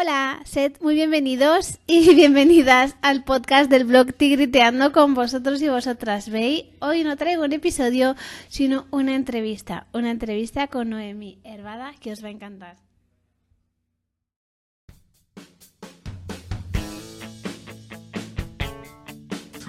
Hola, 0.00 0.42
sed 0.44 0.74
muy 0.80 0.94
bienvenidos 0.94 1.80
y 1.88 2.14
bienvenidas 2.14 2.94
al 3.02 3.24
podcast 3.24 3.68
del 3.68 3.84
blog 3.84 4.14
Tigriteando 4.14 4.92
con 4.92 5.14
vosotros 5.14 5.60
y 5.60 5.68
vosotras. 5.68 6.30
¿Veis? 6.30 6.66
Hoy 6.78 7.02
no 7.02 7.16
traigo 7.16 7.42
un 7.42 7.52
episodio, 7.52 8.14
sino 8.48 8.86
una 8.92 9.16
entrevista. 9.16 9.88
Una 9.92 10.12
entrevista 10.12 10.68
con 10.68 10.90
Noemi 10.90 11.40
Hervada 11.42 11.94
que 11.98 12.12
os 12.12 12.22
va 12.22 12.28
a 12.28 12.30
encantar. 12.30 12.76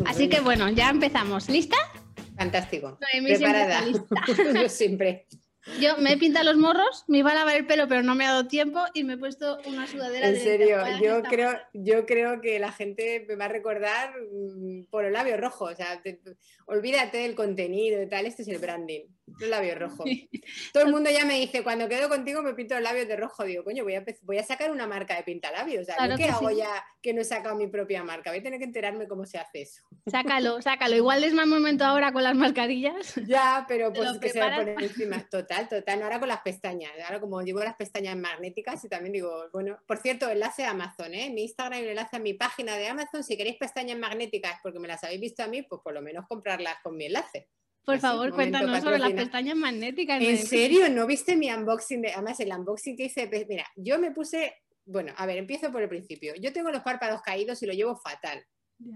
Así 0.06 0.30
que 0.30 0.42
bueno, 0.42 0.70
ya 0.70 0.92
empezamos. 0.92 1.50
¿Lista? 1.50 1.78
Fantástico. 2.38 3.00
Noemi 3.02 3.36
siempre 3.36 3.66
Preparada. 3.66 3.80
está 3.80 4.36
lista. 4.36 4.62
Yo 4.62 4.70
siempre. 4.70 5.26
Yo 5.80 5.98
me 5.98 6.14
he 6.14 6.18
pintado 6.18 6.46
los 6.46 6.58
morros, 6.58 7.04
me 7.08 7.20
iba 7.20 7.32
a 7.32 7.36
lavar 7.36 7.56
el 7.56 7.68
pelo, 7.68 7.88
pero 7.88 8.02
no 8.02 8.16
me 8.16 8.26
ha 8.26 8.30
dado 8.32 8.48
tiempo 8.48 8.80
y 8.94 9.04
me 9.04 9.14
he 9.14 9.18
puesto 9.18 9.60
una 9.66 9.86
sudadera 9.88 10.28
En 10.28 10.34
de 10.34 10.40
serio, 10.40 10.78
yo 11.02 11.22
creo, 11.24 11.58
yo 11.74 12.06
creo 12.06 12.42
que 12.42 12.60
la 12.60 12.72
gente 12.72 13.26
me 13.28 13.36
va 13.36 13.46
a 13.46 13.50
recordar 13.50 14.14
mm, 14.32 14.86
por 14.90 15.06
el 15.06 15.14
labio 15.14 15.38
rojo. 15.38 15.66
O 15.66 15.76
sea, 15.76 16.02
te- 16.02 16.22
olvídate 16.66 17.20
del 17.20 17.36
contenido 17.36 18.02
y 18.02 18.08
tal, 18.08 18.26
este 18.26 18.42
es 18.44 18.48
el 18.48 18.60
branding, 18.60 19.02
el 19.40 19.50
labio 19.50 19.76
rojo. 19.76 20.04
Todo 20.74 20.84
el 20.84 20.92
mundo 20.92 21.10
ya 21.10 21.26
me 21.26 21.40
dice, 21.40 21.64
cuando 21.64 21.88
quedo 21.88 22.10
contigo 22.10 22.42
me 22.42 22.54
pinto 22.54 22.76
los 22.76 22.84
labios 22.84 23.08
de 23.08 23.16
rojo. 23.16 23.44
Digo, 23.44 23.64
coño, 23.64 23.84
voy 23.84 23.96
a, 23.96 24.04
voy 24.24 24.38
a 24.38 24.44
sacar 24.44 24.72
una 24.72 24.88
marca 24.88 25.16
de 25.16 25.24
pintalabios. 25.24 25.88
Claro 25.88 26.12
¿yo 26.12 26.18
¿qué 26.18 26.26
hago 26.26 26.50
sí. 26.50 26.58
ya 26.58 26.86
que 27.02 27.14
no 27.14 27.22
he 27.22 27.26
sacado 27.26 27.56
mi 27.56 27.68
propia 27.68 28.04
marca? 28.04 28.32
Voy 28.32 28.40
a 28.40 28.44
tener 28.44 28.60
que 28.60 28.66
enterarme 28.66 29.08
cómo 29.08 29.26
se 29.26 29.38
hace 29.38 29.62
eso. 29.62 29.84
Sácalo, 30.06 30.62
sácalo. 30.62 30.96
Igual 30.96 31.24
es 31.24 31.34
más 31.34 31.48
momento 31.48 31.86
ahora 31.86 32.12
con 32.12 32.24
las 32.24 32.36
mascarillas. 32.36 33.16
Ya, 33.26 33.66
pero 33.68 33.94
pues 33.94 34.18
que 34.20 34.30
se 34.30 34.40
va 34.40 34.54
a 34.54 34.58
poner 34.58 34.82
encima. 34.82 35.28
Total, 35.30 35.68
total. 35.68 36.00
No, 36.00 36.06
ahora 36.06 36.20
con 36.20 36.28
las 36.28 36.42
pestañas. 36.42 36.92
Ahora 37.06 37.20
como 37.20 37.42
llevo 37.42 37.60
las 37.60 37.76
pestañas 37.76 38.18
magnéticas 38.18 38.84
y 38.84 38.90
también 38.90 39.14
digo, 39.14 39.50
bueno, 39.52 39.78
por 39.86 39.98
cierto, 39.98 40.30
enlace 40.30 40.66
a 40.66 40.72
Amazon, 40.72 41.14
¿eh? 41.14 41.30
Mi 41.30 41.44
Instagram 41.44 41.80
y 41.80 41.84
un 41.84 41.90
enlace 41.90 42.16
a 42.16 42.20
mi 42.20 42.34
página 42.34 42.76
de 42.76 42.88
Amazon. 42.88 43.24
Si 43.24 43.38
queréis 43.38 43.58
pestañas 43.58 43.98
magnéticas 43.98 44.60
porque 44.64 44.80
me 44.80 44.88
las 44.88 45.04
habéis 45.04 45.22
visto 45.22 45.44
a 45.44 45.48
mí, 45.48 45.62
pues 45.62 45.82
por 45.84 45.94
lo 45.94 46.02
menos 46.02 46.26
comprarlas 46.28 46.78
con 46.82 46.96
mi 46.96 47.06
enlace. 47.06 47.50
Por 47.90 47.96
Así, 47.96 48.06
favor, 48.06 48.36
cuéntanos 48.36 48.84
sobre 48.84 49.00
las 49.00 49.14
pestañas 49.14 49.56
magnéticas. 49.56 50.22
¿En 50.22 50.38
serio? 50.38 50.88
¿No 50.90 51.08
viste 51.08 51.36
mi 51.36 51.52
unboxing? 51.52 52.04
De... 52.04 52.14
Además, 52.14 52.40
el 52.40 52.52
unboxing 52.52 52.96
que 52.96 53.06
hice, 53.06 53.28
pues, 53.28 53.48
mira, 53.48 53.66
yo 53.76 53.98
me 53.98 54.12
puse, 54.12 54.54
bueno, 54.86 55.12
a 55.18 55.26
ver, 55.26 55.38
empiezo 55.38 55.72
por 55.72 55.82
el 55.82 55.90
principio. 55.90 56.36
Yo 56.36 56.54
tengo 56.54 56.70
los 56.70 56.84
párpados 56.84 57.24
caídos 57.24 57.64
y 57.64 57.66
lo 57.66 57.74
llevo 57.74 57.96
fatal. 57.96 58.46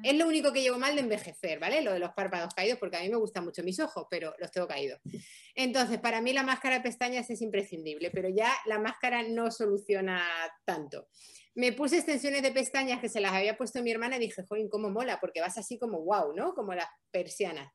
Es 0.03 0.16
lo 0.16 0.27
único 0.27 0.53
que 0.53 0.61
llevo 0.61 0.77
mal 0.77 0.94
de 0.94 1.02
envejecer, 1.02 1.58
¿vale? 1.58 1.81
Lo 1.81 1.91
de 1.91 1.97
los 1.97 2.11
párpados 2.11 2.53
caídos, 2.53 2.77
porque 2.77 2.97
a 2.97 2.99
mí 3.02 3.09
me 3.09 3.17
gustan 3.17 3.45
mucho 3.45 3.64
mis 3.64 3.80
ojos, 3.80 4.05
pero 4.11 4.36
los 4.38 4.52
tengo 4.52 4.67
caídos. 4.67 4.99
Entonces, 5.55 5.99
para 5.99 6.21
mí 6.21 6.31
la 6.31 6.44
máscara 6.44 6.75
de 6.75 6.81
pestañas 6.81 7.31
es 7.31 7.41
imprescindible, 7.41 8.11
pero 8.11 8.30
ya 8.30 8.53
la 8.67 8.77
máscara 8.77 9.23
no 9.23 9.49
soluciona 9.49 10.23
tanto. 10.66 11.08
Me 11.55 11.73
puse 11.73 11.97
extensiones 11.97 12.44
de 12.44 12.52
pestañas 12.52 13.02
que 13.02 13.09
se 13.09 13.19
las 13.19 13.33
había 13.33 13.58
puesto 13.58 13.81
mi 13.81 13.89
hermana 13.89 14.17
y 14.17 14.19
dije, 14.19 14.44
joder, 14.47 14.69
cómo 14.69 14.91
mola, 14.91 15.17
porque 15.19 15.41
vas 15.41 15.58
así 15.58 15.80
como 15.80 16.03
wow, 16.03 16.36
¿no? 16.36 16.53
Como 16.53 16.75
las 16.75 16.88
persianas. 17.09 17.73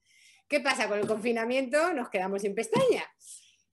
¿Qué 0.49 0.61
pasa? 0.61 0.89
Con 0.89 0.99
el 0.99 1.07
confinamiento 1.07 1.93
nos 1.93 2.09
quedamos 2.09 2.43
sin 2.43 2.55
pestañas. 2.55 3.05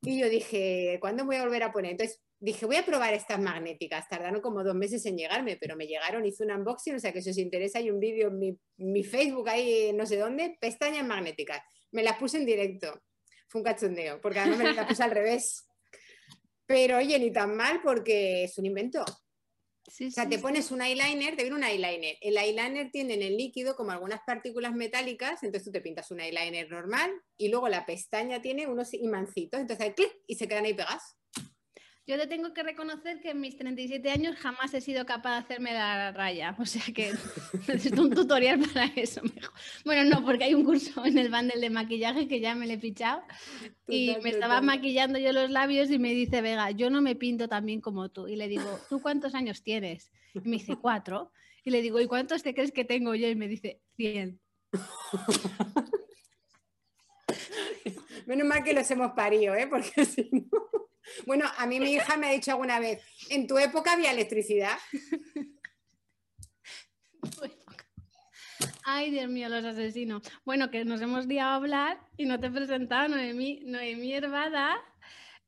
Y 0.01 0.19
yo 0.19 0.29
dije, 0.29 0.97
¿cuándo 0.99 1.25
voy 1.25 1.37
a 1.37 1.43
volver 1.43 1.63
a 1.63 1.71
poner? 1.71 1.91
Entonces 1.91 2.21
dije, 2.37 2.65
voy 2.65 2.75
a 2.75 2.85
probar 2.85 3.13
estas 3.13 3.39
magnéticas. 3.39 4.07
Tardaron 4.09 4.41
como 4.41 4.63
dos 4.63 4.75
meses 4.75 5.05
en 5.05 5.17
llegarme, 5.17 5.57
pero 5.57 5.75
me 5.77 5.87
llegaron, 5.87 6.25
hice 6.25 6.43
un 6.43 6.51
unboxing, 6.51 6.95
o 6.95 6.99
sea 6.99 7.13
que 7.13 7.21
si 7.21 7.29
os 7.29 7.37
interesa 7.37 7.79
hay 7.79 7.89
un 7.89 7.99
vídeo 7.99 8.27
en 8.27 8.37
mi, 8.37 8.59
mi 8.77 9.03
Facebook 9.03 9.49
ahí, 9.49 9.93
no 9.93 10.05
sé 10.05 10.17
dónde, 10.17 10.57
pestañas 10.59 11.05
magnéticas. 11.05 11.61
Me 11.91 12.03
las 12.03 12.17
puse 12.17 12.37
en 12.37 12.45
directo. 12.45 13.01
Fue 13.47 13.61
un 13.61 13.65
cachondeo, 13.65 14.19
porque 14.19 14.39
además 14.39 14.59
me 14.59 14.73
las 14.73 14.87
puse 14.87 15.03
al 15.03 15.11
revés. 15.11 15.67
Pero 16.65 16.97
oye, 16.97 17.17
ni 17.19 17.31
tan 17.31 17.55
mal 17.55 17.79
porque 17.81 18.43
es 18.43 18.57
un 18.57 18.65
invento. 18.65 19.05
Sí, 19.87 20.07
O 20.07 20.11
sea, 20.11 20.23
sí, 20.23 20.29
te 20.31 20.39
pones 20.39 20.71
un 20.71 20.81
eyeliner, 20.81 21.35
te 21.35 21.43
viene 21.43 21.57
un 21.57 21.63
eyeliner. 21.63 22.17
El 22.21 22.37
eyeliner 22.37 22.89
tiene 22.91 23.13
en 23.13 23.21
el 23.21 23.37
líquido 23.37 23.75
como 23.75 23.91
algunas 23.91 24.21
partículas 24.25 24.73
metálicas, 24.73 25.43
entonces 25.43 25.65
tú 25.65 25.71
te 25.71 25.81
pintas 25.81 26.09
un 26.11 26.21
eyeliner 26.21 26.69
normal 26.69 27.11
y 27.37 27.49
luego 27.49 27.67
la 27.67 27.85
pestaña 27.85 28.41
tiene 28.41 28.67
unos 28.67 28.93
imancitos, 28.93 29.59
entonces 29.59 29.85
hay 29.85 29.93
clic 29.93 30.11
y 30.27 30.35
se 30.35 30.47
quedan 30.47 30.65
ahí 30.65 30.73
pegadas. 30.73 31.15
Yo 32.07 32.19
te 32.19 32.27
tengo 32.27 32.53
que 32.53 32.61
reconocer 32.61 33.19
que 33.19 33.31
en 33.31 33.41
mis 33.41 33.57
37 33.57 34.11
años 34.11 34.35
jamás 34.35 34.71
he 34.75 34.81
sido 34.81 35.07
capaz 35.07 35.31
de 35.31 35.37
hacerme 35.37 35.73
la 35.73 36.11
raya. 36.11 36.55
O 36.59 36.65
sea 36.65 36.83
que 36.93 37.11
necesito 37.67 38.03
un 38.03 38.11
tutorial 38.11 38.59
para 38.59 38.85
eso 38.95 39.23
mejor. 39.23 39.51
Bueno, 39.83 40.03
no, 40.03 40.23
porque 40.23 40.43
hay 40.43 40.53
un 40.53 40.63
curso 40.63 41.03
en 41.03 41.17
el 41.17 41.31
bundle 41.31 41.59
de 41.59 41.69
maquillaje 41.71 42.27
que 42.27 42.39
ya 42.39 42.53
me 42.53 42.67
lo 42.67 42.73
he 42.73 42.77
fichado. 42.77 43.23
Y 43.87 44.07
Total, 44.07 44.23
me 44.23 44.29
estaba 44.29 44.55
total. 44.55 44.65
maquillando 44.67 45.17
yo 45.17 45.31
los 45.33 45.49
labios 45.49 45.89
y 45.89 45.97
me 45.97 46.13
dice, 46.13 46.41
Vega, 46.41 46.69
yo 46.69 46.91
no 46.91 47.01
me 47.01 47.15
pinto 47.15 47.47
tan 47.47 47.65
bien 47.65 47.81
como 47.81 48.09
tú. 48.09 48.27
Y 48.27 48.35
le 48.35 48.47
digo, 48.47 48.79
¿tú 48.87 49.01
cuántos 49.01 49.33
años 49.33 49.63
tienes? 49.63 50.11
Y 50.35 50.39
me 50.41 50.57
dice, 50.57 50.75
cuatro. 50.75 51.31
Y 51.63 51.71
le 51.71 51.81
digo, 51.81 51.99
¿y 51.99 52.05
cuántos 52.05 52.43
te 52.43 52.53
crees 52.53 52.71
que 52.71 52.85
tengo 52.85 53.15
yo? 53.15 53.27
Y 53.29 53.35
me 53.35 53.47
dice, 53.47 53.81
cien. 53.95 54.39
Menos 58.25 58.47
mal 58.47 58.63
que 58.63 58.73
los 58.73 58.89
hemos 58.91 59.11
parido, 59.13 59.55
¿eh? 59.55 59.67
Porque 59.67 60.05
si 60.05 60.29
no... 60.31 60.47
Bueno, 61.27 61.45
a 61.57 61.67
mí 61.67 61.79
mi 61.79 61.93
hija 61.93 62.17
me 62.17 62.27
ha 62.27 62.31
dicho 62.31 62.51
alguna 62.51 62.79
vez, 62.79 62.99
¿en 63.29 63.45
tu 63.45 63.59
época 63.59 63.93
había 63.93 64.11
electricidad? 64.11 64.75
Ay, 68.83 69.11
Dios 69.11 69.29
mío, 69.29 69.49
los 69.49 69.63
asesinos. 69.65 70.23
Bueno, 70.45 70.69
que 70.71 70.85
nos 70.85 71.01
hemos 71.01 71.25
liado 71.27 71.51
a 71.51 71.55
hablar 71.55 71.99
y 72.17 72.25
no 72.25 72.39
te 72.39 72.47
he 72.47 72.51
presentado, 72.51 73.07
Noemí, 73.09 73.61
Noemí 73.65 74.13
Hervada. 74.13 74.77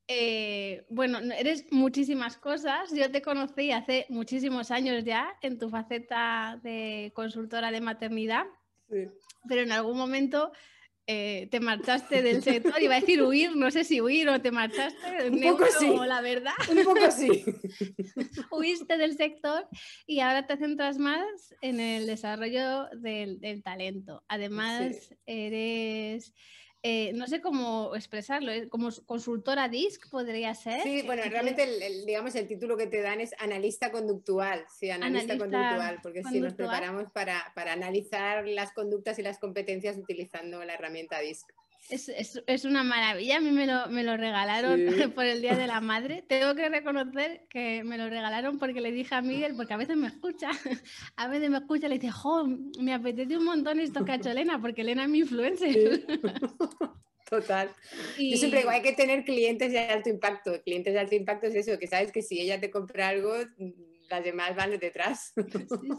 Eh, 0.07 0.85
bueno, 0.89 1.21
no- 1.21 1.33
eres 1.33 1.65
muchísimas 1.71 2.37
cosas. 2.37 2.91
Yo 2.93 3.11
te 3.11 3.21
conocí 3.21 3.71
hace 3.71 4.05
muchísimos 4.09 4.71
años 4.71 5.03
ya 5.03 5.35
en 5.41 5.57
tu 5.59 5.69
faceta 5.69 6.59
de 6.63 7.11
consultora 7.15 7.71
de 7.71 7.81
maternidad, 7.81 8.45
pero 9.47 9.61
en 9.61 9.71
algún 9.71 9.97
momento 9.97 10.51
eh, 11.09 11.47
te 11.49 11.61
marchaste 11.61 12.21
del 12.21 12.43
sector. 12.43 12.81
Iba 12.81 12.97
a 12.97 12.99
decir 12.99 13.23
huir, 13.23 13.55
no 13.55 13.71
sé 13.71 13.85
si 13.85 14.01
huir 14.01 14.27
o 14.27 14.41
te 14.41 14.51
marchaste. 14.51 15.29
Un 15.29 15.41
poco 15.41 15.65
sí. 15.79 15.89
la 16.05 16.19
verdad. 16.19 16.53
Un 16.69 16.83
poco 16.83 17.09
sí. 17.09 17.45
huiste 18.51 18.97
del 18.97 19.15
sector 19.15 19.65
y 20.05 20.19
ahora 20.19 20.45
te 20.45 20.57
centras 20.57 20.97
más 20.97 21.55
en 21.61 21.79
el 21.79 22.07
desarrollo 22.07 22.87
del, 22.97 23.39
del 23.39 23.63
talento. 23.63 24.23
Además, 24.27 25.15
eres, 25.25 26.33
eh, 26.83 27.11
no 27.13 27.27
sé 27.27 27.41
cómo 27.41 27.95
expresarlo, 27.95 28.51
¿eh? 28.51 28.69
como 28.69 28.89
consultora 29.05 29.67
DISC 29.67 30.09
podría 30.09 30.53
ser. 30.55 30.81
Sí, 30.83 31.01
bueno, 31.05 31.23
realmente 31.29 31.63
el, 31.63 31.81
el- 31.81 32.05
digamos 32.05 32.35
el 32.35 32.47
título 32.47 32.77
que 32.77 32.87
te 32.87 33.01
dan 33.01 33.19
es 33.19 33.33
analista 33.39 33.91
conductual, 33.91 34.65
sí, 34.69 34.89
analista, 34.89 35.33
Analista 35.33 35.37
conductual, 35.37 35.99
porque 36.03 36.23
sí, 36.23 36.39
nos 36.39 36.53
preparamos 36.53 37.11
para, 37.11 37.51
para 37.55 37.73
analizar 37.73 38.47
las 38.47 38.71
conductas 38.73 39.17
y 39.19 39.23
las 39.23 39.39
competencias 39.39 39.97
utilizando 39.97 40.63
la 40.63 40.75
herramienta 40.75 41.19
DISC. 41.19 41.49
Es, 41.89 42.09
es- 42.09 42.43
es 42.47 42.65
una 42.65 42.83
maravilla, 42.83 43.37
a 43.37 43.39
mí 43.39 43.51
me 43.51 43.65
lo, 43.65 43.87
me 43.87 44.03
lo 44.03 44.17
regalaron 44.17 44.77
Sí. 44.77 45.07
por 45.15 45.23
el 45.25 45.41
Día 45.41 45.55
de 45.55 45.67
la 45.67 45.79
Madre. 45.81 46.23
Tengo 46.27 46.53
que 46.55 46.67
reconocer 46.69 47.45
que 47.49 47.83
me 47.83 47.97
lo 47.97 48.09
regalaron 48.09 48.59
porque 48.59 48.81
le 48.81 48.91
dije 48.91 49.15
a 49.15 49.21
Miguel, 49.21 49.53
porque 49.55 49.73
a 49.73 49.77
veces 49.77 49.95
me 49.95 50.07
escucha, 50.07 50.49
a 51.15 51.27
veces 51.27 51.49
me 51.49 51.57
escucha 51.59 51.85
y 51.87 51.89
le 51.89 51.95
dice, 51.99 52.11
jo, 52.11 52.45
me 52.79 52.93
apetece 52.93 53.37
un 53.37 53.45
montón 53.45 53.79
esto 53.79 54.03
que 54.03 54.11
ha 54.11 54.15
hecho 54.15 54.31
Elena, 54.31 54.59
porque 54.61 54.81
Elena 54.81 55.03
es 55.03 55.09
mi 55.09 55.19
influencer. 55.19 56.05
Total. 57.29 57.69
Y- 58.17 58.31
Yo 58.31 58.37
siempre 58.37 58.59
digo, 58.61 58.69
hay 58.71 58.81
que 58.81 58.93
tener 58.93 59.23
clientes 59.25 59.71
de 59.71 59.79
alto 59.79 60.09
impacto. 60.09 60.61
Clientes 60.63 60.93
de 60.93 60.99
alto 60.99 61.15
impacto 61.15 61.47
es 61.47 61.55
eso, 61.55 61.77
que 61.77 61.87
sabes 61.87 62.11
que 62.11 62.21
si 62.21 62.39
ella 62.39 62.59
te 62.59 62.69
compra 62.71 63.09
algo, 63.09 63.33
las 64.09 64.23
demás 64.23 64.55
van 64.55 64.77
detrás. 64.79 65.33
Sí, 65.35 65.43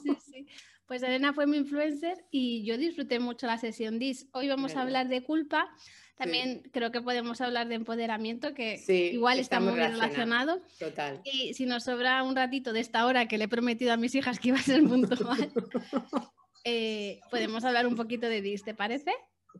sí, 0.04 0.16
sí. 0.32 0.47
Pues 0.88 1.03
Elena 1.03 1.34
fue 1.34 1.47
mi 1.47 1.59
influencer 1.59 2.25
y 2.31 2.65
yo 2.65 2.78
disfruté 2.78 3.21
mucho 3.21 3.47
la 3.47 3.59
sesión 3.59 3.99
DIS. 3.99 4.26
Hoy 4.32 4.49
vamos 4.49 4.75
a 4.75 4.81
hablar 4.81 5.09
de 5.09 5.22
culpa. 5.22 5.69
También 6.16 6.62
creo 6.72 6.91
que 6.91 7.03
podemos 7.03 7.42
hablar 7.42 7.68
de 7.68 7.74
empoderamiento, 7.74 8.54
que 8.54 8.78
Sí, 8.78 9.10
igual 9.12 9.39
está 9.39 9.60
muy 9.60 9.74
relacionado. 9.74 10.62
Total. 10.78 11.21
Y 11.24 11.53
si 11.53 11.66
nos 11.66 11.84
sobra 11.84 12.22
un 12.22 12.34
ratito 12.34 12.72
de 12.72 12.80
esta 12.80 13.04
hora 13.04 13.28
que 13.28 13.36
le 13.36 13.45
he 13.45 13.48
prometido 13.48 13.92
a 13.92 13.98
mis 13.98 14.15
hijas 14.15 14.41
que 14.41 14.48
iba 14.48 14.57
a 14.57 14.62
ser 14.62 14.83
puntual, 14.83 15.53
eh, 16.65 17.21
podemos 17.30 17.65
hablar 17.65 17.86
un 17.86 17.95
poquito 17.95 18.27
de 18.27 18.41
DIS, 18.41 18.65
¿te 18.65 18.72
parece? 18.72 19.12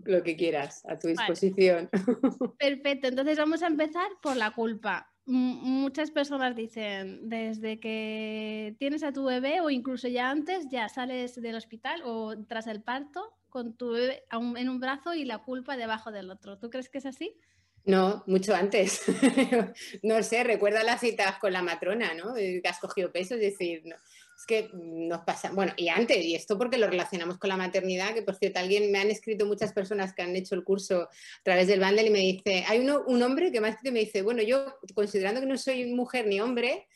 Lo 0.05 0.23
que 0.23 0.35
quieras, 0.35 0.83
a 0.87 0.99
tu 0.99 1.09
Vale. 1.09 1.19
disposición. 1.19 1.91
Perfecto, 2.59 3.07
entonces 3.07 3.37
vamos 3.37 3.63
a 3.63 3.67
empezar 3.67 4.09
por 4.23 4.35
la 4.39 4.53
culpa. 4.53 5.13
Muchas 5.31 6.11
personas 6.11 6.57
dicen, 6.57 7.29
desde 7.29 7.79
que 7.79 8.75
tienes 8.79 9.03
a 9.03 9.13
tu 9.13 9.25
bebé 9.25 9.61
o 9.61 9.69
incluso 9.69 10.09
ya 10.09 10.31
antes, 10.31 10.69
ya 10.71 10.89
sales 10.89 11.35
del 11.35 11.55
hospital 11.55 12.01
o 12.07 12.35
tras 12.47 12.67
el 12.67 12.81
parto 12.81 13.35
con 13.51 13.77
tu 13.77 13.91
bebé 13.91 14.25
en 14.33 14.69
un 14.71 14.81
brazo 14.81 15.13
y 15.13 15.27
la 15.27 15.37
culpa 15.37 15.77
debajo 15.77 16.11
del 16.13 16.31
otro. 16.31 16.59
¿Tú 16.59 16.71
crees 16.71 16.89
que 16.89 16.97
es 16.97 17.05
así? 17.05 17.37
No, 17.85 18.25
mucho 18.27 18.55
antes. 18.55 19.03
no 20.03 20.23
sé, 20.23 20.45
recuerda 20.45 20.83
las 20.83 21.01
citas 21.01 21.39
con 21.39 21.53
la 21.53 21.61
matrona, 21.61 22.15
¿no? 22.15 22.33
Que 22.35 22.63
has 22.65 22.79
cogido 22.79 23.13
peso, 23.13 23.35
es 23.35 23.41
decir, 23.41 23.83
no, 23.85 23.97
es 24.39 24.47
que 24.47 24.71
nos 24.73 25.23
pasa, 25.25 25.51
bueno, 25.51 25.73
y 25.77 25.89
antes, 25.89 26.25
y 26.25 26.37
esto 26.37 26.57
porque 26.57 26.79
lo 26.79 26.87
relacionamos 26.87 27.39
con 27.39 27.49
la 27.49 27.57
maternidad, 27.57 28.15
que 28.15 28.23
por 28.23 28.37
cierto, 28.37 28.61
alguien 28.61 28.93
me 28.93 29.01
han 29.01 29.11
escrito 29.11 29.47
muchas 29.47 29.73
personas 29.73 30.15
que 30.15 30.23
han 30.23 30.37
hecho 30.37 30.55
el 30.55 30.63
curso 30.63 31.03
a 31.03 31.43
través 31.43 31.67
del 31.67 31.81
bundle 31.81 32.07
y 32.07 32.11
me 32.11 32.21
dice, 32.21 32.65
hay 32.69 32.79
uno, 32.79 33.03
un 33.09 33.21
hombre 33.21 33.51
que 33.51 33.61
me 33.61 33.67
ha 33.67 33.71
escrito 33.71 33.89
y 33.89 33.95
me 33.95 34.01
dice, 34.05 34.23
bueno, 34.23 34.41
yo 34.43 34.79
considerando 34.95 35.41
que 35.41 35.47
no 35.49 35.59
soy 35.59 35.87
mujer 35.93 36.29
ni 36.29 36.41
hombre, 36.41 36.87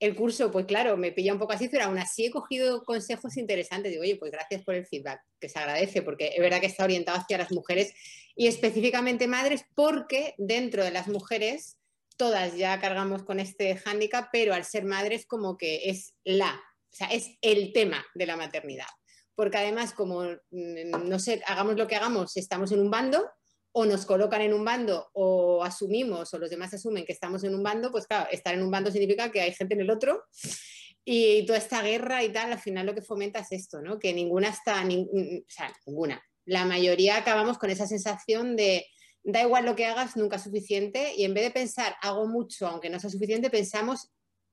el 0.00 0.14
curso, 0.14 0.50
pues 0.50 0.66
claro, 0.66 0.98
me 0.98 1.12
pilla 1.12 1.32
un 1.32 1.38
poco 1.38 1.54
así, 1.54 1.68
pero 1.68 1.84
aún 1.84 1.98
así 1.98 2.26
he 2.26 2.30
cogido 2.30 2.82
consejos 2.82 3.38
interesantes. 3.38 3.92
Digo, 3.92 4.02
oye, 4.02 4.16
pues 4.16 4.30
gracias 4.30 4.62
por 4.62 4.74
el 4.74 4.84
feedback, 4.84 5.22
que 5.40 5.48
se 5.48 5.58
agradece, 5.60 6.02
porque 6.02 6.32
es 6.34 6.40
verdad 6.40 6.60
que 6.60 6.66
está 6.66 6.84
orientado 6.84 7.18
hacia 7.18 7.38
las 7.38 7.52
mujeres 7.52 7.94
y 8.34 8.48
específicamente 8.48 9.28
madres, 9.28 9.64
porque 9.74 10.34
dentro 10.36 10.84
de 10.84 10.90
las 10.90 11.08
mujeres 11.08 11.78
todas 12.18 12.56
ya 12.56 12.78
cargamos 12.80 13.22
con 13.22 13.40
este 13.40 13.76
hándicap, 13.76 14.28
pero 14.30 14.52
al 14.52 14.64
ser 14.64 14.84
madres 14.84 15.24
como 15.24 15.56
que 15.56 15.88
es 15.88 16.14
la, 16.24 16.60
o 16.92 16.94
sea, 16.94 17.08
es 17.08 17.38
el 17.40 17.72
tema 17.72 18.04
de 18.14 18.26
la 18.26 18.36
maternidad. 18.36 18.86
Porque 19.34 19.56
además, 19.56 19.94
como, 19.94 20.22
mm, 20.22 21.08
no 21.08 21.18
sé, 21.18 21.42
hagamos 21.46 21.76
lo 21.76 21.86
que 21.86 21.96
hagamos, 21.96 22.36
estamos 22.36 22.70
en 22.72 22.80
un 22.80 22.90
bando, 22.90 23.30
o 23.72 23.86
nos 23.86 24.04
colocan 24.04 24.42
en 24.42 24.52
un 24.52 24.64
bando 24.64 25.08
o 25.14 25.64
asumimos 25.64 26.32
o 26.34 26.38
los 26.38 26.50
demás 26.50 26.74
asumen 26.74 27.06
que 27.06 27.12
estamos 27.12 27.42
en 27.42 27.54
un 27.54 27.62
bando, 27.62 27.90
pues 27.90 28.06
claro, 28.06 28.28
estar 28.30 28.54
en 28.54 28.62
un 28.62 28.70
bando 28.70 28.90
significa 28.90 29.30
que 29.30 29.40
hay 29.40 29.52
gente 29.54 29.74
en 29.74 29.80
el 29.80 29.90
otro 29.90 30.24
y 31.04 31.44
toda 31.46 31.58
esta 31.58 31.82
guerra 31.82 32.22
y 32.22 32.28
tal, 32.30 32.52
al 32.52 32.58
final 32.58 32.86
lo 32.86 32.94
que 32.94 33.02
fomenta 33.02 33.40
es 33.40 33.50
esto, 33.52 33.80
¿no? 33.80 33.98
Que 33.98 34.12
ninguna 34.12 34.50
está, 34.50 34.84
o 34.84 35.44
sea, 35.48 35.72
ninguna. 35.86 36.22
La 36.44 36.64
mayoría 36.64 37.16
acabamos 37.16 37.58
con 37.58 37.70
esa 37.70 37.86
sensación 37.86 38.56
de 38.56 38.86
da 39.24 39.42
igual 39.42 39.64
lo 39.64 39.74
que 39.74 39.86
hagas, 39.86 40.16
nunca 40.16 40.36
es 40.36 40.42
suficiente 40.42 41.14
y 41.16 41.24
en 41.24 41.32
vez 41.32 41.44
de 41.44 41.50
pensar 41.52 41.94
hago 42.02 42.26
mucho 42.26 42.66
aunque 42.66 42.90
no 42.90 43.00
sea 43.00 43.08
suficiente, 43.08 43.50
pensamos 43.50 44.10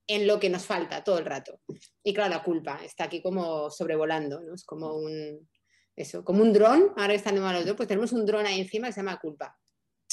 en 0.10 0.26
lo 0.26 0.40
que 0.40 0.50
nos 0.50 0.66
falta 0.66 1.04
todo 1.04 1.20
el 1.20 1.26
rato. 1.26 1.62
Y 2.04 2.16
claro, 2.16 2.32
la 2.32 2.44
culpa 2.44 2.82
está 2.84 3.04
aquí 3.04 3.22
como 3.22 3.70
sobrevolando, 3.70 4.42
¿no? 4.42 4.56
Es 4.56 4.64
como 4.64 4.96
un, 4.96 5.48
eso, 5.96 6.26
como 6.26 6.42
un 6.42 6.52
dron, 6.52 6.94
ahora 6.98 7.10
que 7.10 7.16
están 7.16 7.36
de 7.36 7.42
los 7.42 7.66
dos, 7.66 7.76
pues 7.76 7.88
tenemos 7.88 8.12
un 8.12 8.26
dron 8.26 8.48
ahí 8.48 8.60
encima 8.60 8.88
que 8.88 8.94
se 8.94 9.02
llama 9.02 9.20
culpa. 9.20 9.56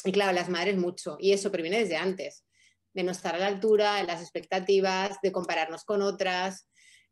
Y 0.04 0.12
claro, 0.12 0.32
las 0.32 0.50
madres 0.50 0.76
mucho, 0.76 1.16
y 1.18 1.32
eso 1.32 1.50
previene 1.50 1.78
desde 1.78 1.96
antes, 1.96 2.44
de 2.92 3.04
no 3.04 3.12
estar 3.12 3.34
a 3.34 3.38
la 3.38 3.46
altura, 3.46 4.02
las 4.02 4.20
expectativas, 4.20 5.16
de 5.22 5.32
compararnos 5.32 5.84
con 5.84 6.02
otras, 6.02 6.68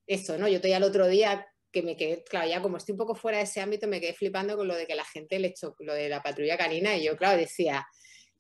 eso, 0.07 0.37
¿no? 0.37 0.47
Yo 0.47 0.57
estoy 0.57 0.75
al 0.75 0.83
otro 0.83 1.07
día 1.07 1.47
que 1.73 1.83
me 1.83 1.97
quedé, 1.97 2.23
claro, 2.23 2.51
ya 2.51 2.61
como 2.61 2.77
estoy 2.77 2.93
un 2.93 2.99
poco 2.99 3.15
fuera 3.15 3.39
de 3.39 3.45
ese 3.45 3.63
ámbito, 3.63 3.89
me 3.89 3.99
quedé 3.99 4.13
flipando 4.13 4.59
con 4.59 4.69
lo 4.69 4.77
de 4.77 4.87
que 4.87 4.95
la 4.95 5.07
gente 5.07 5.39
le 5.39 5.49
echó 5.49 5.75
lo 5.79 5.95
de 5.95 6.11
la 6.11 6.23
patrulla 6.23 6.59
canina, 6.59 6.95
y 6.95 7.05
yo, 7.05 7.17
claro, 7.17 7.39
decía, 7.39 7.87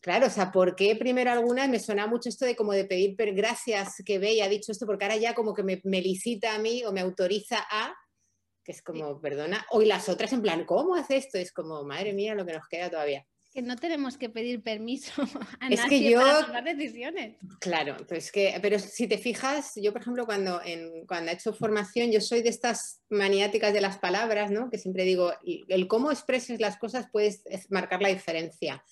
claro, 0.04 0.26
o 0.26 0.30
sea, 0.30 0.52
¿por 0.52 0.76
qué 0.76 0.94
primero 0.96 1.32
algunas 1.32 1.66
me 1.70 1.80
suena 1.80 2.06
mucho 2.06 2.28
esto 2.28 2.44
de 2.44 2.54
como 2.54 2.72
de 2.72 2.84
pedir 2.84 3.16
gracias 3.32 4.02
que 4.04 4.18
ve 4.18 4.34
y 4.34 4.42
ha 4.42 4.48
dicho 4.50 4.70
esto, 4.70 4.84
porque 4.84 5.06
ahora 5.06 5.16
ya 5.16 5.34
como 5.34 5.54
que 5.54 5.62
me, 5.62 5.80
me 5.84 6.02
licita 6.02 6.54
a 6.54 6.58
mí 6.58 6.84
o 6.84 6.92
me 6.92 7.00
autoriza 7.00 7.66
a, 7.70 7.94
que 8.62 8.72
es 8.72 8.82
como, 8.82 9.18
perdona, 9.18 9.64
hoy 9.70 9.86
las 9.86 10.10
otras 10.10 10.30
en 10.34 10.42
plan, 10.42 10.66
¿cómo 10.66 10.94
hace 10.94 11.16
esto? 11.16 11.38
Es 11.38 11.52
como, 11.52 11.84
madre 11.84 12.12
mía, 12.12 12.34
lo 12.34 12.44
que 12.44 12.52
nos 12.52 12.68
queda 12.68 12.90
todavía. 12.90 13.26
Que 13.50 13.62
no 13.62 13.76
tenemos 13.76 14.18
que 14.18 14.28
pedir 14.28 14.62
permiso 14.62 15.22
a 15.60 15.68
es 15.68 15.80
nadie 15.80 15.88
que 15.88 16.10
yo, 16.10 16.20
para 16.20 16.46
tomar 16.48 16.64
decisiones. 16.64 17.38
Claro, 17.60 17.96
pues 18.06 18.30
que, 18.30 18.58
pero 18.60 18.78
si 18.78 19.08
te 19.08 19.16
fijas, 19.16 19.72
yo 19.76 19.90
por 19.94 20.02
ejemplo 20.02 20.26
cuando, 20.26 20.60
en, 20.62 21.06
cuando 21.06 21.30
he 21.30 21.34
hecho 21.34 21.54
formación, 21.54 22.12
yo 22.12 22.20
soy 22.20 22.42
de 22.42 22.50
estas 22.50 23.00
maniáticas 23.08 23.72
de 23.72 23.80
las 23.80 23.96
palabras, 23.96 24.50
¿no? 24.50 24.68
Que 24.68 24.76
siempre 24.76 25.04
digo, 25.04 25.32
el 25.42 25.88
cómo 25.88 26.10
expreses 26.10 26.60
las 26.60 26.76
cosas 26.76 27.08
puede 27.10 27.40
marcar 27.70 28.02
la 28.02 28.10
diferencia 28.10 28.84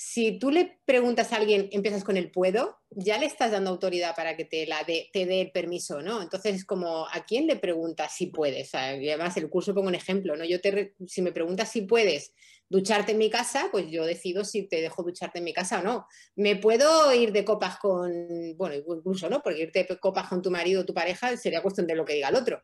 si 0.00 0.38
tú 0.38 0.52
le 0.52 0.78
preguntas 0.84 1.32
a 1.32 1.36
alguien, 1.38 1.68
empiezas 1.72 2.04
con 2.04 2.16
el 2.16 2.30
puedo, 2.30 2.78
ya 2.90 3.18
le 3.18 3.26
estás 3.26 3.50
dando 3.50 3.70
autoridad 3.70 4.14
para 4.14 4.36
que 4.36 4.44
te, 4.44 4.64
la 4.64 4.86
te 4.86 5.10
dé 5.12 5.40
el 5.40 5.50
permiso, 5.50 6.02
¿no? 6.02 6.22
Entonces 6.22 6.54
es 6.54 6.64
como, 6.64 7.08
¿a 7.08 7.24
quién 7.26 7.48
le 7.48 7.56
preguntas 7.56 8.14
si 8.14 8.26
puedes? 8.26 8.72
y 8.74 9.08
además, 9.08 9.36
el 9.38 9.50
curso 9.50 9.74
pongo 9.74 9.88
un 9.88 9.96
ejemplo, 9.96 10.36
¿no? 10.36 10.44
Yo 10.44 10.60
te, 10.60 10.94
si 11.08 11.20
me 11.20 11.32
preguntas 11.32 11.72
si 11.72 11.80
puedes 11.80 12.32
ducharte 12.68 13.10
en 13.10 13.18
mi 13.18 13.28
casa, 13.28 13.70
pues 13.72 13.90
yo 13.90 14.06
decido 14.06 14.44
si 14.44 14.68
te 14.68 14.80
dejo 14.80 15.02
ducharte 15.02 15.38
en 15.38 15.44
mi 15.44 15.52
casa 15.52 15.80
o 15.80 15.82
no. 15.82 16.06
Me 16.36 16.54
puedo 16.54 17.12
ir 17.12 17.32
de 17.32 17.44
copas 17.44 17.78
con, 17.80 18.56
bueno, 18.56 18.76
incluso, 18.76 19.28
¿no? 19.28 19.42
Porque 19.42 19.62
irte 19.62 19.82
de 19.82 19.98
copas 19.98 20.28
con 20.28 20.42
tu 20.42 20.52
marido 20.52 20.82
o 20.82 20.86
tu 20.86 20.94
pareja 20.94 21.36
sería 21.36 21.60
cuestión 21.60 21.88
de 21.88 21.96
lo 21.96 22.04
que 22.04 22.14
diga 22.14 22.28
el 22.28 22.36
otro 22.36 22.62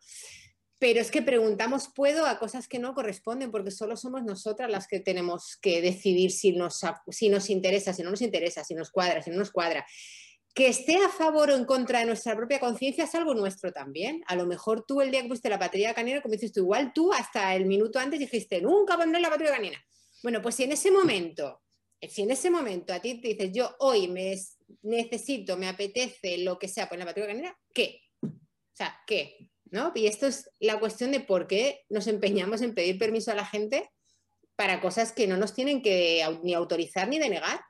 pero 0.84 1.00
es 1.00 1.10
que 1.10 1.22
preguntamos 1.22 1.88
puedo 1.88 2.26
a 2.26 2.38
cosas 2.38 2.68
que 2.68 2.78
no 2.78 2.92
corresponden 2.92 3.50
porque 3.50 3.70
solo 3.70 3.96
somos 3.96 4.22
nosotras 4.22 4.70
las 4.70 4.86
que 4.86 5.00
tenemos 5.00 5.56
que 5.56 5.80
decidir 5.80 6.30
si 6.30 6.52
nos, 6.52 6.82
si 7.08 7.30
nos 7.30 7.48
interesa, 7.48 7.94
si 7.94 8.02
no 8.02 8.10
nos 8.10 8.20
interesa, 8.20 8.64
si 8.64 8.74
nos 8.74 8.90
cuadra, 8.90 9.22
si 9.22 9.30
no 9.30 9.38
nos 9.38 9.50
cuadra. 9.50 9.86
Que 10.54 10.68
esté 10.68 10.96
a 10.96 11.08
favor 11.08 11.48
o 11.48 11.56
en 11.56 11.64
contra 11.64 12.00
de 12.00 12.04
nuestra 12.04 12.36
propia 12.36 12.60
conciencia 12.60 13.04
es 13.04 13.14
algo 13.14 13.32
nuestro 13.32 13.72
también. 13.72 14.22
A 14.26 14.36
lo 14.36 14.44
mejor 14.44 14.84
tú 14.86 15.00
el 15.00 15.10
día 15.10 15.22
que 15.22 15.28
pusiste 15.28 15.48
la 15.48 15.58
patrulla 15.58 15.94
canina, 15.94 16.20
como 16.20 16.32
dices 16.32 16.52
tú, 16.52 16.60
igual 16.60 16.92
tú 16.94 17.14
hasta 17.14 17.54
el 17.54 17.64
minuto 17.64 17.98
antes 17.98 18.20
dijiste, 18.20 18.60
nunca 18.60 18.98
pondré 18.98 19.22
la 19.22 19.30
patrulla 19.30 19.52
canina. 19.52 19.82
Bueno, 20.22 20.42
pues 20.42 20.54
si 20.54 20.64
en 20.64 20.72
ese 20.72 20.90
momento, 20.90 21.62
si 22.02 22.24
en 22.24 22.30
ese 22.30 22.50
momento 22.50 22.92
a 22.92 23.00
ti 23.00 23.22
te 23.22 23.28
dices, 23.28 23.52
yo 23.54 23.74
hoy 23.78 24.06
me 24.08 24.38
necesito, 24.82 25.56
me 25.56 25.66
apetece 25.66 26.36
lo 26.36 26.58
que 26.58 26.68
sea 26.68 26.90
poner 26.90 27.06
la 27.06 27.10
patrulla 27.10 27.28
canina, 27.28 27.58
¿qué? 27.72 28.02
O 28.20 28.76
sea, 28.76 28.94
¿qué? 29.06 29.48
Y 29.94 30.06
esto 30.06 30.26
es 30.26 30.50
la 30.60 30.78
cuestión 30.78 31.10
de 31.12 31.20
por 31.20 31.46
qué 31.46 31.84
nos 31.88 32.06
empeñamos 32.06 32.62
en 32.62 32.74
pedir 32.74 32.98
permiso 32.98 33.32
a 33.32 33.34
la 33.34 33.46
gente 33.46 33.90
para 34.56 34.80
cosas 34.80 35.12
que 35.12 35.26
no 35.26 35.36
nos 35.36 35.54
tienen 35.54 35.82
que 35.82 36.24
ni 36.42 36.54
autorizar 36.54 37.08
ni 37.08 37.18
denegar. 37.18 37.60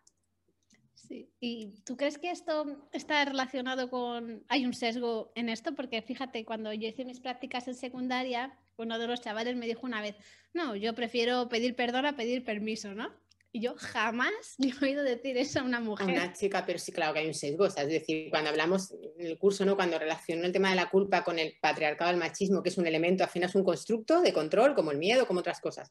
Sí. 0.94 1.30
¿Y 1.40 1.82
tú 1.84 1.96
crees 1.96 2.18
que 2.18 2.30
esto 2.30 2.88
está 2.92 3.24
relacionado 3.24 3.90
con... 3.90 4.44
Hay 4.48 4.64
un 4.64 4.74
sesgo 4.74 5.32
en 5.34 5.48
esto? 5.48 5.74
Porque 5.74 6.02
fíjate, 6.02 6.44
cuando 6.44 6.72
yo 6.72 6.88
hice 6.88 7.04
mis 7.04 7.20
prácticas 7.20 7.68
en 7.68 7.74
secundaria, 7.74 8.58
uno 8.76 8.98
de 8.98 9.06
los 9.06 9.20
chavales 9.20 9.56
me 9.56 9.66
dijo 9.66 9.86
una 9.86 10.00
vez, 10.00 10.16
no, 10.52 10.76
yo 10.76 10.94
prefiero 10.94 11.48
pedir 11.48 11.76
perdón 11.76 12.06
a 12.06 12.16
pedir 12.16 12.44
permiso, 12.44 12.94
¿no? 12.94 13.12
Y 13.56 13.60
yo 13.60 13.76
jamás 13.78 14.56
le 14.58 14.70
he 14.70 14.84
oído 14.84 15.04
decir 15.04 15.36
eso 15.36 15.60
a 15.60 15.62
una 15.62 15.78
mujer. 15.78 16.10
A 16.10 16.12
una 16.12 16.32
chica, 16.32 16.66
pero 16.66 16.76
sí, 16.76 16.90
claro 16.90 17.14
que 17.14 17.20
hay 17.20 17.28
un 17.28 17.34
sesgo. 17.34 17.66
es 17.66 17.76
decir, 17.76 18.28
cuando 18.28 18.50
hablamos 18.50 18.92
en 19.16 19.26
el 19.26 19.38
curso, 19.38 19.64
¿no? 19.64 19.76
cuando 19.76 19.96
relaciono 19.96 20.44
el 20.44 20.50
tema 20.50 20.70
de 20.70 20.74
la 20.74 20.90
culpa 20.90 21.22
con 21.22 21.38
el 21.38 21.54
patriarcado, 21.62 22.10
el 22.10 22.16
machismo, 22.16 22.64
que 22.64 22.70
es 22.70 22.78
un 22.78 22.86
elemento, 22.88 23.22
al 23.22 23.30
final 23.30 23.48
es 23.48 23.54
un 23.54 23.62
constructo 23.62 24.20
de 24.22 24.32
control, 24.32 24.74
como 24.74 24.90
el 24.90 24.98
miedo, 24.98 25.28
como 25.28 25.38
otras 25.38 25.60
cosas. 25.60 25.88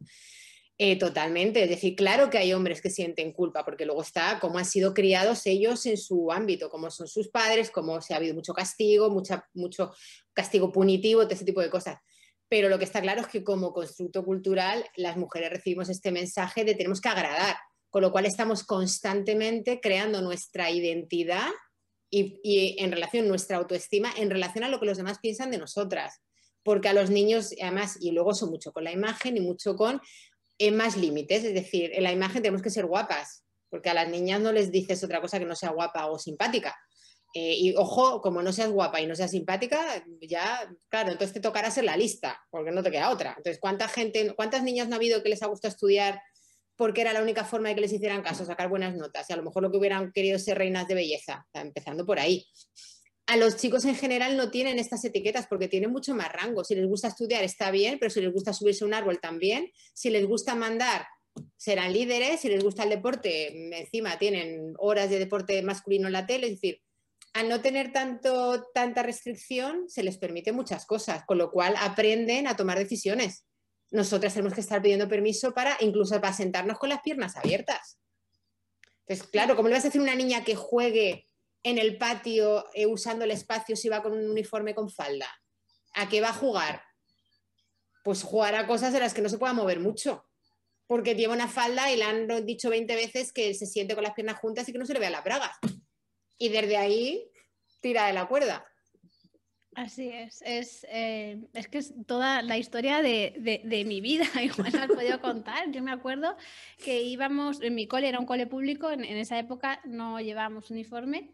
Eh, 0.78 1.00
totalmente. 1.00 1.64
Es 1.64 1.70
decir, 1.70 1.96
claro 1.96 2.30
que 2.30 2.38
hay 2.38 2.52
hombres 2.52 2.82
que 2.82 2.90
sienten 2.90 3.32
culpa, 3.32 3.64
porque 3.64 3.86
luego 3.86 4.02
está 4.02 4.40
cómo 4.42 4.58
han 4.58 4.66
sido 4.66 4.94
criados 4.94 5.46
ellos 5.46 5.86
en 5.86 5.96
su 5.96 6.34
ámbito, 6.34 6.70
cómo 6.70 6.92
son 6.92 7.08
sus 7.08 7.30
padres, 7.30 7.72
cómo 7.72 8.02
se 8.02 8.14
ha 8.14 8.18
habido 8.18 8.36
mucho 8.36 8.54
castigo, 8.54 9.10
mucha, 9.10 9.48
mucho 9.54 9.94
castigo 10.34 10.70
punitivo, 10.70 11.22
todo 11.22 11.34
ese 11.34 11.46
tipo 11.46 11.62
de 11.62 11.70
cosas 11.70 11.98
pero 12.54 12.70
lo 12.70 12.78
que 12.78 12.86
está 12.86 13.02
claro 13.02 13.22
es 13.22 13.28
que 13.28 13.44
como 13.44 13.74
constructo 13.74 14.24
cultural 14.24 14.86
las 14.96 15.18
mujeres 15.18 15.50
recibimos 15.50 15.90
este 15.90 16.12
mensaje 16.12 16.64
de 16.64 16.76
tenemos 16.76 17.02
que 17.02 17.10
agradar, 17.10 17.56
con 17.90 18.04
lo 18.04 18.12
cual 18.12 18.28
estamos 18.28 18.64
constantemente 18.64 19.80
creando 19.82 20.22
nuestra 20.22 20.70
identidad 20.70 21.48
y, 22.12 22.76
en 22.78 22.92
relación 22.92 23.28
nuestra 23.28 23.58
autoestima, 23.58 24.14
en 24.16 24.30
relación 24.30 24.64
a 24.64 24.70
lo 24.70 24.80
que 24.80 24.86
los 24.86 24.98
demás 24.98 25.18
piensan 25.20 25.50
de 25.50 25.58
nosotras. 25.58 26.22
Porque 26.62 26.90
a 26.90 26.94
los 26.94 27.10
niños, 27.10 27.56
además, 27.60 27.98
y 28.00 28.12
luego 28.12 28.36
son 28.36 28.52
mucho 28.52 28.72
con 28.72 28.84
la 28.84 28.92
imagen 28.92 29.36
y 29.36 29.42
mucho 29.42 29.76
con 29.76 30.00
eh, 30.60 30.70
más 30.70 30.96
límites, 30.96 31.44
es 31.44 31.56
decir, 31.56 31.90
en 31.96 32.04
la 32.04 32.12
imagen 32.12 32.44
tenemos 32.44 32.62
que 32.62 32.70
ser 32.70 32.86
guapas, 32.86 33.46
porque 33.72 33.90
a 33.90 33.96
las 33.96 34.10
niñas 34.10 34.42
no 34.42 34.52
les 34.52 34.72
dices 34.72 35.04
otra 35.04 35.22
cosa 35.22 35.40
que 35.40 35.46
no 35.46 35.56
sea 35.56 35.72
guapa 35.72 36.06
o 36.06 36.20
simpática. 36.20 36.78
Eh, 37.36 37.56
y 37.58 37.76
ojo, 37.76 38.22
como 38.22 38.44
no 38.44 38.54
seas 38.54 38.70
guapa 38.70 39.02
y 39.02 39.08
no 39.08 39.16
seas 39.16 39.32
simpática, 39.32 40.06
ya, 40.22 40.72
claro, 40.88 41.12
entonces 41.12 41.34
te 41.34 41.40
tocará 41.40 41.72
ser 41.72 41.84
la 41.84 41.98
lista, 41.98 42.40
porque 42.52 42.72
no 42.72 42.84
te 42.84 42.92
queda 42.92 43.10
otra. 43.10 43.34
Entonces, 43.36 43.60
¿cuánta 43.60 43.88
gente, 43.88 44.34
cuántas 44.36 44.62
niñas 44.62 44.88
no 44.88 44.96
ha 44.96 44.98
habido 44.98 45.24
que 45.24 45.30
les 45.30 45.42
ha 45.42 45.48
gustado 45.48 45.72
estudiar 45.72 46.22
porque 46.76 47.02
era 47.02 47.12
la 47.12 47.24
única 47.24 47.44
forma 47.44 47.70
de 47.70 47.76
que 47.76 47.82
les 47.82 47.94
hicieran 47.94 48.22
caso, 48.22 48.46
sacar 48.46 48.70
buenas 48.70 48.96
notas? 48.96 49.28
Y 49.30 49.34
a 49.34 49.36
lo 49.36 49.44
mejor 49.44 49.64
lo 49.64 49.72
que 49.72 49.78
hubieran 49.78 50.12
querido 50.12 50.38
ser 50.38 50.60
reinas 50.60 50.88
de 50.88 50.94
belleza, 50.94 51.48
empezando 51.54 52.06
por 52.06 52.20
ahí. 52.20 52.46
A 53.26 53.38
los 53.38 53.56
chicos 53.56 53.86
en 53.86 53.96
general 53.96 54.38
no 54.38 54.52
tienen 54.52 54.78
estas 54.78 55.04
etiquetas 55.04 55.48
porque 55.48 55.68
tienen 55.68 55.92
mucho 55.92 56.14
más 56.14 56.32
rango. 56.32 56.64
Si 56.64 56.76
les 56.76 56.86
gusta 56.86 57.08
estudiar 57.08 57.44
está 57.44 57.72
bien, 57.72 57.98
pero 57.98 58.12
si 58.12 58.22
les 58.22 58.32
gusta 58.32 58.54
subirse 58.54 58.84
a 58.84 58.88
un 58.88 58.94
árbol 58.94 59.20
también. 59.20 59.72
Si 59.94 60.10
les 60.10 60.28
gusta 60.28 60.56
mandar, 60.56 61.08
serán 61.56 61.94
líderes. 61.94 62.42
Si 62.42 62.50
les 62.50 62.64
gusta 62.64 62.84
el 62.84 62.90
deporte, 62.90 63.78
encima 63.80 64.20
tienen 64.20 64.74
horas 64.78 65.10
de 65.10 65.20
deporte 65.20 65.62
masculino 65.64 66.08
en 66.08 66.14
la 66.14 66.28
tele. 66.28 66.48
Es 66.48 66.54
decir, 66.54 66.82
al 67.34 67.50
no 67.50 67.62
tener 67.62 67.92
tanto, 67.92 68.70
tanta 68.74 69.02
restricción, 69.02 69.90
se 69.90 70.04
les 70.04 70.18
permite 70.18 70.52
muchas 70.52 70.86
cosas, 70.86 71.26
con 71.26 71.40
lo 71.40 71.52
cual 71.52 71.76
aprenden 71.80 72.48
a 72.48 72.56
tomar 72.56 72.78
decisiones. 72.78 73.48
Nosotras 73.90 74.34
tenemos 74.34 74.54
que 74.54 74.62
estar 74.62 74.82
pidiendo 74.82 75.10
permiso 75.10 75.54
para 75.54 75.76
incluso 75.80 76.20
para 76.22 76.34
sentarnos 76.34 76.78
con 76.78 76.90
las 76.90 77.02
piernas 77.02 77.36
abiertas. 77.36 78.00
Entonces, 79.06 79.28
claro, 79.28 79.56
¿cómo 79.56 79.68
le 79.68 79.76
vas 79.76 79.84
a 79.84 79.88
decir 79.88 80.00
a 80.00 80.04
una 80.04 80.16
niña 80.16 80.44
que 80.44 80.56
juegue 80.56 81.28
en 81.64 81.80
el 81.80 81.98
patio 81.98 82.66
eh, 82.74 82.86
usando 82.86 83.26
el 83.26 83.32
espacio 83.32 83.76
si 83.76 83.90
va 83.90 84.04
con 84.04 84.14
un 84.14 84.30
uniforme 84.30 84.76
con 84.76 84.90
falda? 84.92 85.28
¿A 85.96 86.08
qué 86.10 86.22
va 86.22 86.30
a 86.30 86.34
jugar? 86.34 86.84
Pues 88.04 88.22
jugar 88.22 88.54
a 88.56 88.68
cosas 88.68 88.94
de 88.94 89.00
las 89.00 89.14
que 89.14 89.22
no 89.22 89.30
se 89.30 89.40
pueda 89.40 89.54
mover 89.54 89.80
mucho, 89.80 90.24
porque 90.86 91.16
lleva 91.16 91.34
una 91.34 91.48
falda 91.48 91.92
y 91.92 91.98
le 91.98 92.04
han 92.04 92.46
dicho 92.46 92.70
20 92.70 92.96
veces 92.96 93.34
que 93.34 93.56
se 93.56 93.66
siente 93.66 93.96
con 93.96 94.04
las 94.04 94.14
piernas 94.14 94.40
juntas 94.40 94.70
y 94.70 94.72
que 94.72 94.78
no 94.78 94.86
se 94.86 94.94
le 94.94 95.00
vea 95.00 95.10
la 95.10 95.22
braga 95.22 95.52
y 96.38 96.50
desde 96.50 96.78
ahí 96.78 97.32
tira 97.82 98.08
de 98.08 98.14
la 98.14 98.28
cuerda. 98.28 98.66
Así 99.76 100.10
es, 100.10 100.42
es, 100.46 100.86
eh, 100.90 101.42
es 101.54 101.68
que 101.68 101.80
es 101.80 101.94
toda 102.06 102.42
la 102.42 102.58
historia 102.58 103.02
de, 103.02 103.62
de, 103.64 103.86
mi 103.86 104.02
vida, 104.02 104.26
igual 104.42 104.72
la 104.72 104.84
has 104.84 104.92
podido 104.92 105.20
contar. 105.20 105.72
Yo 105.72 105.82
me 105.82 105.92
acuerdo 105.92 106.36
que 106.84 107.02
íbamos, 107.02 107.62
en 107.62 107.76
mi 107.76 107.88
cole 107.88 108.10
era 108.10 108.20
un 108.20 108.26
cole 108.26 108.46
público, 108.46 108.92
en, 108.92 109.04
esa 109.04 109.40
época 109.40 109.82
no 109.86 110.20
llevábamos 110.20 110.70
uniforme 110.70 111.32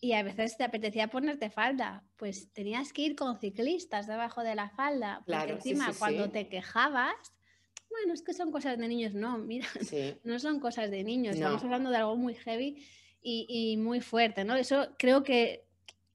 y 0.00 0.12
a 0.12 0.22
veces 0.22 0.56
te 0.56 0.64
apetecía 0.64 1.08
ponerte 1.08 1.50
falda, 1.50 2.04
pues 2.16 2.52
tenías 2.52 2.92
que 2.92 3.02
ir 3.02 3.16
con 3.16 3.38
ciclistas 3.38 4.06
debajo 4.06 4.42
de 4.42 4.54
la 4.54 4.70
falda, 4.70 5.22
porque 5.26 5.52
encima 5.52 5.92
cuando 5.98 6.30
te 6.30 6.48
quejabas, 6.48 7.14
bueno, 7.90 8.14
es 8.14 8.22
que 8.22 8.34
son 8.34 8.52
cosas 8.52 8.78
de 8.78 8.88
niños, 8.88 9.14
no, 9.14 9.38
mira, 9.38 9.66
no 10.24 10.38
son 10.38 10.60
cosas 10.60 10.90
de 10.90 11.02
niños, 11.02 11.36
estamos 11.36 11.62
hablando 11.62 11.90
de 11.90 11.96
algo 11.96 12.16
muy 12.16 12.34
heavy 12.34 12.82
y, 13.28 13.76
muy 13.76 14.00
fuerte, 14.00 14.44
¿no? 14.44 14.54
Eso 14.54 14.88
creo 14.98 15.24
que 15.24 15.64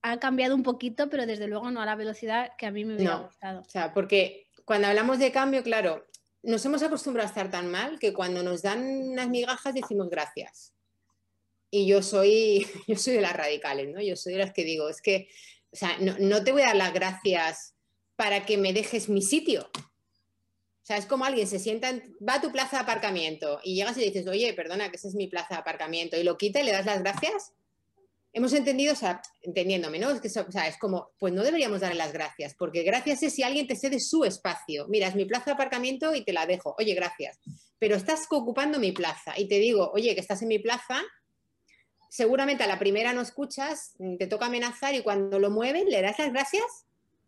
ha 0.01 0.19
cambiado 0.19 0.55
un 0.55 0.63
poquito, 0.63 1.09
pero 1.09 1.25
desde 1.25 1.47
luego 1.47 1.69
no 1.69 1.81
a 1.81 1.85
la 1.85 1.95
velocidad 1.95 2.51
que 2.57 2.65
a 2.65 2.71
mí 2.71 2.85
me 2.85 2.95
hubiera 2.95 3.17
gustado. 3.17 3.61
O 3.61 3.69
sea, 3.69 3.93
porque 3.93 4.47
cuando 4.65 4.87
hablamos 4.87 5.19
de 5.19 5.31
cambio, 5.31 5.61
claro, 5.61 6.07
nos 6.41 6.65
hemos 6.65 6.81
acostumbrado 6.81 7.27
a 7.27 7.29
estar 7.29 7.51
tan 7.51 7.69
mal 7.69 7.99
que 7.99 8.13
cuando 8.13 8.41
nos 8.43 8.61
dan 8.61 8.83
unas 9.09 9.27
migajas 9.27 9.73
decimos 9.73 10.09
gracias. 10.09 10.73
Y 11.69 11.85
yo 11.85 12.01
soy, 12.01 12.65
yo 12.87 12.95
soy 12.95 13.13
de 13.13 13.21
las 13.21 13.35
radicales, 13.35 13.93
¿no? 13.93 14.01
Yo 14.01 14.15
soy 14.15 14.33
de 14.33 14.39
las 14.39 14.53
que 14.53 14.63
digo, 14.63 14.89
es 14.89 15.01
que, 15.01 15.27
o 15.71 15.75
sea, 15.75 15.97
no, 15.99 16.15
no 16.19 16.43
te 16.43 16.51
voy 16.51 16.61
a 16.61 16.67
dar 16.67 16.77
las 16.77 16.93
gracias 16.93 17.75
para 18.15 18.45
que 18.45 18.57
me 18.57 18.73
dejes 18.73 19.09
mi 19.09 19.21
sitio. 19.21 19.69
O 20.81 20.85
sea, 20.85 20.97
es 20.97 21.05
como 21.05 21.25
alguien 21.25 21.47
se 21.47 21.59
sienta, 21.59 21.93
va 22.27 22.35
a 22.35 22.41
tu 22.41 22.51
plaza 22.51 22.77
de 22.77 22.83
aparcamiento 22.83 23.59
y 23.63 23.75
llegas 23.75 23.97
y 23.97 24.01
dices, 24.01 24.25
oye, 24.27 24.51
perdona, 24.53 24.89
que 24.89 24.95
esa 24.97 25.09
es 25.09 25.15
mi 25.15 25.27
plaza 25.27 25.55
de 25.55 25.59
aparcamiento, 25.59 26.17
y 26.17 26.23
lo 26.23 26.37
quita 26.37 26.59
y 26.59 26.63
le 26.63 26.71
das 26.71 26.87
las 26.87 27.03
gracias. 27.03 27.53
Hemos 28.33 28.53
entendido, 28.53 28.93
o 28.93 28.95
sea, 28.95 29.21
entendiéndome, 29.41 29.99
¿no? 29.99 30.09
Es 30.09 30.21
que 30.21 30.27
o 30.39 30.51
sea, 30.51 30.67
es 30.67 30.77
como, 30.77 31.11
pues 31.19 31.33
no 31.33 31.43
deberíamos 31.43 31.81
darle 31.81 31.97
las 31.97 32.13
gracias, 32.13 32.55
porque 32.55 32.81
gracias 32.81 33.21
es 33.21 33.35
si 33.35 33.43
alguien 33.43 33.67
te 33.67 33.75
cede 33.75 33.99
su 33.99 34.23
espacio. 34.23 34.87
Mira, 34.87 35.07
es 35.07 35.15
mi 35.15 35.25
plaza 35.25 35.45
de 35.45 35.51
aparcamiento 35.51 36.15
y 36.15 36.23
te 36.23 36.33
la 36.33 36.47
dejo. 36.47 36.73
Oye, 36.79 36.95
gracias. 36.95 37.39
Pero 37.77 37.95
estás 37.95 38.25
ocupando 38.31 38.79
mi 38.79 38.91
plaza 38.91 39.37
y 39.37 39.47
te 39.47 39.59
digo, 39.59 39.91
oye, 39.93 40.15
que 40.15 40.21
estás 40.21 40.41
en 40.41 40.47
mi 40.47 40.59
plaza, 40.59 41.01
seguramente 42.09 42.63
a 42.63 42.67
la 42.67 42.79
primera 42.79 43.13
no 43.13 43.21
escuchas, 43.21 43.93
te 44.17 44.27
toca 44.27 44.47
amenazar 44.47 44.95
y 44.95 45.03
cuando 45.03 45.37
lo 45.37 45.51
mueven 45.51 45.89
le 45.89 46.01
das 46.01 46.17
las 46.17 46.31
gracias, 46.31 46.87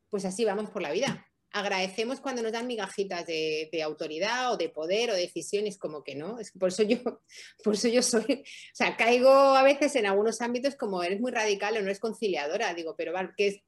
pues 0.09 0.25
así 0.25 0.43
vamos 0.43 0.69
por 0.69 0.81
la 0.81 0.91
vida 0.91 1.27
agradecemos 1.53 2.19
cuando 2.19 2.41
nos 2.41 2.51
dan 2.51 2.65
migajitas 2.65 3.25
de, 3.27 3.81
autoridad 3.85 4.51
o 4.51 4.57
de 4.57 4.69
poder 4.69 5.11
o 5.11 5.15
decisiones 5.15 5.77
como 5.77 6.03
que 6.03 6.15
no. 6.15 6.39
Es 6.39 6.51
por 6.51 6.69
eso 6.69 6.83
yo, 6.83 6.97
por 7.63 7.75
eso 7.75 7.87
yo 7.87 8.01
soy, 8.01 8.43
o 8.43 8.75
sea, 8.75 8.97
caigo 8.97 9.29
a 9.29 9.61
veces 9.61 9.95
en 9.95 10.07
algunos 10.07 10.41
ámbitos 10.41 10.75
como 10.75 11.03
eres 11.03 11.21
muy 11.21 11.31
radical 11.31 11.77
o 11.77 11.79
no 11.79 11.85
eres 11.85 11.99
conciliadora. 11.99 12.73
Digo, 12.73 12.95
pero 12.97 13.13
¿qué 13.37 13.47
es 13.47 13.59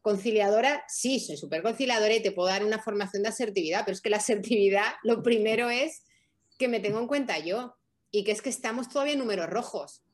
conciliadora? 0.00 0.82
Sí, 0.88 1.20
soy 1.20 1.36
súper 1.36 1.62
conciliadora 1.62 2.14
y 2.14 2.22
te 2.22 2.32
puedo 2.32 2.48
dar 2.48 2.64
una 2.64 2.82
formación 2.82 3.22
de 3.22 3.28
asertividad, 3.28 3.82
pero 3.84 3.94
es 3.94 4.00
que 4.00 4.10
la 4.10 4.16
asertividad 4.16 4.94
lo 5.02 5.22
primero 5.22 5.68
es 5.68 6.04
que 6.58 6.68
me 6.68 6.80
tengo 6.80 6.98
en 6.98 7.06
cuenta 7.06 7.38
yo 7.38 7.76
y 8.10 8.24
que 8.24 8.32
es 8.32 8.40
que 8.40 8.48
estamos 8.48 8.88
todavía 8.88 9.12
en 9.12 9.18
números 9.18 9.50
rojos. 9.50 10.05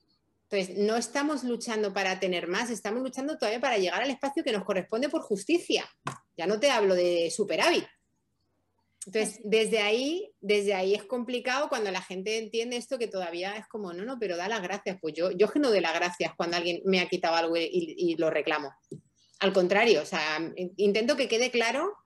Entonces, 0.53 0.77
no 0.77 0.97
estamos 0.97 1.45
luchando 1.45 1.95
para 1.95 2.21
tener 2.21 2.47
más, 2.47 2.69
estamos 2.69 3.03
luchando 3.03 3.39
todavía 3.39 3.59
para 3.59 3.79
llegar 3.79 4.03
al 4.03 4.11
espacio 4.11 4.45
que 4.45 4.53
nos 4.53 4.65
corresponde 4.65 5.09
por 5.09 5.23
justicia. 5.23 5.89
Ya 6.37 6.47
no 6.47 6.61
te 6.61 6.71
hablo 6.71 6.95
de 6.95 7.31
superávit. 7.31 7.87
Entonces, 9.07 9.41
desde 9.45 9.79
ahí, 9.79 10.31
desde 10.41 10.75
ahí 10.75 10.95
es 10.95 11.05
complicado 11.05 11.71
cuando 11.71 11.91
la 11.91 12.03
gente 12.03 12.37
entiende 12.37 12.77
esto 12.77 12.99
que 12.99 13.09
todavía 13.09 13.57
es 13.57 13.67
como, 13.67 13.95
no, 13.95 14.05
no, 14.05 14.19
pero 14.19 14.37
da 14.37 14.47
las 14.47 14.61
gracias. 14.61 14.99
Pues 15.01 15.15
yo, 15.15 15.31
yo 15.31 15.49
que 15.49 15.59
no 15.59 15.71
doy 15.71 15.81
las 15.81 15.95
gracias 15.95 16.35
cuando 16.37 16.59
alguien 16.59 16.83
me 16.85 17.01
ha 17.01 17.09
quitado 17.09 17.35
algo 17.35 17.57
y, 17.57 17.95
y 17.97 18.17
lo 18.17 18.29
reclamo. 18.29 18.75
Al 19.41 19.55
contrario, 19.55 20.03
o 20.03 20.07
sea, 20.07 20.39
intento 20.77 21.17
que 21.17 21.29
quede 21.29 21.51
claro 21.51 21.97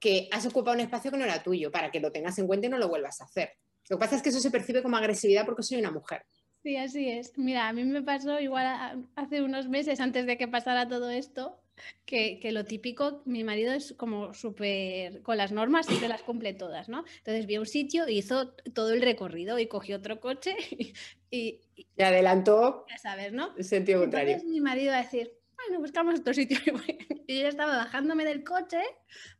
que 0.00 0.28
has 0.32 0.44
ocupado 0.44 0.74
un 0.74 0.80
espacio 0.80 1.12
que 1.12 1.18
no 1.18 1.24
era 1.24 1.40
tuyo, 1.40 1.70
para 1.70 1.92
que 1.92 2.00
lo 2.00 2.10
tengas 2.10 2.36
en 2.40 2.48
cuenta 2.48 2.66
y 2.66 2.70
no 2.70 2.78
lo 2.78 2.88
vuelvas 2.88 3.20
a 3.20 3.24
hacer. 3.24 3.52
Lo 3.88 3.96
que 3.96 4.00
pasa 4.00 4.16
es 4.16 4.22
que 4.22 4.30
eso 4.30 4.40
se 4.40 4.50
percibe 4.50 4.82
como 4.82 4.96
agresividad 4.96 5.46
porque 5.46 5.62
soy 5.62 5.78
una 5.78 5.92
mujer. 5.92 6.26
Sí, 6.66 6.76
así 6.76 7.08
es. 7.08 7.38
Mira, 7.38 7.68
a 7.68 7.72
mí 7.72 7.84
me 7.84 8.02
pasó 8.02 8.40
igual 8.40 9.06
hace 9.14 9.40
unos 9.40 9.68
meses, 9.68 10.00
antes 10.00 10.26
de 10.26 10.36
que 10.36 10.48
pasara 10.48 10.88
todo 10.88 11.10
esto, 11.10 11.62
que, 12.04 12.40
lo 12.50 12.64
típico, 12.64 13.22
mi 13.24 13.44
marido 13.44 13.72
es 13.72 13.94
como 13.96 14.34
súper 14.34 15.22
con 15.22 15.36
las 15.36 15.52
normas, 15.52 15.86
siempre 15.86 16.08
las 16.08 16.22
cumple 16.22 16.54
todas, 16.54 16.88
¿no? 16.88 17.04
Entonces 17.18 17.46
vio 17.46 17.60
un 17.60 17.66
sitio, 17.66 18.08
hizo 18.08 18.48
todo 18.74 18.92
el 18.94 19.00
recorrido 19.00 19.60
y 19.60 19.68
cogió 19.68 19.98
otro 19.98 20.18
coche 20.18 20.56
y... 21.30 21.60
y 21.76 22.02
adelantó. 22.02 22.84
Ya 22.90 22.98
sabes, 22.98 23.32
¿no? 23.32 23.54
En 23.56 23.62
sentido 23.62 24.00
contrario. 24.00 24.32
Entonces 24.32 24.50
mi 24.50 24.60
marido 24.60 24.90
va 24.90 24.98
a 24.98 25.02
decir, 25.02 25.32
bueno, 25.54 25.80
buscamos 25.80 26.18
otro 26.18 26.34
sitio. 26.34 26.58
Y 27.28 27.42
yo 27.42 27.48
estaba 27.48 27.76
bajándome 27.76 28.24
del 28.24 28.42
coche 28.42 28.80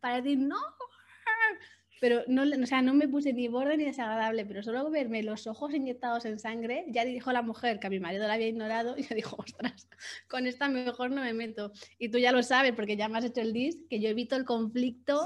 para 0.00 0.16
decir, 0.21 0.38
no, 0.38 0.59
pero 2.00 2.23
no, 2.26 2.43
o 2.43 2.67
sea, 2.67 2.83
no 2.83 2.95
me 2.95 3.09
puse 3.09 3.33
ni 3.33 3.49
borde 3.49 3.76
ni 3.76 3.85
desagradable, 3.85 4.45
pero 4.45 4.62
solo 4.62 4.91
verme 4.91 5.23
los 5.23 5.47
ojos 5.47 5.75
inyectados 5.75 6.25
en 6.25 6.38
sangre, 6.38 6.85
ya 6.88 7.05
dijo 7.05 7.33
la 7.33 7.43
mujer 7.43 7.79
que 7.79 7.87
a 7.87 7.91
mi 7.91 8.00
marido 8.00 8.26
la 8.26 8.35
había 8.35 8.49
ignorado 8.49 8.97
y 8.97 9.03
ya 9.03 9.15
dijo, 9.15 9.37
ostras, 9.38 9.88
con 10.29 10.47
esta 10.47 10.69
mejor 10.69 11.11
no 11.11 11.23
me 11.23 11.33
meto. 11.33 11.73
Y 11.99 12.09
tú 12.09 12.19
ya 12.19 12.33
lo 12.33 12.43
sabes 12.43 12.73
porque 12.73 12.97
ya 12.97 13.09
me 13.09 13.19
has 13.19 13.25
hecho 13.25 13.41
el 13.41 13.53
dis, 13.53 13.79
que 13.88 14.00
yo 14.00 14.09
evito 14.09 14.37
el 14.37 14.45
conflicto 14.45 15.25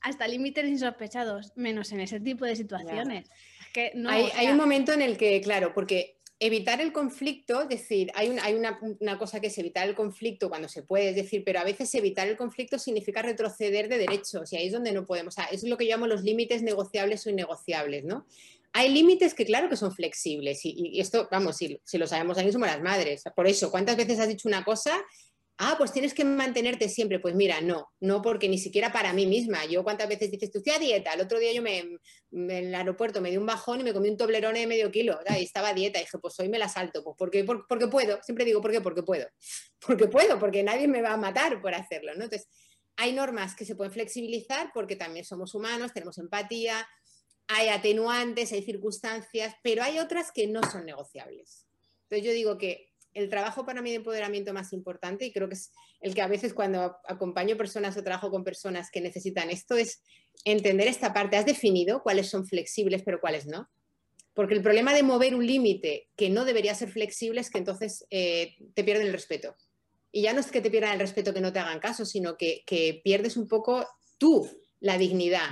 hasta 0.00 0.28
límites 0.28 0.66
insospechados, 0.66 1.52
menos 1.56 1.90
en 1.92 2.00
ese 2.00 2.20
tipo 2.20 2.44
de 2.44 2.54
situaciones. 2.54 3.28
Que 3.72 3.92
no, 3.94 4.08
hay, 4.08 4.30
hay 4.36 4.48
un 4.48 4.56
momento 4.56 4.92
en 4.92 5.02
el 5.02 5.18
que, 5.18 5.40
claro, 5.40 5.74
porque 5.74 6.15
evitar 6.38 6.80
el 6.80 6.92
conflicto, 6.92 7.62
es 7.62 7.68
decir, 7.68 8.10
hay, 8.14 8.36
hay 8.42 8.54
una, 8.54 9.18
cosa 9.18 9.40
que 9.40 9.46
es 9.46 9.58
evitar 9.58 9.88
el 9.88 9.94
conflicto 9.94 10.48
cuando 10.48 10.68
se 10.68 10.82
puede, 10.82 11.10
es 11.10 11.16
decir, 11.16 11.42
pero 11.44 11.60
a 11.60 11.64
veces 11.64 11.94
evitar 11.94 12.28
el 12.28 12.36
conflicto 12.36 12.78
significa 12.78 13.22
retroceder 13.22 13.88
de 13.88 13.98
derechos 13.98 14.52
y 14.52 14.56
ahí 14.56 14.66
es 14.66 14.72
donde 14.72 14.92
no 14.92 15.06
podemos, 15.06 15.34
o 15.34 15.36
sea, 15.36 15.46
es 15.46 15.62
lo 15.64 15.78
que 15.78 15.86
llamo 15.86 16.06
los 16.06 16.22
límites 16.22 16.62
negociables 16.62 17.26
o 17.26 17.30
innegociables, 17.30 18.04
¿no? 18.04 18.26
Hay 18.74 18.90
límites 18.90 19.32
que 19.32 19.46
claro 19.46 19.70
que 19.70 19.76
son 19.76 19.92
flexibles 19.92 20.60
y, 20.64 21.00
esto, 21.00 21.28
vamos, 21.30 21.56
si, 21.56 21.80
si, 21.84 21.96
lo 21.96 22.06
sabemos 22.06 22.36
ahí 22.36 22.52
somos 22.52 22.68
las 22.68 22.82
madres, 22.82 23.24
por 23.34 23.46
eso, 23.46 23.70
¿cuántas 23.70 23.96
veces 23.96 24.18
has 24.18 24.28
dicho 24.28 24.48
una 24.48 24.64
cosa 24.64 25.02
Ah, 25.58 25.76
pues 25.78 25.92
tienes 25.92 26.12
que 26.12 26.24
mantenerte 26.24 26.88
siempre. 26.88 27.18
Pues 27.18 27.34
mira, 27.34 27.60
no, 27.60 27.88
no 28.00 28.20
porque 28.20 28.48
ni 28.48 28.58
siquiera 28.58 28.92
para 28.92 29.12
mí 29.12 29.26
misma. 29.26 29.64
Yo 29.64 29.82
cuántas 29.84 30.08
veces 30.08 30.30
dices, 30.30 30.50
tú 30.50 30.62
a 30.74 30.78
dieta. 30.78 31.14
El 31.14 31.22
otro 31.22 31.38
día 31.38 31.52
yo 31.52 31.62
me, 31.62 31.78
en 31.78 32.50
el 32.50 32.74
aeropuerto 32.74 33.20
me 33.20 33.30
di 33.30 33.38
un 33.38 33.46
bajón 33.46 33.80
y 33.80 33.84
me 33.84 33.94
comí 33.94 34.10
un 34.10 34.16
toblerone 34.16 34.60
de 34.60 34.66
medio 34.66 34.90
kilo. 34.90 35.18
Y 35.38 35.42
estaba 35.42 35.72
dieta. 35.72 35.98
Y 35.98 36.02
dije, 36.02 36.18
pues 36.18 36.38
hoy 36.40 36.48
me 36.48 36.58
la 36.58 36.68
salto. 36.68 37.02
Pues 37.02 37.16
porque, 37.18 37.44
porque 37.44 37.88
puedo. 37.88 38.18
Siempre 38.22 38.44
digo, 38.44 38.60
¿por 38.60 38.70
qué? 38.70 38.80
Porque 38.80 39.02
puedo. 39.02 39.26
Porque 39.86 40.08
puedo, 40.08 40.40
porque 40.40 40.64
nadie 40.64 40.88
me 40.88 41.00
va 41.00 41.12
a 41.12 41.16
matar 41.16 41.60
por 41.60 41.72
hacerlo. 41.72 42.12
¿no? 42.16 42.24
Entonces, 42.24 42.48
hay 42.96 43.12
normas 43.12 43.54
que 43.54 43.64
se 43.64 43.76
pueden 43.76 43.92
flexibilizar 43.92 44.70
porque 44.72 44.96
también 44.96 45.24
somos 45.24 45.54
humanos, 45.54 45.92
tenemos 45.92 46.18
empatía, 46.18 46.88
hay 47.46 47.68
atenuantes, 47.68 48.52
hay 48.52 48.62
circunstancias, 48.62 49.54
pero 49.62 49.82
hay 49.82 49.98
otras 49.98 50.32
que 50.32 50.46
no 50.46 50.62
son 50.70 50.86
negociables. 50.86 51.66
Entonces 52.04 52.26
yo 52.26 52.32
digo 52.32 52.58
que 52.58 52.88
el 53.16 53.30
trabajo 53.30 53.64
para 53.64 53.80
mí 53.80 53.90
de 53.90 53.96
empoderamiento 53.96 54.52
más 54.52 54.74
importante, 54.74 55.24
y 55.24 55.32
creo 55.32 55.48
que 55.48 55.54
es 55.54 55.72
el 56.00 56.14
que 56.14 56.20
a 56.20 56.28
veces 56.28 56.52
cuando 56.52 56.96
acompaño 57.08 57.56
personas 57.56 57.96
o 57.96 58.02
trabajo 58.04 58.30
con 58.30 58.44
personas 58.44 58.90
que 58.90 59.00
necesitan 59.00 59.48
esto, 59.48 59.74
es 59.76 60.02
entender 60.44 60.86
esta 60.86 61.14
parte. 61.14 61.38
Has 61.38 61.46
definido 61.46 62.02
cuáles 62.02 62.28
son 62.28 62.46
flexibles, 62.46 63.02
pero 63.02 63.18
cuáles 63.18 63.46
no. 63.46 63.70
Porque 64.34 64.52
el 64.52 64.62
problema 64.62 64.92
de 64.92 65.02
mover 65.02 65.34
un 65.34 65.46
límite 65.46 66.10
que 66.14 66.28
no 66.28 66.44
debería 66.44 66.74
ser 66.74 66.90
flexible 66.90 67.40
es 67.40 67.48
que 67.48 67.56
entonces 67.56 68.04
eh, 68.10 68.54
te 68.74 68.84
pierden 68.84 69.06
el 69.06 69.14
respeto. 69.14 69.56
Y 70.12 70.22
ya 70.22 70.34
no 70.34 70.40
es 70.40 70.50
que 70.50 70.60
te 70.60 70.70
pierdan 70.70 70.92
el 70.92 71.00
respeto 71.00 71.32
que 71.32 71.40
no 71.40 71.54
te 71.54 71.58
hagan 71.58 71.80
caso, 71.80 72.04
sino 72.04 72.36
que, 72.36 72.64
que 72.66 73.00
pierdes 73.02 73.38
un 73.38 73.48
poco 73.48 73.86
tú 74.18 74.46
la 74.80 74.98
dignidad 74.98 75.48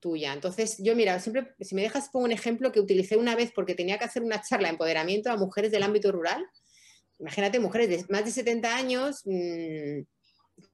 tuya. 0.00 0.34
Entonces, 0.34 0.76
yo 0.80 0.94
mira, 0.94 1.18
siempre, 1.18 1.54
si 1.60 1.74
me 1.74 1.80
dejas, 1.80 2.10
pongo 2.10 2.26
un 2.26 2.32
ejemplo 2.32 2.72
que 2.72 2.80
utilicé 2.80 3.16
una 3.16 3.34
vez 3.36 3.52
porque 3.54 3.74
tenía 3.74 3.96
que 3.96 4.04
hacer 4.04 4.22
una 4.22 4.42
charla 4.42 4.68
de 4.68 4.72
empoderamiento 4.72 5.30
a 5.30 5.36
mujeres 5.38 5.72
del 5.72 5.82
ámbito 5.82 6.12
rural 6.12 6.46
imagínate, 7.18 7.60
mujeres 7.60 7.88
de 7.88 8.04
más 8.08 8.24
de 8.24 8.30
70 8.30 8.76
años, 8.76 9.22
mm, 9.24 10.00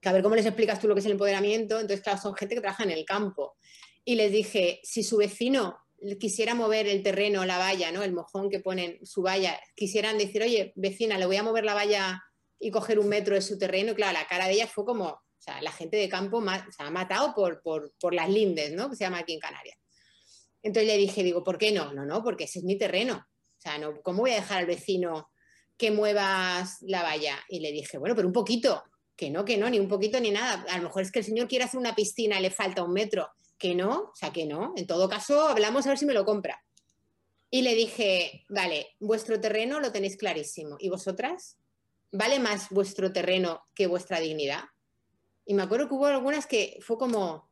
a 0.04 0.12
ver 0.12 0.22
cómo 0.22 0.36
les 0.36 0.46
explicas 0.46 0.80
tú 0.80 0.88
lo 0.88 0.94
que 0.94 1.00
es 1.00 1.06
el 1.06 1.12
empoderamiento. 1.12 1.80
Entonces, 1.80 2.02
claro, 2.02 2.20
son 2.20 2.34
gente 2.34 2.54
que 2.54 2.60
trabaja 2.60 2.84
en 2.84 2.90
el 2.90 3.04
campo. 3.04 3.56
Y 4.04 4.14
les 4.14 4.32
dije, 4.32 4.80
si 4.82 5.02
su 5.02 5.16
vecino 5.16 5.78
quisiera 6.18 6.54
mover 6.54 6.88
el 6.88 7.02
terreno, 7.02 7.44
la 7.44 7.58
valla, 7.58 7.92
¿no? 7.92 8.02
El 8.02 8.12
mojón 8.12 8.50
que 8.50 8.60
ponen 8.60 8.98
su 9.04 9.22
valla, 9.22 9.60
quisieran 9.76 10.18
decir, 10.18 10.42
oye, 10.42 10.72
vecina, 10.74 11.18
le 11.18 11.26
voy 11.26 11.36
a 11.36 11.42
mover 11.42 11.64
la 11.64 11.74
valla 11.74 12.22
y 12.58 12.70
coger 12.70 12.98
un 12.98 13.08
metro 13.08 13.34
de 13.34 13.42
su 13.42 13.58
terreno. 13.58 13.92
Y 13.92 13.94
claro, 13.94 14.12
la 14.12 14.26
cara 14.26 14.46
de 14.46 14.54
ella 14.54 14.66
fue 14.66 14.84
como, 14.84 15.06
o 15.06 15.20
sea, 15.38 15.60
la 15.62 15.72
gente 15.72 15.96
de 15.96 16.08
campo 16.08 16.42
se 16.42 16.82
ha 16.82 16.90
matado 16.90 17.34
por, 17.34 17.62
por, 17.62 17.92
por, 18.00 18.14
las 18.14 18.28
lindes, 18.28 18.72
¿no? 18.72 18.90
Que 18.90 18.96
se 18.96 19.04
llama 19.04 19.18
aquí 19.18 19.34
en 19.34 19.40
Canarias. 19.40 19.76
Entonces 20.62 20.88
le 20.88 20.96
dije, 20.96 21.22
digo, 21.22 21.42
¿por 21.42 21.58
qué 21.58 21.72
no? 21.72 21.92
No, 21.92 22.04
no, 22.04 22.22
porque 22.22 22.44
ese 22.44 22.60
es 22.60 22.64
mi 22.64 22.76
terreno. 22.76 23.14
O 23.16 23.60
sea, 23.60 23.78
no, 23.78 24.00
¿cómo 24.02 24.20
voy 24.20 24.32
a 24.32 24.36
dejar 24.36 24.58
al 24.58 24.66
vecino 24.66 25.31
que 25.76 25.90
muevas 25.90 26.78
la 26.82 27.02
valla. 27.02 27.38
Y 27.48 27.60
le 27.60 27.72
dije, 27.72 27.98
bueno, 27.98 28.14
pero 28.14 28.28
un 28.28 28.32
poquito, 28.32 28.82
que 29.16 29.30
no, 29.30 29.44
que 29.44 29.56
no, 29.56 29.68
ni 29.70 29.78
un 29.78 29.88
poquito 29.88 30.20
ni 30.20 30.30
nada. 30.30 30.64
A 30.70 30.78
lo 30.78 30.84
mejor 30.84 31.02
es 31.02 31.12
que 31.12 31.20
el 31.20 31.24
señor 31.24 31.48
quiere 31.48 31.64
hacer 31.64 31.78
una 31.78 31.94
piscina 31.94 32.40
le 32.40 32.50
falta 32.50 32.82
un 32.82 32.92
metro. 32.92 33.28
Que 33.58 33.74
no, 33.74 34.10
o 34.12 34.14
sea, 34.14 34.32
que 34.32 34.44
no. 34.44 34.72
En 34.76 34.86
todo 34.86 35.08
caso, 35.08 35.48
hablamos 35.48 35.86
a 35.86 35.90
ver 35.90 35.98
si 35.98 36.06
me 36.06 36.14
lo 36.14 36.24
compra. 36.24 36.60
Y 37.50 37.62
le 37.62 37.74
dije, 37.74 38.44
vale, 38.48 38.96
vuestro 38.98 39.40
terreno 39.40 39.78
lo 39.78 39.92
tenéis 39.92 40.16
clarísimo. 40.16 40.76
¿Y 40.80 40.88
vosotras? 40.88 41.58
¿Vale 42.10 42.40
más 42.40 42.70
vuestro 42.70 43.12
terreno 43.12 43.62
que 43.74 43.86
vuestra 43.86 44.20
dignidad? 44.20 44.64
Y 45.44 45.54
me 45.54 45.62
acuerdo 45.62 45.88
que 45.88 45.94
hubo 45.94 46.06
algunas 46.06 46.46
que 46.46 46.78
fue 46.80 46.98
como, 46.98 47.50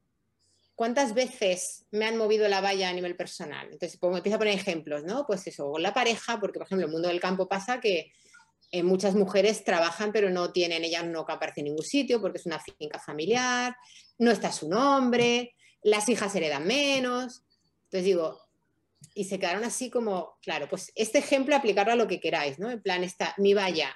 ¿cuántas 0.80 1.12
veces 1.12 1.84
me 1.90 2.06
han 2.06 2.16
movido 2.16 2.48
la 2.48 2.62
valla 2.62 2.88
a 2.88 2.92
nivel 2.94 3.14
personal? 3.14 3.68
Entonces, 3.70 3.98
pues, 4.00 4.16
empiezo 4.16 4.36
a 4.36 4.38
poner 4.38 4.54
ejemplos, 4.54 5.04
¿no? 5.04 5.26
Pues 5.26 5.46
eso, 5.46 5.70
con 5.70 5.82
la 5.82 5.92
pareja, 5.92 6.40
porque 6.40 6.58
por 6.58 6.66
ejemplo, 6.66 6.86
en 6.86 6.88
el 6.88 6.92
mundo 6.94 7.08
del 7.08 7.20
campo 7.20 7.46
pasa 7.46 7.80
que 7.80 8.14
eh, 8.72 8.82
muchas 8.82 9.14
mujeres 9.14 9.62
trabajan 9.62 10.10
pero 10.10 10.30
no 10.30 10.52
tienen, 10.52 10.82
ellas 10.82 11.04
no 11.04 11.26
aparecen 11.28 11.66
en 11.66 11.72
ningún 11.72 11.84
sitio 11.84 12.18
porque 12.22 12.38
es 12.38 12.46
una 12.46 12.58
finca 12.60 12.98
familiar, 12.98 13.76
no 14.16 14.30
está 14.30 14.50
su 14.52 14.70
nombre, 14.70 15.54
las 15.82 16.08
hijas 16.08 16.34
heredan 16.34 16.66
menos. 16.66 17.42
Entonces 17.84 18.04
digo, 18.06 18.40
y 19.12 19.24
se 19.24 19.38
quedaron 19.38 19.64
así 19.64 19.90
como, 19.90 20.38
claro, 20.40 20.66
pues 20.66 20.92
este 20.94 21.18
ejemplo 21.18 21.54
aplicarlo 21.54 21.92
a 21.92 21.96
lo 21.96 22.08
que 22.08 22.20
queráis, 22.20 22.58
¿no? 22.58 22.70
En 22.70 22.80
plan, 22.80 23.04
está 23.04 23.34
mi 23.36 23.52
valla, 23.52 23.94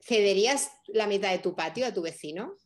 ¿cederías 0.00 0.70
la 0.86 1.06
mitad 1.06 1.32
de 1.32 1.40
tu 1.40 1.54
patio 1.54 1.84
a 1.84 1.92
tu 1.92 2.00
vecino? 2.00 2.56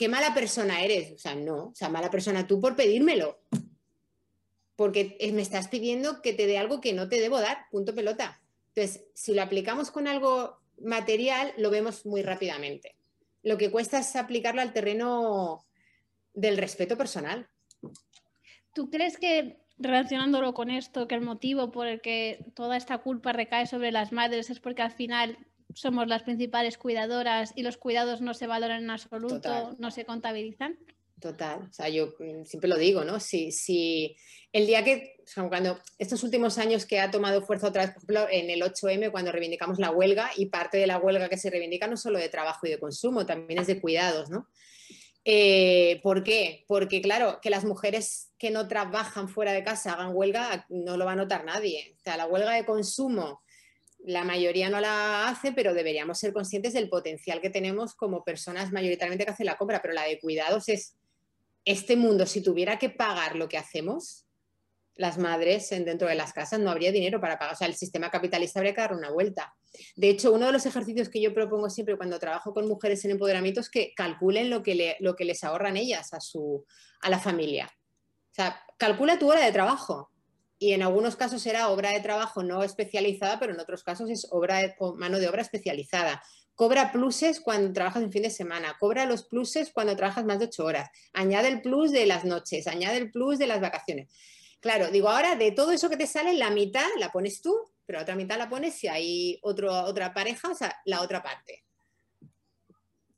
¿Qué 0.00 0.08
mala 0.08 0.32
persona 0.32 0.80
eres? 0.80 1.12
O 1.12 1.18
sea, 1.18 1.34
no, 1.34 1.64
o 1.66 1.74
sea, 1.74 1.90
mala 1.90 2.10
persona 2.10 2.46
tú 2.46 2.58
por 2.58 2.74
pedírmelo. 2.74 3.38
Porque 4.74 5.18
me 5.34 5.42
estás 5.42 5.68
pidiendo 5.68 6.22
que 6.22 6.32
te 6.32 6.46
dé 6.46 6.56
algo 6.56 6.80
que 6.80 6.94
no 6.94 7.10
te 7.10 7.20
debo 7.20 7.38
dar, 7.38 7.66
punto 7.70 7.94
pelota. 7.94 8.40
Entonces, 8.68 9.04
si 9.12 9.34
lo 9.34 9.42
aplicamos 9.42 9.90
con 9.90 10.08
algo 10.08 10.58
material, 10.80 11.52
lo 11.58 11.68
vemos 11.68 12.06
muy 12.06 12.22
rápidamente. 12.22 12.96
Lo 13.42 13.58
que 13.58 13.70
cuesta 13.70 13.98
es 13.98 14.16
aplicarlo 14.16 14.62
al 14.62 14.72
terreno 14.72 15.66
del 16.32 16.56
respeto 16.56 16.96
personal. 16.96 17.46
¿Tú 18.72 18.88
crees 18.88 19.18
que 19.18 19.58
relacionándolo 19.76 20.54
con 20.54 20.70
esto, 20.70 21.08
que 21.08 21.16
el 21.16 21.20
motivo 21.20 21.72
por 21.72 21.86
el 21.86 22.00
que 22.00 22.46
toda 22.54 22.78
esta 22.78 22.96
culpa 22.96 23.34
recae 23.34 23.66
sobre 23.66 23.92
las 23.92 24.12
madres 24.12 24.48
es 24.48 24.60
porque 24.60 24.80
al 24.80 24.92
final 24.92 25.36
somos 25.74 26.08
las 26.08 26.22
principales 26.22 26.78
cuidadoras 26.78 27.52
y 27.56 27.62
los 27.62 27.76
cuidados 27.76 28.20
no 28.20 28.34
se 28.34 28.46
valoran 28.46 28.84
en 28.84 28.90
absoluto, 28.90 29.76
no 29.78 29.90
se 29.90 30.04
contabilizan? 30.04 30.78
Total, 31.20 31.68
o 31.68 31.72
sea, 31.72 31.88
yo 31.88 32.14
mm, 32.18 32.44
siempre 32.44 32.68
lo 32.68 32.78
digo, 32.78 33.04
¿no? 33.04 33.20
Si, 33.20 33.52
si 33.52 34.16
el 34.52 34.66
día 34.66 34.82
que, 34.82 35.16
cuando 35.48 35.78
estos 35.98 36.24
últimos 36.24 36.56
años 36.56 36.86
que 36.86 36.98
ha 36.98 37.10
tomado 37.10 37.42
fuerza 37.42 37.68
otra 37.68 37.84
vez, 37.84 37.94
por 37.94 38.02
ejemplo, 38.02 38.26
en 38.30 38.48
el 38.48 38.62
8M, 38.62 39.10
cuando 39.10 39.30
reivindicamos 39.30 39.78
la 39.78 39.90
huelga, 39.90 40.30
y 40.36 40.46
parte 40.46 40.78
de 40.78 40.86
la 40.86 40.98
huelga 40.98 41.28
que 41.28 41.36
se 41.36 41.50
reivindica 41.50 41.86
no 41.86 41.96
solo 41.96 42.18
de 42.18 42.30
trabajo 42.30 42.66
y 42.66 42.70
de 42.70 42.78
consumo, 42.78 43.26
también 43.26 43.60
es 43.60 43.66
de 43.66 43.80
cuidados, 43.80 44.30
¿no? 44.30 44.48
Eh, 45.24 46.00
¿Por 46.02 46.24
qué? 46.24 46.64
Porque, 46.66 47.02
claro, 47.02 47.40
que 47.42 47.50
las 47.50 47.64
mujeres 47.64 48.32
que 48.38 48.50
no 48.50 48.66
trabajan 48.66 49.28
fuera 49.28 49.52
de 49.52 49.62
casa 49.62 49.92
hagan 49.92 50.12
huelga, 50.14 50.66
no 50.70 50.96
lo 50.96 51.04
va 51.04 51.12
a 51.12 51.16
notar 51.16 51.44
nadie. 51.44 51.94
O 51.98 52.02
sea, 52.02 52.16
la 52.16 52.26
huelga 52.26 52.54
de 52.54 52.64
consumo, 52.64 53.42
la 54.04 54.24
mayoría 54.24 54.70
no 54.70 54.80
la 54.80 55.28
hace, 55.28 55.52
pero 55.52 55.74
deberíamos 55.74 56.18
ser 56.18 56.32
conscientes 56.32 56.72
del 56.72 56.88
potencial 56.88 57.40
que 57.40 57.50
tenemos 57.50 57.94
como 57.94 58.24
personas 58.24 58.72
mayoritariamente 58.72 59.24
que 59.24 59.32
hacen 59.32 59.46
la 59.46 59.56
compra, 59.56 59.82
pero 59.82 59.94
la 59.94 60.04
de 60.04 60.18
cuidados 60.18 60.68
es 60.68 60.96
este 61.64 61.96
mundo, 61.96 62.26
si 62.26 62.42
tuviera 62.42 62.78
que 62.78 62.90
pagar 62.90 63.36
lo 63.36 63.48
que 63.48 63.58
hacemos, 63.58 64.26
las 64.96 65.18
madres 65.18 65.70
dentro 65.70 66.08
de 66.08 66.14
las 66.14 66.32
casas 66.32 66.60
no 66.60 66.70
habría 66.70 66.92
dinero 66.92 67.20
para 67.20 67.38
pagar. 67.38 67.54
O 67.54 67.56
sea, 67.56 67.66
el 67.66 67.74
sistema 67.74 68.10
capitalista 68.10 68.58
habría 68.58 68.74
que 68.74 68.82
dar 68.82 68.94
una 68.94 69.10
vuelta. 69.10 69.54
De 69.96 70.10
hecho, 70.10 70.32
uno 70.32 70.46
de 70.46 70.52
los 70.52 70.66
ejercicios 70.66 71.08
que 71.08 71.22
yo 71.22 71.32
propongo 71.32 71.70
siempre 71.70 71.96
cuando 71.96 72.18
trabajo 72.18 72.52
con 72.52 72.68
mujeres 72.68 73.04
en 73.04 73.12
empoderamiento 73.12 73.60
es 73.60 73.70
que 73.70 73.94
calculen 73.94 74.50
lo 74.50 74.62
que, 74.62 74.96
lo 75.00 75.16
que 75.16 75.24
les 75.24 75.42
ahorran 75.42 75.76
ellas 75.76 76.12
a, 76.12 76.20
su, 76.20 76.66
a 77.00 77.08
la 77.08 77.18
familia. 77.18 77.70
O 78.30 78.34
sea, 78.34 78.62
calcula 78.78 79.18
tu 79.18 79.30
hora 79.30 79.44
de 79.44 79.52
trabajo. 79.52 80.10
Y 80.62 80.74
en 80.74 80.82
algunos 80.82 81.16
casos 81.16 81.40
será 81.40 81.70
obra 81.70 81.90
de 81.90 82.00
trabajo 82.00 82.42
no 82.42 82.62
especializada, 82.62 83.40
pero 83.40 83.54
en 83.54 83.60
otros 83.60 83.82
casos 83.82 84.10
es 84.10 84.28
obra 84.30 84.58
de, 84.58 84.74
mano 84.96 85.18
de 85.18 85.26
obra 85.26 85.40
especializada. 85.40 86.22
Cobra 86.54 86.92
pluses 86.92 87.40
cuando 87.40 87.72
trabajas 87.72 88.02
en 88.02 88.12
fin 88.12 88.24
de 88.24 88.28
semana, 88.28 88.76
cobra 88.78 89.06
los 89.06 89.24
pluses 89.24 89.72
cuando 89.72 89.96
trabajas 89.96 90.26
más 90.26 90.38
de 90.38 90.44
ocho 90.44 90.66
horas, 90.66 90.90
añade 91.14 91.48
el 91.48 91.62
plus 91.62 91.92
de 91.92 92.04
las 92.04 92.26
noches, 92.26 92.66
añade 92.66 92.98
el 92.98 93.10
plus 93.10 93.38
de 93.38 93.46
las 93.46 93.62
vacaciones. 93.62 94.10
Claro, 94.60 94.90
digo, 94.90 95.08
ahora 95.08 95.34
de 95.34 95.52
todo 95.52 95.72
eso 95.72 95.88
que 95.88 95.96
te 95.96 96.06
sale, 96.06 96.34
la 96.34 96.50
mitad 96.50 96.86
la 96.98 97.10
pones 97.10 97.40
tú, 97.40 97.56
pero 97.86 97.98
la 97.98 98.02
otra 98.02 98.14
mitad 98.14 98.36
la 98.36 98.50
pones 98.50 98.74
si 98.74 98.86
hay 98.86 99.38
otro, 99.40 99.72
otra 99.72 100.12
pareja, 100.12 100.50
o 100.50 100.54
sea, 100.54 100.78
la 100.84 101.00
otra 101.00 101.22
parte. 101.22 101.64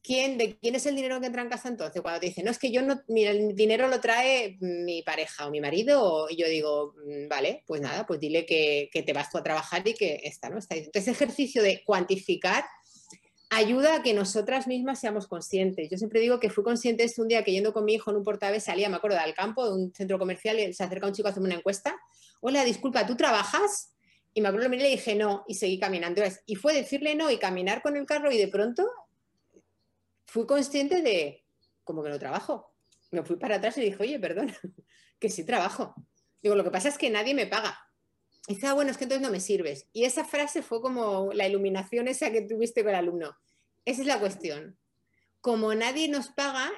¿Quién, 0.02 0.36
¿De 0.36 0.56
quién 0.58 0.74
es 0.74 0.84
el 0.86 0.96
dinero 0.96 1.20
que 1.20 1.26
entra 1.26 1.42
en 1.42 1.48
casa 1.48 1.68
entonces? 1.68 2.02
Cuando 2.02 2.18
te 2.18 2.26
dicen, 2.26 2.44
no, 2.44 2.50
es 2.50 2.58
que 2.58 2.72
yo 2.72 2.82
no, 2.82 3.02
mira, 3.06 3.30
el 3.30 3.54
dinero 3.54 3.86
lo 3.86 4.00
trae 4.00 4.56
mi 4.60 5.02
pareja 5.02 5.46
o 5.46 5.50
mi 5.50 5.60
marido, 5.60 6.26
y 6.28 6.36
yo 6.36 6.48
digo, 6.48 6.94
mm, 7.06 7.28
vale, 7.28 7.62
pues 7.66 7.80
nada, 7.80 8.04
pues 8.04 8.18
dile 8.18 8.44
que, 8.44 8.90
que 8.92 9.02
te 9.02 9.12
vas 9.12 9.30
tú 9.30 9.38
a 9.38 9.44
trabajar 9.44 9.86
y 9.86 9.94
que 9.94 10.20
está, 10.24 10.50
¿no? 10.50 10.58
Está. 10.58 10.74
Entonces, 10.74 11.06
ejercicio 11.06 11.62
de 11.62 11.84
cuantificar 11.84 12.64
ayuda 13.52 13.96
a 13.96 14.02
que 14.02 14.14
nosotras 14.14 14.66
mismas 14.66 14.98
seamos 14.98 15.28
conscientes. 15.28 15.90
Yo 15.90 15.98
siempre 15.98 16.20
digo 16.20 16.40
que 16.40 16.48
fui 16.48 16.64
consciente 16.64 17.04
este 17.04 17.20
un 17.20 17.28
día 17.28 17.44
que 17.44 17.52
yendo 17.52 17.74
con 17.74 17.84
mi 17.84 17.94
hijo 17.94 18.10
en 18.10 18.16
un 18.16 18.24
portaavés 18.24 18.64
salía, 18.64 18.88
me 18.88 18.96
acuerdo, 18.96 19.18
del 19.20 19.34
campo, 19.34 19.66
de 19.66 19.74
un 19.74 19.94
centro 19.94 20.18
comercial, 20.18 20.58
y 20.58 20.72
se 20.72 20.82
acerca 20.82 21.06
un 21.06 21.12
chico 21.12 21.28
a 21.28 21.32
hacerme 21.32 21.48
una 21.48 21.56
encuesta. 21.56 21.94
Hola, 22.40 22.64
disculpa, 22.64 23.06
¿tú 23.06 23.14
trabajas? 23.14 23.92
Y 24.32 24.40
me 24.40 24.48
acuerdo, 24.48 24.70
miré 24.70 24.84
y 24.84 24.86
le 24.86 24.90
dije 24.92 25.14
no, 25.14 25.44
y 25.46 25.54
seguí 25.54 25.78
caminando. 25.78 26.22
Y 26.46 26.54
fue 26.54 26.72
decirle 26.72 27.14
no 27.14 27.30
y 27.30 27.36
caminar 27.36 27.82
con 27.82 27.96
el 27.96 28.06
carro, 28.06 28.32
y 28.32 28.38
de 28.38 28.48
pronto 28.48 28.88
fui 30.32 30.46
consciente 30.46 31.02
de, 31.02 31.44
como 31.84 32.02
que 32.02 32.08
no 32.08 32.18
trabajo. 32.18 32.74
Me 33.10 33.22
fui 33.22 33.36
para 33.36 33.56
atrás 33.56 33.76
y 33.76 33.82
dije, 33.82 33.98
oye, 34.00 34.18
perdona, 34.18 34.58
que 35.20 35.28
sí 35.28 35.44
trabajo. 35.44 35.94
Digo, 36.42 36.54
lo 36.54 36.64
que 36.64 36.70
pasa 36.70 36.88
es 36.88 36.96
que 36.96 37.10
nadie 37.10 37.34
me 37.34 37.46
paga. 37.46 37.78
Y 38.48 38.54
dice, 38.54 38.66
ah, 38.66 38.72
bueno, 38.72 38.90
es 38.90 38.96
que 38.96 39.04
entonces 39.04 39.20
no 39.20 39.30
me 39.30 39.40
sirves. 39.40 39.88
Y 39.92 40.04
esa 40.04 40.24
frase 40.24 40.62
fue 40.62 40.80
como 40.80 41.34
la 41.34 41.46
iluminación 41.46 42.08
esa 42.08 42.32
que 42.32 42.40
tuviste 42.40 42.82
con 42.82 42.90
el 42.90 42.96
alumno. 42.96 43.36
Esa 43.84 44.00
es 44.00 44.06
la 44.06 44.18
cuestión. 44.18 44.78
Como 45.42 45.74
nadie 45.74 46.08
nos 46.08 46.28
paga, 46.28 46.70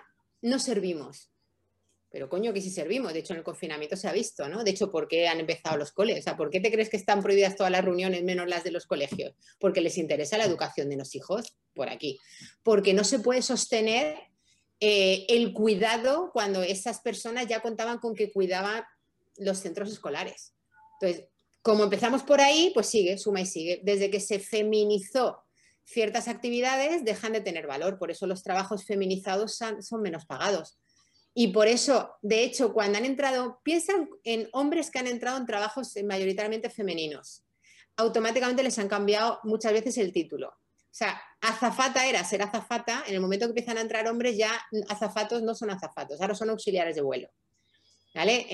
no 0.43 0.59
servimos. 0.59 1.31
Pero 2.11 2.29
coño, 2.29 2.53
que 2.53 2.61
sí 2.61 2.71
servimos. 2.71 3.13
De 3.13 3.21
hecho, 3.21 3.35
en 3.35 3.39
el 3.39 3.45
confinamiento 3.45 3.97
se 3.97 4.09
ha 4.09 4.13
visto, 4.13 4.49
¿no? 4.49 4.65
De 4.65 4.73
hecho, 4.73 4.91
¿por 4.91 5.07
qué 5.07 5.29
han 5.29 5.39
empezado 5.39 5.77
los 5.77 5.93
colegios? 5.93 6.25
O 6.25 6.29
sea, 6.29 6.37
¿por 6.37 6.51
qué 6.51 6.59
te 6.59 6.73
crees 6.73 6.91
que 6.91 6.97
están 6.97 7.23
prohibidas 7.23 7.55
todas 7.55 7.71
las 7.71 7.85
reuniones 7.85 8.25
menos 8.25 8.49
las 8.49 8.65
de 8.65 8.73
los 8.73 8.87
colegios? 8.87 9.37
Porque 9.61 9.81
les 9.81 9.97
interesa 9.97 10.39
la 10.39 10.45
educación 10.45 10.89
de 10.89 10.97
los 10.97 11.15
hijos 11.15 11.57
por 11.75 11.89
aquí. 11.89 12.19
Porque 12.63 12.95
no 12.95 13.05
se 13.05 13.19
puede 13.19 13.43
sostener 13.43 14.17
eh, 14.81 15.27
el 15.29 15.53
cuidado 15.53 16.31
cuando 16.33 16.63
esas 16.63 17.01
personas 17.01 17.47
ya 17.47 17.61
contaban 17.61 17.99
con 17.99 18.15
que 18.15 18.33
cuidaban 18.33 18.85
los 19.37 19.59
centros 19.59 19.91
escolares. 19.91 20.55
Entonces, 21.01 21.29
como 21.63 21.85
empezamos 21.85 22.23
por 22.23 22.41
ahí, 22.41 22.71
pues 22.75 22.87
sigue, 22.87 23.17
suma 23.17 23.41
y 23.41 23.47
sigue. 23.47 23.81
Desde 23.83 24.11
que 24.11 24.21
se 24.21 24.39
feminizó 24.39 25.43
ciertas 25.85 26.29
actividades, 26.29 27.05
dejan 27.05 27.33
de 27.33 27.41
tener 27.41 27.67
valor. 27.67 27.99
Por 27.99 28.11
eso 28.11 28.27
los 28.27 28.43
trabajos 28.43 28.85
feminizados 28.85 29.57
son, 29.57 30.03
menos 30.03 30.27
pagados. 30.27 30.79
Y 31.33 31.49
por 31.49 31.67
eso, 31.67 32.15
de 32.23 32.45
hecho, 32.45 32.73
cuando 32.73 32.99
han 32.99 33.05
entrado, 33.05 33.61
piensan 33.65 34.09
en 34.25 34.49
hombres 34.53 34.91
que 34.91 34.99
han 34.99 35.07
entrado 35.07 35.39
en 35.39 35.47
trabajos 35.47 35.95
mayoritariamente 36.05 36.71
femeninos. 36.71 37.45
Automáticamente 37.97 38.63
les 38.63 38.79
han 38.79 38.89
cambiado 38.89 39.41
muchas 39.43 39.73
veces 39.73 39.97
el 39.99 40.13
título. 40.13 40.53
O 40.95 40.97
sea, 40.97 41.21
azafata 41.41 42.07
era 42.07 42.23
ser 42.23 42.41
azafata, 42.41 43.03
en 43.09 43.17
el 43.17 43.21
momento 43.21 43.47
que 43.47 43.51
empiezan 43.51 43.79
a 43.79 43.81
entrar 43.81 44.07
hombres 44.07 44.37
ya 44.37 44.65
azafatos 44.89 45.43
no 45.43 45.53
son 45.57 45.71
azafatos, 45.71 46.21
ahora 46.21 46.37
son 46.37 46.51
auxiliares 46.51 46.95
de 46.95 47.03
vuelo. 47.03 47.31
¿Vale? 48.15 48.47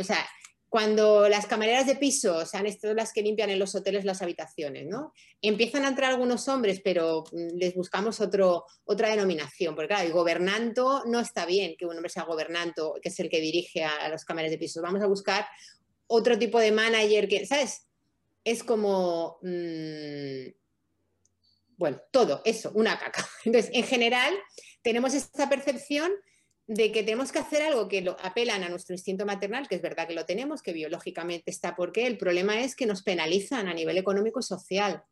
O 0.00 0.04
sea, 0.04 0.24
cuando 0.68 1.28
las 1.28 1.46
camareras 1.46 1.88
de 1.88 1.96
piso 1.96 2.44
han 2.52 2.66
estado 2.66 2.94
las 2.94 3.12
que 3.12 3.22
limpian 3.22 3.50
en 3.50 3.58
los 3.58 3.74
hoteles 3.74 4.04
las 4.04 4.22
habitaciones, 4.22 4.86
¿no? 4.86 5.12
Empiezan 5.40 5.84
a 5.84 5.88
entrar 5.88 6.12
algunos 6.12 6.46
hombres, 6.46 6.80
pero 6.84 7.24
mm, 7.32 7.56
les 7.56 7.74
buscamos 7.74 8.20
otro, 8.20 8.64
otra 8.84 9.08
denominación, 9.08 9.74
porque 9.74 9.88
claro, 9.88 10.06
el 10.06 10.12
gobernanto 10.12 11.02
no 11.06 11.18
está 11.18 11.46
bien 11.46 11.74
que 11.76 11.84
un 11.84 11.96
hombre 11.96 12.10
sea 12.10 12.22
gobernanto, 12.22 12.94
que 13.02 13.08
es 13.08 13.18
el 13.18 13.28
que 13.28 13.40
dirige 13.40 13.82
a, 13.82 14.08
los 14.08 14.24
camareras 14.24 14.52
de 14.52 14.58
piso. 14.58 14.80
Vamos 14.80 15.02
a 15.02 15.08
buscar 15.08 15.46
otro 16.06 16.38
tipo 16.38 16.60
de 16.60 16.70
manager 16.70 17.26
que, 17.26 17.44
¿sabes? 17.44 17.88
Es 18.44 18.62
como, 18.62 19.40
mm, 19.42 20.61
bueno, 21.82 22.00
todo, 22.12 22.42
eso, 22.44 22.70
una 22.76 22.96
caca. 22.96 23.28
Entonces, 23.44 23.72
en 23.74 23.82
general, 23.82 24.32
tenemos 24.82 25.14
esta 25.14 25.48
percepción 25.48 26.12
de 26.68 26.92
que 26.92 27.02
tenemos 27.02 27.32
que 27.32 27.40
hacer 27.40 27.60
algo 27.60 27.88
que 27.88 28.02
lo 28.02 28.16
apelan 28.22 28.62
a 28.62 28.68
nuestro 28.68 28.94
instinto 28.94 29.26
maternal, 29.26 29.66
que 29.66 29.74
es 29.74 29.82
verdad 29.82 30.06
que 30.06 30.14
lo 30.14 30.24
tenemos, 30.24 30.62
que 30.62 30.72
biológicamente 30.72 31.50
está 31.50 31.74
porque 31.74 32.06
el 32.06 32.18
problema 32.18 32.60
es 32.60 32.76
que 32.76 32.86
nos 32.86 33.02
penalizan 33.02 33.66
a 33.66 33.74
nivel 33.74 33.98
económico 33.98 34.38
y 34.38 34.44
social. 34.44 35.02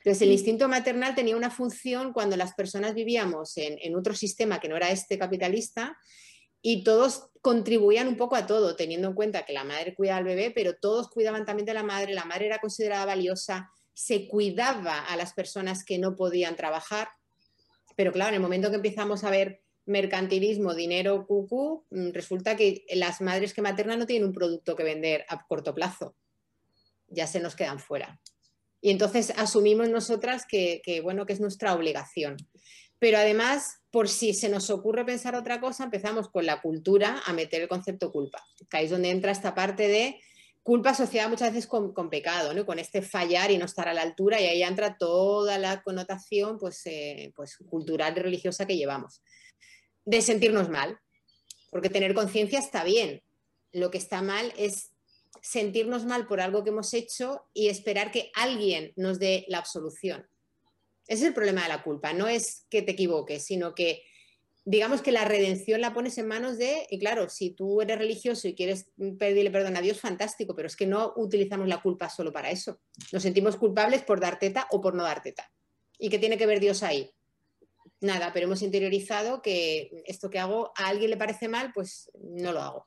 Entonces, 0.00 0.20
el 0.20 0.32
instinto 0.32 0.68
maternal 0.68 1.14
tenía 1.14 1.34
una 1.34 1.50
función 1.50 2.12
cuando 2.12 2.36
las 2.36 2.52
personas 2.52 2.92
vivíamos 2.92 3.56
en, 3.56 3.96
otro 3.96 4.14
sistema 4.14 4.60
que 4.60 4.68
no 4.68 4.76
era 4.76 4.90
este 4.90 5.18
capitalista 5.18 5.96
y 6.60 6.84
todos 6.84 7.30
contribuían 7.40 8.06
un 8.06 8.18
poco 8.18 8.36
a 8.36 8.46
todo, 8.46 8.76
teniendo 8.76 9.08
en 9.08 9.14
cuenta 9.14 9.46
que 9.46 9.54
la 9.54 9.64
madre 9.64 9.94
cuida 9.94 10.18
al 10.18 10.24
bebé, 10.24 10.52
pero 10.54 10.74
todos 10.76 11.08
cuidaban 11.08 11.46
también 11.46 11.64
de 11.64 11.72
la 11.72 11.82
madre, 11.82 12.12
la 12.12 12.26
madre 12.26 12.44
era 12.44 12.58
considerada 12.58 13.06
valiosa, 13.06 13.70
se 14.00 14.28
cuidaba 14.28 14.98
a 14.98 15.14
las 15.14 15.34
personas 15.34 15.84
que 15.84 15.98
no 15.98 16.16
podían 16.16 16.56
trabajar, 16.56 17.10
pero 17.96 18.12
claro, 18.12 18.30
en 18.30 18.36
el 18.36 18.40
momento 18.40 18.70
que 18.70 18.76
empezamos 18.76 19.24
a 19.24 19.30
ver 19.30 19.60
mercantilismo, 19.84 20.74
dinero, 20.74 21.26
cucú, 21.26 21.84
mm, 21.90 22.12
resulta 22.12 22.56
que 22.56 22.86
las 22.94 23.20
madres 23.20 23.52
que 23.52 23.60
maternan 23.60 23.98
no 23.98 24.06
tienen 24.06 24.28
un 24.28 24.32
producto 24.32 24.74
que 24.74 24.84
vender 24.84 25.26
a 25.28 25.46
corto 25.46 25.74
plazo. 25.74 26.16
Ya 27.08 27.26
se 27.26 27.40
nos 27.40 27.54
quedan 27.54 27.78
fuera. 27.78 28.18
Y 28.80 28.90
entonces 28.90 29.34
asumimos 29.36 29.90
nosotras 29.90 30.46
que, 30.48 30.80
bueno, 31.02 31.26
que 31.26 31.34
es 31.34 31.40
nuestra 31.40 31.74
obligación. 31.74 32.38
Pero 32.98 33.18
además, 33.18 33.80
por 33.90 34.08
si 34.08 34.32
se 34.32 34.48
nos 34.48 34.70
ocurre 34.70 35.04
pensar 35.04 35.34
otra 35.34 35.60
cosa, 35.60 35.84
empezamos 35.84 36.30
con 36.30 36.46
la 36.46 36.62
cultura 36.62 37.20
a 37.26 37.34
meter 37.34 37.60
el 37.60 37.68
concepto 37.68 38.10
culpa. 38.10 38.42
Que 38.70 38.78
ahí 38.78 38.84
es 38.86 38.90
donde 38.90 39.10
entra 39.10 39.30
esta 39.30 39.54
parte 39.54 39.88
de 39.88 40.20
culpa 40.62 40.90
asociada 40.90 41.28
muchas 41.28 41.52
veces 41.52 41.66
con, 41.66 42.10
pecado, 42.10 42.54
¿no? 42.54 42.66
con 42.66 42.78
este 42.78 43.02
fallar 43.02 43.50
y 43.50 43.58
no 43.58 43.64
estar 43.64 43.88
a 43.88 43.94
la 43.94 44.02
altura, 44.02 44.40
y 44.40 44.46
ahí 44.46 44.62
entra 44.62 44.96
toda 44.98 45.58
la 45.58 45.82
connotación 45.82 46.58
pues, 46.58 46.82
eh, 46.86 47.32
pues, 47.34 47.56
cultural 47.68 48.14
y 48.16 48.20
religiosa 48.20 48.66
que 48.66 48.76
llevamos. 48.76 49.22
De 50.04 50.22
sentirnos 50.22 50.68
mal, 50.68 50.98
porque 51.70 51.88
tener 51.88 52.14
conciencia 52.14 52.58
está 52.58 52.84
bien. 52.84 53.22
Lo 53.72 53.90
que 53.90 53.98
está 53.98 54.22
mal 54.22 54.52
es 54.56 54.90
sentirnos 55.42 56.04
mal 56.04 56.26
por 56.26 56.40
algo 56.40 56.64
que 56.64 56.70
hemos 56.70 56.92
hecho 56.92 57.46
y 57.54 57.68
esperar 57.68 58.10
que 58.10 58.30
alguien 58.34 58.92
nos 58.96 59.18
dé 59.18 59.44
la 59.48 59.58
absolución. 59.58 60.28
Ese 61.06 61.22
es 61.22 61.28
el 61.28 61.34
problema 61.34 61.62
de 61.62 61.68
la 61.68 61.82
culpa, 61.82 62.12
no 62.12 62.28
es 62.28 62.66
que 62.68 62.82
te 62.82 62.92
equivoques, 62.92 63.44
sino 63.44 63.74
que 63.74 64.02
digamos 64.64 65.02
que 65.02 65.12
la 65.12 65.24
redención 65.24 65.80
la 65.80 65.94
pones 65.94 66.18
en 66.18 66.28
manos 66.28 66.58
de, 66.58 66.86
y 66.90 66.98
claro, 66.98 67.28
si 67.28 67.50
tú 67.50 67.80
eres 67.80 67.98
religioso 67.98 68.48
y 68.48 68.54
quieres 68.54 68.90
pedirle 69.18 69.50
perdón 69.50 69.76
a 69.76 69.80
Dios, 69.80 70.00
fantástico, 70.00 70.54
pero 70.54 70.66
es 70.66 70.76
que 70.76 70.86
no 70.86 71.12
utilizamos 71.16 71.66
la 71.68 71.80
culpa 71.80 72.08
solo 72.08 72.32
para 72.32 72.50
eso. 72.50 72.80
Nos 73.12 73.22
sentimos 73.22 73.56
culpables 73.56 74.02
por 74.02 74.20
dar 74.20 74.38
teta 74.38 74.66
o 74.70 74.80
por 74.80 74.94
no 74.94 75.02
dar 75.02 75.22
teta. 75.22 75.50
¿Y 75.98 76.08
qué 76.08 76.18
tiene 76.18 76.38
que 76.38 76.46
ver 76.46 76.60
Dios 76.60 76.82
ahí? 76.82 77.10
Nada, 78.00 78.32
pero 78.32 78.46
hemos 78.46 78.62
interiorizado 78.62 79.42
que 79.42 80.02
esto 80.06 80.30
que 80.30 80.38
hago 80.38 80.72
a 80.76 80.88
alguien 80.88 81.10
le 81.10 81.16
parece 81.16 81.48
mal, 81.48 81.72
pues 81.74 82.10
no 82.14 82.52
lo 82.52 82.60
hago. 82.60 82.86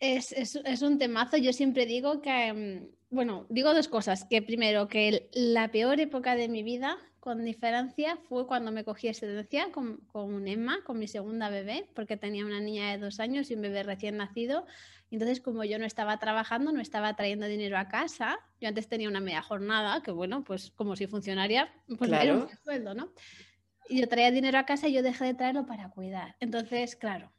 Es, 0.00 0.82
un 0.82 0.98
temazo. 0.98 1.36
Yo 1.36 1.52
siempre 1.52 1.86
digo 1.86 2.22
que, 2.22 2.52
mm, 2.52 3.14
bueno, 3.14 3.46
digo 3.50 3.74
dos 3.74 3.88
cosas. 3.88 4.24
Que 4.24 4.42
primero, 4.42 4.88
que 4.88 5.28
la 5.32 5.70
peor 5.70 6.00
época 6.00 6.34
de 6.34 6.48
mi 6.48 6.62
vida 6.62 6.98
con 7.20 7.44
diferencia 7.44 8.16
fue 8.28 8.46
cuando 8.46 8.72
me 8.72 8.82
cogí 8.82 9.08
excedencia 9.08 9.70
con, 9.70 9.98
con 10.06 10.48
Emma, 10.48 10.78
con 10.84 10.98
mi 10.98 11.06
segunda 11.06 11.50
bebé, 11.50 11.86
porque 11.94 12.16
tenía 12.16 12.46
una 12.46 12.60
niña 12.60 12.90
de 12.90 12.98
dos 12.98 13.20
años 13.20 13.50
y 13.50 13.54
un 13.54 13.62
bebé 13.62 13.82
recién 13.82 14.16
nacido. 14.16 14.66
Entonces, 15.10 15.40
como 15.40 15.62
yo 15.64 15.78
no 15.78 15.84
estaba 15.84 16.18
trabajando, 16.18 16.72
no 16.72 16.80
estaba 16.80 17.14
trayendo 17.16 17.46
dinero 17.46 17.76
a 17.76 17.88
casa, 17.88 18.38
yo 18.60 18.68
antes 18.68 18.88
tenía 18.88 19.08
una 19.08 19.20
media 19.20 19.42
jornada, 19.42 20.02
que 20.02 20.12
bueno, 20.12 20.44
pues 20.44 20.70
como 20.70 20.96
si 20.96 21.06
funcionaria, 21.06 21.72
pues 21.98 22.10
era 22.10 22.34
un 22.34 22.48
sueldo, 22.64 22.94
¿no? 22.94 23.12
Y 23.88 24.00
yo 24.00 24.08
traía 24.08 24.30
dinero 24.30 24.58
a 24.58 24.64
casa 24.64 24.88
y 24.88 24.92
yo 24.92 25.02
dejé 25.02 25.24
de 25.24 25.34
traerlo 25.34 25.66
para 25.66 25.90
cuidar. 25.90 26.36
Entonces, 26.40 26.96
claro, 26.96 27.32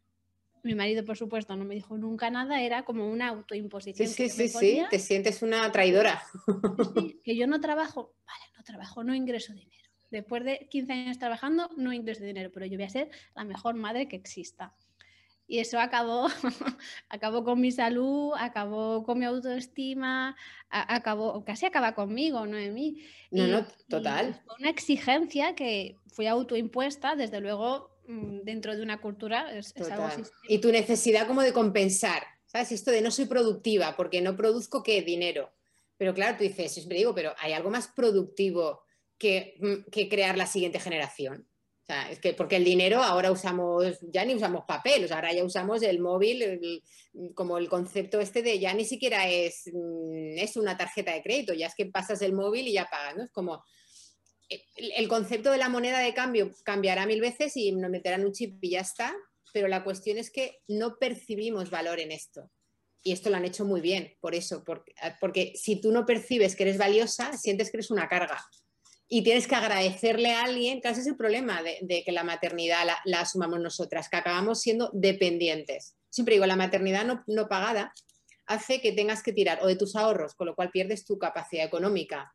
mi 0.63 0.76
marido, 0.76 1.04
por 1.04 1.17
supuesto, 1.17 1.56
no 1.56 1.65
me 1.65 1.76
dijo 1.76 1.97
nunca 1.97 2.30
nada, 2.30 2.62
era 2.62 2.84
como 2.84 3.10
una 3.10 3.30
autoimposición. 3.30 4.08
Sí, 4.08 4.30
sí, 4.30 4.47
sí, 4.47 4.47
sí, 4.50 4.84
te 4.89 5.00
sientes 5.00 5.41
una 5.41 5.71
traidora. 5.71 6.21
que 7.24 7.36
yo 7.36 7.47
no 7.47 7.60
trabajo, 7.60 8.15
vale, 8.26 8.45
no 8.58 8.63
trabajo, 8.63 9.04
no 9.04 9.15
ingreso 9.15 9.54
dinero. 9.54 9.89
Después 10.10 10.43
de 10.43 10.67
15 10.69 10.93
años 10.93 11.19
trabajando, 11.19 11.69
no 11.78 11.93
ingreso 11.93 12.24
dinero, 12.24 12.52
pero 12.54 12.65
yo 12.65 12.78
voy 12.78 12.86
a 12.86 12.89
ser 12.89 13.10
la 13.36 13.43
mejor 13.43 13.76
madre 13.76 14.08
que 14.08 14.17
exista. 14.17 14.76
Y 15.47 15.60
eso 15.60 15.80
acabó, 15.80 16.28
acabó 17.10 17.43
con 17.43 17.60
mi 17.60 17.71
salud, 17.71 18.32
acabó 18.38 19.04
con 19.04 19.19
mi 19.19 19.26
autoestima, 19.26 20.36
acabó, 20.69 21.43
casi 21.43 21.65
acaba 21.65 21.93
conmigo, 21.93 22.45
no 22.45 22.58
en 22.58 22.74
mí. 22.74 23.04
No, 23.32 23.47
no, 23.47 23.65
total. 23.89 24.41
una 24.60 24.69
exigencia 24.69 25.54
que 25.56 25.97
fue 26.08 26.30
autoimpuesta, 26.30 27.15
desde 27.15 27.41
luego, 27.41 27.91
dentro 28.07 28.75
de 28.75 28.83
una 28.83 28.99
cultura 28.99 29.55
es, 29.57 29.73
algo 29.89 30.05
así. 30.05 30.23
Y 30.47 30.59
tu 30.59 30.71
necesidad 30.71 31.27
como 31.27 31.41
de 31.41 31.53
compensar, 31.53 32.23
¿sabes? 32.45 32.71
Esto 32.71 32.91
de 32.91 33.01
no 33.01 33.11
soy 33.11 33.25
productiva 33.25 33.95
porque 33.95 34.21
no 34.21 34.35
produzco 34.35 34.83
qué 34.83 35.01
dinero. 35.01 35.51
Pero 35.97 36.13
claro, 36.13 36.37
tú 36.37 36.43
dices, 36.43 36.73
siempre 36.73 36.97
digo, 36.97 37.13
pero 37.13 37.33
hay 37.37 37.53
algo 37.53 37.69
más 37.69 37.87
productivo 37.87 38.83
Mm, 39.59 39.89
que, 39.91 40.09
crear 40.09 40.37
la 40.37 40.45
siguiente 40.45 40.79
generación. 40.79 41.47
es 42.09 42.19
que 42.19 42.33
porque 42.33 42.55
el 42.55 42.63
dinero 42.63 43.03
ahora 43.03 43.31
usamos, 43.31 43.99
ya 44.13 44.23
ni 44.23 44.33
usamos 44.33 44.63
papel, 44.65 45.11
ahora 45.11 45.33
ya 45.33 45.43
usamos 45.43 45.81
el 45.83 45.99
móvil, 45.99 46.81
como 47.35 47.57
el 47.57 47.67
concepto 47.67 48.21
este 48.21 48.41
de 48.41 48.59
ya 48.59 48.73
ni 48.73 48.85
siquiera 48.85 49.27
es, 49.27 49.69
mm, 49.73 50.37
es 50.37 50.55
una 50.55 50.77
tarjeta 50.77 51.11
de 51.13 51.21
crédito, 51.21 51.53
ya 51.53 51.67
es 51.67 51.75
que 51.75 51.87
pasas 51.87 52.21
el 52.21 52.31
móvil 52.33 52.67
y 52.67 52.73
ya 52.73 52.87
pagas, 52.89 53.17
¿no? 53.17 53.23
Es 53.23 53.31
como 53.31 53.63
el, 54.75 55.07
concepto 55.07 55.51
de 55.51 55.57
la 55.57 55.69
moneda 55.69 55.99
de 55.99 56.13
cambio 56.13 56.51
cambiará 56.63 57.05
mil 57.05 57.21
veces 57.21 57.55
y 57.55 57.71
nos 57.71 57.89
meterán 57.89 58.25
un 58.25 58.33
chip 58.33 58.63
y 58.63 58.71
ya 58.71 58.81
está, 58.81 59.15
pero 59.53 59.67
la 59.67 59.83
cuestión 59.83 60.17
es 60.17 60.31
que 60.31 60.59
no 60.67 60.97
percibimos 60.97 61.69
valor 61.69 61.99
en 61.99 62.11
esto. 62.11 62.49
Y 63.03 63.13
esto 63.13 63.29
lo 63.29 63.37
han 63.37 63.45
hecho 63.45 63.65
muy 63.65 63.81
bien, 63.81 64.15
por 64.19 64.35
eso, 64.35 64.63
porque, 64.63 64.93
porque 65.19 65.53
si 65.55 65.81
tú 65.81 65.91
no 65.91 66.05
percibes 66.05 66.55
que 66.55 66.63
eres 66.63 66.77
valiosa, 66.77 67.35
sientes 67.37 67.71
que 67.71 67.77
eres 67.77 67.89
una 67.89 68.07
carga 68.07 68.39
y 69.13 69.23
tienes 69.23 69.45
que 69.45 69.55
agradecerle 69.55 70.31
a 70.31 70.43
alguien, 70.43 70.79
que 70.79 70.87
ese 70.87 71.01
es 71.01 71.07
el 71.07 71.17
problema 71.17 71.61
de, 71.61 72.03
que 72.05 72.11
la 72.13 72.23
maternidad 72.23 72.87
la, 73.03 73.19
asumamos 73.19 73.59
nosotras, 73.59 74.07
que 74.07 74.15
acabamos 74.15 74.61
siendo 74.61 74.89
dependientes. 74.93 75.97
Siempre 76.09 76.35
digo, 76.35 76.45
la 76.45 76.55
maternidad 76.55 77.05
no, 77.27 77.47
pagada 77.49 77.93
hace 78.45 78.79
que 78.79 78.93
tengas 78.93 79.21
que 79.21 79.33
tirar 79.33 79.59
o 79.63 79.67
de 79.67 79.75
tus 79.75 79.97
ahorros, 79.97 80.33
con 80.33 80.47
lo 80.47 80.55
cual 80.55 80.71
pierdes 80.71 81.03
tu 81.03 81.17
capacidad 81.17 81.65
económica, 81.65 82.33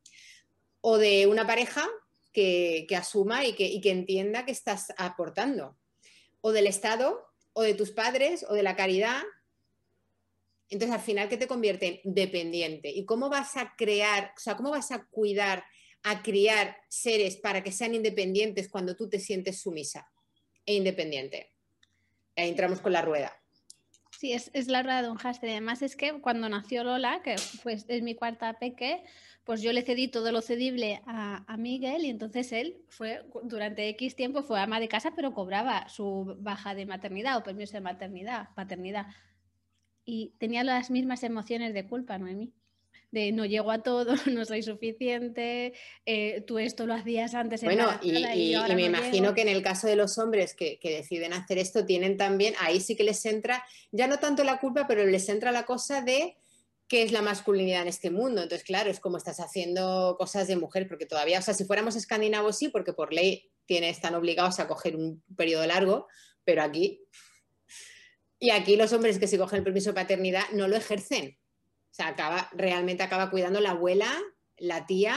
o 0.83 0.99
de 0.99 1.27
una 1.27 1.47
pareja 1.47 1.89
que, 2.37 2.97
asuma 2.97 3.47
y 3.47 3.55
que, 3.55 3.91
entienda 3.91 4.45
que 4.45 4.53
estás 4.53 4.93
aportando, 4.99 5.79
o 6.43 6.53
del 6.53 6.67
Estado, 6.67 7.27
o 7.55 7.63
de 7.63 7.73
tus 7.73 7.93
padres, 7.93 8.45
o 8.49 8.53
de 8.53 8.63
la 8.63 8.77
caridad, 8.77 9.23
entonces, 10.69 10.97
al 10.97 11.03
final, 11.03 11.29
¿qué 11.29 11.37
te 11.37 11.47
convierte 11.47 12.03
en 12.05 12.13
dependiente? 12.13 12.91
¿Y 12.91 13.05
cómo 13.05 13.29
vas 13.29 13.57
a 13.57 13.77
crear, 13.77 14.33
o 14.37 14.41
sea, 14.41 14.57
cómo 14.57 14.71
vas 14.71 14.91
a 14.91 15.07
cuidar 15.07 15.65
a 16.03 16.23
criar 16.23 16.77
seres 16.89 17.37
para 17.37 17.65
que 17.65 17.73
sean 17.73 17.95
independientes 17.95 18.69
cuando 18.69 18.95
tú 18.95 19.09
te 19.09 19.19
sientes 19.19 19.61
sumisa 19.61 20.09
e 20.65 20.75
independiente. 20.75 21.53
Ahí 22.37 22.49
entramos 22.49 22.81
con 22.81 22.93
la 22.93 23.03
rueda. 23.03 23.37
Sí, 24.19 24.33
es, 24.33 24.69
la 24.69 24.83
rueda 24.83 25.03
de 25.03 25.11
un 25.11 25.17
hashtag. 25.17 25.51
Además 25.51 25.83
es 25.83 25.95
que 25.95 26.21
cuando 26.21 26.49
nació 26.49 26.85
Lola, 26.85 27.21
que 27.23 27.37
pues 27.63 27.85
es 27.89 28.03
mi 28.03 28.15
cuarta 28.15 28.55
peque, 28.59 29.05
pues 29.45 29.61
yo 29.61 29.73
le 29.73 29.83
cedí 29.83 30.09
todo 30.09 30.33
lo 30.33 30.41
cedible 30.41 31.03
a, 31.07 31.45
a, 31.47 31.57
Miguel 31.59 32.05
y 32.05 32.11
entonces 32.11 32.51
él 32.53 32.79
fue, 32.89 33.25
durante 33.45 33.89
X 33.91 34.17
tiempo 34.17 34.43
fue 34.43 34.59
ama 34.59 34.81
de 34.81 34.89
casa, 34.89 35.13
pero 35.15 35.35
cobraba 35.35 35.89
su 35.89 36.37
baja 36.41 36.75
de 36.75 36.87
maternidad 36.87 37.37
o 37.37 37.43
permiso 37.43 37.75
de 37.75 37.83
maternidad, 37.83 38.49
paternidad. 38.55 39.07
Y 40.05 40.35
tenía 40.39 40.65
las 40.65 40.91
mismas 40.91 41.23
emociones 41.23 41.75
de 41.75 41.87
culpa, 41.87 42.17
Noemí 42.19 42.55
de 43.17 43.33
no 43.33 43.47
llego 43.47 43.71
a 43.71 43.83
todo, 43.83 44.15
no 44.27 44.45
soy 44.45 44.63
suficiente, 44.63 45.73
eh, 46.05 46.43
tú 46.47 46.59
esto 46.59 46.87
lo 46.87 46.95
hacías 46.95 47.35
antes. 47.35 47.63
Bueno, 47.63 47.89
y, 48.03 48.13
me 48.75 48.85
imagino 48.85 49.35
que 49.35 49.41
en 49.41 49.49
el 49.49 49.63
caso 49.63 49.87
de 49.87 49.97
los 49.97 50.19
hombres 50.19 50.55
que, 50.55 50.79
deciden 50.83 51.33
hacer 51.33 51.59
esto, 51.59 51.87
tienen 51.87 52.17
también, 52.17 52.55
ahí 52.61 52.81
sí 52.81 52.95
que 52.95 53.05
les 53.05 53.25
entra, 53.25 53.65
ya 53.91 54.07
no 54.07 54.19
tanto 54.19 54.45
la 54.45 54.61
culpa, 54.61 54.87
pero 54.87 55.05
les 55.07 55.29
entra 55.29 55.51
la 55.51 55.65
cosa 55.65 56.03
de 56.03 56.37
qué 56.89 57.03
es 57.03 57.11
la 57.11 57.23
masculinidad 57.23 57.83
en 57.83 57.89
este 57.89 58.11
mundo. 58.11 58.43
Entonces, 58.43 58.67
claro, 58.67 58.91
es 58.91 59.01
como 59.01 59.17
estás 59.17 59.41
haciendo 59.41 60.17
cosas 60.19 60.47
de 60.47 60.57
mujer, 60.57 60.87
porque 60.87 61.07
todavía, 61.07 61.39
o 61.39 61.43
sea, 61.43 61.55
si 61.55 61.65
fuéramos 61.65 61.97
escandinavos 61.97 62.59
sí, 62.59 62.69
porque 62.69 62.93
por 62.93 63.13
ley 63.13 63.51
tienes, 63.65 63.97
están 63.97 64.15
obligados 64.15 64.61
a 64.61 64.69
coger 64.69 64.95
un 64.95 65.23
periodo 65.37 65.67
largo, 65.67 66.07
pero 66.45 66.63
aquí... 66.63 67.03
Y 68.39 68.51
aquí 68.51 68.77
los 68.77 68.93
hombres 68.93 69.19
que 69.19 69.27
se 69.27 69.39
cogen 69.39 69.61
el 69.61 69.65
permiso 69.65 69.89
de 69.91 69.95
paternidad 69.95 70.45
no 70.53 70.69
lo 70.69 70.77
ejercen 70.77 71.39
sea, 71.97 72.09
acaba, 72.09 72.49
realmente 72.53 73.03
acaba 73.03 73.31
cuidando 73.31 73.61
la 73.61 73.71
abuela, 73.71 74.13
la 74.59 74.87
tía 74.87 75.17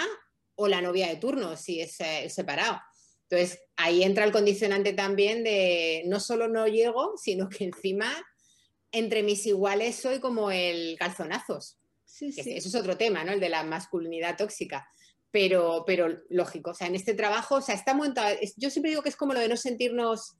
o 0.56 0.68
la 0.68 0.82
novia 0.82 1.08
de 1.08 1.18
turno, 1.18 1.56
si 1.56 1.82
es, 1.82 2.00
eh, 2.02 2.30
separado. 2.30 2.80
Entonces, 3.30 3.60
ahí 3.76 4.04
entra 4.04 4.26
el 4.26 4.32
condicionante 4.32 4.94
también 4.94 5.44
de 5.44 6.04
no 6.08 6.20
solo 6.20 6.48
no 6.48 6.68
llego, 6.68 7.14
sino 7.18 7.48
que 7.48 7.66
encima 7.66 8.12
entre 8.92 9.24
mis 9.24 9.46
iguales 9.46 9.96
soy 9.96 10.20
como 10.20 10.52
el 10.52 10.98
calzonazos. 10.98 11.78
Sí, 12.06 12.32
sí. 12.32 12.42
Eso 12.52 12.70
es 12.70 12.76
otro 12.76 12.98
tema, 12.98 13.24
¿no? 13.24 13.32
El 13.32 13.40
de 13.40 13.50
la 13.50 13.64
masculinidad 13.64 14.36
tóxica. 14.36 14.88
Pero, 15.32 15.84
pero 15.86 16.24
lógico, 16.30 16.72
o 16.72 16.74
sea, 16.74 16.88
en 16.88 16.96
este 16.96 17.14
trabajo, 17.14 17.56
o 17.56 17.62
sea, 17.62 17.76
está 17.76 17.94
montado, 17.94 18.36
yo 18.58 18.72
siempre 18.72 18.90
digo 18.90 19.04
que 19.04 19.10
es 19.10 19.16
como 19.16 19.34
lo 19.34 19.40
de 19.40 19.48
no 19.48 19.58
sentirnos 19.58 20.39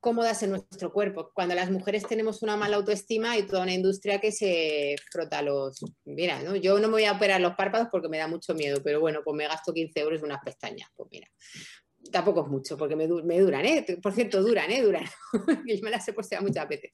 cómodas 0.00 0.42
en 0.42 0.50
nuestro 0.50 0.92
cuerpo. 0.92 1.30
Cuando 1.34 1.54
las 1.54 1.70
mujeres 1.70 2.06
tenemos 2.06 2.42
una 2.42 2.56
mala 2.56 2.76
autoestima 2.76 3.36
y 3.36 3.46
toda 3.46 3.62
una 3.62 3.74
industria 3.74 4.18
que 4.18 4.32
se 4.32 4.96
frota 5.12 5.42
los... 5.42 5.84
Mira, 6.04 6.42
¿no? 6.42 6.56
yo 6.56 6.78
no 6.80 6.88
me 6.88 6.94
voy 6.94 7.04
a 7.04 7.12
operar 7.12 7.40
los 7.40 7.54
párpados 7.54 7.88
porque 7.92 8.08
me 8.08 8.18
da 8.18 8.26
mucho 8.26 8.54
miedo, 8.54 8.82
pero 8.82 9.00
bueno, 9.00 9.20
pues 9.22 9.36
me 9.36 9.46
gasto 9.46 9.72
15 9.72 10.00
euros 10.00 10.20
en 10.20 10.26
unas 10.26 10.42
pestañas. 10.42 10.88
Pues 10.96 11.08
mira, 11.12 11.28
tampoco 12.10 12.42
es 12.42 12.48
mucho 12.48 12.76
porque 12.76 12.96
me, 12.96 13.06
duran, 13.06 13.66
¿eh? 13.66 13.84
Por 14.02 14.12
cierto, 14.14 14.42
duran, 14.42 14.70
¿eh? 14.70 14.82
Duran. 14.82 15.04
yo 15.66 15.76
me 15.82 15.90
las 15.90 16.08
he 16.08 16.12
puesto 16.14 16.40
muchas 16.40 16.68
veces. 16.68 16.90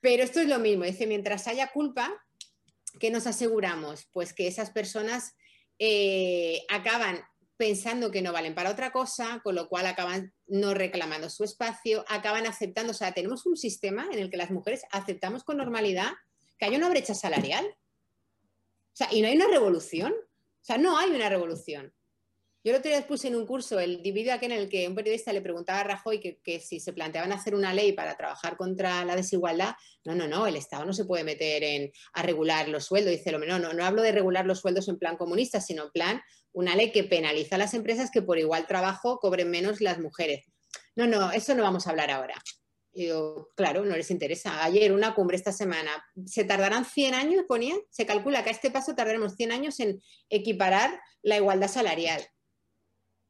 Pero 0.00 0.22
esto 0.22 0.40
es 0.40 0.48
lo 0.48 0.58
mismo, 0.58 0.84
dice, 0.84 1.06
mientras 1.06 1.46
haya 1.46 1.68
culpa, 1.68 2.12
¿qué 3.00 3.10
nos 3.10 3.26
aseguramos? 3.26 4.06
Pues 4.12 4.34
que 4.34 4.46
esas 4.46 4.70
personas 4.70 5.34
eh, 5.78 6.62
acaban 6.68 7.22
pensando 7.56 8.10
que 8.10 8.20
no 8.20 8.32
valen 8.32 8.54
para 8.54 8.70
otra 8.70 8.90
cosa, 8.90 9.40
con 9.42 9.54
lo 9.54 9.68
cual 9.68 9.86
acaban 9.86 10.33
no 10.46 10.74
reclamando 10.74 11.30
su 11.30 11.44
espacio, 11.44 12.04
acaban 12.08 12.46
aceptando, 12.46 12.92
o 12.92 12.94
sea, 12.94 13.12
tenemos 13.12 13.46
un 13.46 13.56
sistema 13.56 14.08
en 14.12 14.18
el 14.18 14.30
que 14.30 14.36
las 14.36 14.50
mujeres 14.50 14.82
aceptamos 14.90 15.44
con 15.44 15.56
normalidad 15.56 16.12
que 16.58 16.66
hay 16.66 16.76
una 16.76 16.88
brecha 16.88 17.14
salarial. 17.14 17.64
O 17.66 18.96
sea, 18.96 19.08
y 19.10 19.22
no 19.22 19.28
hay 19.28 19.36
una 19.36 19.48
revolución. 19.48 20.12
O 20.12 20.64
sea, 20.64 20.78
no 20.78 20.98
hay 20.98 21.10
una 21.10 21.28
revolución. 21.28 21.92
Yo 22.64 22.72
el 22.72 22.78
otro 22.78 22.90
día 22.90 23.06
puse 23.06 23.28
en 23.28 23.36
un 23.36 23.46
curso 23.46 23.78
el 23.78 24.02
dividido 24.02 24.32
aquel 24.32 24.52
en 24.52 24.58
el 24.60 24.70
que 24.70 24.88
un 24.88 24.94
periodista 24.94 25.34
le 25.34 25.42
preguntaba 25.42 25.80
a 25.80 25.84
Rajoy 25.84 26.18
que, 26.18 26.60
si 26.60 26.80
se 26.80 26.94
planteaban 26.94 27.30
hacer 27.30 27.54
una 27.54 27.74
ley 27.74 27.92
para 27.92 28.16
trabajar 28.16 28.56
contra 28.56 29.04
la 29.04 29.14
desigualdad. 29.14 29.74
No, 30.02 30.14
no, 30.14 30.26
no, 30.26 30.46
el 30.46 30.56
Estado 30.56 30.86
no 30.86 30.94
se 30.94 31.04
puede 31.04 31.24
meter 31.24 31.62
en, 31.62 31.92
a 32.14 32.22
regular 32.22 32.70
los 32.70 32.86
sueldos. 32.86 33.12
Dice 33.12 33.34
hombre, 33.34 33.50
no, 33.50 33.58
no, 33.58 33.74
no 33.74 33.84
hablo 33.84 34.00
de 34.00 34.12
regular 34.12 34.46
los 34.46 34.60
sueldos 34.60 34.88
en 34.88 34.98
plan 34.98 35.18
comunista, 35.18 35.60
sino 35.60 35.84
en 35.84 35.90
plan 35.90 36.22
una 36.52 36.74
ley 36.74 36.90
que 36.90 37.04
penaliza 37.04 37.56
a 37.56 37.58
las 37.58 37.74
empresas 37.74 38.10
que 38.10 38.22
por 38.22 38.38
igual 38.38 38.66
trabajo 38.66 39.18
cobren 39.18 39.50
menos 39.50 39.82
las 39.82 40.00
mujeres. 40.00 40.46
No, 40.96 41.06
no, 41.06 41.32
eso 41.32 41.54
no 41.54 41.64
vamos 41.64 41.86
a 41.86 41.90
hablar 41.90 42.10
ahora. 42.10 42.42
Y 42.94 43.02
digo, 43.02 43.50
claro, 43.56 43.84
no 43.84 43.94
les 43.94 44.10
interesa. 44.10 44.64
Ayer 44.64 44.90
una 44.92 45.14
cumbre 45.14 45.36
esta 45.36 45.52
semana, 45.52 45.90
¿se 46.24 46.44
tardarán 46.44 46.86
100 46.86 47.12
años, 47.12 47.44
ponía? 47.46 47.74
Se 47.90 48.06
calcula 48.06 48.42
que 48.42 48.48
a 48.48 48.52
este 48.52 48.70
paso 48.70 48.94
tardaremos 48.94 49.34
100 49.34 49.52
años 49.52 49.80
en 49.80 50.00
equiparar 50.30 50.98
la 51.20 51.36
igualdad 51.36 51.68
salarial. 51.68 52.26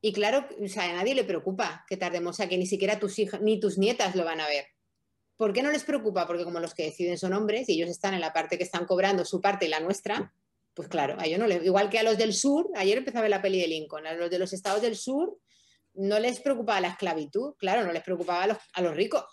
Y 0.07 0.13
claro, 0.13 0.47
o 0.63 0.69
sea, 0.69 0.85
a 0.91 0.93
nadie 0.93 1.15
le 1.15 1.25
preocupa 1.25 1.87
que 1.89 1.97
tardemos, 1.97 2.33
o 2.33 2.37
sea, 2.37 2.47
que 2.47 2.59
ni 2.59 2.67
siquiera 2.67 3.01
tus 3.01 3.19
hijas 3.19 3.41
ni 3.41 3.59
tus 3.59 3.79
nietas 3.79 4.15
lo 4.15 4.23
van 4.23 4.39
a 4.39 4.47
ver. 4.47 4.67
¿Por 5.39 5.55
qué 5.55 5.63
no 5.63 5.71
les 5.71 5.83
preocupa? 5.83 6.27
Porque 6.27 6.45
como 6.45 6.61
los 6.61 6.75
que 6.75 6.83
deciden 6.83 7.17
son 7.17 7.33
hombres 7.33 7.71
y 7.71 7.73
ellos 7.73 7.89
están 7.89 8.13
en 8.13 8.21
la 8.21 8.35
parte 8.35 8.59
que 8.59 8.65
están 8.65 8.85
cobrando 8.85 9.25
su 9.25 9.41
parte 9.41 9.65
y 9.65 9.71
la 9.71 9.81
nuestra, 9.81 10.35
pues 10.75 10.89
claro, 10.89 11.17
a 11.19 11.25
ellos 11.25 11.39
no 11.39 11.47
les, 11.47 11.65
igual 11.65 11.89
que 11.89 11.99
a 11.99 12.03
los 12.03 12.19
del 12.19 12.35
sur, 12.35 12.69
ayer 12.75 12.99
empezaba 12.99 13.21
a 13.21 13.23
ver 13.23 13.31
la 13.31 13.41
peli 13.41 13.59
de 13.59 13.67
Lincoln, 13.67 14.07
a 14.07 14.13
los 14.13 14.29
de 14.29 14.39
los 14.39 14.53
estados 14.53 14.83
del 14.83 14.95
sur 14.95 15.39
no 15.95 16.19
les 16.19 16.39
preocupaba 16.41 16.83
la 16.83 16.89
esclavitud, 16.89 17.55
claro, 17.57 17.83
no 17.83 17.91
les 17.91 18.03
preocupaba 18.03 18.43
a 18.43 18.47
los, 18.49 18.59
a 18.75 18.83
los 18.83 18.95
ricos, 18.95 19.25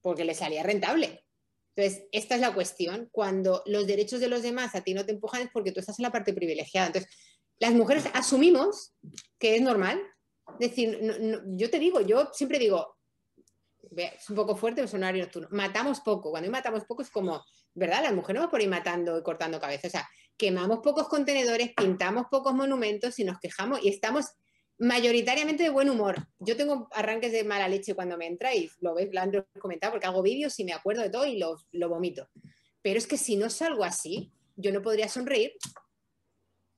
porque 0.00 0.24
les 0.24 0.38
salía 0.38 0.64
rentable. 0.64 1.24
Entonces, 1.74 2.06
esta 2.12 2.34
es 2.34 2.40
la 2.40 2.52
cuestión. 2.52 3.08
Cuando 3.12 3.62
los 3.66 3.86
derechos 3.86 4.20
de 4.20 4.28
los 4.28 4.42
demás 4.42 4.74
a 4.74 4.82
ti 4.82 4.94
no 4.94 5.06
te 5.06 5.12
empujan 5.12 5.42
es 5.42 5.50
porque 5.52 5.72
tú 5.72 5.80
estás 5.80 5.98
en 5.98 6.02
la 6.02 6.12
parte 6.12 6.34
privilegiada. 6.34 6.88
Entonces, 6.88 7.10
las 7.62 7.74
mujeres 7.74 8.06
asumimos 8.12 8.92
que 9.38 9.54
es 9.54 9.62
normal. 9.62 10.02
Es 10.58 10.70
decir, 10.70 10.98
yo 11.54 11.70
te 11.70 11.78
digo, 11.78 12.00
yo 12.00 12.28
siempre 12.32 12.58
digo, 12.58 12.96
es 13.96 14.28
un 14.28 14.34
poco 14.34 14.56
fuerte 14.56 14.80
el 14.80 14.88
sonario 14.88 15.22
nocturno, 15.22 15.46
matamos 15.52 16.00
poco. 16.00 16.32
Cuando 16.32 16.50
matamos 16.50 16.84
poco 16.86 17.02
es 17.02 17.10
como, 17.10 17.44
¿verdad? 17.72 18.02
Las 18.02 18.14
mujeres 18.14 18.40
no 18.40 18.46
van 18.46 18.50
por 18.50 18.58
ahí 18.58 18.66
matando 18.66 19.16
y 19.16 19.22
cortando 19.22 19.60
cabezas. 19.60 19.90
O 19.90 19.92
sea, 19.92 20.08
quemamos 20.36 20.80
pocos 20.80 21.06
contenedores, 21.06 21.70
pintamos 21.76 22.26
pocos 22.28 22.52
monumentos 22.52 23.16
y 23.20 23.24
nos 23.24 23.38
quejamos 23.38 23.80
y 23.84 23.90
estamos 23.90 24.26
mayoritariamente 24.80 25.62
de 25.62 25.70
buen 25.70 25.88
humor. 25.88 26.16
Yo 26.40 26.56
tengo 26.56 26.88
arranques 26.90 27.30
de 27.30 27.44
mala 27.44 27.68
leche 27.68 27.94
cuando 27.94 28.16
me 28.16 28.26
entra 28.26 28.52
y 28.56 28.68
lo 28.80 28.96
ves, 28.96 29.08
lo 29.12 29.20
han 29.20 29.30
comentado 29.60 29.92
porque 29.92 30.08
hago 30.08 30.20
vídeos 30.20 30.58
y 30.58 30.64
me 30.64 30.72
acuerdo 30.72 31.02
de 31.02 31.10
todo 31.10 31.26
y 31.26 31.38
lo, 31.38 31.56
lo 31.70 31.88
vomito. 31.88 32.28
Pero 32.82 32.98
es 32.98 33.06
que 33.06 33.16
si 33.16 33.36
no 33.36 33.48
salgo 33.50 33.84
así, 33.84 34.32
yo 34.56 34.72
no 34.72 34.82
podría 34.82 35.08
sonreír 35.08 35.52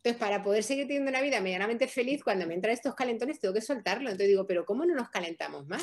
entonces, 0.04 0.20
para 0.20 0.42
poder 0.42 0.62
seguir 0.62 0.86
teniendo 0.86 1.08
una 1.08 1.22
vida 1.22 1.40
medianamente 1.40 1.88
feliz, 1.88 2.22
cuando 2.22 2.46
me 2.46 2.52
entran 2.52 2.74
estos 2.74 2.94
calentones, 2.94 3.40
tengo 3.40 3.54
que 3.54 3.62
soltarlo. 3.62 4.10
Entonces 4.10 4.28
digo, 4.28 4.46
pero 4.46 4.66
¿cómo 4.66 4.84
no 4.84 4.94
nos 4.94 5.08
calentamos 5.08 5.66
más? 5.66 5.82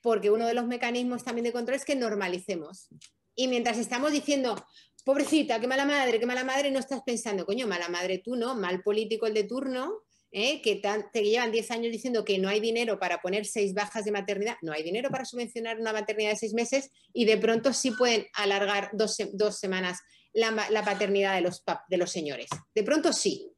Porque 0.00 0.30
uno 0.30 0.46
de 0.46 0.54
los 0.54 0.66
mecanismos 0.66 1.22
también 1.22 1.44
de 1.44 1.52
control 1.52 1.76
es 1.76 1.84
que 1.84 1.94
normalicemos. 1.94 2.88
Y 3.34 3.48
mientras 3.48 3.76
estamos 3.76 4.10
diciendo, 4.10 4.56
pobrecita, 5.04 5.60
qué 5.60 5.66
mala 5.66 5.84
madre, 5.84 6.18
qué 6.18 6.24
mala 6.24 6.44
madre, 6.44 6.70
no 6.70 6.78
estás 6.78 7.02
pensando, 7.04 7.44
coño, 7.44 7.66
mala 7.66 7.90
madre 7.90 8.22
tú, 8.24 8.36
¿no? 8.36 8.54
Mal 8.54 8.82
político 8.82 9.26
el 9.26 9.34
de 9.34 9.44
turno, 9.44 10.00
¿eh? 10.30 10.62
que 10.62 10.80
te 11.12 11.22
llevan 11.22 11.52
10 11.52 11.70
años 11.72 11.92
diciendo 11.92 12.24
que 12.24 12.38
no 12.38 12.48
hay 12.48 12.58
dinero 12.58 12.98
para 12.98 13.20
poner 13.20 13.44
seis 13.44 13.74
bajas 13.74 14.06
de 14.06 14.12
maternidad, 14.12 14.56
no 14.62 14.72
hay 14.72 14.82
dinero 14.82 15.10
para 15.10 15.26
subvencionar 15.26 15.78
una 15.78 15.92
maternidad 15.92 16.30
de 16.30 16.36
seis 16.36 16.54
meses 16.54 16.90
y 17.12 17.26
de 17.26 17.36
pronto 17.36 17.74
sí 17.74 17.90
pueden 17.90 18.26
alargar 18.32 18.88
dos, 18.94 19.18
dos 19.34 19.58
semanas 19.58 20.00
la, 20.32 20.84
paternidad 20.84 21.34
de 21.34 21.42
los, 21.42 21.62
de 21.88 21.96
los 21.96 22.10
señores. 22.10 22.48
De 22.74 22.82
pronto 22.82 23.12
sí. 23.12 23.50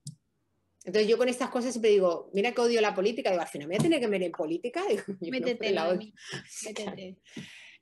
Entonces 0.84 1.08
yo 1.08 1.16
con 1.16 1.28
estas 1.28 1.48
cosas 1.48 1.72
siempre 1.72 1.90
digo, 1.90 2.30
mira 2.34 2.52
que 2.52 2.60
odio 2.60 2.80
la 2.80 2.94
política, 2.94 3.30
digo, 3.30 3.42
al 3.42 3.48
final 3.48 3.68
me 3.68 3.74
voy 3.74 3.80
a 3.80 3.84
tener 3.84 4.00
que 4.00 4.08
meter 4.08 4.26
en 4.26 4.32
política. 4.32 4.82
métete, 5.20 5.72
no, 5.72 5.94
métete. 6.64 7.16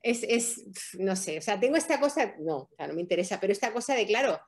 Es, 0.01 0.23
es, 0.25 0.97
no 0.99 1.15
sé, 1.15 1.39
o 1.39 1.43
sea, 1.43 1.61
tengo 1.61 1.77
esta 1.77 2.01
cosa, 2.01 2.35
no, 2.41 2.57
o 2.57 2.71
sea, 2.77 2.89
no 2.89 2.95
me 2.95 3.01
interesa, 3.01 3.39
pero 3.41 3.53
esta 3.53 3.73
cosa 3.73 3.95
de, 3.95 4.05
claro, 4.07 4.41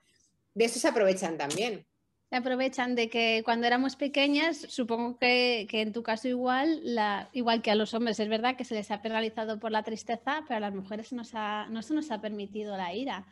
de 0.53 0.65
eso 0.65 0.79
se 0.79 0.89
aprovechan 0.89 1.37
también. 1.37 1.87
Se 2.31 2.37
aprovechan 2.37 2.97
de 2.97 3.09
que 3.09 3.43
cuando 3.45 3.67
éramos 3.67 3.95
pequeñas, 3.95 4.57
supongo 4.69 5.19
que, 5.19 5.69
que, 5.71 5.83
en 5.83 5.93
tu 5.93 6.03
caso 6.03 6.27
igual, 6.27 6.81
la, 6.83 7.29
igual 7.33 7.63
que 7.63 7.71
a 7.71 7.77
los 7.77 7.95
hombres, 7.95 8.19
es 8.19 8.29
verdad 8.29 8.57
que 8.57 8.65
se 8.65 8.75
les 8.75 8.91
ha 8.91 9.03
penalizado 9.03 9.61
por 9.61 9.71
la 9.71 9.85
tristeza, 9.85 10.43
pero 10.49 10.57
a 10.57 10.61
las 10.61 10.75
mujeres 10.75 11.13
nos 11.13 11.31
ha, 11.35 11.69
no 11.71 11.83
se 11.83 11.95
nos 11.95 12.11
ha 12.11 12.21
permitido 12.21 12.77
la 12.77 12.93
ira. 12.93 13.27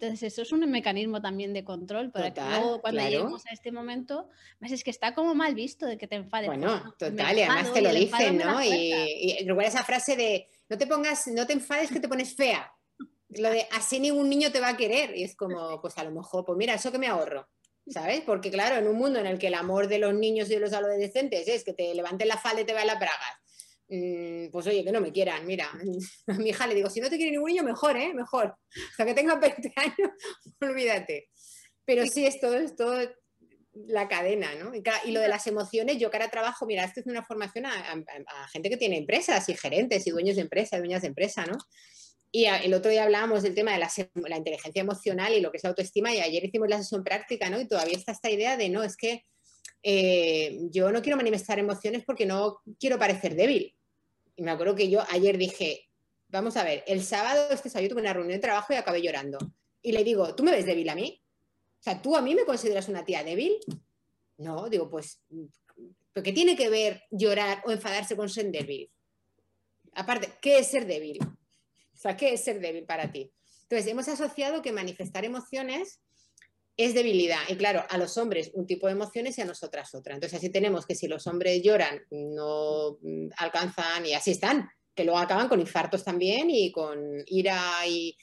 Entonces, 0.00 0.32
eso 0.32 0.42
es 0.42 0.52
un 0.52 0.60
mecanismo 0.70 1.20
también 1.20 1.52
de 1.52 1.64
control 1.64 2.12
para 2.12 2.32
que 2.32 2.40
luego, 2.40 2.80
cuando 2.80 3.00
lleguemos 3.00 3.44
a 3.46 3.50
este 3.52 3.72
momento, 3.72 4.28
más 4.60 4.70
es 4.70 4.84
que 4.84 4.90
está 4.90 5.12
como 5.12 5.34
mal 5.34 5.56
visto 5.56 5.86
de 5.86 5.98
que 5.98 6.06
te 6.06 6.14
enfades. 6.14 6.46
Bueno, 6.46 6.94
total, 6.96 7.36
y 7.36 7.42
además 7.42 7.72
te 7.72 7.82
lo 7.82 7.92
dicen, 7.92 8.38
¿no? 8.38 8.62
Y, 8.62 8.92
y 8.92 9.48
esa 9.64 9.82
frase 9.82 10.14
de 10.14 10.48
no 10.68 10.78
te 10.78 10.86
pongas, 10.86 11.26
no 11.26 11.48
te 11.48 11.52
enfades 11.52 11.90
que 11.90 11.98
te 11.98 12.08
pones 12.08 12.36
fea. 12.36 12.72
Lo 13.30 13.50
de 13.50 13.66
así 13.72 13.98
ningún 13.98 14.30
niño 14.30 14.52
te 14.52 14.60
va 14.60 14.68
a 14.68 14.76
querer. 14.76 15.16
Y 15.16 15.24
es 15.24 15.34
como, 15.34 15.80
pues 15.80 15.98
a 15.98 16.04
lo 16.04 16.12
mejor, 16.12 16.44
pues 16.44 16.56
mira, 16.56 16.74
eso 16.74 16.92
que 16.92 16.98
me 16.98 17.08
ahorro. 17.08 17.48
¿Sabes? 17.88 18.20
Porque 18.20 18.52
claro, 18.52 18.76
en 18.76 18.86
un 18.86 18.96
mundo 18.96 19.18
en 19.18 19.26
el 19.26 19.38
que 19.40 19.48
el 19.48 19.54
amor 19.54 19.88
de 19.88 19.98
los 19.98 20.14
niños 20.14 20.48
y 20.48 20.54
de 20.54 20.60
los 20.60 20.74
adolescentes 20.74 21.48
es 21.48 21.64
que 21.64 21.72
te 21.72 21.92
levanten 21.92 22.28
la 22.28 22.36
falda 22.36 22.60
y 22.60 22.64
te 22.64 22.74
vean 22.74 22.86
las 22.86 23.00
bragas 23.00 23.47
pues 23.88 24.66
oye, 24.66 24.84
que 24.84 24.92
no 24.92 25.00
me 25.00 25.12
quieran, 25.12 25.46
mira, 25.46 25.70
a 26.26 26.34
mi 26.34 26.50
hija 26.50 26.66
le 26.66 26.74
digo, 26.74 26.90
si 26.90 27.00
no 27.00 27.08
te 27.08 27.16
quiere 27.16 27.32
ningún 27.32 27.48
niño, 27.48 27.62
mejor, 27.62 27.96
¿eh? 27.96 28.12
Mejor. 28.14 28.54
Sea, 28.96 29.06
que 29.06 29.14
tenga 29.14 29.34
20 29.40 29.72
años, 29.76 30.10
olvídate. 30.60 31.28
Pero 31.84 32.06
sí, 32.06 32.26
es 32.26 32.38
todo, 32.38 32.54
es 32.54 32.76
todo 32.76 32.98
la 33.72 34.08
cadena, 34.08 34.54
¿no? 34.56 34.72
Y, 34.74 35.10
lo 35.12 35.20
de 35.20 35.28
las 35.28 35.46
emociones, 35.46 35.98
yo 35.98 36.08
ahora 36.12 36.30
trabajo, 36.30 36.66
mira, 36.66 36.84
esto 36.84 37.00
es 37.00 37.06
una 37.06 37.24
formación 37.24 37.66
a, 37.66 38.04
gente 38.52 38.68
que 38.68 38.76
tiene 38.76 38.98
empresas 38.98 39.48
y 39.48 39.54
gerentes 39.54 40.06
y 40.06 40.10
dueños 40.10 40.36
de 40.36 40.42
empresas, 40.42 40.80
dueñas 40.80 41.02
de 41.02 41.08
empresa, 41.08 41.46
¿no? 41.46 41.56
Y 42.30 42.44
el 42.44 42.74
otro 42.74 42.90
día 42.90 43.04
hablábamos 43.04 43.42
del 43.42 43.54
tema 43.54 43.72
de 43.72 43.78
la, 43.78 44.36
inteligencia 44.36 44.82
emocional 44.82 45.32
y 45.32 45.40
lo 45.40 45.50
que 45.50 45.56
es 45.56 45.62
la 45.62 45.70
autoestima 45.70 46.14
y 46.14 46.20
ayer 46.20 46.44
hicimos 46.44 46.68
la 46.68 46.76
sesión 46.76 47.02
práctica, 47.02 47.48
¿no? 47.48 47.58
Y 47.58 47.66
todavía 47.66 47.96
está 47.96 48.12
esta 48.12 48.30
idea 48.30 48.58
de, 48.58 48.68
no, 48.68 48.82
es 48.82 48.96
que 48.96 49.24
eh, 49.82 50.58
yo 50.70 50.92
no 50.92 51.00
quiero 51.00 51.16
manifestar 51.16 51.58
emociones 51.58 52.02
porque 52.04 52.26
no 52.26 52.58
quiero 52.78 52.98
parecer 52.98 53.34
débil. 53.34 53.74
Y 54.38 54.42
me 54.44 54.52
acuerdo 54.52 54.76
que 54.76 54.88
yo 54.88 55.02
ayer 55.10 55.36
dije, 55.36 55.90
vamos 56.28 56.56
a 56.56 56.62
ver, 56.62 56.84
el 56.86 57.02
sábado 57.02 57.48
este 57.50 57.68
sábado 57.68 57.88
tuve 57.88 58.02
una 58.02 58.12
reunión 58.12 58.36
de 58.36 58.40
trabajo 58.40 58.72
y 58.72 58.76
acabé 58.76 59.02
llorando. 59.02 59.36
Y 59.82 59.90
le 59.90 60.04
digo, 60.04 60.32
¿tú 60.36 60.44
me 60.44 60.52
ves 60.52 60.64
débil 60.64 60.88
a 60.90 60.94
mí? 60.94 61.20
O 61.80 61.82
sea, 61.82 62.00
¿tú 62.00 62.14
a 62.14 62.22
mí 62.22 62.36
me 62.36 62.44
consideras 62.44 62.88
una 62.88 63.04
tía 63.04 63.24
débil? 63.24 63.58
No, 64.36 64.68
digo, 64.68 64.88
pues, 64.88 65.20
¿qué 66.14 66.32
tiene 66.32 66.56
que 66.56 66.68
ver 66.68 67.02
llorar 67.10 67.64
o 67.66 67.72
enfadarse 67.72 68.14
con 68.14 68.28
ser 68.28 68.52
débil? 68.52 68.88
Aparte, 69.94 70.28
¿qué 70.40 70.60
es 70.60 70.68
ser 70.68 70.86
débil? 70.86 71.18
O 71.20 71.96
sea, 71.96 72.16
¿qué 72.16 72.34
es 72.34 72.44
ser 72.44 72.60
débil 72.60 72.84
para 72.84 73.10
ti? 73.10 73.32
Entonces, 73.62 73.90
hemos 73.90 74.06
asociado 74.06 74.62
que 74.62 74.70
manifestar 74.70 75.24
emociones 75.24 76.00
es 76.78 76.94
debilidad. 76.94 77.40
Y 77.48 77.56
claro, 77.56 77.84
a 77.90 77.98
los 77.98 78.16
hombres 78.18 78.52
un 78.54 78.64
tipo 78.64 78.86
de 78.86 78.92
emociones 78.92 79.36
y 79.36 79.42
a 79.42 79.44
nosotras 79.44 79.92
otra. 79.96 80.14
Entonces 80.14 80.38
así 80.38 80.48
tenemos 80.48 80.86
que 80.86 80.94
si 80.94 81.08
los 81.08 81.26
hombres 81.26 81.60
lloran, 81.60 82.00
no 82.10 82.98
mm, 83.02 83.30
alcanzan 83.36 84.06
y 84.06 84.14
así 84.14 84.30
están, 84.30 84.70
que 84.94 85.04
luego 85.04 85.18
acaban 85.18 85.48
con 85.48 85.60
infartos 85.60 86.04
también 86.04 86.48
y 86.50 86.70
con 86.70 87.22
ira 87.26 87.60
y, 87.86 88.16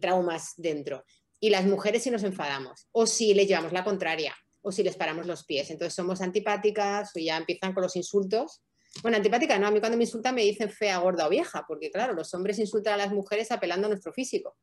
traumas 0.00 0.54
dentro. 0.56 1.04
Y 1.38 1.50
las 1.50 1.66
mujeres 1.66 2.02
si 2.02 2.10
nos 2.10 2.24
enfadamos 2.24 2.88
o 2.92 3.06
si 3.06 3.34
les 3.34 3.46
llevamos 3.46 3.72
la 3.72 3.84
contraria 3.84 4.34
o 4.62 4.72
si 4.72 4.82
les 4.82 4.96
paramos 4.96 5.26
los 5.26 5.44
pies. 5.44 5.70
Entonces 5.70 5.94
somos 5.94 6.22
antipáticas 6.22 7.10
o 7.14 7.20
ya 7.20 7.36
empiezan 7.36 7.74
con 7.74 7.82
los 7.82 7.94
insultos. 7.94 8.62
Bueno, 9.02 9.18
antipática 9.18 9.58
no, 9.58 9.66
a 9.66 9.70
mí 9.70 9.80
cuando 9.80 9.98
me 9.98 10.04
insultan 10.04 10.34
me 10.34 10.42
dicen 10.42 10.70
fea, 10.70 10.96
gorda 10.98 11.26
o 11.26 11.30
vieja, 11.30 11.66
porque 11.68 11.90
claro, 11.90 12.14
los 12.14 12.32
hombres 12.32 12.58
insultan 12.58 12.94
a 12.94 12.96
las 12.96 13.12
mujeres 13.12 13.50
apelando 13.50 13.86
a 13.86 13.90
nuestro 13.90 14.14
físico, 14.14 14.56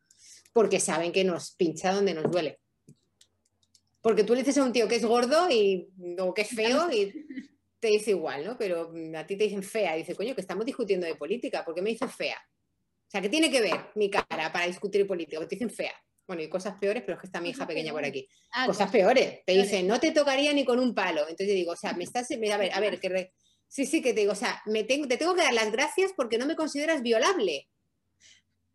porque 0.51 0.79
saben 0.79 1.11
que 1.11 1.23
nos 1.23 1.51
pincha 1.51 1.93
donde 1.93 2.15
nos 2.15 2.31
duele. 2.31 2.59
Porque 4.01 4.23
tú 4.23 4.33
le 4.33 4.41
dices 4.41 4.57
a 4.57 4.63
un 4.63 4.71
tío 4.71 4.87
que 4.87 4.95
es 4.95 5.05
gordo 5.05 5.49
y, 5.49 5.89
o 6.19 6.33
que 6.33 6.43
es 6.43 6.49
feo 6.49 6.91
y 6.91 7.11
te 7.79 7.89
dice 7.89 8.11
igual, 8.11 8.45
¿no? 8.45 8.57
Pero 8.57 8.93
a 9.15 9.27
ti 9.27 9.35
te 9.35 9.45
dicen 9.45 9.63
fea. 9.63 9.95
Y 9.95 9.99
dice, 9.99 10.15
coño, 10.15 10.35
que 10.35 10.41
estamos 10.41 10.65
discutiendo 10.65 11.05
de 11.05 11.15
política, 11.15 11.65
¿por 11.65 11.75
qué 11.75 11.81
me 11.81 11.89
dices 11.89 12.13
fea? 12.13 12.37
O 12.37 13.11
sea, 13.11 13.21
¿qué 13.21 13.29
tiene 13.29 13.49
que 13.49 13.61
ver 13.61 13.87
mi 13.95 14.09
cara 14.09 14.51
para 14.51 14.67
discutir 14.67 15.05
política? 15.07 15.39
Te 15.47 15.55
dicen 15.55 15.69
fea. 15.69 15.93
Bueno, 16.27 16.43
y 16.43 16.47
cosas 16.49 16.77
peores, 16.79 17.01
pero 17.01 17.15
es 17.15 17.21
que 17.21 17.25
está 17.25 17.41
mi 17.41 17.49
hija 17.49 17.65
pequeña 17.65 17.91
por 17.91 18.05
aquí. 18.05 18.27
Ah, 18.51 18.67
cosas 18.67 18.91
peores. 18.91 19.39
Te 19.45 19.53
dicen, 19.53 19.87
no 19.87 19.99
te 19.99 20.11
tocaría 20.11 20.53
ni 20.53 20.63
con 20.63 20.77
un 20.77 20.93
palo. 20.93 21.21
Entonces 21.21 21.47
yo 21.47 21.53
digo, 21.55 21.71
o 21.71 21.75
sea, 21.75 21.93
me 21.93 22.03
estás. 22.03 22.29
A 22.29 22.57
ver, 22.57 22.71
a 22.71 22.79
ver, 22.79 22.99
que 22.99 23.31
sí, 23.67 23.87
sí, 23.87 24.01
que 24.03 24.13
te 24.13 24.19
digo, 24.19 24.33
o 24.33 24.35
sea, 24.35 24.61
me 24.67 24.83
tengo, 24.83 25.07
te 25.07 25.17
tengo 25.17 25.33
que 25.33 25.41
dar 25.41 25.53
las 25.53 25.71
gracias 25.71 26.11
porque 26.15 26.37
no 26.37 26.45
me 26.45 26.55
consideras 26.55 27.01
violable. 27.01 27.67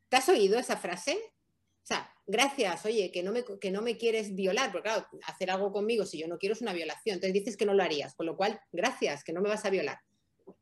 ¿Te 0.09 0.17
has 0.17 0.29
oído 0.29 0.59
esa 0.59 0.77
frase? 0.77 1.17
O 1.85 1.87
sea, 1.87 2.11
gracias, 2.27 2.87
oye, 2.87 3.13
que 3.13 3.23
no, 3.23 3.31
me, 3.31 3.45
que 3.61 3.71
no 3.71 3.83
me 3.83 3.99
quieres 3.99 4.35
violar, 4.35 4.73
porque 4.73 4.89
claro, 4.89 5.07
hacer 5.27 5.51
algo 5.51 5.71
conmigo 5.71 6.07
si 6.07 6.19
yo 6.19 6.27
no 6.27 6.39
quiero 6.39 6.55
es 6.55 6.63
una 6.63 6.73
violación. 6.73 7.17
Entonces 7.17 7.35
dices 7.35 7.57
que 7.59 7.67
no 7.67 7.75
lo 7.75 7.83
harías, 7.83 8.15
con 8.15 8.25
lo 8.25 8.39
cual, 8.39 8.59
gracias, 8.73 9.23
que 9.23 9.35
no 9.35 9.43
me 9.43 9.51
vas 9.51 9.67
a 9.67 9.71
violar. 9.71 9.99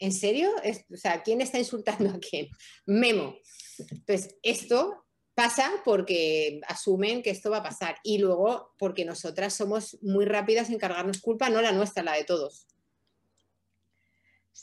¿En 0.00 0.12
serio? 0.12 0.50
o 0.92 0.96
sea, 0.96 1.22
¿quién 1.22 1.40
está 1.40 1.60
insultando 1.60 2.10
a 2.10 2.18
quién? 2.18 2.48
Memo. 2.86 3.36
Entonces, 3.78 4.36
esto 4.42 5.04
pasa 5.34 5.70
porque 5.84 6.60
asumen 6.66 7.22
que 7.22 7.30
esto 7.30 7.50
va 7.50 7.58
a 7.58 7.62
pasar 7.62 7.96
y 8.02 8.18
luego 8.18 8.74
porque 8.76 9.04
nosotras 9.04 9.54
somos 9.54 9.98
muy 10.02 10.24
rápidas 10.24 10.70
en 10.70 10.78
cargarnos 10.78 11.20
culpa, 11.20 11.50
no 11.50 11.62
la 11.62 11.70
nuestra, 11.70 12.02
la 12.02 12.14
de 12.14 12.24
todos. 12.24 12.66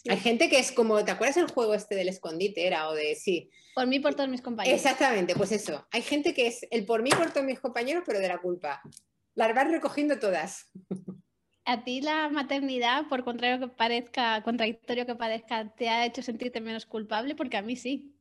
Hay 0.08 0.18
gente 0.18 0.50
que 0.50 0.60
es 0.60 0.72
como, 0.72 1.04
¿te 1.04 1.12
acuerdas 1.12 1.38
el 1.38 1.52
juego 1.52 1.74
este 1.74 1.96
del 1.96 2.10
escondite? 2.10 2.66
Era 2.66 2.90
o 2.90 2.94
de 2.94 3.16
sí. 3.16 3.50
Por 3.76 3.88
mí, 3.88 4.00
por 4.00 4.16
todos 4.16 4.30
mis 4.30 4.42
compañeros. 4.42 4.80
Exactamente, 4.80 5.36
pues 5.36 5.52
eso. 5.52 5.88
Hay 5.92 6.02
gente 6.02 6.34
que 6.34 6.48
es 6.48 6.66
el 6.72 6.86
por 6.86 7.02
mí, 7.02 7.10
por 7.10 7.32
todos 7.32 7.46
mis 7.46 7.60
compañeros, 7.60 8.04
pero 8.06 8.20
de 8.20 8.28
la 8.28 8.38
culpa. 8.38 8.82
Las 9.36 9.54
vas 9.54 9.70
recogiendo 9.70 10.20
todas. 10.20 10.72
¿A 11.66 11.84
ti 11.84 12.02
la 12.02 12.30
maternidad, 12.30 13.08
por 13.08 13.24
contrario 13.24 13.60
que 13.60 13.68
parezca, 13.68 14.42
contradictorio 14.44 15.06
que 15.06 15.16
parezca, 15.16 15.74
te 15.76 15.88
ha 15.90 16.06
hecho 16.06 16.22
sentirte 16.22 16.62
menos 16.62 16.86
culpable? 16.86 17.36
Porque 17.36 17.58
a 17.58 17.62
mí 17.62 17.76
sí. 17.76 18.16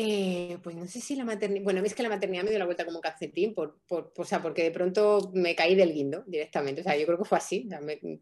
Eh, 0.00 0.58
pues 0.62 0.76
no 0.76 0.86
sé 0.86 1.00
si 1.00 1.16
la 1.16 1.24
maternidad, 1.24 1.64
bueno, 1.64 1.82
es 1.82 1.92
que 1.92 2.04
la 2.04 2.08
maternidad 2.08 2.44
me 2.44 2.50
dio 2.50 2.58
la 2.60 2.66
vuelta 2.66 2.84
como 2.84 2.98
un 2.98 3.02
calcetín, 3.02 3.52
por, 3.52 3.80
o 3.88 4.24
sea, 4.24 4.40
porque 4.40 4.62
de 4.62 4.70
pronto 4.70 5.32
me 5.34 5.56
caí 5.56 5.74
del 5.74 5.92
guindo 5.92 6.22
directamente, 6.24 6.82
o 6.82 6.84
sea, 6.84 6.96
yo 6.96 7.04
creo 7.04 7.18
que 7.18 7.24
fue 7.24 7.38
así, 7.38 7.68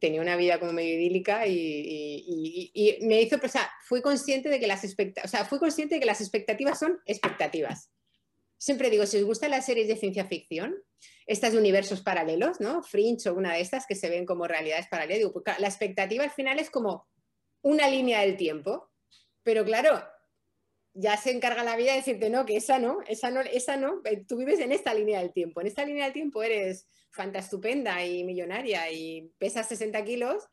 tenía 0.01 0.23
una 0.23 0.37
vida 0.37 0.59
como 0.59 0.73
medio 0.73 0.95
idílica 0.95 1.47
y, 1.47 2.99
me 3.03 3.21
hizo, 3.21 3.37
o 3.43 3.49
sea, 3.49 3.71
fui 3.83 4.01
consciente 4.01 4.49
de 4.49 4.59
que 4.59 4.67
las 4.67 4.85
expectativas, 4.85 5.27
o 5.27 5.37
sea, 5.37 5.45
fui 5.45 5.59
consciente 5.59 5.97
de 5.97 6.01
que 6.01 6.07
las 6.07 6.23
expectativas 6.23 6.79
son 6.79 6.99
expectativas. 7.05 7.91
Siempre 8.57 8.89
digo, 8.89 9.05
si 9.05 9.19
os 9.19 9.25
gustan 9.25 9.51
las 9.51 9.67
series 9.67 9.87
de 9.87 9.97
ciencia 9.97 10.25
ficción, 10.25 10.75
estas 11.27 11.53
de 11.53 11.59
universos 11.59 12.01
paralelos, 12.01 12.59
¿no? 12.59 12.83
Fringe 12.83 13.29
o 13.29 13.35
una 13.35 13.53
de 13.53 13.61
estas 13.61 13.85
que 13.87 13.95
se 13.95 14.09
ven 14.09 14.25
como 14.25 14.47
realidades 14.47 14.87
paralelas, 14.89 15.19
digo, 15.19 15.33
pues, 15.35 15.45
la 15.59 15.69
expectativa 15.69 16.25
al 16.25 16.31
final 16.31 16.59
es 16.59 16.71
como 16.71 17.07
una 17.61 17.87
línea 17.87 18.23
del 18.23 18.39
tiempo, 18.39 18.91
pero 19.43 19.63
claro, 19.63 20.03
ya 20.99 21.17
se 21.17 21.31
encarga 21.31 21.63
la 21.63 21.77
vida 21.77 21.93
de 21.93 21.99
decirte, 21.99 22.31
no, 22.31 22.47
que 22.47 22.57
esa 22.57 22.79
no, 22.79 22.99
esa 23.07 23.31
no, 23.31 23.43
esa 23.43 23.77
no, 23.77 24.01
eh, 24.05 24.25
tú 24.27 24.39
vives 24.39 24.59
en 24.61 24.73
esta 24.73 24.95
línea 24.95 25.21
del 25.21 25.33
tiempo. 25.33 25.61
En 25.61 25.67
esta 25.67 25.85
línea 25.85 26.05
del 26.05 26.15
tiempo 26.15 26.43
eres 26.43 26.89
fantastupenda 27.13 28.05
y 28.05 28.25
millonaria 28.25 28.91
y 28.91 29.31
pesas 29.39 29.69
60 29.69 30.05
kilos 30.05 30.45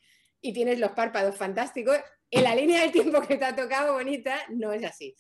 y 0.42 0.54
tienes 0.54 0.80
los 0.80 0.92
párpados 0.92 1.38
fantásticos. 1.38 1.98
En 2.30 2.44
la 2.44 2.56
línea 2.56 2.82
del 2.82 2.92
tiempo 2.92 3.22
que 3.22 3.38
te 3.38 3.46
ha 3.46 3.56
tocado 3.56 3.94
bonita, 3.94 4.38
no 4.50 4.74
es 4.74 4.84
así. 4.84 5.16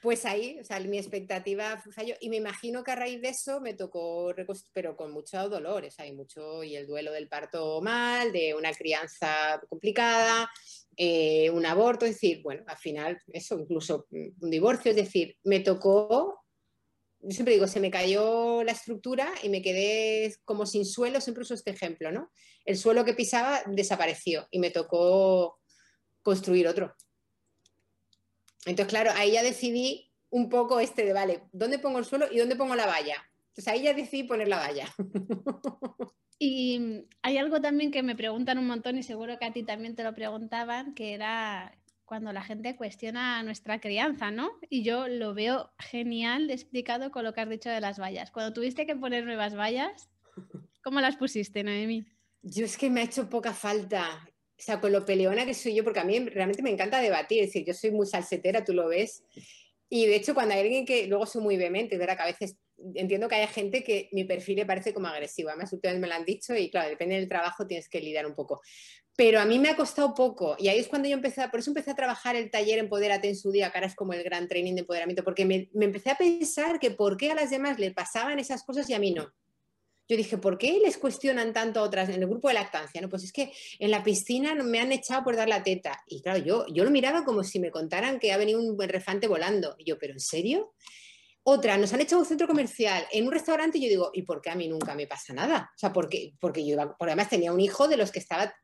Pues 0.00 0.24
ahí, 0.24 0.58
o 0.58 0.64
sea, 0.64 0.80
mi 0.80 0.96
expectativa 0.96 1.82
falló 1.94 2.14
y 2.20 2.30
me 2.30 2.36
imagino 2.36 2.82
que 2.82 2.92
a 2.92 2.96
raíz 2.96 3.20
de 3.20 3.28
eso 3.28 3.60
me 3.60 3.74
tocó, 3.74 4.34
pero 4.72 4.96
con 4.96 5.12
mucho 5.12 5.46
dolor, 5.50 5.84
o 5.84 6.14
mucho, 6.14 6.64
y 6.64 6.74
el 6.74 6.86
duelo 6.86 7.12
del 7.12 7.28
parto 7.28 7.82
mal, 7.82 8.32
de 8.32 8.54
una 8.54 8.72
crianza 8.72 9.60
complicada, 9.68 10.50
eh, 11.02 11.48
un 11.48 11.64
aborto, 11.64 12.04
es 12.04 12.12
decir, 12.12 12.42
bueno, 12.42 12.62
al 12.66 12.76
final 12.76 13.18
eso, 13.32 13.58
incluso 13.58 14.06
un 14.10 14.50
divorcio, 14.50 14.90
es 14.90 14.96
decir, 14.96 15.34
me 15.44 15.60
tocó, 15.60 16.44
yo 17.20 17.30
siempre 17.30 17.54
digo, 17.54 17.66
se 17.66 17.80
me 17.80 17.90
cayó 17.90 18.62
la 18.64 18.72
estructura 18.72 19.32
y 19.42 19.48
me 19.48 19.62
quedé 19.62 20.36
como 20.44 20.66
sin 20.66 20.84
suelo, 20.84 21.22
siempre 21.22 21.40
uso 21.40 21.54
este 21.54 21.70
ejemplo, 21.70 22.12
¿no? 22.12 22.30
El 22.66 22.76
suelo 22.76 23.02
que 23.06 23.14
pisaba 23.14 23.62
desapareció 23.64 24.46
y 24.50 24.58
me 24.58 24.70
tocó 24.70 25.58
construir 26.20 26.68
otro. 26.68 26.94
Entonces, 28.66 28.90
claro, 28.90 29.10
ahí 29.14 29.32
ya 29.32 29.42
decidí 29.42 30.12
un 30.28 30.50
poco 30.50 30.80
este 30.80 31.06
de, 31.06 31.14
vale, 31.14 31.44
¿dónde 31.50 31.78
pongo 31.78 31.98
el 31.98 32.04
suelo 32.04 32.26
y 32.30 32.36
dónde 32.36 32.56
pongo 32.56 32.74
la 32.74 32.84
valla? 32.84 33.16
Entonces 33.48 33.68
ahí 33.68 33.84
ya 33.84 33.94
decidí 33.94 34.24
poner 34.24 34.48
la 34.48 34.58
valla. 34.58 34.94
Y 36.42 37.04
hay 37.20 37.36
algo 37.36 37.60
también 37.60 37.90
que 37.90 38.02
me 38.02 38.16
preguntan 38.16 38.56
un 38.56 38.66
montón 38.66 38.96
y 38.96 39.02
seguro 39.02 39.38
que 39.38 39.44
a 39.44 39.52
ti 39.52 39.62
también 39.62 39.94
te 39.94 40.02
lo 40.02 40.14
preguntaban, 40.14 40.94
que 40.94 41.12
era 41.12 41.78
cuando 42.06 42.32
la 42.32 42.42
gente 42.42 42.76
cuestiona 42.76 43.42
nuestra 43.42 43.78
crianza, 43.78 44.30
¿no? 44.30 44.50
Y 44.70 44.82
yo 44.82 45.06
lo 45.06 45.34
veo 45.34 45.70
genial 45.78 46.50
explicado 46.50 47.10
con 47.10 47.24
lo 47.24 47.34
que 47.34 47.42
has 47.42 47.50
dicho 47.50 47.68
de 47.68 47.82
las 47.82 48.00
vallas. 48.00 48.30
Cuando 48.30 48.54
tuviste 48.54 48.86
que 48.86 48.96
poner 48.96 49.26
nuevas 49.26 49.54
vallas, 49.54 50.08
¿cómo 50.82 51.02
las 51.02 51.16
pusiste, 51.16 51.62
Noemi? 51.62 52.06
Yo 52.40 52.64
es 52.64 52.78
que 52.78 52.88
me 52.88 53.02
ha 53.02 53.04
hecho 53.04 53.28
poca 53.28 53.52
falta. 53.52 54.26
O 54.58 54.62
sea, 54.62 54.80
con 54.80 54.92
lo 54.92 55.04
peleona 55.04 55.44
que 55.44 55.52
soy 55.52 55.74
yo, 55.74 55.84
porque 55.84 56.00
a 56.00 56.04
mí 56.04 56.18
realmente 56.20 56.62
me 56.62 56.70
encanta 56.70 57.02
debatir, 57.02 57.42
es 57.42 57.48
decir, 57.48 57.66
yo 57.66 57.74
soy 57.74 57.90
muy 57.90 58.06
salsetera, 58.06 58.64
tú 58.64 58.72
lo 58.72 58.88
ves. 58.88 59.24
Y 59.90 60.06
de 60.06 60.16
hecho, 60.16 60.32
cuando 60.32 60.54
hay 60.54 60.62
alguien 60.62 60.86
que 60.86 61.06
luego 61.06 61.26
soy 61.26 61.42
muy 61.42 61.58
vehemente, 61.58 61.98
¿verdad? 61.98 62.16
Que 62.16 62.22
a 62.22 62.26
veces 62.26 62.56
entiendo 62.94 63.28
que 63.28 63.36
haya 63.36 63.48
gente 63.48 63.82
que 63.84 64.08
mi 64.12 64.24
perfil 64.24 64.56
le 64.56 64.66
parece 64.66 64.92
como 64.94 65.08
agresivo. 65.08 65.48
Además, 65.48 65.72
ustedes 65.72 65.98
me 65.98 66.06
lo 66.06 66.14
han 66.14 66.24
dicho 66.24 66.54
y 66.54 66.70
claro, 66.70 66.88
depende 66.88 67.16
del 67.16 67.28
trabajo, 67.28 67.66
tienes 67.66 67.88
que 67.88 68.00
lidiar 68.00 68.26
un 68.26 68.34
poco. 68.34 68.60
Pero 69.16 69.40
a 69.40 69.44
mí 69.44 69.58
me 69.58 69.68
ha 69.68 69.76
costado 69.76 70.14
poco 70.14 70.56
y 70.58 70.68
ahí 70.68 70.78
es 70.78 70.88
cuando 70.88 71.08
yo 71.08 71.14
empecé, 71.14 71.46
por 71.48 71.60
eso 71.60 71.70
empecé 71.70 71.90
a 71.90 71.96
trabajar 71.96 72.36
el 72.36 72.50
taller 72.50 72.78
Empodérate 72.78 73.28
en 73.28 73.36
su 73.36 73.50
día, 73.50 73.70
que 73.70 73.78
ahora 73.78 73.88
es 73.88 73.94
como 73.94 74.12
el 74.12 74.22
gran 74.22 74.48
training 74.48 74.74
de 74.74 74.80
empoderamiento, 74.80 75.24
porque 75.24 75.44
me, 75.44 75.68
me 75.72 75.84
empecé 75.84 76.10
a 76.10 76.16
pensar 76.16 76.78
que 76.78 76.90
por 76.90 77.16
qué 77.16 77.30
a 77.30 77.34
las 77.34 77.50
demás 77.50 77.78
le 77.78 77.90
pasaban 77.90 78.38
esas 78.38 78.62
cosas 78.62 78.88
y 78.88 78.94
a 78.94 78.98
mí 78.98 79.12
no 79.12 79.32
yo 80.10 80.16
dije, 80.16 80.38
¿por 80.38 80.58
qué 80.58 80.80
les 80.84 80.98
cuestionan 80.98 81.52
tanto 81.52 81.78
a 81.78 81.84
otras 81.84 82.08
en 82.08 82.20
el 82.20 82.28
grupo 82.28 82.48
de 82.48 82.54
lactancia? 82.54 83.00
No, 83.00 83.08
pues 83.08 83.22
es 83.22 83.32
que 83.32 83.52
en 83.78 83.92
la 83.92 84.02
piscina 84.02 84.56
me 84.56 84.80
han 84.80 84.90
echado 84.90 85.22
por 85.22 85.36
dar 85.36 85.48
la 85.48 85.62
teta. 85.62 86.02
Y 86.08 86.20
claro, 86.20 86.40
yo, 86.40 86.66
yo 86.66 86.82
lo 86.82 86.90
miraba 86.90 87.24
como 87.24 87.44
si 87.44 87.60
me 87.60 87.70
contaran 87.70 88.18
que 88.18 88.32
ha 88.32 88.36
venido 88.36 88.60
un 88.60 88.76
refante 88.76 89.28
volando. 89.28 89.76
Y 89.78 89.84
yo, 89.84 90.00
¿pero 90.00 90.12
en 90.12 90.18
serio? 90.18 90.74
Otra, 91.42 91.78
nos 91.78 91.92
han 91.92 92.00
echado 92.00 92.20
un 92.20 92.26
centro 92.28 92.46
comercial, 92.46 93.06
en 93.12 93.26
un 93.26 93.32
restaurante, 93.32 93.78
y 93.78 93.82
yo 93.82 93.88
digo, 93.88 94.10
¿y 94.12 94.22
por 94.22 94.42
qué 94.42 94.50
a 94.50 94.54
mí 94.54 94.68
nunca 94.68 94.94
me 94.94 95.06
pasa 95.06 95.32
nada? 95.32 95.70
O 95.74 95.78
sea, 95.78 95.92
porque, 95.92 96.34
porque 96.38 96.66
yo 96.66 96.74
iba, 96.74 96.96
porque 96.96 97.12
además 97.12 97.30
tenía 97.30 97.52
un 97.52 97.60
hijo 97.60 97.88
de 97.88 97.96
los 97.96 98.12
que 98.12 98.18
estaba 98.18 98.54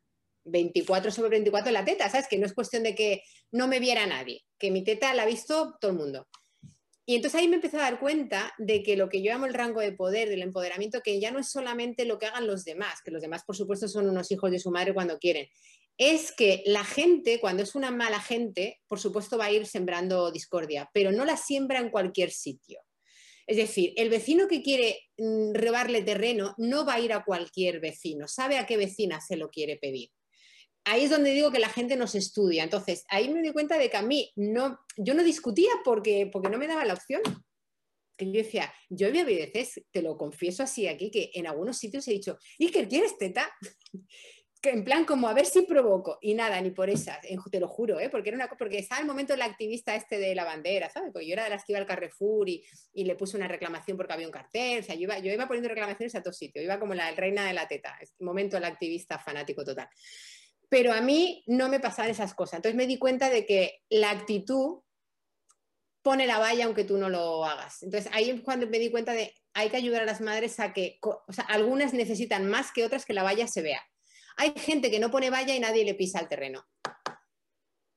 24 0.44 1.10
sobre 1.10 1.30
24 1.30 1.68
en 1.68 1.74
la 1.74 1.84
teta, 1.84 2.08
¿sabes? 2.10 2.28
Que 2.28 2.38
no 2.38 2.46
es 2.46 2.52
cuestión 2.52 2.82
de 2.82 2.94
que 2.94 3.22
no 3.50 3.66
me 3.66 3.80
viera 3.80 4.06
nadie, 4.06 4.44
que 4.58 4.70
mi 4.70 4.84
teta 4.84 5.12
la 5.14 5.22
ha 5.22 5.26
visto 5.26 5.76
todo 5.80 5.90
el 5.90 5.96
mundo. 5.96 6.28
Y 7.08 7.14
entonces 7.14 7.40
ahí 7.40 7.46
me 7.46 7.56
empecé 7.56 7.76
a 7.76 7.82
dar 7.82 8.00
cuenta 8.00 8.52
de 8.58 8.82
que 8.82 8.96
lo 8.96 9.08
que 9.08 9.22
yo 9.22 9.30
llamo 9.30 9.46
el 9.46 9.54
rango 9.54 9.80
de 9.80 9.92
poder, 9.92 10.28
del 10.28 10.42
empoderamiento, 10.42 11.02
que 11.02 11.20
ya 11.20 11.30
no 11.30 11.38
es 11.38 11.50
solamente 11.50 12.04
lo 12.04 12.18
que 12.18 12.26
hagan 12.26 12.48
los 12.48 12.64
demás, 12.64 13.00
que 13.04 13.12
los 13.12 13.22
demás 13.22 13.44
por 13.44 13.56
supuesto 13.56 13.86
son 13.86 14.08
unos 14.08 14.30
hijos 14.32 14.50
de 14.50 14.58
su 14.58 14.72
madre 14.72 14.92
cuando 14.92 15.18
quieren, 15.18 15.48
es 15.98 16.32
que 16.32 16.62
la 16.66 16.84
gente, 16.84 17.40
cuando 17.40 17.62
es 17.62 17.74
una 17.74 17.90
mala 17.90 18.20
gente, 18.20 18.80
por 18.86 19.00
supuesto 19.00 19.38
va 19.38 19.46
a 19.46 19.52
ir 19.52 19.66
sembrando 19.66 20.30
discordia, 20.30 20.90
pero 20.92 21.12
no 21.12 21.24
la 21.24 21.36
siembra 21.36 21.78
en 21.78 21.90
cualquier 21.90 22.30
sitio. 22.30 22.80
Es 23.46 23.56
decir, 23.56 23.92
el 23.96 24.10
vecino 24.10 24.48
que 24.48 24.62
quiere 24.62 24.98
mm, 25.18 25.54
robarle 25.54 26.02
terreno 26.02 26.54
no 26.58 26.84
va 26.84 26.94
a 26.94 27.00
ir 27.00 27.12
a 27.12 27.24
cualquier 27.24 27.80
vecino, 27.80 28.28
sabe 28.28 28.58
a 28.58 28.66
qué 28.66 28.76
vecina 28.76 29.20
se 29.20 29.36
lo 29.36 29.50
quiere 29.50 29.76
pedir 29.76 30.10
ahí 30.86 31.04
es 31.04 31.10
donde 31.10 31.32
digo 31.32 31.50
que 31.50 31.58
la 31.58 31.68
gente 31.68 31.96
nos 31.96 32.14
estudia. 32.14 32.64
Entonces, 32.64 33.04
ahí 33.08 33.28
me 33.28 33.42
di 33.42 33.52
cuenta 33.52 33.76
de 33.76 33.90
que 33.90 33.96
a 33.96 34.02
mí 34.02 34.32
no, 34.36 34.78
yo 34.96 35.14
no 35.14 35.22
discutía 35.22 35.70
porque, 35.84 36.30
porque 36.32 36.48
no 36.48 36.58
me 36.58 36.68
daba 36.68 36.84
la 36.84 36.94
opción. 36.94 37.20
Que 38.16 38.26
yo 38.26 38.32
decía, 38.32 38.72
yo 38.88 39.08
había 39.08 39.24
veces, 39.24 39.82
te 39.90 40.00
lo 40.00 40.16
confieso 40.16 40.62
así 40.62 40.86
aquí, 40.86 41.10
que 41.10 41.30
en 41.34 41.46
algunos 41.46 41.76
sitios 41.76 42.06
he 42.08 42.12
dicho, 42.12 42.38
¿y 42.56 42.70
qué 42.70 42.88
quieres 42.88 43.18
teta? 43.18 43.52
Que 44.60 44.70
en 44.70 44.84
plan 44.84 45.04
como 45.04 45.28
a 45.28 45.34
ver 45.34 45.46
si 45.46 45.62
provoco 45.62 46.18
y 46.20 46.34
nada, 46.34 46.60
ni 46.60 46.70
por 46.70 46.90
esas, 46.90 47.18
te 47.50 47.60
lo 47.60 47.68
juro, 47.68 48.00
¿eh? 48.00 48.08
porque, 48.08 48.30
era 48.30 48.36
una, 48.36 48.48
porque 48.48 48.78
estaba 48.78 49.00
el 49.00 49.06
momento 49.06 49.34
el 49.34 49.42
activista 49.42 49.94
este 49.94 50.18
de 50.18 50.34
la 50.34 50.44
bandera, 50.44 50.90
¿sabes? 50.90 51.12
Yo 51.14 51.32
era 51.32 51.44
de 51.44 51.50
las 51.50 51.64
que 51.64 51.72
iba 51.72 51.78
al 51.78 51.86
Carrefour 51.86 52.48
y, 52.48 52.64
y 52.92 53.04
le 53.04 53.16
puse 53.16 53.36
una 53.36 53.48
reclamación 53.48 53.96
porque 53.96 54.12
había 54.12 54.26
un 54.26 54.32
cartel, 54.32 54.80
o 54.80 54.82
sea, 54.82 54.94
yo 54.94 55.02
iba, 55.02 55.18
yo 55.18 55.32
iba 55.32 55.46
poniendo 55.46 55.68
reclamaciones 55.68 56.14
a 56.14 56.22
todos 56.22 56.36
sitios, 56.36 56.64
iba 56.64 56.80
como 56.80 56.94
la 56.94 57.10
reina 57.12 57.46
de 57.46 57.52
la 57.52 57.68
teta, 57.68 57.98
momento 58.20 58.56
el 58.56 58.64
activista 58.64 59.18
fanático 59.18 59.64
total 59.64 59.88
pero 60.68 60.92
a 60.92 61.00
mí 61.00 61.44
no 61.46 61.68
me 61.68 61.80
pasaban 61.80 62.10
esas 62.10 62.34
cosas. 62.34 62.54
Entonces 62.54 62.76
me 62.76 62.86
di 62.86 62.98
cuenta 62.98 63.30
de 63.30 63.46
que 63.46 63.82
la 63.88 64.10
actitud 64.10 64.80
pone 66.02 66.26
la 66.26 66.38
valla 66.38 66.64
aunque 66.66 66.84
tú 66.84 66.98
no 66.98 67.08
lo 67.08 67.44
hagas. 67.44 67.82
Entonces 67.82 68.10
ahí 68.12 68.30
es 68.30 68.40
cuando 68.42 68.66
me 68.66 68.78
di 68.78 68.90
cuenta 68.90 69.12
de 69.12 69.34
hay 69.54 69.70
que 69.70 69.76
ayudar 69.76 70.02
a 70.02 70.06
las 70.06 70.20
madres 70.20 70.60
a 70.60 70.72
que, 70.72 70.98
o 71.02 71.32
sea, 71.32 71.44
algunas 71.44 71.94
necesitan 71.94 72.46
más 72.46 72.72
que 72.72 72.84
otras 72.84 73.06
que 73.06 73.14
la 73.14 73.22
valla 73.22 73.46
se 73.46 73.62
vea. 73.62 73.82
Hay 74.36 74.52
gente 74.56 74.90
que 74.90 74.98
no 74.98 75.10
pone 75.10 75.30
valla 75.30 75.54
y 75.54 75.60
nadie 75.60 75.84
le 75.84 75.94
pisa 75.94 76.20
el 76.20 76.28
terreno. 76.28 76.66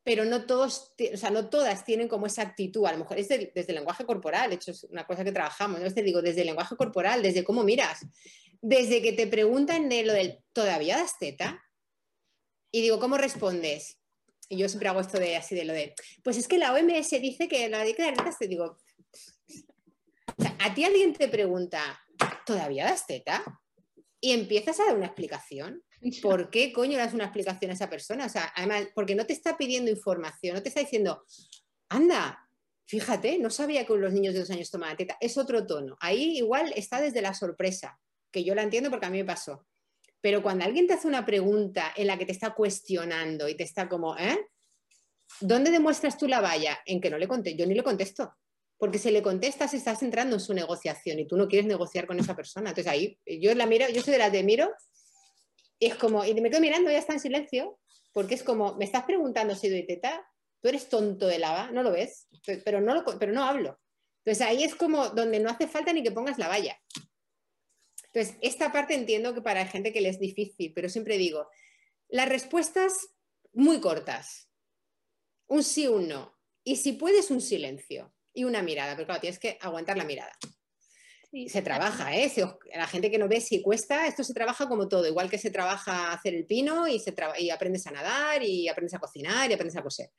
Pero 0.04 0.26
no 0.26 0.46
todos, 0.46 0.94
o 1.14 1.18
sea, 1.18 1.30
no 1.30 1.50
todas 1.50 1.84
tienen 1.84 2.08
como 2.08 2.26
esa 2.26 2.42
actitud, 2.42 2.86
a 2.86 2.94
lo 2.94 3.00
mejor 3.00 3.20
es 3.20 3.28
desde 3.28 3.66
el 3.68 3.76
lenguaje 3.76 4.06
corporal, 4.06 4.50
de 4.50 4.56
hecho 4.56 4.72
es 4.72 4.86
una 4.86 5.06
cosa 5.06 5.24
que 5.24 5.32
trabajamos, 5.32 5.82
¿no? 5.82 5.94
Te 5.94 6.02
digo, 6.02 6.22
desde 6.22 6.42
el 6.42 6.48
lenguaje 6.48 6.76
corporal, 6.76 7.22
desde 7.22 7.44
cómo 7.44 7.64
miras, 7.64 8.00
desde 8.62 9.02
que 9.02 9.14
te 9.14 9.28
preguntan 9.28 9.90
de 9.90 10.04
lo 10.04 10.14
del 10.14 10.40
¿todavía 10.54 10.98
das 10.98 11.20
teta? 11.20 11.64
Y 12.72 12.82
digo, 12.82 13.00
¿cómo 13.00 13.18
respondes? 13.18 14.00
Y 14.48 14.58
yo 14.58 14.68
siempre 14.68 14.90
hago 14.90 15.02
esto 15.02 15.20
de 15.20 15.36
así 15.36 15.54
de 15.54 15.66
lo 15.66 15.74
de, 15.74 15.94
pues 16.24 16.38
es 16.38 16.48
que 16.48 16.58
la 16.58 16.74
OMS 16.74 17.10
dice 17.22 17.48
que 17.48 17.70
la 17.70 17.84
dieta 17.84 18.04
de 18.04 18.14
te 18.38 18.48
digo, 18.48 18.78
a 20.60 20.74
ti 20.74 20.84
alguien 20.84 21.14
te 21.14 21.28
pregunta, 21.28 22.02
¿todavía 22.46 22.86
das 22.86 23.06
teta? 23.06 23.44
Y 24.20 24.32
empiezas 24.32 24.80
a 24.80 24.86
dar 24.86 24.96
una 24.96 25.06
explicación. 25.06 25.84
¿Por 26.22 26.50
qué 26.50 26.72
coño 26.72 26.98
das 26.98 27.14
una 27.14 27.26
explicación 27.26 27.72
a 27.72 27.74
esa 27.74 27.90
persona? 27.90 28.26
O 28.26 28.30
sea, 28.30 28.54
además, 28.56 28.88
porque 28.96 29.16
no 29.16 29.26
te 29.26 29.34
está 29.34 29.58
pidiendo 29.58 29.92
información, 29.92 30.56
no 30.56 30.64
te 30.64 30.70
está 30.70 30.80
diciendo, 30.80 31.26
anda, 31.90 32.50
fíjate, 32.86 33.38
no 33.38 33.50
sabía 33.50 33.86
que 33.86 33.96
los 33.96 34.14
niños 34.14 34.34
de 34.34 34.40
dos 34.40 34.50
años 34.50 34.72
tomaban 34.72 34.98
teta. 34.98 35.18
Es 35.20 35.38
otro 35.38 35.68
tono. 35.68 35.98
Ahí 36.00 36.38
igual 36.38 36.72
está 36.76 37.02
desde 37.02 37.22
la 37.22 37.34
sorpresa, 37.34 38.00
que 38.32 38.44
yo 38.44 38.56
la 38.56 38.64
entiendo 38.64 38.90
porque 38.90 39.08
a 39.08 39.10
mí 39.10 39.18
me 39.18 39.26
pasó. 39.26 39.66
Pero 40.22 40.42
cuando 40.42 40.66
alguien 40.66 40.88
te 40.88 40.94
hace 40.94 41.08
una 41.08 41.26
pregunta 41.26 41.94
en 41.96 42.08
la 42.08 42.18
que 42.18 42.26
te 42.26 42.32
está 42.32 42.54
cuestionando 42.54 43.48
y 43.50 43.56
te 43.56 43.64
está 43.64 43.88
como, 43.90 44.18
¿eh? 44.18 44.48
¿Dónde 45.42 45.70
demuestras 45.72 46.18
tú 46.18 46.28
la 46.28 46.42
valla? 46.42 46.80
En 46.86 47.00
que 47.00 47.10
no 47.10 47.18
le 47.18 47.28
contesto, 47.28 47.60
yo 47.60 47.66
ni 47.66 47.76
le 47.76 47.84
contesto. 47.84 48.34
porque 48.80 48.98
si 48.98 49.12
le 49.12 49.22
contestas 49.22 49.74
estás 49.74 50.02
entrando 50.04 50.38
en 50.38 50.40
su 50.40 50.54
negociación 50.54 51.20
y 51.20 51.28
tú 51.28 51.36
no 51.36 51.50
quieres 51.50 51.68
negociar 51.68 52.08
con 52.08 52.18
esa 52.18 52.34
persona. 52.34 52.70
Entonces 52.70 52.92
ahí 52.92 53.20
yo 53.26 53.54
la 53.54 53.66
miro, 53.66 53.86
yo 53.90 54.02
soy 54.02 54.14
de 54.14 54.20
las 54.20 54.32
de 54.32 54.42
miro 54.42 54.72
y 55.80 55.88
es 55.88 55.96
como, 55.96 56.26
y 56.26 56.34
me 56.40 56.50
quedo 56.50 56.62
mirando, 56.62 56.92
ya 56.92 57.00
está 57.00 57.14
en 57.14 57.20
silencio, 57.20 57.80
porque 58.12 58.36
es 58.36 58.44
como, 58.44 58.76
me 58.76 58.86
estás 58.86 59.06
preguntando 59.06 59.56
si 59.56 59.70
doy 59.70 59.88
teta, 59.88 60.26
tú 60.62 60.68
eres 60.68 60.90
tonto 60.90 61.28
de 61.28 61.40
lava, 61.40 61.72
no 61.72 61.84
lo 61.84 61.92
ves, 61.92 62.28
pero 62.66 62.82
no, 62.82 63.04
pero 63.18 63.32
no 63.32 63.46
hablo. 63.46 63.80
Entonces 64.26 64.46
ahí 64.46 64.64
es 64.64 64.76
como 64.76 65.10
donde 65.10 65.40
no 65.40 65.50
hace 65.50 65.68
falta 65.68 65.94
ni 65.94 66.04
que 66.04 66.12
pongas 66.12 66.38
la 66.38 66.50
valla. 66.50 66.78
Entonces, 68.12 68.38
esta 68.42 68.72
parte 68.72 68.96
entiendo 68.96 69.34
que 69.34 69.42
para 69.42 69.66
gente 69.66 69.94
que 69.94 70.02
le 70.02 70.10
es 70.10 70.20
difícil, 70.20 70.74
pero 70.74 70.90
siempre 70.90 71.18
digo, 71.18 71.48
las 72.08 72.28
respuestas 72.28 73.10
muy 73.54 73.80
cortas, 73.80 74.50
un 75.48 75.64
sí, 75.64 75.88
un 75.88 76.08
no, 76.08 76.36
y 76.64 76.78
si 76.78 76.94
puedes 76.94 77.32
un 77.32 77.40
silencio 77.40 78.14
y 78.34 78.44
una 78.44 78.62
mirada, 78.62 78.96
pero 78.96 79.06
claro, 79.06 79.22
tienes 79.22 79.40
que 79.40 79.58
aguantar 79.62 79.98
la 79.98 80.04
mirada. 80.04 80.32
Se 81.48 81.62
trabaja, 81.62 82.16
¿eh? 82.16 82.32
la 82.76 82.88
gente 82.88 83.12
que 83.12 83.20
no 83.20 83.28
ve 83.28 83.40
si 83.40 83.62
cuesta, 83.62 84.08
esto 84.08 84.24
se 84.24 84.34
trabaja 84.34 84.68
como 84.68 84.88
todo, 84.88 85.08
igual 85.08 85.30
que 85.30 85.38
se 85.38 85.52
trabaja 85.52 86.12
hacer 86.12 86.34
el 86.34 86.46
pino 86.46 86.88
y, 86.88 87.00
se 87.00 87.14
y 87.38 87.52
aprendes 87.52 87.86
a 87.86 87.92
nadar 87.92 88.42
y 88.44 88.68
aprendes 88.68 88.96
a 88.96 89.00
cocinar 89.00 89.50
y 89.50 89.54
aprendes 89.54 89.78
a 89.78 89.84
coser. 89.84 90.10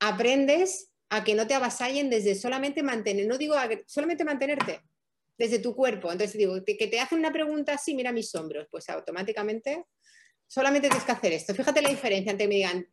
Aprendes 0.00 0.90
a 1.10 1.22
que 1.22 1.34
no 1.34 1.46
te 1.46 1.54
avasallen 1.54 2.08
desde 2.08 2.34
solamente 2.34 2.82
mantener, 2.82 3.26
no 3.26 3.36
digo 3.36 3.54
solamente 3.86 4.24
mantenerte, 4.24 4.80
desde 5.36 5.58
tu 5.58 5.76
cuerpo. 5.76 6.10
Entonces 6.10 6.36
digo, 6.38 6.54
que 6.64 6.86
te 6.86 7.00
hacen 7.00 7.18
una 7.18 7.32
pregunta 7.32 7.74
así, 7.74 7.94
mira 7.94 8.12
mis 8.12 8.34
hombros, 8.34 8.66
pues 8.70 8.88
automáticamente 8.88 9.84
solamente 10.46 10.88
tienes 10.88 11.04
que 11.04 11.12
hacer 11.12 11.32
esto. 11.32 11.54
Fíjate 11.54 11.82
la 11.82 11.90
diferencia 11.90 12.30
entre 12.30 12.44
que 12.44 12.48
me 12.48 12.54
digan, 12.54 12.88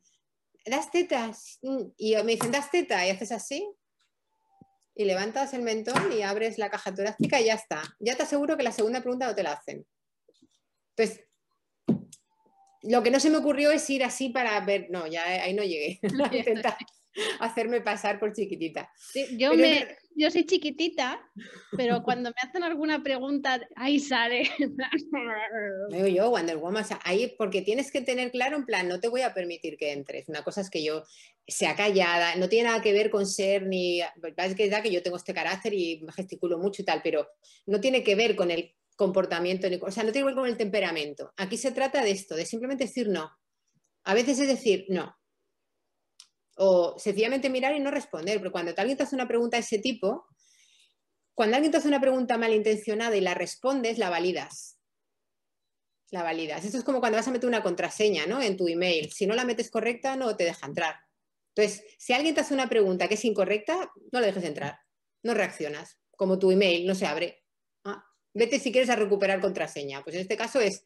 ¿das 0.65 0.91
tetas? 0.91 1.59
Y 1.97 2.15
me 2.15 2.33
dicen, 2.33 2.51
¿das 2.51 2.69
teta? 2.69 3.05
Y 3.05 3.11
haces 3.11 3.31
así, 3.31 3.65
y 4.95 5.05
levantas 5.05 5.53
el 5.53 5.61
mentón 5.61 6.11
y 6.11 6.21
abres 6.21 6.57
la 6.57 6.69
caja 6.69 6.93
torácica 6.93 7.39
y 7.39 7.45
ya 7.45 7.53
está. 7.53 7.81
Ya 7.99 8.15
te 8.15 8.23
aseguro 8.23 8.57
que 8.57 8.63
la 8.63 8.71
segunda 8.71 9.01
pregunta 9.01 9.27
no 9.27 9.35
te 9.35 9.43
la 9.43 9.53
hacen. 9.53 9.85
Entonces, 10.95 11.25
lo 12.83 13.03
que 13.03 13.11
no 13.11 13.19
se 13.19 13.29
me 13.29 13.37
ocurrió 13.37 13.71
es 13.71 13.89
ir 13.89 14.03
así 14.03 14.29
para 14.29 14.59
ver, 14.61 14.87
no, 14.89 15.07
ya 15.07 15.23
ahí 15.23 15.53
no 15.53 15.63
llegué. 15.63 15.99
hacerme 17.39 17.81
pasar 17.81 18.19
por 18.19 18.33
chiquitita. 18.33 18.91
yo, 19.37 19.53
me, 19.53 19.97
yo 20.15 20.31
soy 20.31 20.45
chiquitita, 20.45 21.21
pero 21.75 22.03
cuando 22.03 22.29
me 22.29 22.49
hacen 22.49 22.63
alguna 22.63 23.03
pregunta, 23.03 23.59
ahí 23.75 23.99
sale. 23.99 24.49
Digo 25.89 26.07
yo, 26.07 26.29
Wonder 26.29 26.57
Woman, 26.57 26.85
ahí 27.03 27.33
porque 27.37 27.61
tienes 27.61 27.91
que 27.91 28.01
tener 28.01 28.31
claro, 28.31 28.57
en 28.57 28.65
plan, 28.65 28.87
no 28.87 28.99
te 28.99 29.09
voy 29.09 29.21
a 29.21 29.33
permitir 29.33 29.77
que 29.77 29.91
entres. 29.91 30.29
Una 30.29 30.43
cosa 30.43 30.61
es 30.61 30.69
que 30.69 30.83
yo 30.83 31.03
sea 31.47 31.75
callada, 31.75 32.35
no 32.35 32.47
tiene 32.49 32.69
nada 32.69 32.81
que 32.81 32.93
ver 32.93 33.09
con 33.09 33.25
ser 33.25 33.67
ni. 33.67 34.01
Es 34.01 34.55
que 34.55 34.69
que 34.81 34.91
yo 34.91 35.03
tengo 35.03 35.17
este 35.17 35.33
carácter 35.33 35.73
y 35.73 36.01
me 36.01 36.11
gesticulo 36.13 36.57
mucho 36.57 36.81
y 36.81 36.85
tal, 36.85 37.01
pero 37.03 37.27
no 37.65 37.79
tiene 37.79 38.03
que 38.03 38.15
ver 38.15 38.35
con 38.35 38.51
el 38.51 38.73
comportamiento, 38.95 39.67
o 39.81 39.91
sea, 39.91 40.03
no 40.03 40.11
tiene 40.11 40.25
que 40.25 40.33
ver 40.33 40.35
con 40.35 40.47
el 40.47 40.57
temperamento. 40.57 41.33
Aquí 41.37 41.57
se 41.57 41.71
trata 41.71 42.03
de 42.03 42.11
esto, 42.11 42.35
de 42.35 42.45
simplemente 42.45 42.85
decir 42.85 43.09
no. 43.09 43.31
A 44.03 44.13
veces 44.13 44.39
es 44.39 44.47
decir 44.47 44.85
no 44.89 45.15
o 46.63 46.97
sencillamente 46.99 47.49
mirar 47.49 47.75
y 47.75 47.79
no 47.79 47.89
responder. 47.89 48.37
Pero 48.37 48.51
cuando 48.51 48.71
alguien 48.77 48.95
te 48.95 49.03
hace 49.03 49.15
una 49.15 49.27
pregunta 49.27 49.57
de 49.57 49.61
ese 49.61 49.79
tipo, 49.79 50.27
cuando 51.33 51.55
alguien 51.55 51.71
te 51.71 51.79
hace 51.79 51.87
una 51.87 51.99
pregunta 51.99 52.37
malintencionada 52.37 53.15
y 53.15 53.21
la 53.21 53.33
respondes, 53.33 53.97
la 53.97 54.11
validas. 54.11 54.77
La 56.11 56.21
validas. 56.21 56.63
Esto 56.63 56.77
es 56.77 56.83
como 56.83 56.99
cuando 56.99 57.17
vas 57.17 57.27
a 57.27 57.31
meter 57.31 57.47
una 57.47 57.63
contraseña 57.63 58.27
¿no? 58.27 58.43
en 58.43 58.57
tu 58.57 58.67
email. 58.67 59.11
Si 59.11 59.25
no 59.25 59.33
la 59.33 59.43
metes 59.43 59.71
correcta, 59.71 60.15
no 60.15 60.35
te 60.35 60.43
deja 60.43 60.67
entrar. 60.67 60.95
Entonces, 61.55 61.83
si 61.97 62.13
alguien 62.13 62.35
te 62.35 62.41
hace 62.41 62.53
una 62.53 62.69
pregunta 62.69 63.07
que 63.07 63.15
es 63.15 63.25
incorrecta, 63.25 63.91
no 64.11 64.19
le 64.19 64.27
dejes 64.27 64.43
entrar. 64.43 64.77
No 65.23 65.33
reaccionas. 65.33 65.97
Como 66.11 66.37
tu 66.37 66.51
email 66.51 66.85
no 66.85 66.93
se 66.93 67.07
abre. 67.07 67.43
Ah, 67.85 68.05
vete 68.35 68.59
si 68.59 68.71
quieres 68.71 68.91
a 68.91 68.95
recuperar 68.95 69.41
contraseña. 69.41 70.03
Pues 70.03 70.15
en 70.15 70.21
este 70.21 70.37
caso 70.37 70.59
es, 70.59 70.85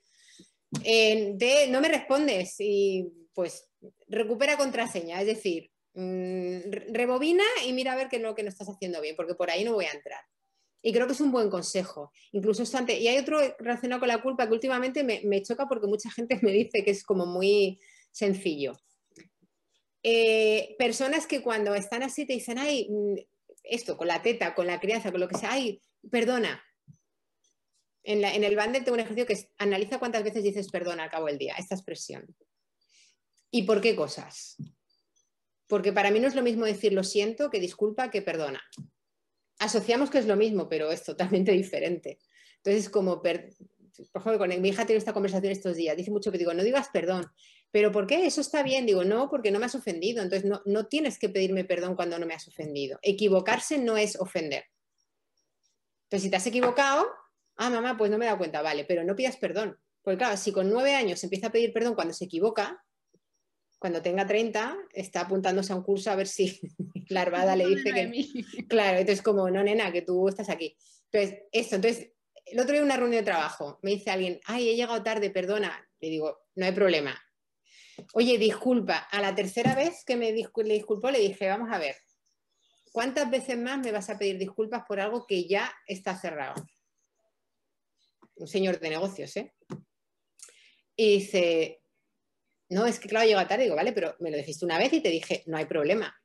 de, 0.72 1.68
no 1.70 1.82
me 1.82 1.90
respondes 1.90 2.56
y 2.60 3.12
pues 3.34 3.68
recupera 4.16 4.58
contraseña, 4.58 5.20
es 5.22 5.28
decir, 5.28 5.72
mm, 5.94 6.72
rebobina 6.94 7.44
y 7.66 7.74
mira 7.74 7.94
a 7.94 7.96
ver 7.96 8.08
qué 8.10 8.16
es 8.16 8.22
lo 8.22 8.34
que 8.34 8.44
no 8.44 8.50
estás 8.50 8.70
haciendo 8.70 9.02
bien, 9.02 9.16
porque 9.16 9.36
por 9.36 9.50
ahí 9.50 9.64
no 9.64 9.74
voy 9.74 9.86
a 9.86 9.92
entrar. 9.92 10.22
Y 10.82 10.94
creo 10.94 11.08
que 11.08 11.14
es 11.14 11.22
un 11.22 11.32
buen 11.32 11.50
consejo. 11.50 12.12
Incluso 12.32 12.64
Y 12.88 13.08
hay 13.08 13.18
otro 13.18 13.40
relacionado 13.58 14.00
con 14.00 14.08
la 14.08 14.22
culpa 14.22 14.48
que 14.48 14.54
últimamente 14.54 15.04
me, 15.04 15.42
choca 15.42 15.68
porque 15.68 15.88
mucha 15.88 16.12
gente 16.12 16.40
me 16.44 16.52
dice 16.52 16.84
que 16.84 16.92
es 16.92 17.04
como 17.04 17.26
muy 17.26 17.80
sencillo. 18.12 18.78
Eh, 20.04 20.76
personas 20.78 21.26
que 21.26 21.42
cuando 21.42 21.74
están 21.74 22.04
así 22.04 22.26
te 22.28 22.34
dicen, 22.34 22.60
ay, 22.60 22.88
mm, 22.90 23.16
esto, 23.64 23.98
con 23.98 24.08
la 24.08 24.22
teta, 24.22 24.54
con 24.54 24.68
la 24.68 24.80
crianza, 24.80 25.12
con 25.12 25.20
lo 25.20 25.28
que 25.28 25.38
sea, 25.38 25.54
ay, 25.54 25.82
perdona. 26.12 26.64
En, 28.04 28.24
el 28.24 28.56
bundle 28.56 28.82
tengo 28.82 28.94
un 28.94 29.00
ejercicio 29.00 29.26
que 29.26 29.34
es, 29.34 29.50
analiza 29.58 29.98
cuántas 29.98 30.24
veces 30.24 30.44
dices 30.44 30.70
perdona 30.70 31.06
al 31.06 31.10
cabo 31.10 31.26
del 31.26 31.40
día, 31.40 31.56
esta 31.58 31.74
expresión. 31.74 32.28
¿Y 33.56 33.64
por 33.64 33.80
qué 33.80 33.96
cosas? 33.96 34.58
Porque 35.68 35.94
para 35.94 36.12
mí 36.12 36.20
no 36.20 36.28
es 36.28 36.36
lo 36.36 36.42
mismo 36.42 36.66
decir 36.66 36.92
lo 36.92 37.06
siento 37.06 37.50
que 37.50 37.62
disculpa 37.62 38.12
que 38.12 38.22
perdona. 38.22 38.62
Asociamos 39.60 40.10
que 40.10 40.18
es 40.18 40.26
lo 40.26 40.36
mismo, 40.36 40.68
pero 40.68 40.92
es 40.92 41.04
totalmente 41.04 41.54
diferente. 41.54 42.20
Entonces, 42.58 42.90
como, 42.90 43.22
por 43.22 43.32
ejemplo, 43.32 44.38
con 44.38 44.62
mi 44.62 44.68
hija 44.68 44.86
tiene 44.86 44.98
esta 44.98 45.14
conversación 45.14 45.54
estos 45.54 45.78
días, 45.78 45.96
dice 45.96 46.12
mucho 46.12 46.34
que 46.34 46.38
digo, 46.38 46.54
no 46.54 46.64
digas 46.64 46.90
perdón, 46.92 47.32
pero 47.72 47.94
¿por 47.94 48.08
qué? 48.08 48.26
Eso 48.26 48.42
está 48.42 48.62
bien. 48.62 48.86
Digo, 48.86 49.06
no, 49.06 49.30
porque 49.30 49.52
no 49.52 49.60
me 49.60 49.68
has 49.68 49.76
ofendido. 49.76 50.22
Entonces, 50.22 50.44
no, 50.44 50.62
no 50.66 50.88
tienes 50.88 51.18
que 51.18 51.30
pedirme 51.30 51.64
perdón 51.64 51.96
cuando 51.96 52.20
no 52.20 52.26
me 52.26 52.34
has 52.34 52.50
ofendido. 52.50 53.00
Equivocarse 53.04 53.78
no 53.78 53.96
es 53.96 54.18
ofender. 54.18 54.66
Entonces, 56.08 56.24
si 56.24 56.30
te 56.30 56.36
has 56.36 56.48
equivocado, 56.48 57.08
ah, 57.56 57.70
mamá, 57.70 57.96
pues 57.98 58.12
no 58.12 58.18
me 58.18 58.26
he 58.26 58.28
dado 58.28 58.38
cuenta, 58.40 58.62
vale, 58.62 58.84
pero 58.84 59.06
no 59.06 59.16
pidas 59.16 59.38
perdón. 59.38 59.80
Porque 60.02 60.18
claro, 60.18 60.36
si 60.36 60.52
con 60.52 60.70
nueve 60.70 60.94
años 60.94 61.24
empieza 61.24 61.48
a 61.48 61.52
pedir 61.54 61.72
perdón 61.72 61.96
cuando 61.96 62.14
se 62.14 62.26
equivoca, 62.26 62.85
cuando 63.86 64.02
tenga 64.02 64.26
30, 64.26 64.80
está 64.94 65.22
apuntándose 65.22 65.72
a 65.72 65.76
un 65.76 65.84
curso 65.84 66.10
a 66.10 66.16
ver 66.16 66.26
si 66.26 66.60
la 67.10 67.22
armada 67.22 67.56
le 67.56 67.68
dice 67.68 67.94
que... 67.94 68.66
Claro, 68.68 68.98
entonces 68.98 69.22
como, 69.22 69.48
no, 69.52 69.64
nena, 69.64 69.92
que 69.92 70.02
tú 70.02 70.28
estás 70.28 70.50
aquí. 70.50 70.76
Entonces, 71.12 71.44
esto, 71.52 71.76
entonces, 71.76 72.10
el 72.46 72.60
otro 72.60 72.72
día 72.72 72.80
en 72.80 72.86
una 72.86 72.98
reunión 72.98 73.22
de 73.22 73.32
trabajo, 73.32 73.78
me 73.84 73.92
dice 73.92 74.10
alguien, 74.10 74.40
ay, 74.46 74.70
he 74.70 74.76
llegado 74.76 75.04
tarde, 75.04 75.30
perdona. 75.30 75.88
Le 76.00 76.10
digo, 76.10 76.36
no 76.56 76.66
hay 76.66 76.72
problema. 76.72 77.16
Oye, 78.14 78.40
disculpa, 78.40 78.98
a 78.98 79.22
la 79.22 79.36
tercera 79.36 79.76
vez 79.76 80.04
que 80.04 80.16
me 80.16 80.32
le 80.32 80.74
disculpó, 80.74 81.12
le 81.12 81.20
dije, 81.20 81.48
vamos 81.48 81.70
a 81.72 81.78
ver, 81.78 81.96
¿cuántas 82.92 83.30
veces 83.30 83.56
más 83.56 83.78
me 83.78 83.92
vas 83.92 84.10
a 84.10 84.18
pedir 84.18 84.40
disculpas 84.40 84.84
por 84.88 85.00
algo 85.00 85.28
que 85.28 85.48
ya 85.48 85.72
está 85.86 86.18
cerrado? 86.18 86.56
Un 88.38 88.48
señor 88.48 88.80
de 88.80 88.90
negocios, 88.90 89.38
¿eh? 89.38 89.54
Y 90.96 91.20
dice, 91.20 91.84
no, 92.70 92.86
es 92.86 93.00
que 93.00 93.10
claro, 93.10 93.28
llega 93.28 93.48
tarde, 93.48 93.64
digo, 93.64 93.76
vale, 93.76 93.94
pero 93.94 94.16
me 94.20 94.32
lo 94.32 94.38
dijiste 94.38 94.66
una 94.66 94.78
vez 94.78 94.92
y 94.94 95.02
te 95.02 95.10
dije, 95.10 95.44
no 95.46 95.58
hay 95.58 95.66
problema, 95.66 96.16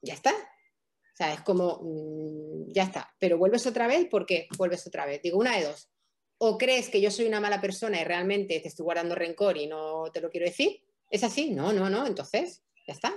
ya 0.00 0.14
está. 0.14 0.32
O 0.32 1.16
sea, 1.16 1.34
es 1.34 1.40
como, 1.42 1.80
mm, 1.82 2.72
ya 2.72 2.84
está, 2.84 3.14
pero 3.18 3.36
vuelves 3.36 3.66
otra 3.66 3.86
vez, 3.86 4.06
¿por 4.06 4.24
qué 4.24 4.48
vuelves 4.56 4.86
otra 4.86 5.04
vez? 5.04 5.20
Digo, 5.22 5.38
una 5.38 5.56
de 5.56 5.64
dos. 5.64 5.90
O 6.38 6.58
crees 6.58 6.88
que 6.88 7.00
yo 7.00 7.10
soy 7.10 7.26
una 7.26 7.40
mala 7.40 7.60
persona 7.60 8.00
y 8.00 8.04
realmente 8.04 8.58
te 8.60 8.68
estoy 8.68 8.84
guardando 8.84 9.14
rencor 9.14 9.56
y 9.58 9.66
no 9.66 10.10
te 10.12 10.20
lo 10.20 10.30
quiero 10.30 10.46
decir. 10.46 10.82
¿Es 11.10 11.22
así? 11.22 11.50
No, 11.50 11.72
no, 11.72 11.90
no, 11.90 12.06
entonces, 12.06 12.62
ya 12.86 12.94
está. 12.94 13.14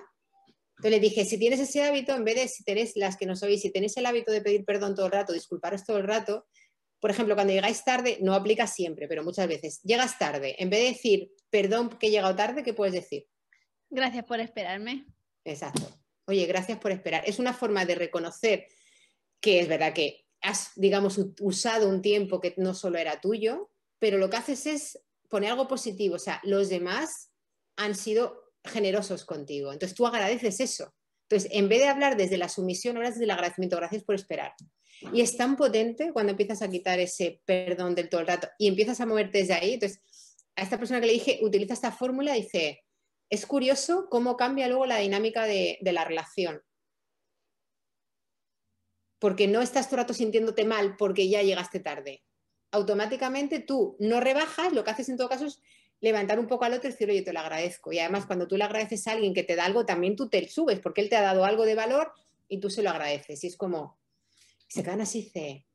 Entonces 0.77 0.91
le 0.91 0.99
dije, 0.99 1.23
si 1.23 1.37
tienes 1.37 1.59
ese 1.61 1.83
hábito, 1.83 2.13
en 2.13 2.25
vez 2.25 2.35
de 2.35 2.47
si 2.49 2.63
tenéis 2.63 2.97
las 2.97 3.15
que 3.15 3.25
no 3.25 3.35
sois, 3.35 3.61
si 3.61 3.71
tenéis 3.71 3.95
el 3.95 4.05
hábito 4.05 4.31
de 4.31 4.41
pedir 4.41 4.65
perdón 4.65 4.93
todo 4.93 5.05
el 5.05 5.13
rato, 5.13 5.31
disculparos 5.31 5.85
todo 5.85 5.97
el 5.97 6.03
rato, 6.03 6.45
por 6.99 7.11
ejemplo, 7.11 7.35
cuando 7.35 7.53
llegáis 7.53 7.83
tarde, 7.83 8.17
no 8.21 8.33
aplica 8.33 8.67
siempre, 8.67 9.07
pero 9.07 9.23
muchas 9.23 9.47
veces, 9.47 9.81
llegas 9.83 10.17
tarde, 10.17 10.55
en 10.59 10.69
vez 10.69 10.81
de 10.81 10.87
decir, 10.87 11.31
perdón 11.49 11.89
que 11.89 12.07
he 12.07 12.11
llegado 12.11 12.35
tarde, 12.35 12.63
¿qué 12.63 12.73
puedes 12.73 12.93
decir? 12.93 13.27
Gracias 13.89 14.25
por 14.25 14.39
esperarme. 14.39 15.05
Exacto. 15.43 15.87
Oye, 16.27 16.45
gracias 16.45 16.79
por 16.79 16.91
esperar. 16.91 17.23
Es 17.25 17.39
una 17.39 17.53
forma 17.53 17.85
de 17.85 17.95
reconocer 17.95 18.67
que 19.39 19.59
es 19.59 19.67
verdad 19.67 19.93
que 19.93 20.25
has, 20.41 20.71
digamos, 20.75 21.19
usado 21.39 21.87
un 21.87 22.01
tiempo 22.01 22.41
que 22.41 22.55
no 22.57 22.73
solo 22.73 22.97
era 22.97 23.21
tuyo, 23.21 23.71
pero 23.99 24.17
lo 24.17 24.29
que 24.29 24.37
haces 24.37 24.65
es 24.65 24.99
poner 25.29 25.51
algo 25.51 25.67
positivo. 25.67 26.15
O 26.15 26.19
sea, 26.19 26.41
los 26.43 26.69
demás 26.69 27.31
han 27.77 27.95
sido 27.95 28.53
generosos 28.63 29.25
contigo. 29.25 29.71
Entonces 29.71 29.95
tú 29.95 30.07
agradeces 30.07 30.59
eso. 30.59 30.93
Entonces, 31.29 31.51
en 31.51 31.69
vez 31.69 31.79
de 31.79 31.87
hablar 31.87 32.17
desde 32.17 32.37
la 32.37 32.49
sumisión, 32.49 32.97
hablas 32.97 33.13
desde 33.15 33.25
el 33.25 33.31
agradecimiento. 33.31 33.77
Gracias 33.77 34.03
por 34.03 34.15
esperar. 34.15 34.53
Y 35.13 35.21
es 35.21 35.37
tan 35.37 35.55
potente 35.55 36.11
cuando 36.13 36.31
empiezas 36.31 36.61
a 36.61 36.69
quitar 36.69 36.99
ese 36.99 37.41
perdón 37.45 37.95
del 37.95 38.09
todo 38.09 38.21
el 38.21 38.27
rato 38.27 38.47
y 38.57 38.67
empiezas 38.67 39.01
a 39.01 39.05
moverte 39.05 39.39
desde 39.39 39.53
ahí. 39.53 39.73
Entonces, 39.73 40.01
a 40.55 40.61
esta 40.61 40.77
persona 40.77 41.01
que 41.01 41.07
le 41.07 41.13
dije, 41.13 41.39
utiliza 41.41 41.73
esta 41.73 41.91
fórmula, 41.91 42.33
dice, 42.33 42.85
es 43.29 43.45
curioso 43.45 44.07
cómo 44.09 44.37
cambia 44.37 44.67
luego 44.67 44.85
la 44.85 44.97
dinámica 44.97 45.45
de, 45.45 45.79
la 45.81 46.05
relación. 46.05 46.61
Porque 49.19 49.47
no 49.47 49.61
estás 49.61 49.87
todo 49.87 49.95
el 49.95 50.03
rato 50.03 50.13
sintiéndote 50.13 50.65
mal 50.65 50.95
porque 50.97 51.27
ya 51.27 51.41
llegaste 51.41 51.79
tarde. 51.79 52.23
Automáticamente 52.71 53.59
tú 53.59 53.95
no 53.99 54.19
rebajas, 54.19 54.73
lo 54.73 54.83
que 54.83 54.91
haces 54.91 55.09
en 55.09 55.17
todo 55.17 55.29
caso 55.29 55.45
es 55.45 55.61
levantar 56.01 56.39
un 56.39 56.47
poco 56.47 56.65
al 56.65 56.73
otro 56.73 56.89
y 56.89 56.91
decir, 56.91 57.09
oye, 57.09 57.21
te 57.21 57.33
lo 57.33 57.39
agradezco. 57.39 57.91
Y 57.91 57.99
además, 57.99 58.25
cuando 58.25 58.47
tú 58.47 58.57
le 58.57 58.65
agradeces 58.65 59.07
a 59.07 59.13
alguien 59.13 59.33
que 59.33 59.43
te 59.43 59.55
da 59.55 59.65
algo, 59.65 59.85
también 59.85 60.15
tú 60.15 60.29
te 60.29 60.47
subes, 60.47 60.79
porque 60.79 61.01
él 61.01 61.09
te 61.09 61.15
ha 61.15 61.21
dado 61.21 61.45
algo 61.45 61.65
de 61.65 61.75
valor 61.75 62.11
y 62.47 62.59
tú 62.59 62.69
se 62.69 62.83
lo 62.83 62.89
agradeces. 62.89 63.43
Y 63.43 63.47
es 63.47 63.57
como, 63.57 63.97
Se 64.67 64.83
quedan 64.83 65.01
así, 65.01 65.23
dice, 65.23 65.65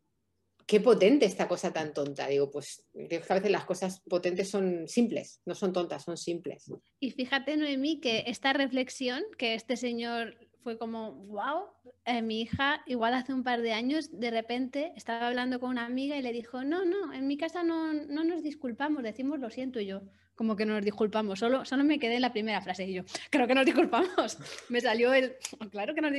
qué 0.71 0.81
potente 0.81 1.27
esta 1.27 1.49
cosa 1.49 1.73
tan 1.73 1.93
tonta. 1.93 2.29
Digo, 2.29 2.49
pues 2.49 2.87
a 3.29 3.35
veces 3.35 3.51
las 3.51 3.65
cosas 3.65 4.03
potentes 4.09 4.49
son 4.49 4.87
simples, 4.87 5.41
no 5.45 5.57
son 5.57 5.73
tontas, 5.73 6.05
son 6.05 6.17
simples. 6.17 6.71
Y 7.01 7.11
fíjate, 7.11 7.57
Noemí, 7.57 7.99
que 7.99 8.23
esta 8.29 8.53
reflexión 8.53 9.23
que 9.37 9.55
este 9.55 9.77
señor 9.77 10.37
fue 10.63 10.79
como, 10.79 11.13
wow, 11.13 11.65
eh, 12.05 12.23
mi 12.23 12.43
hija 12.43 12.83
igual 12.87 13.15
hace 13.15 13.35
un 13.35 13.43
par 13.43 13.63
de 13.63 13.73
años 13.73 14.11
de 14.13 14.31
repente 14.31 14.93
estaba 14.95 15.27
hablando 15.27 15.59
con 15.59 15.71
una 15.71 15.87
amiga 15.87 16.17
y 16.17 16.23
le 16.23 16.33
dijo, 16.33 16.63
no, 16.63 16.85
no, 16.85 17.13
en 17.13 17.27
mi 17.27 17.37
casa 17.37 17.65
no, 17.65 17.93
no 17.93 18.23
nos 18.23 18.43
disculpamos, 18.45 19.03
decimos 19.03 19.41
lo 19.41 19.51
siento 19.51 19.81
y 19.81 19.87
yo. 19.87 20.03
Como 20.37 20.55
que 20.55 20.65
no 20.67 20.75
nos 20.75 20.85
disculpamos, 20.85 21.41
solo, 21.41 21.65
solo 21.65 21.83
me 21.83 21.99
quedé 21.99 22.15
en 22.15 22.23
la 22.23 22.33
primera 22.33 22.63
frase 22.63 22.87
y 22.87 22.95
yo, 22.95 23.03
creo 23.31 23.49
que 23.49 23.55
nos 23.55 23.67
disculpamos. 23.67 24.39
me 24.69 24.81
salió 24.81 25.13
el, 25.13 25.35
claro 25.71 25.95
que 25.95 26.01
nos 26.01 26.13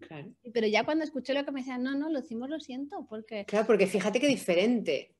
Claro. 0.00 0.32
Pero 0.52 0.66
ya 0.66 0.84
cuando 0.84 1.04
escuché 1.04 1.34
lo 1.34 1.44
que 1.44 1.52
me 1.52 1.60
decían, 1.60 1.82
no, 1.82 1.94
no, 1.94 2.08
lo 2.08 2.20
decimos 2.20 2.48
lo 2.48 2.60
siento, 2.60 3.06
porque... 3.08 3.44
Claro, 3.44 3.66
porque 3.66 3.86
fíjate 3.86 4.20
qué 4.20 4.28
diferente. 4.28 5.14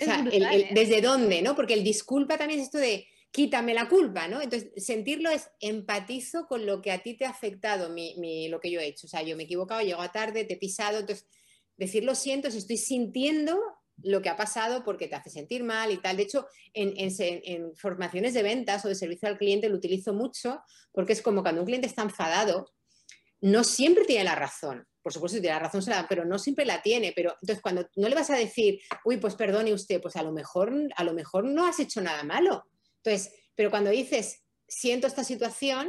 O 0.00 0.04
sea, 0.04 0.24
¿eh? 0.30 0.68
¿desde 0.72 1.00
dónde? 1.00 1.42
¿no? 1.42 1.56
Porque 1.56 1.74
el 1.74 1.82
disculpa 1.82 2.36
también 2.36 2.60
es 2.60 2.66
esto 2.66 2.78
de, 2.78 3.06
quítame 3.30 3.74
la 3.74 3.88
culpa, 3.88 4.28
¿no? 4.28 4.40
Entonces, 4.40 4.72
sentirlo 4.82 5.30
es 5.30 5.50
empatizo 5.60 6.46
con 6.46 6.66
lo 6.66 6.80
que 6.80 6.90
a 6.92 7.02
ti 7.02 7.14
te 7.14 7.24
ha 7.24 7.30
afectado, 7.30 7.90
mi, 7.90 8.48
lo 8.48 8.60
que 8.60 8.70
yo 8.70 8.80
he 8.80 8.86
hecho. 8.86 9.06
O 9.06 9.10
sea, 9.10 9.22
yo 9.22 9.36
me 9.36 9.42
he 9.42 9.46
equivocado, 9.46 9.82
llego 9.82 10.00
a 10.00 10.12
tarde, 10.12 10.44
te 10.44 10.54
he 10.54 10.58
pisado, 10.58 11.00
entonces, 11.00 11.26
decir 11.76 12.04
lo 12.04 12.14
siento, 12.14 12.50
si 12.50 12.58
estoy 12.58 12.78
sintiendo 12.78 13.58
lo 14.02 14.22
que 14.22 14.28
ha 14.28 14.36
pasado 14.36 14.84
porque 14.84 15.08
te 15.08 15.14
hace 15.14 15.30
sentir 15.30 15.64
mal 15.64 15.90
y 15.90 15.98
tal. 15.98 16.16
De 16.16 16.24
hecho, 16.24 16.46
en, 16.72 16.92
en, 16.96 17.74
formaciones 17.76 18.34
de 18.34 18.42
ventas 18.42 18.84
o 18.84 18.88
de 18.88 18.94
servicio 18.94 19.28
al 19.28 19.38
cliente 19.38 19.68
lo 19.68 19.76
utilizo 19.76 20.12
mucho 20.12 20.60
porque 20.92 21.12
es 21.12 21.22
como 21.22 21.42
cuando 21.42 21.62
un 21.62 21.66
cliente 21.66 21.86
está 21.86 22.02
enfadado, 22.02 22.72
no 23.40 23.64
siempre 23.64 24.04
tiene 24.04 24.24
la 24.24 24.34
razón. 24.34 24.86
Por 25.02 25.12
supuesto, 25.12 25.40
tiene 25.40 25.54
la 25.54 25.68
razón, 25.68 25.82
pero 26.08 26.24
no 26.24 26.38
siempre 26.38 26.64
la 26.64 26.82
tiene. 26.82 27.12
Pero 27.14 27.36
entonces, 27.40 27.62
cuando 27.62 27.88
no 27.96 28.08
le 28.08 28.14
vas 28.14 28.30
a 28.30 28.36
decir, 28.36 28.80
uy, 29.04 29.18
pues 29.18 29.34
perdone 29.36 29.72
usted, 29.72 30.00
pues 30.00 30.16
a 30.16 30.22
lo 30.22 30.32
mejor, 30.32 30.72
a 30.96 31.04
lo 31.04 31.14
mejor 31.14 31.44
no 31.44 31.66
has 31.66 31.78
hecho 31.78 32.00
nada 32.00 32.24
malo 32.24 32.64
entonces, 33.06 33.32
pero 33.54 33.70
cuando 33.70 33.90
dices, 33.90 34.44
siento 34.66 35.06
esta 35.06 35.22
situación, 35.22 35.88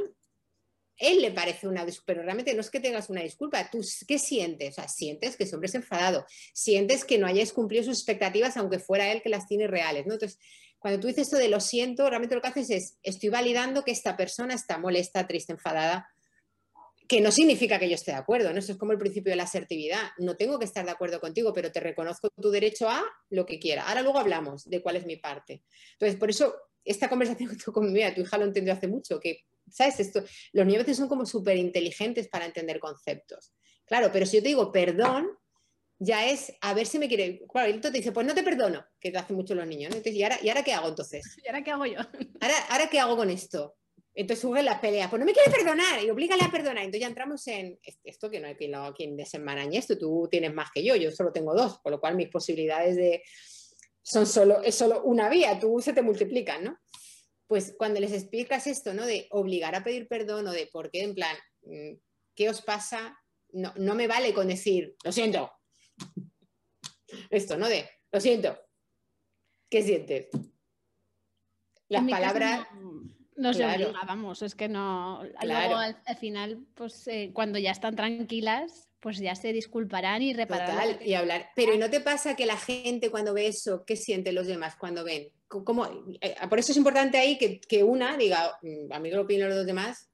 él 0.98 1.22
le 1.22 1.32
parece 1.32 1.68
una 1.68 1.86
pero 2.06 2.22
realmente 2.24 2.54
no 2.54 2.62
es 2.62 2.70
que 2.70 2.80
tengas 2.80 3.10
una 3.10 3.22
disculpa, 3.22 3.70
tú 3.70 3.80
qué 4.08 4.20
sientes, 4.20 4.72
o 4.72 4.76
sea, 4.82 4.88
sientes 4.88 5.38
que 5.38 5.44
ese 5.44 5.56
hombre 5.56 5.68
es 5.68 5.76
enfadado, 5.76 6.26
sientes 6.54 7.06
que 7.06 7.18
no 7.18 7.28
hayas 7.28 7.54
cumplido 7.54 7.84
sus 7.84 7.98
expectativas 7.98 8.58
aunque 8.58 8.80
fuera 8.80 9.12
él 9.12 9.22
que 9.22 9.30
las 9.30 9.48
tiene 9.48 9.68
reales. 9.68 10.04
Entonces, 10.04 10.40
cuando 10.80 11.00
tú 11.00 11.08
dices 11.08 11.24
esto 11.24 11.38
de 11.38 11.50
lo 11.50 11.60
siento, 11.60 12.10
realmente 12.10 12.36
lo 12.36 12.42
que 12.42 12.50
haces 12.50 12.70
es, 12.70 12.98
estoy 13.04 13.30
validando 13.30 13.84
que 13.84 13.92
esta 13.92 14.16
persona 14.16 14.54
está 14.54 14.78
molesta, 14.78 15.28
triste, 15.28 15.54
enfadada, 15.54 16.10
que 17.08 17.22
no 17.22 17.32
significa 17.32 17.80
que 17.80 17.90
yo 17.90 17.96
esté 17.96 18.12
de 18.12 18.18
acuerdo, 18.18 18.52
¿no? 18.52 18.60
Eso 18.60 18.74
es 18.74 18.78
como 18.78 18.92
el 18.92 18.98
principio 18.98 19.32
de 19.32 19.38
la 19.38 19.44
asertividad. 19.44 20.02
No 20.18 20.36
tengo 20.36 20.60
que 20.60 20.66
estar 20.66 20.84
de 20.86 20.92
acuerdo 20.92 21.22
contigo, 21.22 21.54
pero 21.54 21.72
te 21.72 21.80
reconozco 21.80 22.30
tu 22.30 22.50
derecho 22.52 22.90
a 22.90 23.04
lo 23.30 23.46
que 23.46 23.60
quiera. 23.60 23.88
Ahora 23.88 24.02
luego 24.02 24.20
hablamos 24.20 24.66
de 24.66 24.82
cuál 24.82 24.98
es 24.98 25.06
mi 25.06 25.16
parte. 25.16 25.64
Entonces, 25.94 26.20
por 26.20 26.30
eso 26.30 26.54
esta 26.84 27.10
conversación 27.10 27.50
que 27.50 27.56
tú 27.56 27.72
con 27.72 27.92
mi 27.92 28.02
tu 28.14 28.22
hija 28.22 28.38
lo 28.38 28.46
entendió 28.46 28.74
hace 28.74 28.88
mucho, 28.88 29.20
que, 29.20 29.46
¿sabes? 29.70 30.00
Esto, 30.00 30.24
los 30.54 30.66
niños 30.66 30.82
a 30.82 30.84
veces 30.84 30.98
son 30.98 31.08
como 31.08 31.26
súper 31.26 31.58
inteligentes 31.58 32.28
para 32.28 32.46
entender 32.46 32.80
conceptos. 32.80 33.54
Claro, 33.86 34.10
pero 34.12 34.26
si 34.26 34.38
yo 34.38 34.44
te 34.44 34.50
digo 34.50 34.72
perdón, 34.72 35.30
ya 36.00 36.28
es 36.28 36.54
a 36.62 36.74
ver 36.74 36.86
si 36.86 37.00
me 37.00 37.08
quiere. 37.08 37.42
Claro, 37.52 37.70
y 37.70 37.72
entonces 37.72 37.92
te 37.94 37.98
dice, 38.00 38.12
pues 38.12 38.28
no 38.28 38.36
te 38.36 38.44
perdono, 38.44 38.86
que 39.00 39.12
te 39.12 39.18
hacen 39.18 39.36
mucho 39.36 39.56
los 39.56 39.66
niños. 39.66 39.94
Entonces, 39.96 40.14
¿y 40.14 40.24
ahora, 40.24 40.38
¿y 40.42 40.50
ahora 40.50 40.64
qué 40.64 40.74
hago 40.74 40.90
entonces? 40.90 41.24
¿Y 41.44 41.48
ahora 41.48 41.64
qué 41.64 41.72
hago 41.72 41.86
yo? 41.86 42.00
¿Ahora, 42.42 42.58
ahora 42.70 42.90
qué 42.90 43.00
hago 43.00 43.16
con 43.16 43.30
esto? 43.30 43.76
Entonces 44.20 44.42
surgen 44.42 44.66
las 44.66 44.80
peleas, 44.80 45.12
pues 45.12 45.20
no 45.20 45.28
me 45.28 45.34
quiere 45.34 45.52
perdonar 45.52 46.04
y 46.04 46.10
oblígale 46.10 46.42
a 46.44 46.50
perdonar. 46.50 46.80
Entonces 46.80 47.02
ya 47.02 47.08
entramos 47.08 47.48
en 47.50 47.80
esto 48.04 48.32
que 48.32 48.40
no 48.40 48.48
hay 48.48 48.56
quien, 48.56 48.72
no, 48.72 48.92
quien 48.92 49.16
desenmarañe 49.16 49.78
esto, 49.78 49.96
tú 49.96 50.28
tienes 50.32 50.52
más 50.56 50.72
que 50.74 50.84
yo, 50.84 50.96
yo 50.96 51.12
solo 51.12 51.32
tengo 51.32 51.54
dos, 51.54 51.80
con 51.82 51.92
lo 51.92 52.00
cual 52.00 52.16
mis 52.16 52.28
posibilidades 52.28 52.96
de, 52.96 53.22
son 54.02 54.26
solo, 54.26 54.64
es 54.64 54.74
solo 54.74 55.04
una 55.04 55.30
vía, 55.30 55.60
tú 55.60 55.80
se 55.82 55.94
te 55.94 56.02
multiplican, 56.02 56.64
¿no? 56.64 56.80
Pues 57.46 57.76
cuando 57.78 58.00
les 58.00 58.12
explicas 58.12 58.66
esto, 58.66 58.92
¿no? 58.96 59.06
De 59.06 59.28
obligar 59.30 59.76
a 59.76 59.84
pedir 59.84 60.08
perdón 60.08 60.48
o 60.48 60.52
de 60.52 60.66
por 60.66 60.90
qué, 60.90 61.04
en 61.04 61.14
plan, 61.14 61.38
mm, 61.62 62.00
¿qué 62.36 62.50
os 62.50 62.64
pasa? 62.64 63.20
No, 63.50 63.72
no 63.78 63.94
me 63.94 64.08
vale 64.08 64.34
con 64.34 64.48
decir, 64.48 64.96
lo 65.04 65.12
siento. 65.12 65.52
Esto, 67.30 67.56
¿no? 67.56 67.70
De, 67.70 67.88
lo 68.12 68.20
siento. 68.20 68.58
¿Qué 69.70 69.84
sientes? 69.84 70.30
Las 71.88 72.10
palabras... 72.10 72.68
No, 72.74 73.17
se 73.54 73.64
claro. 73.64 73.94
vamos, 74.06 74.42
es 74.42 74.56
que 74.56 74.68
no. 74.68 75.22
Luego 75.44 75.76
al, 75.76 75.96
final, 76.20 76.66
pues 76.74 77.08
eh, 77.08 77.32
cuando 77.34 77.60
ya 77.60 77.72
están 77.72 77.96
tranquilas, 77.96 78.90
pues 79.00 79.20
ya 79.20 79.36
se 79.36 79.54
disculparán 79.54 80.22
y 80.22 80.34
repararán. 80.34 80.98
y 81.02 81.14
hablar. 81.14 81.50
Pero 81.56 81.74
¿y 81.74 81.78
no 81.78 81.90
te 81.90 82.02
pasa 82.02 82.36
que 82.36 82.46
la 82.46 82.58
gente 82.58 83.12
cuando 83.12 83.34
ve 83.34 83.48
eso, 83.48 83.84
qué 83.86 83.96
sienten 83.96 84.36
los 84.36 84.48
demás 84.48 84.76
cuando 84.76 85.04
ven? 85.04 85.30
¿Cómo? 85.48 85.86
Eh, 86.20 86.36
por 86.50 86.60
eso 86.60 86.72
es 86.72 86.78
importante 86.78 87.18
ahí 87.18 87.38
que, 87.38 87.84
una 87.84 88.18
diga, 88.18 88.58
mm, 88.62 88.92
a 88.92 89.00
mí 89.00 89.12
lo 89.12 89.22
opinan 89.22 89.50
los 89.50 89.66
demás, 89.66 90.10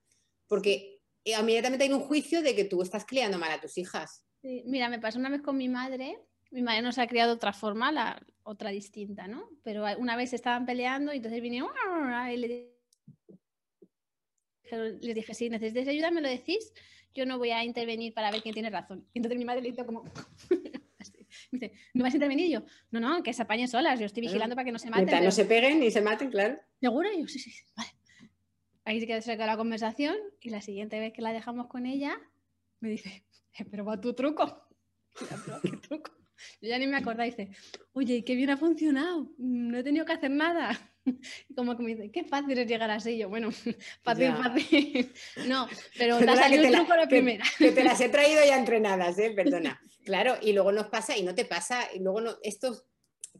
porque 0.47 0.99
inmediatamente 1.23 1.85
hay 1.85 1.93
un 1.93 2.01
juicio 2.01 2.41
de 2.41 2.55
que 2.55 2.65
tú 2.65 2.81
estás 2.81 3.05
criando 3.05 3.37
mal 3.37 3.51
a 3.51 3.61
tus 3.61 3.77
hijas. 3.77 4.25
mira, 4.43 4.89
me 4.89 4.99
pasó 4.99 5.17
una 5.17 5.29
vez 5.29 5.41
con 5.41 5.57
mi 5.57 5.69
madre, 5.69 6.19
mi 6.51 6.61
madre 6.61 6.81
nos 6.81 6.99
ha 6.99 7.07
criado 7.07 7.31
de 7.31 7.35
otra 7.37 7.53
forma, 7.53 7.91
la, 7.91 8.21
otra 8.43 8.69
distinta, 8.69 9.27
¿no? 9.27 9.49
Pero 9.63 9.85
una 9.97 10.15
vez 10.15 10.33
estaban 10.33 10.65
peleando 10.65 11.13
y 11.13 11.17
entonces 11.17 11.41
vinieron 11.41 11.71
y 12.31 12.37
le 12.37 12.72
les 14.71 15.15
dije, 15.15 15.33
si 15.33 15.49
necesitáis 15.49 15.87
ayuda, 15.87 16.11
me 16.11 16.21
lo 16.21 16.29
decís 16.29 16.73
yo 17.13 17.25
no 17.25 17.37
voy 17.37 17.51
a 17.51 17.63
intervenir 17.63 18.13
para 18.13 18.31
ver 18.31 18.41
quién 18.41 18.53
tiene 18.53 18.69
razón. 18.69 19.07
Y 19.13 19.19
entonces 19.19 19.37
mi 19.37 19.45
madre 19.45 19.61
le 19.61 19.69
hizo 19.69 19.85
como... 19.85 20.03
Me 21.51 21.59
dice, 21.59 21.73
¿no 21.93 22.03
vas 22.03 22.13
a 22.13 22.17
intervenir? 22.17 22.49
yo, 22.51 22.63
no, 22.91 22.99
no, 22.99 23.23
que 23.23 23.33
se 23.33 23.41
apañen 23.41 23.67
solas, 23.67 23.99
yo 23.99 24.05
estoy 24.05 24.21
vigilando 24.21 24.55
para 24.55 24.65
que 24.65 24.71
no 24.71 24.79
se 24.79 24.89
maten. 24.89 25.23
No 25.23 25.31
se 25.31 25.45
peguen 25.45 25.79
ni 25.79 25.89
se 25.89 26.01
maten, 26.01 26.29
claro. 26.29 26.59
¿Seguro? 26.79 27.11
Y 27.11 27.21
yo, 27.21 27.27
sí, 27.27 27.39
sí, 27.39 27.51
vale. 27.75 27.89
Ahí 28.85 28.99
se 28.99 29.07
quedó 29.07 29.45
la 29.45 29.57
conversación 29.57 30.15
y 30.41 30.49
la 30.49 30.61
siguiente 30.61 30.99
vez 30.99 31.11
que 31.11 31.21
la 31.21 31.33
dejamos 31.33 31.67
con 31.67 31.85
ella, 31.85 32.19
me 32.79 32.89
dice, 32.89 33.25
eh, 33.57 33.65
pero 33.69 33.83
va 33.83 33.99
tu 33.99 34.13
truco. 34.13 34.67
¿Qué 35.63 35.77
truco? 35.77 36.11
Yo 36.61 36.69
ya 36.69 36.77
ni 36.77 36.87
me 36.87 36.97
acordaba 36.97 37.25
y 37.25 37.31
dice, 37.31 37.49
oye, 37.93 38.23
qué 38.23 38.35
bien 38.35 38.51
ha 38.51 38.57
funcionado, 38.57 39.31
no 39.37 39.77
he 39.77 39.83
tenido 39.83 40.05
que 40.05 40.13
hacer 40.13 40.31
nada. 40.31 40.92
como 41.55 41.75
que 41.75 41.83
me 41.83 41.95
dice, 41.95 42.11
qué 42.11 42.23
fácil 42.23 42.57
es 42.57 42.67
llegar 42.67 42.89
así. 42.91 43.17
Yo, 43.17 43.29
bueno, 43.29 43.49
fácil, 44.03 44.33
fácil. 44.33 45.13
No, 45.47 45.67
pero 45.97 46.17
te 46.17 46.29
ha 46.29 46.35
salido 46.35 46.63
el 46.63 46.73
truco 46.73 46.95
la 46.95 47.07
primera. 47.07 47.45
Que, 47.57 47.71
te 47.71 47.83
las 47.83 47.99
he 48.01 48.09
traído 48.09 48.43
ya 48.45 48.57
entrenadas, 48.57 49.17
¿eh? 49.19 49.31
Perdona. 49.31 49.79
Claro, 50.03 50.35
y 50.41 50.53
luego 50.53 50.71
nos 50.71 50.87
pasa, 50.87 51.17
y 51.17 51.23
no 51.23 51.33
te 51.33 51.45
pasa, 51.45 51.87
y 51.93 51.99
luego 51.99 52.21
no, 52.21 52.37
esto 52.43 52.85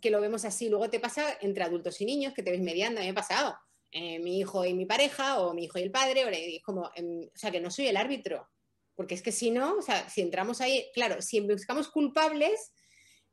que 0.02 0.10
lo 0.10 0.22
vemos 0.22 0.46
así, 0.46 0.70
luego 0.70 0.90
te 0.90 1.00
pasa 1.00 1.38
entre 1.42 1.64
adultos 1.64 2.00
y 2.02 2.06
niños, 2.06 2.34
que 2.34 2.44
te 2.44 2.52
ves 2.52 2.62
mediando, 2.62 3.00
a 3.00 3.04
mí 3.04 3.08
me 3.08 3.12
ha 3.12 3.16
pasado. 3.16 3.56
Eh, 3.92 4.20
mi 4.20 4.40
hijo 4.40 4.66
y 4.66 4.74
mi 4.74 4.86
pareja, 4.86 5.40
o 5.40 5.54
mi 5.54 5.66
hijo 5.66 5.78
y 5.78 5.84
el 5.84 5.92
padre, 5.92 6.26
o, 6.26 6.64
como, 6.64 6.82
o 6.82 6.92
sea, 7.36 7.52
que 7.52 7.62
no 7.62 7.70
soy 7.70 7.88
el 7.88 7.98
árbitro. 7.98 8.50
Porque 8.96 9.16
es 9.16 9.22
que 9.22 9.32
si 9.32 9.52
no, 9.52 9.78
o 9.78 9.82
sea, 9.82 10.10
si 10.10 10.22
entramos 10.22 10.62
ahí, 10.62 10.88
claro, 10.94 11.22
si 11.22 11.40
buscamos 11.42 11.90
culpables, 11.90 12.74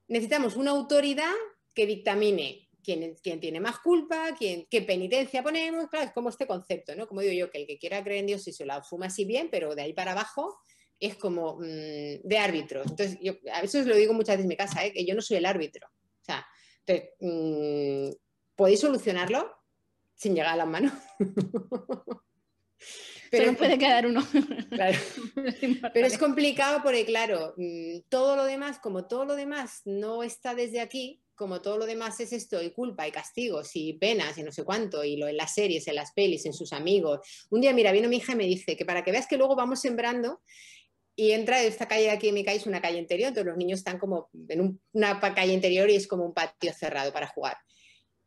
necesitamos 0.08 0.56
una 0.56 0.70
autoridad 0.70 1.32
que 1.74 1.86
dictamine 1.86 2.69
quién, 2.82 3.16
tiene 3.22 3.60
más 3.60 3.78
culpa, 3.80 4.34
quién, 4.38 4.66
qué 4.70 4.82
penitencia 4.82 5.42
ponemos, 5.42 5.88
claro, 5.88 6.06
es 6.06 6.12
como 6.12 6.28
este 6.28 6.46
concepto, 6.46 6.94
¿no? 6.94 7.06
Como 7.06 7.20
digo 7.20 7.32
yo, 7.32 7.50
que 7.50 7.58
el 7.58 7.66
que 7.66 7.78
quiera 7.78 8.02
creer 8.02 8.20
en 8.20 8.26
Dios 8.26 8.42
si 8.42 8.52
se 8.52 8.66
lo 8.66 8.74
asuma 8.74 9.06
así 9.06 9.24
bien, 9.24 9.48
pero 9.50 9.74
de 9.74 9.82
ahí 9.82 9.92
para 9.92 10.12
abajo 10.12 10.58
es 10.98 11.16
como 11.16 11.56
mm, 11.56 12.20
de 12.22 12.38
árbitro. 12.38 12.82
Entonces, 12.82 13.18
yo 13.20 13.34
a 13.52 13.62
veces 13.62 13.86
lo 13.86 13.96
digo 13.96 14.12
muchas 14.12 14.34
veces 14.34 14.44
en 14.44 14.48
mi 14.48 14.56
casa, 14.56 14.84
¿eh? 14.84 14.92
que 14.92 15.04
yo 15.04 15.14
no 15.14 15.22
soy 15.22 15.38
el 15.38 15.46
árbitro. 15.46 15.86
O 15.88 16.24
sea, 16.24 16.46
entonces, 16.84 17.10
mm, 17.20 18.10
¿podéis 18.54 18.80
solucionarlo 18.80 19.50
sin 20.14 20.34
llegar 20.34 20.52
a 20.54 20.56
las 20.56 20.68
manos? 20.68 20.92
Pero 23.30 23.44
Solo 23.46 23.58
puede 23.58 23.78
quedar 23.78 24.06
uno. 24.06 24.26
Claro. 24.70 24.98
Pero 25.94 26.06
es 26.06 26.18
complicado 26.18 26.80
porque, 26.82 27.06
claro, 27.06 27.54
mm, 27.56 28.00
todo 28.08 28.34
lo 28.34 28.44
demás, 28.44 28.80
como 28.80 29.06
todo 29.06 29.24
lo 29.24 29.36
demás 29.36 29.82
no 29.84 30.24
está 30.24 30.54
desde 30.54 30.80
aquí, 30.80 31.22
como 31.40 31.62
todo 31.62 31.78
lo 31.78 31.86
demás 31.86 32.20
es 32.20 32.34
esto, 32.34 32.62
y 32.62 32.70
culpa, 32.70 33.08
y 33.08 33.10
castigos, 33.10 33.70
y 33.72 33.94
penas, 33.94 34.36
y 34.36 34.42
no 34.42 34.52
sé 34.52 34.62
cuánto, 34.62 35.02
y 35.02 35.16
lo 35.16 35.26
en 35.26 35.38
las 35.38 35.54
series, 35.54 35.88
en 35.88 35.94
las 35.94 36.12
pelis, 36.12 36.44
en 36.44 36.52
sus 36.52 36.74
amigos. 36.74 37.46
Un 37.48 37.62
día, 37.62 37.72
mira, 37.72 37.92
vino 37.92 38.10
mi 38.10 38.18
hija 38.18 38.34
y 38.34 38.36
me 38.36 38.44
dice 38.44 38.76
que 38.76 38.84
para 38.84 39.02
que 39.02 39.10
veas 39.10 39.26
que 39.26 39.38
luego 39.38 39.56
vamos 39.56 39.80
sembrando, 39.80 40.42
y 41.16 41.30
entra 41.30 41.62
esta 41.62 41.88
calle 41.88 42.02
de 42.02 42.10
aquí 42.10 42.28
en 42.28 42.34
mi 42.34 42.44
calle, 42.44 42.58
es 42.58 42.66
una 42.66 42.82
calle 42.82 42.98
interior, 42.98 43.28
entonces 43.28 43.46
los 43.46 43.56
niños 43.56 43.78
están 43.78 43.98
como 43.98 44.28
en 44.50 44.78
una 44.92 45.18
calle 45.18 45.54
interior 45.54 45.88
y 45.88 45.96
es 45.96 46.06
como 46.06 46.26
un 46.26 46.34
patio 46.34 46.74
cerrado 46.74 47.10
para 47.10 47.26
jugar. 47.26 47.56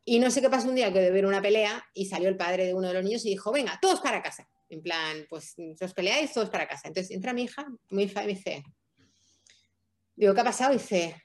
Y 0.03 0.17
no 0.17 0.31
sé 0.31 0.41
qué 0.41 0.49
pasó 0.49 0.67
un 0.67 0.73
día 0.73 0.91
que 0.91 0.99
de 0.99 1.11
ver 1.11 1.27
una 1.27 1.39
pelea 1.39 1.85
y 1.93 2.07
salió 2.07 2.29
el 2.29 2.35
padre 2.35 2.65
de 2.65 2.73
uno 2.73 2.87
de 2.87 2.95
los 2.95 3.03
niños 3.03 3.23
y 3.25 3.29
dijo, 3.29 3.51
venga, 3.51 3.77
todos 3.79 4.01
para 4.01 4.23
casa. 4.23 4.49
En 4.69 4.81
plan, 4.81 5.27
pues 5.29 5.53
os 5.79 5.93
peleáis, 5.93 6.33
todos 6.33 6.49
para 6.49 6.67
casa. 6.67 6.87
Entonces 6.87 7.11
entra 7.11 7.31
mi 7.31 7.43
hija, 7.43 7.67
mi 7.91 8.03
hija 8.05 8.23
y 8.23 8.25
me 8.25 8.33
dice, 8.33 8.63
digo, 10.15 10.33
¿qué 10.33 10.41
ha 10.41 10.45
pasado? 10.45 10.73
Y 10.73 10.77
dice, 10.77 11.15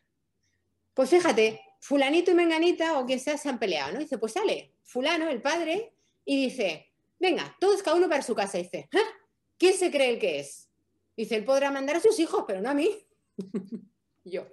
pues 0.92 1.08
fíjate, 1.08 1.60
fulanito 1.80 2.30
y 2.30 2.34
menganita 2.34 2.98
o 2.98 3.06
quien 3.06 3.20
sea 3.20 3.38
se 3.38 3.48
han 3.48 3.58
peleado, 3.58 3.92
¿no? 3.92 3.98
dice, 4.00 4.18
pues 4.18 4.32
sale 4.32 4.72
fulano, 4.82 5.28
el 5.28 5.42
padre, 5.42 5.92
y 6.24 6.44
dice, 6.44 6.92
venga, 7.18 7.56
todos 7.60 7.82
cada 7.82 7.96
uno 7.96 8.08
para 8.08 8.22
su 8.22 8.34
casa. 8.34 8.58
Y 8.58 8.62
dice, 8.62 8.88
¿Ah? 8.92 9.18
¿quién 9.58 9.74
se 9.74 9.90
cree 9.90 10.10
el 10.10 10.18
que 10.18 10.40
es? 10.40 10.68
Dice, 11.16 11.36
él 11.36 11.44
podrá 11.44 11.70
mandar 11.70 11.96
a 11.96 12.00
sus 12.00 12.18
hijos, 12.18 12.44
pero 12.46 12.60
no 12.60 12.70
a 12.70 12.74
mí. 12.74 12.90
yo. 14.24 14.46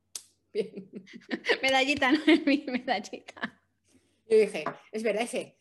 Bien. 0.52 0.90
medallita, 1.62 2.12
no 2.12 2.20
es 2.26 2.46
mi 2.46 2.64
medallita. 2.66 3.60
Yo 4.28 4.38
dije, 4.38 4.64
es 4.90 5.02
verdad, 5.02 5.22
ese. 5.22 5.55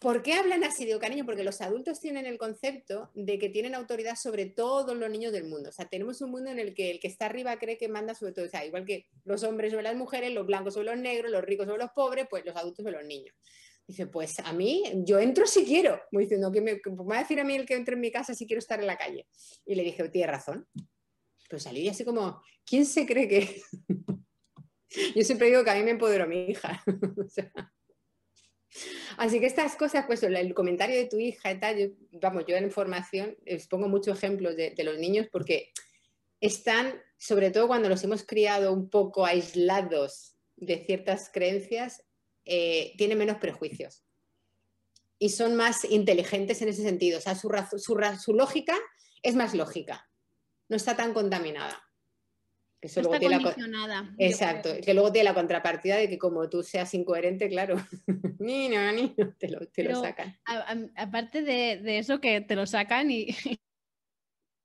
¿Por 0.00 0.22
qué 0.22 0.34
hablan 0.34 0.62
así? 0.62 0.84
Digo, 0.84 1.00
cariño, 1.00 1.26
porque 1.26 1.42
los 1.42 1.60
adultos 1.60 1.98
tienen 1.98 2.24
el 2.24 2.38
concepto 2.38 3.10
de 3.14 3.38
que 3.38 3.48
tienen 3.48 3.74
autoridad 3.74 4.14
sobre 4.14 4.46
todos 4.46 4.96
los 4.96 5.10
niños 5.10 5.32
del 5.32 5.44
mundo. 5.44 5.70
O 5.70 5.72
sea, 5.72 5.88
tenemos 5.88 6.20
un 6.20 6.30
mundo 6.30 6.50
en 6.50 6.60
el 6.60 6.72
que 6.72 6.92
el 6.92 7.00
que 7.00 7.08
está 7.08 7.26
arriba 7.26 7.58
cree 7.58 7.78
que 7.78 7.88
manda 7.88 8.14
sobre 8.14 8.32
todo. 8.32 8.44
O 8.44 8.48
sea, 8.48 8.64
igual 8.64 8.84
que 8.84 9.06
los 9.24 9.42
hombres 9.42 9.72
sobre 9.72 9.82
las 9.82 9.96
mujeres, 9.96 10.32
los 10.32 10.46
blancos 10.46 10.74
sobre 10.74 10.86
los 10.86 10.98
negros, 10.98 11.32
los 11.32 11.42
ricos 11.42 11.66
sobre 11.66 11.82
los 11.82 11.90
pobres, 11.90 12.26
pues 12.30 12.44
los 12.44 12.54
adultos 12.54 12.84
sobre 12.84 12.96
los 12.96 13.06
niños. 13.06 13.34
Dice, 13.88 14.06
pues 14.06 14.38
a 14.38 14.52
mí, 14.52 14.84
yo 15.04 15.18
entro 15.18 15.46
si 15.46 15.64
quiero. 15.64 16.00
Me 16.12 16.22
diciendo, 16.22 16.52
que 16.52 16.60
me, 16.60 16.74
va 16.74 17.16
a 17.16 17.20
decir 17.20 17.40
a 17.40 17.44
mí 17.44 17.56
el 17.56 17.66
que 17.66 17.74
entre 17.74 17.94
en 17.94 18.00
mi 18.00 18.12
casa 18.12 18.34
si 18.34 18.46
quiero 18.46 18.60
estar 18.60 18.78
en 18.78 18.86
la 18.86 18.96
calle? 18.96 19.26
Y 19.66 19.74
le 19.74 19.82
dije, 19.82 20.08
tiene 20.10 20.28
razón. 20.28 20.68
Pues 21.50 21.64
salí 21.64 21.88
así 21.88 22.04
como, 22.04 22.40
¿quién 22.64 22.86
se 22.86 23.04
cree 23.04 23.26
que...? 23.26 23.62
yo 25.16 25.24
siempre 25.24 25.48
digo 25.48 25.64
que 25.64 25.70
a 25.70 25.74
mí 25.74 25.82
me 25.82 25.90
empoderó 25.90 26.28
mi 26.28 26.50
hija. 26.50 26.84
o 27.26 27.28
sea, 27.28 27.50
Así 29.16 29.40
que 29.40 29.46
estas 29.46 29.76
cosas, 29.76 30.04
pues 30.06 30.22
el 30.22 30.54
comentario 30.54 30.96
de 30.96 31.06
tu 31.06 31.18
hija 31.18 31.52
y 31.52 31.60
tal, 31.60 31.94
vamos, 32.12 32.44
yo 32.46 32.56
en 32.56 32.70
formación 32.70 33.36
les 33.44 33.66
pongo 33.66 33.88
muchos 33.88 34.16
ejemplos 34.16 34.56
de, 34.56 34.74
los 34.84 34.98
niños 34.98 35.26
porque 35.30 35.72
están, 36.40 37.00
sobre 37.16 37.50
todo 37.50 37.66
cuando 37.66 37.88
los 37.88 38.02
hemos 38.04 38.24
criado 38.24 38.72
un 38.72 38.88
poco 38.90 39.26
aislados 39.26 40.34
de 40.56 40.84
ciertas 40.84 41.30
creencias, 41.32 42.04
eh, 42.44 42.94
tienen 42.96 43.18
menos 43.18 43.38
prejuicios 43.38 44.04
y 45.18 45.30
son 45.30 45.56
más 45.56 45.84
inteligentes 45.84 46.62
en 46.62 46.68
ese 46.68 46.82
sentido. 46.82 47.18
O 47.18 47.20
sea, 47.20 47.34
su 47.34 48.34
lógica 48.34 48.76
es 49.22 49.34
más 49.34 49.54
lógica, 49.54 50.08
no 50.68 50.76
está 50.76 50.96
tan 50.96 51.12
contaminada. 51.12 51.87
Eso 52.80 53.02
luego 53.02 53.18
tiene 53.18 53.40
la... 53.40 54.14
Exacto, 54.18 54.70
que 54.84 54.94
luego 54.94 55.10
tiene 55.10 55.24
la 55.24 55.34
contrapartida 55.34 55.96
de 55.96 56.08
que 56.08 56.18
como 56.18 56.48
tú 56.48 56.62
seas 56.62 56.94
incoherente, 56.94 57.48
claro, 57.48 57.76
ni 58.38 58.68
no, 58.68 58.92
ni 58.92 59.14
no, 59.16 59.34
te 59.36 59.48
lo, 59.48 59.66
te 59.66 59.82
lo 59.82 60.00
sacan. 60.00 60.38
aparte 60.96 61.42
de, 61.42 61.78
de, 61.82 61.98
eso 61.98 62.20
que 62.20 62.40
te 62.40 62.54
lo 62.54 62.66
sacan 62.66 63.10
y, 63.10 63.34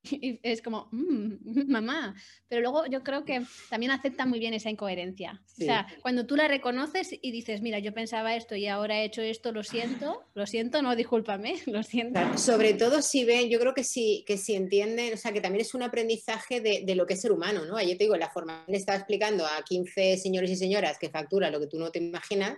y 0.04 0.39
es 0.43 0.62
como, 0.62 0.89
mm, 0.91 1.36
mamá. 1.72 2.16
Pero 2.47 2.62
luego 2.62 2.86
yo 2.88 3.04
creo 3.04 3.26
que 3.26 3.41
también 3.70 3.91
acepta 3.91 4.26
muy 4.26 4.39
bien 4.39 4.54
esa 4.54 4.70
incoherencia. 4.70 5.41
O 5.60 5.64
sea, 5.64 5.88
cuando 6.01 6.26
tú 6.26 6.36
la 6.36 6.47
reconoces 6.47 7.16
y 7.22 7.32
dices, 7.32 7.62
mira, 7.62 7.80
yo 7.80 7.93
pensaba 7.93 8.36
esto 8.36 8.56
y 8.56 8.68
ahora 8.68 8.99
he 8.99 9.06
hecho 9.06 9.22
esto, 9.22 9.51
lo 9.51 9.64
siento, 9.64 10.24
lo 10.34 10.45
siento, 10.45 10.82
no, 10.82 10.95
discúlpame, 10.95 11.56
lo 11.68 11.84
siento. 11.84 12.20
Sobre 12.38 12.74
todo 12.74 13.01
si 13.01 13.24
ven, 13.26 13.49
yo 13.49 13.60
creo 13.60 13.74
que 13.74 13.84
sí, 13.84 14.24
que 14.28 14.38
si 14.38 14.56
entienden, 14.56 15.14
o 15.14 15.18
sea, 15.18 15.32
que 15.32 15.41
también 15.41 15.62
es 15.62 15.74
un 15.74 15.84
aprendizaje 15.84 16.60
de, 16.60 16.84
de 16.86 16.95
lo 16.95 17.06
que 17.06 17.14
es 17.14 17.22
ser 17.22 17.32
humano, 17.32 17.66
¿no? 17.66 17.78
Ayer 17.78 17.97
te 17.97 18.04
digo, 18.04 18.18
la 18.18 18.30
forma 18.30 18.66
le 18.68 18.78
estaba 18.78 18.97
explicando 18.97 19.45
a 19.45 19.64
15 19.64 20.18
señores 20.18 20.51
y 20.51 20.56
señoras 20.56 20.97
que 20.99 21.10
factura 21.10 21.49
lo 21.49 21.60
que 21.60 21.68
tú 21.68 21.80
no 21.80 21.91
te 21.91 21.99
imaginas 21.99 22.58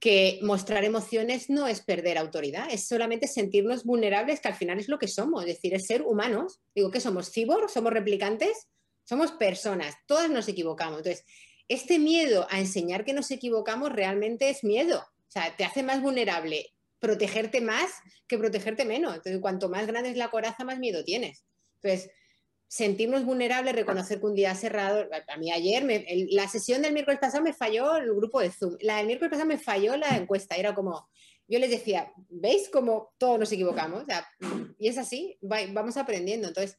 que 0.00 0.38
mostrar 0.42 0.82
emociones 0.84 1.50
no 1.50 1.68
es 1.68 1.82
perder 1.82 2.16
autoridad, 2.16 2.68
es 2.70 2.88
solamente 2.88 3.28
sentirnos 3.28 3.84
vulnerables, 3.84 4.40
que 4.40 4.48
al 4.48 4.54
final 4.54 4.80
es 4.80 4.88
lo 4.88 4.98
que 4.98 5.08
somos, 5.08 5.42
es 5.42 5.54
decir, 5.54 5.74
es 5.74 5.86
ser 5.86 6.02
humanos. 6.02 6.58
Digo, 6.74 6.90
que 6.90 7.00
somos 7.00 7.30
cyborg, 7.30 7.68
somos 7.68 7.92
replicantes, 7.92 8.68
somos 9.04 9.32
personas, 9.32 9.94
todas 10.06 10.30
nos 10.30 10.48
equivocamos. 10.48 10.98
Entonces, 10.98 11.26
este 11.68 11.98
miedo 11.98 12.46
a 12.50 12.58
enseñar 12.58 13.04
que 13.04 13.12
nos 13.12 13.30
equivocamos 13.30 13.92
realmente 13.92 14.48
es 14.48 14.64
miedo, 14.64 15.00
o 15.00 15.30
sea, 15.30 15.54
te 15.56 15.64
hace 15.64 15.82
más 15.82 16.00
vulnerable 16.00 16.72
protegerte 16.98 17.60
más 17.60 17.90
que 18.26 18.38
protegerte 18.38 18.84
menos. 18.84 19.14
Entonces, 19.14 19.40
cuanto 19.40 19.68
más 19.68 19.86
grande 19.86 20.10
es 20.10 20.16
la 20.16 20.30
coraza, 20.30 20.64
más 20.64 20.78
miedo 20.78 21.04
tienes. 21.04 21.44
Entonces, 21.82 22.10
sentirnos 22.70 23.24
vulnerables, 23.24 23.74
reconocer 23.74 24.20
que 24.20 24.26
un 24.26 24.34
día 24.36 24.54
cerrado, 24.54 25.04
a 25.26 25.36
mí 25.38 25.50
ayer, 25.50 25.84
la 26.30 26.46
sesión 26.46 26.82
del 26.82 26.92
miércoles 26.92 27.18
pasado 27.18 27.42
me 27.42 27.52
falló 27.52 27.96
el 27.96 28.14
grupo 28.14 28.38
de 28.38 28.52
Zoom, 28.52 28.76
la 28.80 28.98
del 28.98 29.06
miércoles 29.06 29.28
pasado 29.28 29.48
me 29.48 29.58
falló 29.58 29.96
la 29.96 30.16
encuesta, 30.16 30.54
era 30.54 30.72
como, 30.72 31.08
yo 31.48 31.58
les 31.58 31.68
decía, 31.68 32.12
¿veis 32.28 32.68
cómo 32.72 33.12
todos 33.18 33.40
nos 33.40 33.50
equivocamos? 33.50 34.04
y 34.78 34.86
es 34.86 34.98
así, 34.98 35.36
vamos 35.40 35.96
aprendiendo. 35.96 36.46
Entonces, 36.46 36.78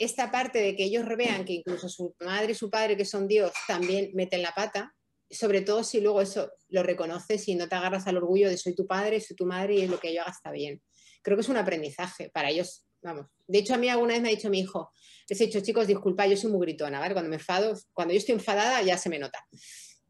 esta 0.00 0.32
parte 0.32 0.58
de 0.58 0.74
que 0.74 0.82
ellos 0.82 1.06
vean 1.16 1.44
que 1.44 1.52
incluso 1.52 1.88
su 1.88 2.12
madre 2.18 2.50
y 2.50 2.56
su 2.56 2.68
padre, 2.68 2.96
que 2.96 3.04
son 3.04 3.28
Dios, 3.28 3.52
también 3.68 4.10
meten 4.14 4.42
la 4.42 4.50
pata, 4.50 4.96
sobre 5.30 5.60
todo 5.60 5.84
si 5.84 6.00
luego 6.00 6.20
eso 6.22 6.50
lo 6.70 6.82
reconoces 6.82 7.46
y 7.46 7.54
no 7.54 7.68
te 7.68 7.76
agarras 7.76 8.08
al 8.08 8.16
orgullo 8.16 8.48
de 8.48 8.56
soy 8.56 8.74
tu 8.74 8.88
padre, 8.88 9.20
soy 9.20 9.36
tu 9.36 9.46
madre 9.46 9.74
y 9.74 9.86
lo 9.86 10.00
que 10.00 10.12
yo 10.12 10.22
haga 10.22 10.32
está 10.32 10.50
bien. 10.50 10.82
Creo 11.22 11.36
que 11.36 11.42
es 11.42 11.48
un 11.48 11.56
aprendizaje 11.56 12.30
para 12.30 12.50
ellos, 12.50 12.84
vamos. 13.02 13.26
De 13.46 13.58
hecho, 13.58 13.74
a 13.74 13.78
mí 13.78 13.88
alguna 13.88 14.14
vez 14.14 14.22
me 14.22 14.28
ha 14.28 14.30
dicho 14.32 14.50
mi 14.50 14.60
hijo, 14.60 14.92
les 15.28 15.40
he 15.40 15.46
dicho, 15.46 15.60
chicos, 15.60 15.86
disculpa, 15.86 16.26
yo 16.26 16.36
soy 16.36 16.50
muy 16.50 16.60
gritona, 16.66 17.00
¿vale? 17.00 17.14
Cuando 17.14 17.28
me 17.28 17.36
enfado, 17.36 17.74
cuando 17.92 18.12
yo 18.14 18.18
estoy 18.18 18.34
enfadada 18.34 18.82
ya 18.82 18.98
se 18.98 19.08
me 19.08 19.18
nota. 19.18 19.44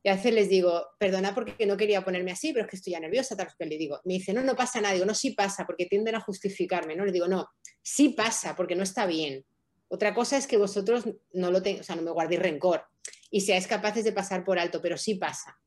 Y 0.02 0.08
a 0.08 0.14
veces 0.14 0.32
les 0.32 0.48
digo, 0.48 0.82
perdona 0.98 1.34
porque 1.34 1.66
no 1.66 1.76
quería 1.76 2.02
ponerme 2.02 2.32
así, 2.32 2.52
pero 2.52 2.64
es 2.64 2.70
que 2.70 2.76
estoy 2.76 2.92
ya 2.92 3.00
nerviosa, 3.00 3.36
tal 3.36 3.48
que 3.58 3.66
le 3.66 3.76
digo. 3.76 4.00
Me 4.04 4.14
dice, 4.14 4.32
no, 4.32 4.42
no 4.42 4.56
pasa 4.56 4.80
nada. 4.80 4.94
Digo, 4.94 5.04
no, 5.04 5.14
sí 5.14 5.32
pasa, 5.32 5.66
porque 5.66 5.86
tienden 5.86 6.14
a 6.14 6.20
justificarme, 6.20 6.96
¿no? 6.96 7.04
Le 7.04 7.12
digo, 7.12 7.28
no, 7.28 7.48
sí 7.82 8.10
pasa, 8.10 8.56
porque 8.56 8.74
no 8.74 8.82
está 8.82 9.04
bien. 9.06 9.44
Otra 9.88 10.14
cosa 10.14 10.38
es 10.38 10.46
que 10.46 10.56
vosotros 10.56 11.04
no 11.32 11.50
lo 11.50 11.62
tengáis, 11.62 11.82
o 11.82 11.84
sea, 11.84 11.96
no 11.96 12.02
me 12.02 12.12
guardéis 12.12 12.40
rencor 12.40 12.84
y 13.30 13.42
seáis 13.42 13.66
capaces 13.66 14.04
de 14.04 14.12
pasar 14.12 14.44
por 14.44 14.58
alto, 14.58 14.80
pero 14.80 14.96
sí 14.96 15.16
pasa. 15.16 15.58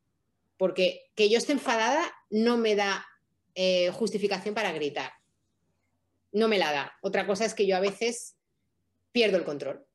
Porque 0.57 1.11
que 1.13 1.29
yo 1.29 1.37
esté 1.37 1.51
enfadada 1.51 2.03
no 2.29 2.57
me 2.57 2.75
da 2.75 3.05
eh, 3.53 3.91
justificación 3.91 4.55
para 4.55 4.71
gritar. 4.71 5.11
No 6.33 6.47
me 6.47 6.57
la 6.57 6.71
da. 6.71 6.93
Otra 7.01 7.25
cosa 7.25 7.45
es 7.45 7.53
que 7.53 7.65
yo 7.65 7.77
a 7.77 7.79
veces 7.79 8.35
pierdo 9.11 9.37
el 9.37 9.45
control. 9.45 9.85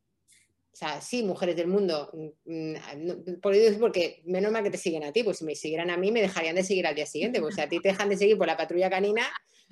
O 0.72 0.76
sea, 0.78 1.00
sí, 1.00 1.24
mujeres 1.24 1.56
del 1.56 1.66
mundo, 1.66 2.08
mm, 2.44 3.40
por 3.42 3.52
eso 3.52 3.80
porque 3.80 4.22
menos 4.24 4.52
mal 4.52 4.62
que 4.62 4.70
te 4.70 4.78
siguen 4.78 5.02
a 5.02 5.12
ti, 5.12 5.24
pues 5.24 5.38
si 5.38 5.44
me 5.44 5.56
siguieran 5.56 5.90
a 5.90 5.96
mí 5.96 6.12
me 6.12 6.20
dejarían 6.20 6.54
de 6.54 6.62
seguir 6.62 6.86
al 6.86 6.94
día 6.94 7.06
siguiente, 7.06 7.40
pues 7.40 7.56
si 7.56 7.60
a 7.60 7.68
ti 7.68 7.80
te 7.80 7.88
dejan 7.88 8.08
de 8.08 8.16
seguir 8.16 8.38
por 8.38 8.46
la 8.46 8.56
patrulla 8.56 8.88
canina, 8.88 9.28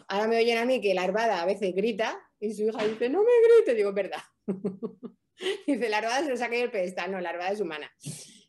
ahora 0.09 0.27
me 0.27 0.37
oyen 0.37 0.59
a 0.59 0.64
mí 0.64 0.81
que 0.81 0.95
la 0.95 1.05
arbada 1.05 1.41
a 1.41 1.47
veces 1.47 1.73
grita 1.77 2.21
y 2.41 2.53
su 2.53 2.64
hija 2.64 2.85
dice, 2.85 3.09
no 3.09 3.23
me 3.23 3.31
grite, 3.45 3.75
digo, 3.75 3.93
verdad. 3.93 4.19
dice, 5.67 5.89
la 5.89 5.99
arbada 5.99 6.25
se 6.25 6.31
nos 6.31 6.41
ha 6.41 6.49
caído 6.49 6.64
el 6.64 6.73
pedestal, 6.73 7.12
no, 7.12 7.21
la 7.21 7.31
arbada 7.31 7.53
es 7.53 7.61
humana. 7.61 7.89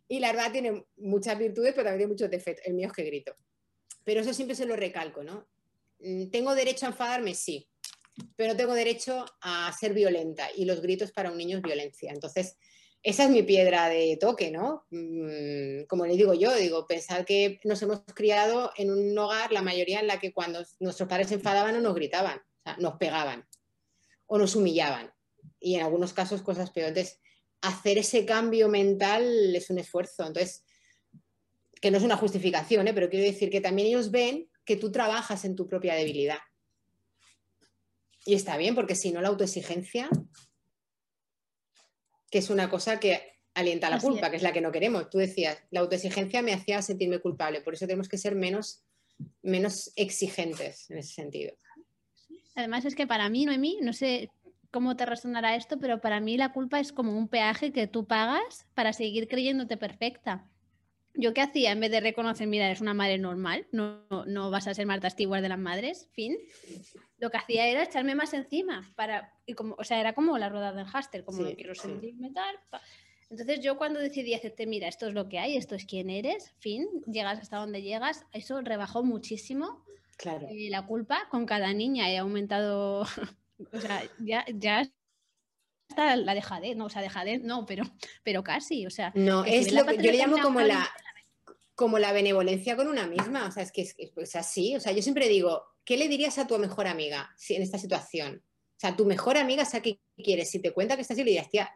Y 0.07 0.19
la 0.19 0.29
arbada 0.29 0.51
tiene 0.51 0.83
muchas 0.95 1.37
virtudes, 1.37 1.73
pero 1.73 1.83
también 1.83 1.99
tiene 1.99 2.13
muchos 2.13 2.31
defectos, 2.31 2.65
el 2.65 2.73
mío 2.73 2.87
es 2.87 2.93
que 2.93 3.03
grito. 3.03 3.35
Pero 4.03 4.21
eso 4.21 4.33
siempre 4.33 4.55
se 4.55 4.65
lo 4.65 4.75
recalco, 4.75 5.23
¿no? 5.23 5.47
Mm, 5.99 6.31
¿Tengo 6.31 6.55
derecho 6.55 6.87
a 6.87 6.89
enfadarme? 6.89 7.35
Sí 7.35 7.69
pero 8.35 8.55
tengo 8.55 8.73
derecho 8.73 9.25
a 9.41 9.71
ser 9.77 9.93
violenta 9.93 10.49
y 10.55 10.65
los 10.65 10.81
gritos 10.81 11.11
para 11.11 11.31
un 11.31 11.37
niño 11.37 11.57
es 11.57 11.63
violencia. 11.63 12.11
Entonces, 12.11 12.57
esa 13.03 13.23
es 13.25 13.29
mi 13.29 13.43
piedra 13.43 13.89
de 13.89 14.17
toque, 14.19 14.51
¿no? 14.51 14.85
Mm, 14.89 15.85
como 15.87 16.05
le 16.05 16.15
digo 16.15 16.33
yo, 16.33 16.53
digo, 16.55 16.87
pensar 16.87 17.25
que 17.25 17.59
nos 17.63 17.81
hemos 17.81 18.01
criado 18.13 18.71
en 18.75 18.91
un 18.91 19.17
hogar, 19.17 19.51
la 19.51 19.61
mayoría 19.61 19.99
en 19.99 20.07
la 20.07 20.19
que 20.19 20.33
cuando 20.33 20.63
nuestros 20.79 21.07
padres 21.07 21.27
se 21.27 21.35
enfadaban 21.35 21.75
no 21.75 21.81
nos 21.81 21.95
gritaban, 21.95 22.39
o 22.39 22.63
sea, 22.63 22.77
nos 22.77 22.95
pegaban 22.97 23.47
o 24.25 24.37
nos 24.37 24.55
humillaban 24.55 25.13
y 25.59 25.75
en 25.75 25.83
algunos 25.83 26.13
casos 26.13 26.41
cosas 26.41 26.71
peores. 26.71 26.97
Entonces, 26.97 27.19
hacer 27.61 27.97
ese 27.97 28.25
cambio 28.25 28.67
mental 28.67 29.55
es 29.55 29.69
un 29.69 29.79
esfuerzo. 29.79 30.25
Entonces, 30.25 30.63
que 31.79 31.91
no 31.91 31.97
es 31.97 32.03
una 32.03 32.17
justificación, 32.17 32.87
¿eh? 32.87 32.93
pero 32.93 33.09
quiero 33.09 33.25
decir 33.25 33.49
que 33.49 33.61
también 33.61 33.87
ellos 33.87 34.11
ven 34.11 34.49
que 34.65 34.75
tú 34.75 34.91
trabajas 34.91 35.45
en 35.45 35.55
tu 35.55 35.67
propia 35.67 35.93
debilidad 35.93 36.39
y 38.27 38.35
está 38.35 38.57
bien, 38.57 38.75
porque 38.75 38.93
si 38.93 39.13
no, 39.13 39.21
la 39.21 39.29
autoexigencia, 39.29 40.09
que 42.29 42.39
es 42.39 42.49
una 42.49 42.69
cosa 42.69 42.99
que 42.99 43.21
alienta 43.53 43.89
la 43.89 43.99
culpa, 43.99 44.29
que 44.29 44.35
es 44.35 44.43
la 44.43 44.51
que 44.51 44.59
no 44.59 44.73
queremos. 44.73 45.09
Tú 45.09 45.17
decías, 45.17 45.57
la 45.71 45.79
autoexigencia 45.79 46.41
me 46.41 46.53
hacía 46.53 46.81
sentirme 46.81 47.19
culpable, 47.19 47.61
por 47.61 47.73
eso 47.73 47.87
tenemos 47.87 48.09
que 48.09 48.17
ser 48.17 48.35
menos, 48.35 48.83
menos 49.41 49.93
exigentes 49.95 50.91
en 50.91 50.97
ese 50.97 51.13
sentido. 51.13 51.55
Además 52.55 52.83
es 52.83 52.95
que 52.95 53.07
para 53.07 53.29
mí, 53.29 53.45
Noemí, 53.45 53.79
no 53.81 53.93
sé 53.93 54.29
cómo 54.71 54.97
te 54.97 55.05
resonará 55.05 55.55
esto, 55.55 55.79
pero 55.79 56.01
para 56.01 56.19
mí 56.19 56.35
la 56.35 56.51
culpa 56.51 56.81
es 56.81 56.91
como 56.91 57.17
un 57.17 57.29
peaje 57.29 57.71
que 57.71 57.87
tú 57.87 58.07
pagas 58.07 58.67
para 58.73 58.91
seguir 58.91 59.29
creyéndote 59.29 59.77
perfecta. 59.77 60.49
¿Yo 61.13 61.33
qué 61.33 61.39
hacía? 61.39 61.71
En 61.71 61.79
vez 61.79 61.91
de 61.91 62.01
reconocer, 62.01 62.45
mira, 62.45 62.65
eres 62.65 62.81
una 62.81 62.93
madre 62.93 63.19
normal, 63.19 63.67
no, 63.71 64.05
no 64.27 64.51
vas 64.51 64.67
a 64.67 64.73
ser 64.73 64.85
Marta 64.85 65.09
Stewart 65.09 65.41
de 65.41 65.49
las 65.49 65.59
madres, 65.59 66.09
fin 66.11 66.35
lo 67.19 67.29
que 67.29 67.37
hacía 67.37 67.67
era 67.67 67.83
echarme 67.83 68.15
más 68.15 68.33
encima 68.33 68.91
para 68.95 69.33
y 69.45 69.53
como 69.53 69.75
o 69.77 69.83
sea 69.83 69.99
era 69.99 70.13
como 70.13 70.37
la 70.37 70.49
rueda 70.49 70.71
del 70.73 70.85
háster 70.85 71.23
como 71.23 71.41
no 71.41 71.55
quiero 71.55 71.73
sentirme 71.75 72.31
tal 72.31 72.55
entonces 73.29 73.59
yo 73.59 73.77
cuando 73.77 73.99
decidí 73.99 74.33
hacerte 74.33 74.67
mira 74.67 74.87
esto 74.87 75.07
es 75.07 75.13
lo 75.13 75.27
que 75.27 75.39
hay 75.39 75.57
esto 75.57 75.75
es 75.75 75.85
quién 75.85 76.09
eres 76.09 76.53
fin 76.59 76.87
llegas 77.07 77.39
hasta 77.39 77.57
donde 77.57 77.81
llegas 77.81 78.25
eso 78.33 78.61
rebajó 78.61 79.03
muchísimo 79.03 79.83
claro. 80.17 80.47
Eh, 80.49 80.69
la 80.69 80.85
culpa. 80.85 81.27
Con 81.29 81.45
cada 81.45 81.73
niña 81.73 82.09
he 82.09 82.17
aumentado 82.17 83.01
o 83.73 83.79
sea 83.79 84.03
ya 84.19 84.45
ya 84.53 84.87
está 85.89 86.15
la 86.15 86.35
dejadez 86.35 86.75
no 86.75 86.85
o 86.85 86.89
sea 86.89 87.01
dejadez 87.01 87.41
no 87.41 87.65
pero 87.65 87.83
pero 88.23 88.43
casi 88.43 88.85
o 88.85 88.89
sea 88.89 89.11
no 89.15 89.43
es 89.45 89.71
lo 89.71 89.85
que 89.85 89.97
yo 89.97 90.11
le 90.11 90.17
llamo 90.17 90.37
como 90.39 90.61
la 90.61 90.87
como 91.73 91.97
la 91.99 92.11
benevolencia 92.11 92.75
con 92.75 92.87
una 92.87 93.07
misma 93.07 93.47
o 93.47 93.51
sea 93.51 93.63
es 93.63 93.71
que 93.71 93.81
es, 93.81 93.95
es 93.97 94.35
así 94.35 94.75
o 94.75 94.79
sea 94.79 94.91
yo 94.91 95.01
siempre 95.01 95.27
digo 95.27 95.63
¿qué 95.87 95.95
le 95.95 96.09
dirías 96.09 96.37
a 96.37 96.45
tu 96.45 96.59
mejor 96.59 96.85
amiga 96.85 97.33
en 97.47 97.61
esta 97.61 97.79
situación? 97.79 98.43
O 98.43 98.79
sea, 98.79 98.97
tu 98.97 99.05
mejor 99.05 99.37
amiga 99.37 99.63
sabe 99.63 99.83
qué 99.83 99.99
quieres. 100.21 100.51
Si 100.51 100.59
te 100.59 100.73
cuenta 100.73 100.95
que 100.95 101.01
estás 101.01 101.15
así, 101.15 101.23
le 101.23 101.31
dirías, 101.31 101.49
tía, 101.49 101.71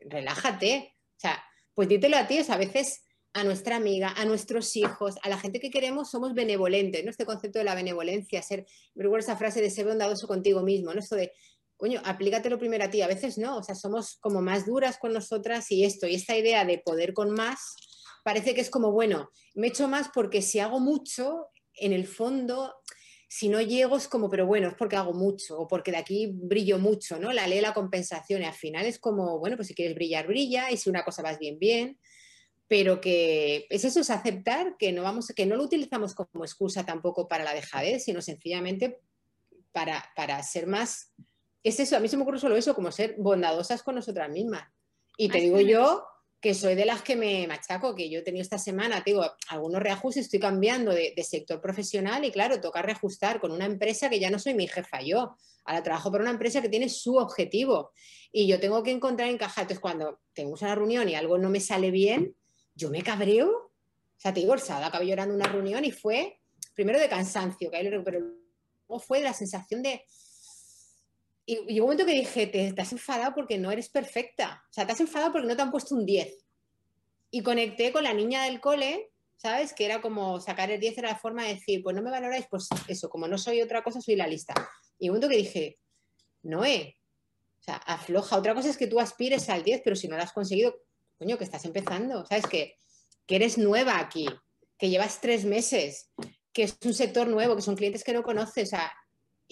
relájate. 0.00 0.96
O 1.16 1.20
sea, 1.20 1.42
pues 1.72 1.88
dítelo 1.88 2.16
a 2.16 2.26
ti. 2.26 2.40
O 2.40 2.44
sea, 2.44 2.56
a 2.56 2.58
veces 2.58 3.04
a 3.32 3.44
nuestra 3.44 3.76
amiga, 3.76 4.12
a 4.16 4.24
nuestros 4.24 4.74
hijos, 4.74 5.14
a 5.22 5.28
la 5.28 5.38
gente 5.38 5.60
que 5.60 5.70
queremos, 5.70 6.10
somos 6.10 6.34
benevolentes, 6.34 7.04
¿no? 7.04 7.10
Este 7.10 7.24
concepto 7.24 7.60
de 7.60 7.64
la 7.64 7.76
benevolencia, 7.76 8.42
ser, 8.42 8.66
recuerdo 8.96 9.24
esa 9.24 9.36
frase 9.36 9.60
de 9.60 9.70
ser 9.70 9.86
bondadoso 9.86 10.26
contigo 10.26 10.62
mismo, 10.62 10.92
¿no? 10.92 10.98
Esto 10.98 11.14
de, 11.14 11.32
coño, 11.76 12.02
aplícatelo 12.04 12.58
primero 12.58 12.84
a 12.84 12.90
ti, 12.90 13.02
a 13.02 13.06
veces 13.06 13.38
no, 13.38 13.56
o 13.56 13.62
sea, 13.62 13.74
somos 13.74 14.18
como 14.20 14.40
más 14.40 14.66
duras 14.66 14.98
con 14.98 15.12
nosotras 15.12 15.70
y 15.72 15.84
esto, 15.84 16.06
y 16.06 16.14
esta 16.14 16.36
idea 16.36 16.64
de 16.64 16.78
poder 16.78 17.12
con 17.12 17.30
más, 17.30 17.74
parece 18.22 18.54
que 18.54 18.60
es 18.60 18.70
como, 18.70 18.92
bueno, 18.92 19.30
me 19.54 19.68
echo 19.68 19.88
más 19.88 20.10
porque 20.14 20.40
si 20.40 20.60
hago 20.60 20.78
mucho, 20.78 21.48
en 21.76 21.92
el 21.92 22.06
fondo, 22.06 22.72
si 23.36 23.48
no 23.48 23.60
llego 23.60 23.96
es 23.96 24.06
como, 24.06 24.30
pero 24.30 24.46
bueno, 24.46 24.68
es 24.68 24.74
porque 24.74 24.94
hago 24.94 25.12
mucho 25.12 25.58
o 25.58 25.66
porque 25.66 25.90
de 25.90 25.96
aquí 25.96 26.30
brillo 26.32 26.78
mucho, 26.78 27.18
¿no? 27.18 27.32
La 27.32 27.48
ley 27.48 27.56
de 27.56 27.62
la 27.62 27.74
compensación 27.74 28.42
y 28.42 28.44
al 28.44 28.54
final 28.54 28.86
es 28.86 29.00
como, 29.00 29.40
bueno, 29.40 29.56
pues 29.56 29.66
si 29.66 29.74
quieres 29.74 29.96
brillar, 29.96 30.28
brilla 30.28 30.70
y 30.70 30.76
si 30.76 30.88
una 30.88 31.04
cosa 31.04 31.20
vas 31.20 31.40
bien, 31.40 31.58
bien 31.58 31.98
pero 32.68 33.00
que 33.00 33.66
es 33.70 33.84
eso, 33.84 33.98
es 33.98 34.10
aceptar 34.10 34.76
que 34.78 34.92
no, 34.92 35.02
vamos, 35.02 35.32
que 35.34 35.46
no 35.46 35.56
lo 35.56 35.64
utilizamos 35.64 36.14
como 36.14 36.44
excusa 36.44 36.86
tampoco 36.86 37.26
para 37.26 37.42
la 37.42 37.54
dejadez, 37.54 38.04
sino 38.04 38.22
sencillamente 38.22 39.00
para, 39.72 40.04
para 40.14 40.40
ser 40.44 40.68
más... 40.68 41.12
Es 41.64 41.80
eso, 41.80 41.96
a 41.96 42.00
mí 42.00 42.06
se 42.06 42.16
me 42.16 42.22
ocurre 42.22 42.38
solo 42.38 42.56
eso, 42.56 42.72
como 42.76 42.92
ser 42.92 43.16
bondadosas 43.18 43.82
con 43.82 43.96
nosotras 43.96 44.30
mismas. 44.30 44.72
Y 45.16 45.28
te 45.28 45.40
digo 45.40 45.60
yo 45.60 46.04
que 46.44 46.52
soy 46.52 46.74
de 46.74 46.84
las 46.84 47.00
que 47.00 47.16
me 47.16 47.46
machaco, 47.46 47.94
que 47.94 48.10
yo 48.10 48.18
he 48.18 48.22
tenido 48.22 48.42
esta 48.42 48.58
semana, 48.58 49.02
digo, 49.02 49.24
algunos 49.48 49.82
reajustes, 49.82 50.26
estoy 50.26 50.40
cambiando 50.40 50.92
de, 50.92 51.14
sector 51.26 51.58
profesional 51.58 52.22
y 52.22 52.30
claro, 52.30 52.60
toca 52.60 52.82
reajustar 52.82 53.40
con 53.40 53.50
una 53.50 53.64
empresa 53.64 54.10
que 54.10 54.20
ya 54.20 54.28
no 54.28 54.38
soy 54.38 54.52
mi 54.52 54.68
jefa 54.68 55.00
yo, 55.00 55.38
ahora 55.64 55.82
trabajo 55.82 56.12
para 56.12 56.22
una 56.22 56.32
empresa 56.32 56.60
que 56.60 56.68
tiene 56.68 56.90
su 56.90 57.16
objetivo 57.16 57.92
y 58.30 58.46
yo 58.46 58.60
tengo 58.60 58.82
que 58.82 58.90
encontrar 58.90 59.30
encajar. 59.30 59.62
Entonces, 59.62 59.80
cuando 59.80 60.20
tenemos 60.34 60.60
una 60.60 60.74
reunión 60.74 61.08
y 61.08 61.14
algo 61.14 61.38
no 61.38 61.48
me 61.48 61.60
sale 61.60 61.90
bien, 61.90 62.36
yo 62.74 62.90
me 62.90 63.02
cabreo. 63.02 63.48
O 63.48 64.20
sea, 64.20 64.34
te 64.34 64.40
digo, 64.40 64.52
el 64.52 64.60
sábado 64.60 64.84
acabé 64.84 65.06
llorando 65.06 65.34
una 65.34 65.48
reunión 65.48 65.82
y 65.86 65.92
fue 65.92 66.40
primero 66.74 67.00
de 67.00 67.08
cansancio, 67.08 67.70
pero 67.70 68.20
luego 68.20 69.00
fue 69.00 69.20
de 69.20 69.24
la 69.24 69.32
sensación 69.32 69.82
de... 69.82 70.04
Y, 71.46 71.56
llegó 71.66 71.86
un 71.86 71.92
momento 71.92 72.06
que 72.06 72.12
dije, 72.12 72.46
te, 72.46 72.72
te, 72.72 72.82
has 72.82 72.92
enfadado 72.92 73.34
porque 73.34 73.58
no 73.58 73.70
eres 73.70 73.88
perfecta. 73.88 74.64
O 74.70 74.72
sea, 74.72 74.86
te 74.86 74.92
has 74.92 75.00
enfadado 75.00 75.32
porque 75.32 75.48
no 75.48 75.56
te 75.56 75.62
han 75.62 75.70
puesto 75.70 75.94
un 75.94 76.06
10. 76.06 76.44
Y 77.30 77.42
conecté 77.42 77.92
con 77.92 78.04
la 78.04 78.14
niña 78.14 78.44
del 78.44 78.60
cole, 78.60 79.10
¿sabes? 79.36 79.72
Que 79.72 79.84
era 79.84 80.00
como 80.00 80.40
sacar 80.40 80.70
el 80.70 80.80
10 80.80 80.98
era 80.98 81.10
la 81.10 81.18
forma 81.18 81.44
de 81.44 81.54
decir, 81.54 81.82
pues 81.82 81.94
no 81.94 82.02
me 82.02 82.10
valoráis, 82.10 82.46
pues 82.48 82.68
eso, 82.88 83.08
como 83.08 83.28
no 83.28 83.38
soy 83.38 83.60
otra 83.60 83.82
cosa, 83.82 84.00
soy 84.00 84.16
la 84.16 84.26
lista. 84.26 84.54
Y 84.98 85.08
un 85.08 85.14
momento 85.14 85.28
que 85.28 85.36
dije, 85.36 85.78
Noé, 86.42 86.96
o 87.60 87.62
sea, 87.62 87.76
afloja. 87.76 88.38
Otra 88.38 88.54
cosa 88.54 88.70
es 88.70 88.76
que 88.76 88.86
tú 88.86 89.00
aspires 89.00 89.48
al 89.48 89.62
10, 89.62 89.82
pero 89.82 89.96
si 89.96 90.08
no 90.08 90.16
lo 90.16 90.22
has 90.22 90.32
conseguido, 90.32 90.76
coño, 91.18 91.38
que 91.38 91.44
estás 91.44 91.64
empezando, 91.64 92.24
¿sabes? 92.26 92.46
Que, 92.46 92.76
que 93.26 93.36
eres 93.36 93.58
nueva 93.58 93.98
aquí, 93.98 94.26
que 94.78 94.90
llevas 94.90 95.20
tres 95.20 95.44
meses, 95.44 96.10
que 96.52 96.62
es 96.64 96.76
un 96.84 96.94
sector 96.94 97.26
nuevo, 97.26 97.56
que 97.56 97.62
son 97.62 97.76
clientes 97.76 98.04
que 98.04 98.12
no 98.12 98.22
conoces, 98.22 98.68
o 98.68 98.70
sea, 98.70 98.92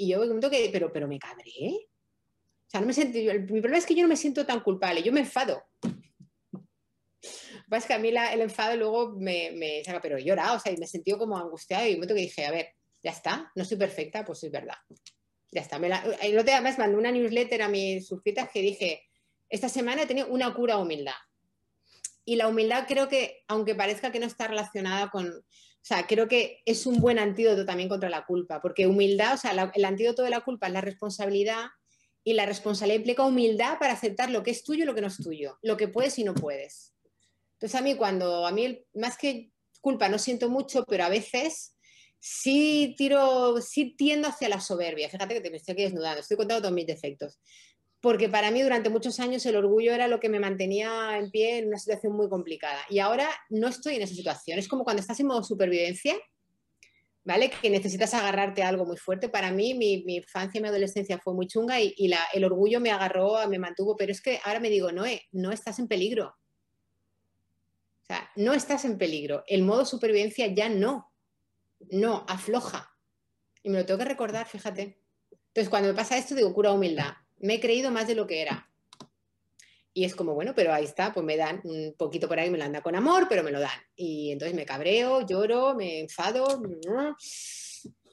y 0.03 0.09
yo 0.09 0.21
me 0.21 0.51
que, 0.51 0.71
pero, 0.73 0.93
pero 0.93 1.07
me 1.07 1.19
cabré. 1.19 1.87
O 2.67 2.71
sea, 2.71 2.81
no 2.81 2.87
me 2.87 2.93
siento, 2.93 3.19
mi 3.19 3.61
problema 3.61 3.79
es 3.79 3.87
que 3.87 3.95
yo 3.95 4.03
no 4.03 4.09
me 4.09 4.17
siento 4.17 4.45
tan 4.45 4.61
culpable, 4.61 5.03
yo 5.03 5.13
me 5.13 5.21
enfado. 5.21 5.63
Lo 7.69 7.81
que 7.87 7.95
a 7.95 7.99
mí 7.99 8.09
el 8.09 8.41
enfado 8.41 8.77
luego 8.77 9.13
me, 9.13 9.53
me, 9.53 9.83
saca, 9.85 10.01
pero 10.01 10.19
he 10.19 10.25
llorado, 10.25 10.57
o 10.57 10.61
sea, 10.61 10.73
y 10.73 10.77
me 10.77 10.87
sentido 10.87 11.19
como 11.19 11.39
angustiado 11.39 11.87
y 11.87 11.91
un 11.91 11.97
momento 11.97 12.15
que 12.15 12.23
dije, 12.23 12.45
a 12.45 12.51
ver, 12.51 12.75
ya 13.03 13.13
está, 13.13 13.51
no 13.55 13.65
soy 13.65 13.77
perfecta, 13.77 14.25
pues 14.25 14.43
es 14.45 14.51
verdad. 14.51 14.77
Ya 15.51 15.61
está. 15.61 15.79
Me 15.79 15.89
la, 15.89 16.03
el 16.21 16.35
otro 16.35 16.45
día 16.45 16.57
además 16.57 16.79
mandé 16.79 16.97
una 16.97 17.13
newsletter 17.13 17.63
a 17.63 17.69
mis 17.69 18.07
suscritas 18.07 18.51
que 18.51 18.61
dije, 18.61 19.03
esta 19.49 19.69
semana 19.69 20.03
he 20.03 20.07
tenido 20.07 20.29
una 20.29 20.53
cura 20.53 20.79
humildad 20.79 21.15
y 22.25 22.37
la 22.37 22.49
humildad 22.49 22.87
creo 22.87 23.09
que, 23.09 23.43
aunque 23.49 23.75
parezca 23.75 24.13
que 24.13 24.21
no 24.21 24.27
está 24.27 24.49
relacionada 24.49 25.11
con, 25.11 25.45
o 25.83 25.85
sea, 25.85 26.07
creo 26.07 26.29
que 26.29 26.63
es 26.65 26.87
un 26.87 27.01
buen 27.01 27.19
antídoto 27.19 27.67
también 27.67 27.89
contra 27.89 28.09
la 28.09 28.25
culpa, 28.25 28.63
porque 28.63 28.87
humildad, 28.87 29.35
o 29.35 29.37
sea, 29.37 29.73
el 29.75 29.85
antídoto 29.85 30.23
de 30.23 30.31
la 30.31 30.43
culpa 30.43 30.69
es 30.69 30.73
la 30.73 30.81
responsabilidad 30.81 31.67
y 32.23 32.35
la 32.35 32.47
responsabilidad 32.47 33.01
implica 33.01 33.25
humildad 33.25 33.81
para 33.81 33.95
aceptar 33.95 34.31
lo 34.31 34.45
que 34.45 34.53
es 34.53 34.63
tuyo 34.63 34.85
y 34.85 34.87
lo 34.87 34.95
que 34.95 35.01
no 35.01 35.09
es 35.09 35.17
tuyo, 35.17 35.59
lo 35.61 35.77
que 35.77 35.89
puedes 35.89 36.21
y 36.21 36.25
no 36.25 36.35
puedes. 36.35 36.95
Entonces 37.55 37.75
a 37.75 37.83
mí 37.83 37.97
cuando, 37.97 38.47
a 38.47 38.53
mí 38.53 38.87
más 38.95 39.19
que 39.19 39.51
culpa 39.81 40.09
no 40.09 40.21
siento 40.21 40.49
mucho, 40.49 40.85
pero 40.85 41.03
a 41.03 41.09
veces 41.09 41.77
sí 42.21 42.95
tiro, 42.97 43.61
sí 43.61 43.97
tiendo 43.97 44.29
hacia 44.29 44.49
la 44.49 44.61
soberbia. 44.61 45.09
Fíjate 45.09 45.35
que 45.35 45.41
te 45.41 45.51
me 45.51 45.57
estoy 45.57 45.73
aquí 45.73 45.83
desnudando, 45.83 46.21
estoy 46.21 46.37
contando 46.37 46.63
todos 46.63 46.75
mis 46.75 46.87
defectos 46.87 47.41
porque 48.03 48.29
para 48.29 48.51
mí 48.51 48.61
durante 48.63 48.91
muchos 48.91 49.21
años 49.21 49.47
el 49.47 49.55
orgullo 49.55 49.93
era 49.93 50.09
lo 50.09 50.19
que 50.19 50.29
me 50.29 50.41
mantenía 50.41 51.17
en 51.17 51.31
pie 51.31 51.59
en 51.59 51.69
una 51.69 51.79
situación 51.79 52.13
muy 52.15 52.29
complicada. 52.29 52.81
Y 52.91 52.99
ahora 52.99 53.29
no 53.49 53.69
estoy 53.69 53.95
en 53.95 54.03
esa 54.03 54.15
situación. 54.17 54.59
Es 54.59 54.67
como 54.67 54.83
cuando 54.83 55.01
estás 55.01 55.21
en 55.21 55.29
modo 55.29 55.45
supervivencia, 55.45 56.17
¿vale? 57.23 57.49
Que 57.49 57.71
necesitas 57.71 58.13
agarrarte 58.13 58.65
a 58.65 58.69
algo 58.69 58.85
muy 58.85 58.97
fuerte. 58.97 59.29
Para 59.29 59.53
mí, 59.53 59.75
mi, 59.75 60.03
infancia 60.17 60.59
y 60.59 60.63
mi 60.63 60.69
adolescencia 60.69 61.17
fue 61.19 61.33
muy 61.33 61.47
chunga 61.47 61.81
y, 61.81 61.95
el 62.33 62.45
orgullo 62.45 62.81
me 62.81 62.91
agarró, 62.91 63.37
me 63.49 63.61
mantuvo. 63.61 63.97
Pero 63.97 64.11
es 64.11 64.21
que 64.21 64.41
ahora 64.45 64.59
me 64.59 64.69
digo, 64.69 64.91
no, 64.91 65.05
no 65.31 65.53
estás 65.53 65.79
en 65.79 65.87
peligro. 65.87 66.27
O 66.27 68.05
sea, 68.05 68.29
no 68.35 68.53
estás 68.53 68.85
en 68.85 68.99
peligro. 68.99 69.45
El 69.47 69.63
modo 69.63 69.85
supervivencia 69.85 70.49
ya 70.49 70.69
no. 70.69 71.09
No, 71.93 72.27
afloja. 72.29 72.91
Y 73.63 73.71
me 73.71 73.79
lo 73.79 73.87
tengo 73.87 73.99
que 73.99 74.07
recordar, 74.07 74.49
fíjate. 74.49 75.01
Entonces, 75.31 75.69
cuando 75.69 75.89
me 75.89 75.95
pasa 75.95 76.19
esto, 76.19 76.35
digo, 76.35 76.53
cura 76.53 76.73
humildad 76.73 77.13
me 77.43 77.55
he 77.55 77.61
creído 77.61 77.91
más 77.91 78.07
de 78.07 78.15
lo 78.15 78.27
que 78.27 78.41
era. 78.41 78.69
Y 79.95 80.05
es 80.05 80.15
como, 80.15 80.33
bueno, 80.35 80.55
pero 80.55 80.73
ahí 80.73 80.85
está, 80.85 81.13
pues 81.13 81.27
me 81.27 81.37
dan 81.37 81.61
un 81.65 81.95
poquito 81.99 82.27
por 82.27 82.39
ahí, 82.39 82.49
me 82.49 82.57
lo 82.57 82.65
anda 82.65 82.81
con 82.81 82.97
amor, 82.97 83.27
pero 83.29 83.43
me 83.43 83.51
lo 83.51 83.61
dan. 83.61 83.79
Y 83.95 84.31
entonces 84.31 84.57
me 84.57 84.65
cabreo, 84.65 85.27
lloro, 85.27 85.75
me 85.75 86.01
enfado, 86.01 86.63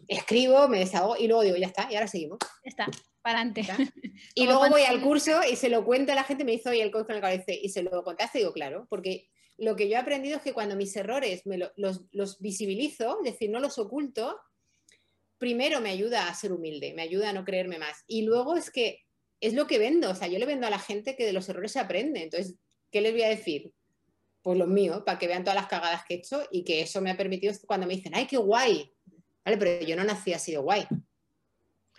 escribo, 0.07 0.67
me 0.67 0.79
desahogo 0.79 1.15
y 1.17 1.27
luego 1.27 1.43
digo, 1.43 1.55
ya 1.55 1.67
está, 1.67 1.87
y 1.89 1.95
ahora 1.95 2.07
seguimos. 2.07 2.39
Ya 2.65 2.69
está, 2.69 2.85
para 3.21 3.41
adelante. 3.41 3.63
Y 4.35 4.45
luego 4.45 4.67
voy 4.69 4.81
al 4.81 5.01
curso 5.01 5.39
y 5.49 5.55
se 5.55 5.69
lo 5.69 5.85
cuento 5.85 6.11
a 6.11 6.15
la 6.15 6.25
gente, 6.25 6.43
me 6.43 6.53
hizo 6.53 6.69
hoy 6.69 6.81
el 6.81 6.91
coach 6.91 7.05
con 7.05 7.15
el 7.15 7.21
cabeza 7.21 7.53
y 7.53 7.69
se 7.69 7.83
lo 7.83 8.03
contaste, 8.03 8.39
digo, 8.39 8.51
claro, 8.51 8.85
porque 8.89 9.29
lo 9.57 9.77
que 9.77 9.87
yo 9.87 9.95
he 9.95 9.97
aprendido 9.97 10.37
es 10.37 10.43
que 10.43 10.53
cuando 10.53 10.75
mis 10.75 10.93
errores 10.97 11.45
me 11.45 11.57
los, 11.57 12.01
los 12.11 12.39
visibilizo, 12.39 13.19
es 13.23 13.31
decir, 13.31 13.49
no 13.49 13.61
los 13.61 13.77
oculto, 13.77 14.37
primero 15.37 15.79
me 15.79 15.89
ayuda 15.89 16.27
a 16.27 16.35
ser 16.35 16.51
humilde, 16.51 16.93
me 16.93 17.01
ayuda 17.01 17.29
a 17.29 17.33
no 17.33 17.45
creerme 17.45 17.79
más. 17.79 18.03
Y 18.07 18.23
luego 18.23 18.55
es 18.55 18.69
que 18.69 19.05
es 19.41 19.53
lo 19.53 19.67
que 19.67 19.79
vendo. 19.79 20.09
O 20.09 20.15
sea, 20.15 20.27
yo 20.27 20.39
le 20.39 20.45
vendo 20.45 20.67
a 20.67 20.69
la 20.69 20.79
gente 20.79 21.15
que 21.15 21.25
de 21.25 21.33
los 21.33 21.47
errores 21.49 21.71
se 21.71 21.79
aprende. 21.79 22.23
Entonces, 22.23 22.55
¿qué 22.91 23.01
les 23.01 23.11
voy 23.11 23.23
a 23.23 23.29
decir? 23.29 23.71
Pues 24.41 24.57
los 24.57 24.67
míos, 24.67 25.03
para 25.05 25.19
que 25.19 25.27
vean 25.27 25.43
todas 25.43 25.55
las 25.55 25.67
cagadas 25.67 26.03
que 26.07 26.15
he 26.15 26.17
hecho 26.17 26.43
y 26.51 26.63
que 26.63 26.81
eso 26.81 27.01
me 27.01 27.11
ha 27.11 27.17
permitido 27.17 27.53
cuando 27.67 27.87
me 27.87 27.95
dicen, 27.95 28.13
¡ay, 28.15 28.25
qué 28.25 28.37
guay! 28.37 28.91
Vale, 29.43 29.57
pero 29.57 29.85
yo 29.85 29.95
no 29.95 30.03
nací 30.03 30.33
así 30.33 30.51
de 30.51 30.57
guay. 30.57 30.87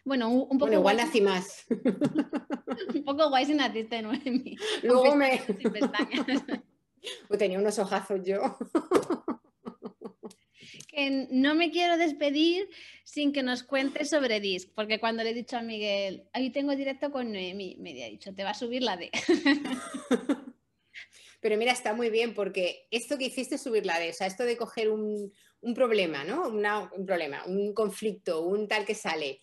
Bueno, 0.04 0.30
un, 0.30 0.58
poco. 0.58 0.72
igual 0.72 0.96
nací 0.96 1.20
más. 1.20 1.66
un 2.94 3.04
poco 3.04 3.28
guay 3.28 3.44
si 3.44 3.54
naciste, 3.54 4.00
¿no? 4.02 4.12
Luego 4.82 5.14
me. 5.14 5.42
Pues 7.28 7.38
tenía 7.38 7.58
unos 7.58 7.78
ojazos 7.78 8.20
yo 8.24 8.56
no 11.30 11.54
me 11.54 11.70
quiero 11.70 11.96
despedir 11.96 12.68
sin 13.04 13.32
que 13.32 13.42
nos 13.42 13.62
cuentes 13.62 14.10
sobre 14.10 14.40
Disc, 14.40 14.68
porque 14.74 15.00
cuando 15.00 15.22
le 15.22 15.30
he 15.30 15.34
dicho 15.34 15.56
a 15.56 15.62
Miguel, 15.62 16.28
ahí 16.32 16.50
tengo 16.50 16.76
directo 16.76 17.10
con 17.10 17.32
Noemi, 17.32 17.76
me 17.78 18.04
ha 18.04 18.08
dicho, 18.08 18.34
te 18.34 18.44
va 18.44 18.50
a 18.50 18.54
subir 18.54 18.82
la 18.82 18.96
D. 18.96 19.10
Pero 21.40 21.56
mira, 21.56 21.72
está 21.72 21.94
muy 21.94 22.10
bien 22.10 22.34
porque 22.34 22.86
esto 22.90 23.16
que 23.16 23.26
hiciste 23.26 23.54
es 23.54 23.62
subir 23.62 23.86
la 23.86 23.98
D, 23.98 24.10
o 24.10 24.12
sea, 24.12 24.26
esto 24.26 24.44
de 24.44 24.58
coger 24.58 24.90
un, 24.90 25.32
problema, 25.74 26.24
¿no? 26.24 26.48
un 26.48 27.06
problema, 27.06 27.44
un 27.46 27.72
conflicto, 27.72 28.42
un 28.42 28.68
tal 28.68 28.84
que 28.84 28.94
sale 28.94 29.40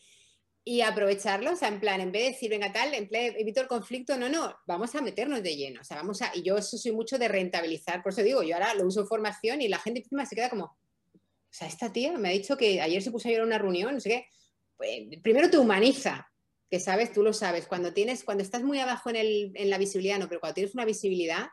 y 0.67 0.81
aprovecharlo, 0.81 1.53
o 1.53 1.55
sea, 1.55 1.69
en 1.69 1.79
plan, 1.79 2.01
en 2.01 2.11
vez 2.11 2.23
de 2.23 2.31
decir, 2.31 2.49
venga 2.49 2.73
tal, 2.73 2.93
en 2.93 3.07
plan, 3.07 3.33
evito 3.37 3.61
el 3.61 3.67
conflicto, 3.67 4.17
no, 4.17 4.27
no, 4.27 4.53
vamos 4.67 4.93
a 4.95 5.01
meternos 5.01 5.41
de 5.41 5.55
lleno, 5.55 5.79
o 5.79 5.83
sea, 5.85 5.95
vamos 5.95 6.21
a, 6.21 6.29
y 6.35 6.43
yo 6.43 6.57
eso 6.57 6.77
soy 6.77 6.91
mucho 6.91 7.17
de 7.17 7.29
rentabilizar, 7.29 8.03
por 8.03 8.11
eso 8.11 8.21
digo, 8.21 8.43
yo 8.43 8.55
ahora 8.55 8.73
lo 8.73 8.85
uso 8.85 8.99
en 8.99 9.07
formación 9.07 9.61
y 9.61 9.69
la 9.69 9.79
gente 9.79 10.03
se 10.03 10.35
queda 10.35 10.49
como, 10.49 10.77
o 11.49 11.53
sea, 11.53 11.67
esta 11.67 11.91
tía 11.91 12.17
me 12.17 12.29
ha 12.29 12.31
dicho 12.31 12.57
que 12.57 12.81
ayer 12.81 13.01
se 13.01 13.11
puso 13.11 13.27
a 13.27 13.31
ir 13.31 13.39
a 13.39 13.43
una 13.43 13.57
reunión. 13.57 13.97
Pues, 14.75 14.91
primero 15.23 15.49
te 15.49 15.57
humaniza, 15.57 16.29
que 16.69 16.79
sabes, 16.79 17.13
tú 17.13 17.23
lo 17.23 17.33
sabes. 17.33 17.67
Cuando 17.67 17.93
tienes, 17.93 18.23
cuando 18.23 18.43
estás 18.43 18.63
muy 18.63 18.79
abajo 18.79 19.09
en, 19.13 19.69
la 19.69 19.77
visibilidad, 19.77 20.19
no, 20.19 20.27
pero 20.27 20.39
cuando 20.39 20.55
tienes 20.55 20.73
una 20.73 20.85
visibilidad, 20.85 21.47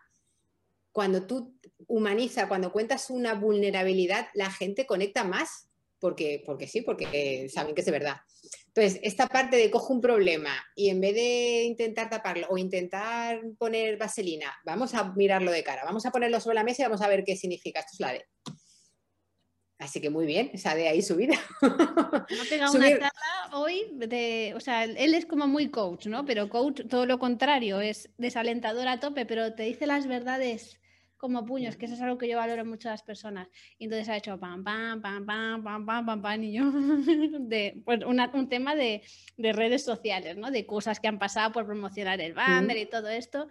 cuando 0.93 1.27
tú 1.27 1.59
humaniza, 1.87 2.49
cuando 2.49 2.73
cuentas 2.73 3.11
una 3.11 3.35
vulnerabilidad, 3.35 4.29
la 4.35 4.51
gente 4.51 4.87
conecta 4.87 5.25
más, 5.25 5.69
porque, 5.99 6.43
porque 6.45 6.67
sí, 6.67 6.83
porque 6.83 7.49
saben 7.49 7.75
que 7.75 7.81
es 7.81 7.91
verdad. 7.91 8.17
Entonces, 8.67 9.01
esta 9.05 9.29
parte 9.29 9.57
de 9.57 9.71
cojo 9.71 9.95
un 9.95 10.01
problema 10.01 10.53
y 10.75 10.91
en 10.91 11.01
vez 11.01 11.15
de 11.15 11.63
intentar 11.65 12.11
taparlo 12.11 12.49
o 12.51 12.59
intentar 12.59 13.41
poner 13.57 13.97
vaselina, 13.97 14.53
vamos 14.65 14.95
a 14.95 15.13
mirarlo 15.15 15.53
de 15.53 15.63
cara, 15.63 15.85
vamos 15.85 16.05
a 16.07 16.11
ponerlo 16.11 16.41
sobre 16.41 16.57
la 16.57 16.65
mesa 16.65 16.83
y 16.83 16.87
vamos 16.87 17.01
a 17.01 17.09
ver 17.09 17.23
qué 17.25 17.37
significa. 17.37 17.81
Esto 17.81 17.93
es 17.95 18.01
la 18.01 18.13
de 18.13 18.27
Así 19.79 20.01
que 20.01 20.09
muy 20.09 20.25
bien, 20.25 20.51
esa 20.53 20.75
de 20.75 20.89
ahí 20.89 21.03
su 21.03 21.17
vida. 21.17 21.35
Ha 21.63 22.49
pegado 22.49 22.73
una 22.77 22.91
charla 22.91 23.51
hoy 23.53 23.87
de, 23.93 24.53
o 24.57 24.61
sea, 24.61 24.85
él 24.85 25.15
es 25.15 25.27
como 25.27 25.47
muy 25.47 25.71
coach, 25.71 26.07
¿no? 26.07 26.25
Pero 26.25 26.49
coach, 26.49 26.83
todo 26.89 27.07
lo 27.07 27.19
contrario, 27.19 27.81
es 27.81 28.09
desalentador 28.17 28.89
a 28.89 29.01
tope, 29.01 29.27
pero 29.27 29.55
te 29.55 29.65
dice 29.65 29.87
las 29.87 30.07
verdades 30.07 30.81
como 31.25 31.47
puños, 31.47 31.77
que 31.77 31.87
eso 31.87 31.95
es 31.95 32.03
algo 32.03 32.19
que 32.19 32.29
yo 32.29 32.37
valoro 32.37 32.67
mucho 32.67 32.89
a 32.89 32.93
las 32.93 33.03
personas. 33.03 33.49
Y 33.79 33.85
entonces 33.85 34.09
ha 34.11 34.17
hecho 34.19 34.39
pam, 34.39 34.63
pam, 34.63 35.01
pam, 35.01 35.25
pam, 35.25 35.65
pam, 35.65 35.87
pam, 35.87 36.07
pam, 36.07 36.23
pam, 36.23 36.43
y 36.43 36.53
yo, 36.53 36.65
de, 37.41 37.81
pues 37.85 38.01
un 38.05 38.49
tema 38.51 38.75
de, 38.75 39.03
de, 39.39 39.53
redes 39.55 39.85
sociales, 39.85 40.37
¿no? 40.37 40.51
De 40.51 40.67
cosas 40.67 41.01
que 41.01 41.09
han 41.09 41.19
pasado 41.19 41.53
por 41.53 41.65
promocionar 41.65 42.21
el 42.21 42.35
banner 42.35 42.77
y 42.77 42.87
todo 42.87 43.09
esto. 43.09 43.49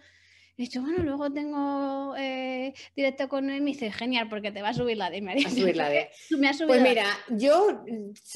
He 0.55 0.63
dicho, 0.63 0.81
bueno, 0.81 1.01
luego 1.01 1.31
tengo 1.31 2.15
eh, 2.15 2.73
directo 2.95 3.27
con 3.27 3.49
él 3.49 3.57
y 3.57 3.61
me 3.61 3.71
dice, 3.71 3.91
genial, 3.91 4.29
porque 4.29 4.51
te 4.51 4.61
va 4.61 4.69
a 4.69 4.73
subir 4.73 4.97
la 4.97 5.09
D. 5.09 5.19
Me, 5.21 5.41
subir 5.49 5.75
la 5.75 5.89
D. 5.89 6.11
pues 6.67 6.81
mira, 6.81 7.07
yo, 7.29 7.83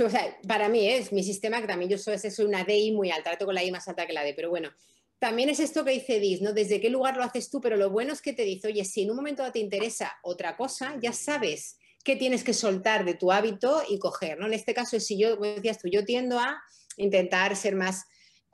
o 0.03 0.09
sea, 0.09 0.38
para 0.47 0.68
mí 0.68 0.88
es 0.88 1.13
mi 1.13 1.24
sistema, 1.24 1.61
que 1.61 1.68
también 1.68 1.91
yo 1.91 1.97
soy, 1.99 2.18
soy 2.18 2.45
una 2.45 2.63
DI 2.63 2.91
muy 2.91 3.11
alta, 3.11 3.30
trato 3.30 3.45
con 3.45 3.53
la 3.53 3.63
I 3.63 3.70
más 3.70 3.88
alta 3.88 4.07
que 4.07 4.13
la 4.13 4.24
D, 4.24 4.34
pero 4.34 4.49
bueno, 4.49 4.72
también 5.20 5.49
es 5.49 5.59
esto 5.59 5.84
que 5.86 5.91
dice 5.91 6.20
Dis, 6.20 6.41
¿no? 6.41 6.53
Desde 6.53 6.82
qué 6.82 6.89
lugar 6.89 7.18
lo 7.18 7.24
haces 7.24 7.49
tú, 7.49 7.61
pero 7.61 7.78
lo 7.78 7.89
bueno 7.89 8.13
es 8.13 8.22
que 8.22 8.34
te 8.34 8.43
dice, 8.43 8.68
oye, 8.68 8.84
si 8.84 9.03
en 9.03 9.11
un 9.11 9.15
momento 9.15 9.49
te 9.51 9.59
interesa 9.59 10.15
otra 10.24 10.57
cosa, 10.57 10.95
ya 11.01 11.13
sabes 11.13 11.78
qué 12.03 12.15
tienes 12.15 12.43
que 12.43 12.53
soltar 12.53 13.03
de 13.05 13.15
tu 13.15 13.32
hábito 13.32 13.84
y 13.89 13.99
coger, 13.99 14.39
¿no? 14.39 14.47
En 14.47 14.53
este 14.53 14.74
caso, 14.74 14.99
si 14.99 15.20
yo, 15.20 15.36
decías 15.38 15.80
tú, 15.80 15.88
yo 15.88 16.05
tiendo 16.05 16.39
a 16.39 16.61
intentar 16.97 17.55
ser 17.55 17.76
más 17.76 18.05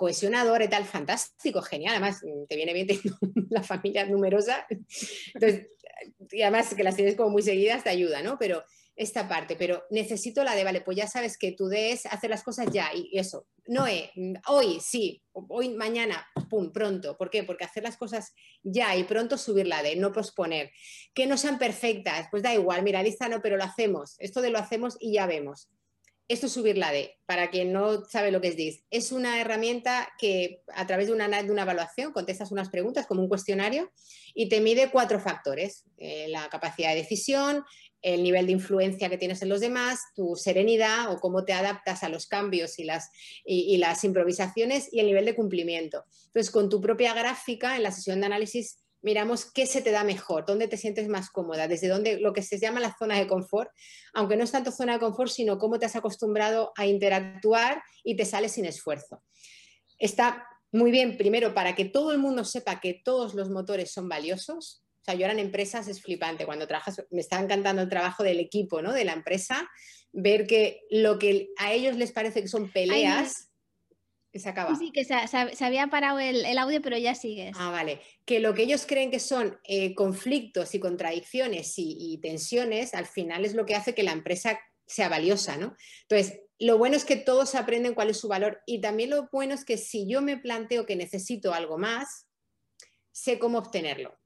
cohesionador 0.04 0.62
y 0.62 0.68
tal, 0.68 0.84
fantástico, 0.84 1.62
genial, 1.62 1.94
además 1.94 2.20
te 2.50 2.56
viene 2.58 2.74
bien 2.74 2.88
teniendo 2.88 3.18
la 3.50 3.64
familia 3.64 4.06
numerosa, 4.06 4.68
entonces, 5.34 5.68
y 6.30 6.42
además 6.42 6.74
que 6.76 6.84
las 6.84 6.98
tienes 6.98 7.16
como 7.16 7.30
muy 7.30 7.42
seguidas 7.42 7.86
te 7.86 7.90
ayuda, 7.90 8.22
¿no? 8.22 8.38
Pero 8.38 8.66
esta 8.98 9.30
parte, 9.30 9.56
pero 9.56 9.86
necesito 9.92 10.44
la 10.44 10.56
de, 10.56 10.66
vale, 10.66 10.82
pues 10.82 10.98
ya 10.98 11.08
sabes 11.08 11.38
que 11.38 11.54
tú 11.54 11.68
des 11.68 12.06
hacer 12.08 12.30
las 12.30 12.44
cosas 12.44 12.68
ya 12.70 12.92
y 12.94 13.18
eso. 13.18 13.48
No, 13.66 13.88
eh, 13.88 14.12
hoy 14.48 14.80
sí, 14.82 15.24
hoy, 15.32 15.70
mañana, 15.70 16.28
pum, 16.50 16.74
pronto. 16.74 17.18
¿Por 17.18 17.30
qué? 17.30 17.46
Porque 17.46 17.64
hacer 17.64 17.84
las 17.84 17.96
cosas 17.96 18.34
ya 18.62 18.94
y 18.98 19.06
pronto 19.06 19.38
subir 19.38 19.68
la 19.68 19.82
de, 19.82 19.96
no 19.96 20.12
posponer. 20.12 20.70
Que 21.14 21.26
no 21.28 21.38
sean 21.38 21.58
perfectas, 21.58 22.28
pues 22.30 22.44
da 22.44 22.54
igual, 22.54 22.84
mira, 22.84 23.02
lista 23.02 23.30
no, 23.30 23.42
pero 23.42 23.56
lo 23.56 23.64
hacemos. 23.64 24.16
Esto 24.20 24.42
de 24.42 24.50
lo 24.50 24.60
hacemos 24.60 24.98
y 25.00 25.14
ya 25.14 25.26
vemos. 25.28 25.70
Esto 26.28 26.46
es 26.48 26.54
subir 26.54 26.78
la 26.78 26.92
de, 26.92 27.18
para 27.26 27.50
quien 27.50 27.74
no 27.74 28.06
sabe 28.06 28.32
lo 28.32 28.40
que 28.40 28.48
es 28.48 28.56
DIS. 28.56 28.84
Es 28.90 29.12
una 29.12 29.42
herramienta 29.42 30.10
que 30.18 30.64
a 30.74 30.88
través 30.88 31.08
de 31.08 31.14
una, 31.14 31.28
de 31.28 31.52
una 31.52 31.64
evaluación 31.64 32.14
contestas 32.14 32.52
unas 32.52 32.70
preguntas 32.70 33.06
como 33.06 33.22
un 33.22 33.28
cuestionario 33.28 33.92
y 34.34 34.48
te 34.48 34.62
mide 34.62 34.90
cuatro 34.90 35.20
factores. 35.20 35.84
Eh, 35.98 36.28
la 36.30 36.50
capacidad 36.50 36.92
de 36.92 36.98
decisión, 36.98 37.64
el 38.04 38.22
nivel 38.22 38.46
de 38.46 38.52
influencia 38.52 39.10
que 39.10 39.18
tienes 39.18 39.42
en 39.42 39.50
los 39.50 39.62
demás, 39.62 40.00
tu 40.14 40.36
serenidad 40.36 41.12
o 41.12 41.20
cómo 41.20 41.46
te 41.46 41.54
adaptas 41.54 42.04
a 42.04 42.10
los 42.10 42.28
cambios 42.28 42.78
y 42.78 42.84
las, 42.84 43.10
y, 43.46 43.78
las 43.78 44.04
improvisaciones 44.04 44.90
y 44.92 45.00
el 45.00 45.08
nivel 45.08 45.26
de 45.26 45.36
cumplimiento. 45.36 46.06
Entonces, 46.28 46.52
con 46.52 46.70
tu 46.70 46.82
propia 46.82 47.14
gráfica 47.14 47.76
en 47.76 47.84
la 47.84 47.92
sesión 47.92 48.20
de 48.20 48.28
análisis 48.28 48.83
miramos 49.04 49.46
qué 49.46 49.68
se 49.68 49.82
te 49.82 49.92
da 49.92 50.04
mejor, 50.04 50.46
dónde 50.46 50.68
te 50.68 50.78
sientes 50.78 51.08
más 51.08 51.30
cómoda, 51.30 51.68
desde 51.68 51.88
dónde 51.88 52.20
lo 52.20 52.34
que 52.34 52.42
se 52.42 52.58
llama 52.58 52.80
la 52.80 52.96
zona 52.98 53.20
de 53.20 53.28
confort, 53.28 53.70
aunque 54.14 54.36
no 54.36 54.44
es 54.44 54.52
tanto 54.52 54.72
zona 54.72 54.94
de 54.94 55.00
confort, 55.00 55.30
sino 55.30 55.60
cómo 55.60 55.78
te 55.78 55.86
has 55.86 55.96
acostumbrado 55.96 56.72
a 56.76 56.88
interactuar 56.88 57.84
y 58.04 58.16
te 58.16 58.26
sale 58.26 58.50
sin 58.50 58.66
esfuerzo. 58.66 59.22
Está 60.00 60.48
muy 60.72 60.90
bien, 60.90 61.18
primero, 61.18 61.54
para 61.54 61.76
que 61.76 61.86
todo 61.86 62.12
el 62.12 62.18
mundo 62.18 62.44
sepa 62.44 62.80
que 62.80 63.00
todos 63.06 63.36
los 63.36 63.50
motores 63.50 63.92
son 63.92 64.10
valiosos, 64.10 64.84
o 65.02 65.06
sea, 65.06 65.16
yo 65.16 65.26
ahora 65.26 65.34
en 65.34 65.46
empresas 65.46 65.90
es 65.90 66.02
flipante. 66.02 66.46
Cuando 66.46 66.66
trabajas, 66.66 67.04
me 67.12 67.20
está 67.20 67.38
encantando 67.38 67.82
el 67.82 67.90
trabajo 67.90 68.24
del 68.24 68.40
equipo, 68.40 68.82
¿no? 68.82 68.94
De 68.94 69.04
la 69.04 69.12
empresa, 69.12 69.70
ver 70.14 70.48
que 70.48 70.80
lo 70.90 71.20
que 71.20 71.50
a 71.58 71.74
ellos 71.74 71.98
les 71.98 72.14
parece 72.14 72.42
que 72.42 72.48
son 72.48 72.72
peleas, 72.72 73.50
se 74.40 74.50
acaba. 74.50 74.76
Sí, 74.76 74.92
que 74.92 75.06
se, 75.06 75.16
había 75.64 75.88
parado 75.88 76.20
el, 76.20 76.58
audio, 76.58 76.82
pero 76.82 76.98
ya 76.98 77.16
sigues. 77.16 77.56
Ah, 77.58 77.72
vale. 77.72 78.02
Que 78.26 78.40
lo 78.40 78.54
que 78.54 78.64
ellos 78.64 78.86
creen 78.86 79.12
que 79.12 79.20
son 79.20 79.60
eh, 79.64 79.94
conflictos 79.94 80.74
y 80.76 80.80
contradicciones 80.80 81.78
y, 81.78 81.98
y, 82.00 82.18
tensiones, 82.20 82.94
al 82.94 83.06
final 83.06 83.46
es 83.46 83.54
lo 83.54 83.66
que 83.66 83.76
hace 83.76 83.94
que 83.94 84.04
la 84.04 84.12
empresa 84.12 84.60
sea 84.86 85.10
valiosa, 85.10 85.58
¿no? 85.58 85.76
Entonces, 86.02 86.42
lo 86.60 86.78
bueno 86.78 86.96
es 86.96 87.06
que 87.06 87.16
todos 87.16 87.56
aprenden 87.56 87.94
cuál 87.94 88.10
es 88.10 88.18
su 88.18 88.28
valor 88.28 88.62
y 88.66 88.80
también 88.80 89.10
lo 89.10 89.28
bueno 89.32 89.54
es 89.54 89.66
que 89.66 89.78
si 89.78 90.08
yo 90.08 90.22
me 90.22 90.38
planteo 90.38 90.86
que 90.86 90.96
necesito 90.96 91.54
algo 91.54 91.78
más, 91.78 92.28
sé 93.12 93.40
cómo 93.40 93.58
obtenerlo. 93.58 94.18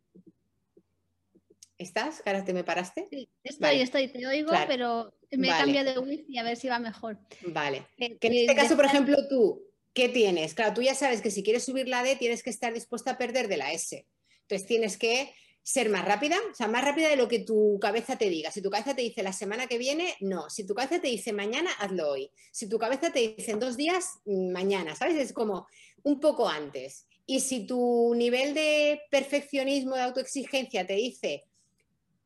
¿Estás? 1.77 2.21
Cara, 2.23 2.43
¿te 2.43 2.53
me 2.53 2.63
paraste? 2.63 3.07
Sí, 3.09 3.29
estoy, 3.43 3.81
estoy, 3.81 4.07
te 4.07 4.25
oigo, 4.25 4.51
pero 4.67 5.13
me 5.31 5.47
he 5.47 5.51
cambiado 5.51 5.93
de 5.93 5.99
wifi 5.99 6.37
a 6.39 6.43
ver 6.43 6.57
si 6.57 6.67
va 6.67 6.79
mejor. 6.79 7.19
Vale. 7.45 7.85
Eh, 7.97 8.17
que 8.17 8.27
en 8.27 8.33
este 8.33 8.55
caso, 8.55 8.75
por 8.75 8.85
ejemplo, 8.85 9.15
tú, 9.27 9.63
¿qué 9.97 10.09
tienes? 10.09 10.53
Claro, 10.53 10.75
tú 10.75 10.83
ya 10.83 10.93
sabes 10.93 11.23
que 11.23 11.31
si 11.31 11.41
quieres 11.41 11.65
subir 11.65 11.87
la 11.87 12.03
D 12.03 12.15
tienes 12.17 12.43
que 12.43 12.51
estar 12.51 12.71
dispuesta 12.71 13.11
a 13.11 13.17
perder 13.17 13.47
de 13.47 13.57
la 13.57 13.71
S. 13.73 14.05
Entonces 14.43 14.67
tienes 14.67 14.95
que 14.95 15.33
ser 15.63 15.89
más 15.89 16.05
rápida, 16.05 16.37
o 16.51 16.53
sea, 16.53 16.67
más 16.67 16.85
rápida 16.85 17.09
de 17.09 17.15
lo 17.15 17.27
que 17.27 17.39
tu 17.39 17.79
cabeza 17.81 18.15
te 18.15 18.29
diga. 18.29 18.51
Si 18.51 18.61
tu 18.61 18.69
cabeza 18.69 18.95
te 18.95 19.01
dice 19.01 19.23
la 19.23 19.33
semana 19.33 19.65
que 19.65 19.79
viene, 19.79 20.15
no. 20.19 20.51
Si 20.51 20.67
tu 20.67 20.75
cabeza 20.75 21.01
te 21.01 21.07
dice 21.07 21.33
mañana, 21.33 21.71
hazlo 21.79 22.11
hoy. 22.11 22.29
Si 22.51 22.69
tu 22.69 22.77
cabeza 22.77 23.11
te 23.11 23.35
dice 23.35 23.49
en 23.49 23.59
dos 23.59 23.75
días, 23.75 24.19
mm, 24.25 24.51
mañana, 24.51 24.95
¿sabes? 24.95 25.17
Es 25.17 25.33
como 25.33 25.65
un 26.03 26.19
poco 26.19 26.47
antes. 26.47 27.07
Y 27.25 27.39
si 27.39 27.65
tu 27.65 28.13
nivel 28.15 28.53
de 28.53 29.01
perfeccionismo, 29.09 29.95
de 29.95 30.03
autoexigencia 30.03 30.85
te 30.85 30.93
dice 30.93 31.43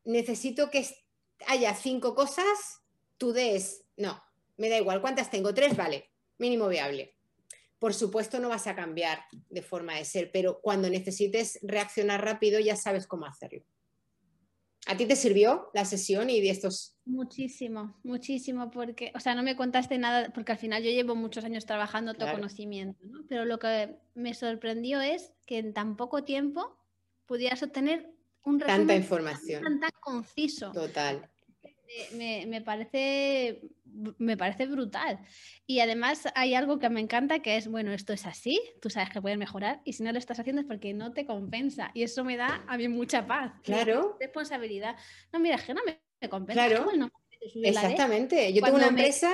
necesito 0.04 0.68
que 0.68 0.86
haya 1.46 1.74
cinco 1.74 2.14
cosas, 2.14 2.82
tú 3.16 3.32
des, 3.32 3.84
no, 3.96 4.22
me 4.58 4.68
da 4.68 4.76
igual, 4.76 5.00
¿cuántas 5.00 5.30
tengo? 5.30 5.54
Tres, 5.54 5.74
vale, 5.74 6.10
mínimo 6.38 6.68
viable. 6.68 7.14
Por 7.82 7.94
supuesto 7.94 8.38
no 8.38 8.48
vas 8.48 8.68
a 8.68 8.76
cambiar 8.76 9.24
de 9.50 9.60
forma 9.60 9.96
de 9.96 10.04
ser, 10.04 10.30
pero 10.32 10.60
cuando 10.62 10.88
necesites 10.88 11.58
reaccionar 11.62 12.24
rápido 12.24 12.60
ya 12.60 12.76
sabes 12.76 13.08
cómo 13.08 13.26
hacerlo. 13.26 13.64
¿A 14.86 14.96
ti 14.96 15.04
te 15.04 15.16
sirvió 15.16 15.68
la 15.74 15.84
sesión 15.84 16.30
y 16.30 16.40
de 16.40 16.50
estos? 16.50 16.96
Muchísimo, 17.04 17.98
muchísimo, 18.04 18.70
porque, 18.70 19.10
o 19.16 19.18
sea, 19.18 19.34
no 19.34 19.42
me 19.42 19.56
contaste 19.56 19.98
nada, 19.98 20.32
porque 20.32 20.52
al 20.52 20.58
final 20.58 20.84
yo 20.84 20.90
llevo 20.90 21.16
muchos 21.16 21.44
años 21.44 21.66
trabajando 21.66 22.14
todo 22.14 22.30
conocimiento, 22.30 23.04
¿no? 23.04 23.26
pero 23.28 23.44
lo 23.46 23.58
que 23.58 23.96
me 24.14 24.32
sorprendió 24.32 25.00
es 25.00 25.32
que 25.44 25.58
en 25.58 25.74
tan 25.74 25.96
poco 25.96 26.22
tiempo 26.22 26.78
pudieras 27.26 27.64
obtener 27.64 28.14
Tanta 28.64 28.94
información. 28.94 29.80
Tan, 29.80 29.90
conciso. 30.00 30.70
Total. 30.70 31.28
Me, 32.14 32.60
parece, 32.60 33.60
me 34.18 34.36
parece 34.36 34.66
brutal. 34.66 35.18
Y 35.66 35.80
además 35.80 36.28
hay 36.34 36.54
algo 36.54 36.78
que 36.78 36.90
me 36.90 37.00
encanta 37.00 37.40
que 37.40 37.56
es, 37.56 37.68
bueno, 37.68 37.92
esto 37.92 38.12
es 38.12 38.26
así, 38.26 38.60
tú 38.80 38.90
sabes 38.90 39.10
que 39.10 39.20
puedes 39.20 39.38
mejorar 39.38 39.80
y 39.84 39.92
si 39.92 40.02
no 40.02 40.12
lo 40.12 40.18
estás 40.18 40.38
haciendo 40.38 40.62
es 40.62 40.68
porque 40.68 40.94
no 40.94 41.12
te 41.12 41.26
compensa. 41.26 41.90
Y 41.94 42.02
eso 42.02 42.24
me 42.24 42.36
da 42.36 42.64
a 42.68 42.76
mí 42.76 42.88
mucha 42.88 43.26
paz. 43.26 43.52
Claro. 43.62 44.16
Responsabilidad. 44.20 44.96
No, 45.32 45.40
mira, 45.40 45.56
es 45.56 45.62
que 45.62 45.74
no 45.74 45.82
me, 45.84 46.28
compensa. 46.28 46.66
Claro. 46.66 46.90
Exactamente. 47.54 48.52
Yo 48.52 48.62
tengo 48.62 48.76
una 48.76 48.88
empresa 48.88 49.32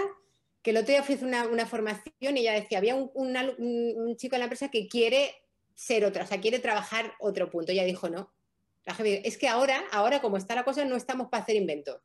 que 0.62 0.70
el 0.70 0.78
otro 0.78 0.88
día 0.88 1.00
ofrece 1.00 1.24
una, 1.24 1.46
una, 1.46 1.66
formación 1.66 2.36
y 2.36 2.42
ya 2.42 2.52
decía, 2.52 2.78
había 2.78 2.94
un, 2.94 3.10
un, 3.14 4.16
chico 4.16 4.34
en 4.36 4.40
la 4.40 4.46
empresa 4.46 4.70
que 4.70 4.88
quiere 4.88 5.34
ser 5.74 6.04
otro, 6.04 6.24
o 6.24 6.26
sea, 6.26 6.40
quiere 6.40 6.58
trabajar 6.58 7.14
otro 7.20 7.50
punto. 7.50 7.72
Ya 7.72 7.84
dijo, 7.84 8.08
no, 8.08 8.32
es 9.04 9.38
que 9.38 9.48
ahora, 9.48 9.84
ahora 9.92 10.20
como 10.20 10.36
está 10.36 10.54
la 10.54 10.64
cosa, 10.64 10.84
no 10.84 10.96
estamos 10.96 11.28
para 11.28 11.42
hacer 11.42 11.56
inventos. 11.56 12.00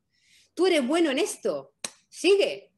Tú 0.53 0.67
eres 0.67 0.85
bueno 0.85 1.11
en 1.11 1.19
esto, 1.19 1.73
sigue. 2.09 2.71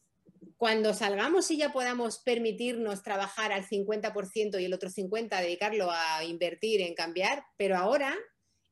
Cuando 0.57 0.93
salgamos 0.93 1.51
y 1.51 1.57
ya 1.57 1.73
podamos 1.73 2.19
permitirnos 2.19 3.03
trabajar 3.03 3.51
al 3.51 3.65
50% 3.65 4.59
y 4.61 4.65
el 4.65 4.73
otro 4.73 4.89
50% 4.89 5.41
dedicarlo 5.41 5.91
a 5.91 6.23
invertir, 6.23 6.81
en 6.81 6.95
cambiar, 6.95 7.43
pero 7.57 7.75
ahora, 7.75 8.15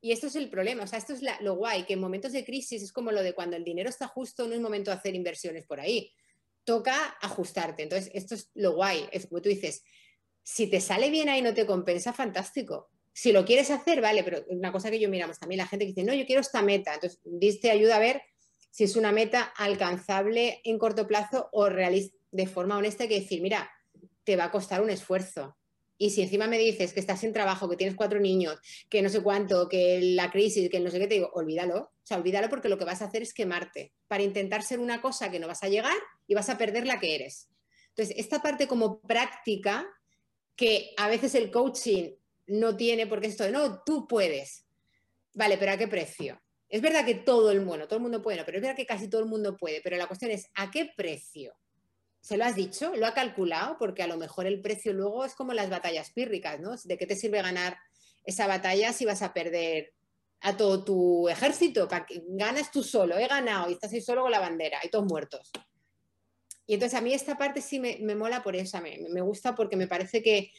y 0.00 0.12
esto 0.12 0.28
es 0.28 0.36
el 0.36 0.48
problema, 0.48 0.84
o 0.84 0.86
sea, 0.86 0.98
esto 0.98 1.12
es 1.12 1.20
lo 1.40 1.56
guay, 1.56 1.84
que 1.84 1.92
en 1.92 2.00
momentos 2.00 2.32
de 2.32 2.44
crisis 2.44 2.82
es 2.82 2.92
como 2.92 3.12
lo 3.12 3.22
de 3.22 3.34
cuando 3.34 3.56
el 3.56 3.64
dinero 3.64 3.90
está 3.90 4.08
justo, 4.08 4.48
no 4.48 4.54
es 4.54 4.60
momento 4.60 4.90
de 4.90 4.96
hacer 4.96 5.14
inversiones 5.14 5.66
por 5.66 5.80
ahí. 5.80 6.12
Toca 6.64 7.18
ajustarte. 7.20 7.82
Entonces, 7.82 8.10
esto 8.14 8.34
es 8.34 8.50
lo 8.54 8.72
guay, 8.72 9.06
es 9.12 9.26
como 9.26 9.42
tú 9.42 9.50
dices, 9.50 9.82
si 10.42 10.66
te 10.66 10.80
sale 10.80 11.10
bien 11.10 11.28
ahí 11.28 11.42
no 11.42 11.52
te 11.52 11.66
compensa, 11.66 12.12
fantástico 12.12 12.90
si 13.14 13.30
lo 13.32 13.44
quieres 13.44 13.70
hacer, 13.70 14.00
vale, 14.00 14.24
pero 14.24 14.44
una 14.48 14.72
cosa 14.72 14.90
que 14.90 14.98
yo 14.98 15.08
miramos 15.08 15.38
también, 15.38 15.58
la 15.58 15.68
gente 15.68 15.84
que 15.84 15.92
dice, 15.92 16.02
no, 16.02 16.12
yo 16.12 16.26
quiero 16.26 16.40
esta 16.40 16.62
meta. 16.62 16.94
Entonces, 16.94 17.20
DIS 17.24 17.60
te 17.60 17.70
ayuda 17.70 17.96
a 17.96 18.00
ver 18.00 18.20
si 18.74 18.82
es 18.82 18.96
una 18.96 19.12
meta 19.12 19.40
alcanzable 19.56 20.60
en 20.64 20.80
corto 20.80 21.06
plazo 21.06 21.48
o 21.52 21.68
realista, 21.68 22.18
de 22.32 22.48
forma 22.48 22.76
honesta, 22.76 23.06
que 23.06 23.20
decir, 23.20 23.40
mira, 23.40 23.70
te 24.24 24.34
va 24.34 24.46
a 24.46 24.50
costar 24.50 24.82
un 24.82 24.90
esfuerzo. 24.90 25.56
Y 25.96 26.10
si 26.10 26.22
encima 26.22 26.48
me 26.48 26.58
dices 26.58 26.92
que 26.92 26.98
estás 26.98 27.20
sin 27.20 27.32
trabajo, 27.32 27.68
que 27.68 27.76
tienes 27.76 27.94
cuatro 27.94 28.18
niños, 28.18 28.58
que 28.90 29.00
no 29.00 29.08
sé 29.10 29.22
cuánto, 29.22 29.68
que 29.68 30.00
la 30.16 30.28
crisis, 30.32 30.68
que 30.70 30.80
no 30.80 30.90
sé 30.90 30.98
qué, 30.98 31.06
te 31.06 31.14
digo, 31.14 31.30
olvídalo. 31.34 31.78
O 31.78 32.02
sea, 32.02 32.16
olvídalo 32.16 32.48
porque 32.48 32.68
lo 32.68 32.76
que 32.76 32.84
vas 32.84 33.00
a 33.00 33.04
hacer 33.04 33.22
es 33.22 33.32
quemarte 33.32 33.92
para 34.08 34.24
intentar 34.24 34.64
ser 34.64 34.80
una 34.80 35.00
cosa 35.00 35.30
que 35.30 35.38
no 35.38 35.46
vas 35.46 35.62
a 35.62 35.68
llegar 35.68 35.94
y 36.26 36.34
vas 36.34 36.48
a 36.48 36.58
perder 36.58 36.84
la 36.84 36.98
que 36.98 37.14
eres. 37.14 37.48
Entonces, 37.90 38.16
esta 38.18 38.42
parte 38.42 38.66
como 38.66 39.00
práctica, 39.02 39.86
que 40.56 40.94
a 40.96 41.06
veces 41.06 41.36
el 41.36 41.52
coaching 41.52 42.10
no 42.48 42.76
tiene 42.76 43.06
por 43.06 43.20
qué 43.20 43.28
esto 43.28 43.48
no, 43.52 43.84
tú 43.84 44.08
puedes. 44.08 44.66
Vale, 45.32 45.58
pero 45.58 45.70
¿a 45.70 45.76
qué 45.76 45.86
precio? 45.86 46.40
Es 46.74 46.80
verdad 46.80 47.04
que 47.04 47.14
todo 47.14 47.52
el 47.52 47.60
mundo, 47.60 47.86
todo 47.86 47.98
el 47.98 48.02
mundo 48.02 48.20
puede, 48.20 48.42
pero 48.44 48.58
es 48.58 48.62
verdad 48.62 48.76
que 48.76 48.84
casi 48.84 49.06
todo 49.06 49.20
el 49.20 49.28
mundo 49.28 49.56
puede, 49.56 49.80
pero 49.80 49.96
la 49.96 50.08
cuestión 50.08 50.32
es, 50.32 50.50
¿a 50.56 50.72
qué 50.72 50.90
precio? 50.96 51.54
¿Se 52.20 52.36
lo 52.36 52.44
has 52.44 52.56
dicho? 52.56 52.96
¿Lo 52.96 53.06
ha 53.06 53.14
calculado? 53.14 53.76
Porque 53.78 54.02
a 54.02 54.08
lo 54.08 54.16
mejor 54.16 54.48
el 54.48 54.60
precio 54.60 54.92
luego 54.92 55.24
es 55.24 55.36
como 55.36 55.52
las 55.52 55.70
batallas 55.70 56.10
pírricas, 56.10 56.58
¿no? 56.58 56.74
¿De 56.82 56.98
qué 56.98 57.06
te 57.06 57.14
sirve 57.14 57.40
ganar 57.40 57.78
esa 58.24 58.48
batalla 58.48 58.92
si 58.92 59.04
vas 59.04 59.22
a 59.22 59.32
perder 59.32 59.92
a 60.40 60.56
todo 60.56 60.82
tu 60.84 61.28
ejército? 61.28 61.88
Ganas 62.26 62.72
tú 62.72 62.82
solo, 62.82 63.18
he 63.18 63.28
ganado 63.28 63.70
y 63.70 63.74
estás 63.74 63.92
ahí 63.92 64.00
solo 64.00 64.22
con 64.22 64.32
la 64.32 64.40
bandera 64.40 64.80
y 64.82 64.88
todos 64.88 65.04
muertos. 65.04 65.52
Y 66.66 66.74
entonces 66.74 66.98
a 66.98 67.02
mí 67.02 67.14
esta 67.14 67.38
parte 67.38 67.60
sí 67.60 67.78
me, 67.78 68.16
mola 68.16 68.42
por 68.42 68.54
me, 68.54 68.98
me, 69.10 69.20
gusta 69.20 69.54
porque 69.54 69.76
me 69.76 69.86
parece 69.86 70.24
que, 70.24 70.50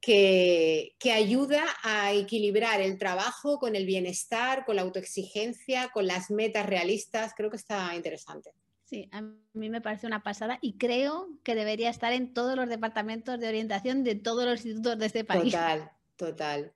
que, 0.00 0.94
que, 0.98 1.12
ayuda 1.12 1.64
a 1.82 2.12
equilibrar 2.12 2.80
el 2.80 2.98
trabajo 2.98 3.58
con 3.58 3.76
el 3.76 3.84
bienestar, 3.84 4.64
con 4.64 4.76
la 4.76 4.82
autoexigencia, 4.82 5.90
con 5.92 6.06
las 6.06 6.30
metas 6.30 6.66
realistas. 6.66 7.32
Creo 7.36 7.50
que 7.50 7.56
está 7.56 7.94
interesante. 7.94 8.52
Sí, 8.84 9.08
a 9.12 9.20
mí 9.20 9.68
me 9.68 9.80
parece 9.80 10.06
una 10.06 10.22
pasada 10.22 10.58
y 10.62 10.78
creo 10.78 11.28
que 11.42 11.54
debería 11.54 11.90
estar 11.90 12.12
en 12.12 12.32
todos 12.32 12.56
los 12.56 12.68
departamentos 12.68 13.38
de 13.38 13.48
orientación 13.48 14.02
de 14.02 14.14
todos 14.14 14.46
los 14.46 14.64
institutos 14.64 14.98
de 14.98 15.06
este 15.06 15.24
país. 15.24 15.52
Total, 15.52 15.90
total 16.16 16.72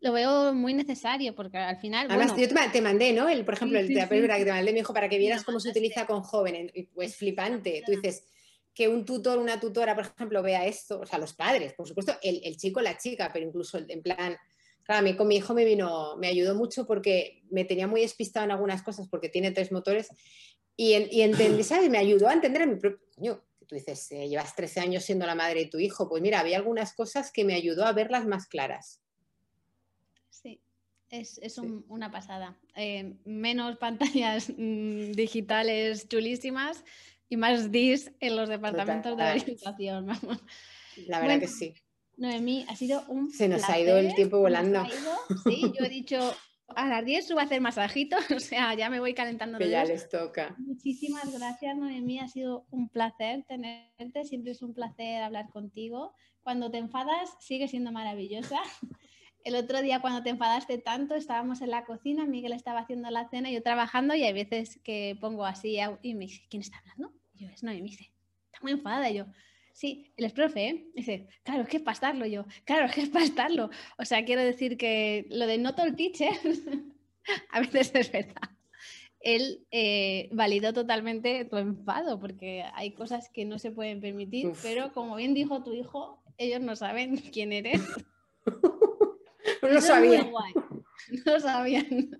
lo 0.00 0.12
veo 0.12 0.54
muy 0.54 0.74
necesario 0.74 1.34
porque 1.34 1.58
al 1.58 1.76
final. 1.76 2.06
Además, 2.08 2.36
yo 2.36 2.48
te, 2.48 2.80
mandé, 2.80 3.12
¿no? 3.12 3.28
El, 3.28 3.44
por 3.44 3.54
ejemplo, 3.54 3.78
el 3.78 3.88
sí, 3.88 3.94
que 3.94 4.06
te 4.06 4.52
mandé 4.52 4.72
mi 4.72 4.80
hijo 4.80 4.94
para 4.94 5.08
que 5.08 5.18
vieras 5.18 5.44
cómo 5.44 5.60
se 5.60 5.70
utiliza 5.70 6.06
con 6.06 6.22
jóvenes. 6.22 6.72
Pues 6.94 7.16
flipante. 7.16 7.82
Tú 7.84 7.92
dices 7.92 8.24
que 8.78 8.86
un 8.86 9.04
tutor, 9.04 9.40
una 9.40 9.58
tutora, 9.58 9.92
por 9.96 10.04
ejemplo, 10.04 10.40
vea 10.40 10.64
esto, 10.64 11.00
o 11.00 11.04
sea, 11.04 11.18
los 11.18 11.34
padres, 11.34 11.74
por 11.74 11.88
supuesto, 11.88 12.16
el, 12.22 12.40
el 12.44 12.56
chico, 12.56 12.80
la 12.80 12.96
chica, 12.96 13.28
pero 13.32 13.44
incluso 13.44 13.76
en 13.76 14.02
plan. 14.02 14.36
Claro, 14.84 15.00
a 15.00 15.02
mí 15.02 15.16
con 15.16 15.26
mi 15.26 15.34
hijo 15.34 15.52
me 15.52 15.64
vino, 15.64 16.16
me 16.16 16.28
ayudó 16.28 16.54
mucho 16.54 16.86
porque 16.86 17.42
me 17.50 17.64
tenía 17.64 17.88
muy 17.88 18.02
despistado 18.02 18.44
en 18.44 18.52
algunas 18.52 18.84
cosas 18.84 19.08
porque 19.08 19.28
tiene 19.28 19.50
tres 19.50 19.72
motores 19.72 20.10
y, 20.76 20.94
y 21.10 21.22
entendí, 21.22 21.64
¿sabes? 21.64 21.90
Me 21.90 21.98
ayudó 21.98 22.28
a 22.28 22.34
entender 22.34 22.62
a 22.62 22.66
mi 22.66 22.76
propio. 22.76 23.04
Coño, 23.16 23.44
tú 23.66 23.74
dices, 23.74 24.12
eh, 24.12 24.28
llevas 24.28 24.54
13 24.54 24.78
años 24.78 25.02
siendo 25.02 25.26
la 25.26 25.34
madre 25.34 25.64
de 25.64 25.70
tu 25.70 25.80
hijo, 25.80 26.08
pues 26.08 26.22
mira, 26.22 26.38
había 26.38 26.58
algunas 26.58 26.94
cosas 26.94 27.32
que 27.32 27.44
me 27.44 27.54
ayudó 27.54 27.84
a 27.84 27.92
verlas 27.92 28.26
más 28.26 28.46
claras. 28.46 29.02
Es, 31.10 31.58
una 31.88 32.10
pasada. 32.10 32.58
Eh, 32.76 33.14
menos 33.24 33.76
pantallas 33.78 34.50
mm, 34.56 35.12
digitales 35.12 36.06
chulísimas 36.06 36.84
y 37.28 37.36
más 37.36 37.70
DIS 37.70 38.12
en 38.20 38.36
los 38.36 38.48
departamentos 38.48 39.16
de 39.16 39.24
orientación. 39.24 40.06
La 41.06 41.20
verdad 41.20 41.40
que 41.40 41.48
sí. 41.48 41.74
Noemí, 42.16 42.66
ha 42.68 42.74
sido 42.74 43.04
un. 43.08 43.30
Se 43.30 43.48
nos 43.48 43.68
ha 43.68 43.78
ido 43.78 43.96
el 43.96 44.14
tiempo 44.14 44.38
volando. 44.38 44.84
sí, 45.44 45.72
yo 45.78 45.84
he 45.84 45.88
dicho 45.88 46.34
a 46.74 46.86
las 46.86 47.04
10 47.04 47.28
subo 47.28 47.38
a 47.40 47.42
hacer 47.42 47.60
masajitos, 47.60 48.20
o 48.30 48.40
sea, 48.40 48.74
ya 48.74 48.90
me 48.90 49.00
voy 49.00 49.14
calentando. 49.14 49.58
Que 49.58 49.70
ya 49.70 49.84
les 49.84 50.08
toca. 50.08 50.54
Muchísimas 50.58 51.32
gracias, 51.32 51.76
Noemí. 51.76 52.18
Ha 52.18 52.28
sido 52.28 52.66
un 52.70 52.88
placer 52.88 53.44
tenerte. 53.48 54.24
Siempre 54.24 54.52
es 54.52 54.62
un 54.62 54.74
placer 54.74 55.22
hablar 55.22 55.48
contigo. 55.50 56.14
Cuando 56.42 56.70
te 56.70 56.78
enfadas, 56.78 57.30
sigue 57.40 57.68
siendo 57.68 57.92
maravillosa. 57.92 58.58
El 59.44 59.54
otro 59.54 59.80
día 59.80 60.00
cuando 60.00 60.22
te 60.22 60.30
enfadaste 60.30 60.78
tanto, 60.78 61.14
estábamos 61.14 61.62
en 61.62 61.70
la 61.70 61.84
cocina, 61.84 62.26
Miguel 62.26 62.52
estaba 62.52 62.80
haciendo 62.80 63.08
la 63.10 63.28
cena, 63.30 63.50
yo 63.50 63.62
trabajando 63.62 64.14
y 64.14 64.24
hay 64.24 64.32
veces 64.32 64.80
que 64.82 65.16
pongo 65.20 65.46
así 65.46 65.78
y 66.02 66.14
me 66.14 66.26
dice, 66.26 66.42
¿quién 66.50 66.60
está 66.60 66.78
hablando? 66.78 67.17
Y 67.38 67.44
yo, 67.44 67.50
es 67.50 67.62
no, 67.62 67.72
y 67.72 67.82
me 67.82 67.88
dice, 67.88 68.12
está 68.46 68.58
muy 68.62 68.72
enfadada. 68.72 69.10
Y 69.10 69.14
yo, 69.14 69.26
sí, 69.72 70.12
él 70.16 70.24
es 70.24 70.32
profe, 70.32 70.68
¿eh? 70.68 70.86
dice, 70.94 71.28
claro, 71.44 71.62
es 71.62 71.68
que 71.68 71.76
es 71.76 71.82
pastarlo 71.82 72.26
yo, 72.26 72.44
claro, 72.64 72.86
es 72.86 72.94
que 72.94 73.02
es 73.02 73.08
pastarlo. 73.08 73.70
O 73.96 74.04
sea, 74.04 74.24
quiero 74.24 74.42
decir 74.42 74.76
que 74.76 75.26
lo 75.30 75.46
de 75.46 75.58
no 75.58 75.74
el 75.84 75.96
teacher 75.96 76.32
a 77.50 77.60
veces 77.60 77.92
es 77.94 78.12
verdad. 78.12 78.50
Él 79.20 79.66
eh, 79.70 80.28
validó 80.32 80.72
totalmente 80.72 81.44
tu 81.44 81.56
enfado 81.56 82.20
porque 82.20 82.64
hay 82.74 82.92
cosas 82.92 83.28
que 83.30 83.44
no 83.44 83.58
se 83.58 83.72
pueden 83.72 84.00
permitir, 84.00 84.52
pero 84.62 84.92
como 84.92 85.16
bien 85.16 85.34
dijo 85.34 85.62
tu 85.62 85.72
hijo, 85.72 86.22
ellos 86.38 86.60
no 86.60 86.76
saben 86.76 87.16
quién 87.16 87.52
eres. 87.52 87.80
no 89.62 89.68
lo 89.68 89.80
sabían. 89.80 90.30
No 90.30 91.32
lo 91.32 91.40
sabían. 91.40 92.16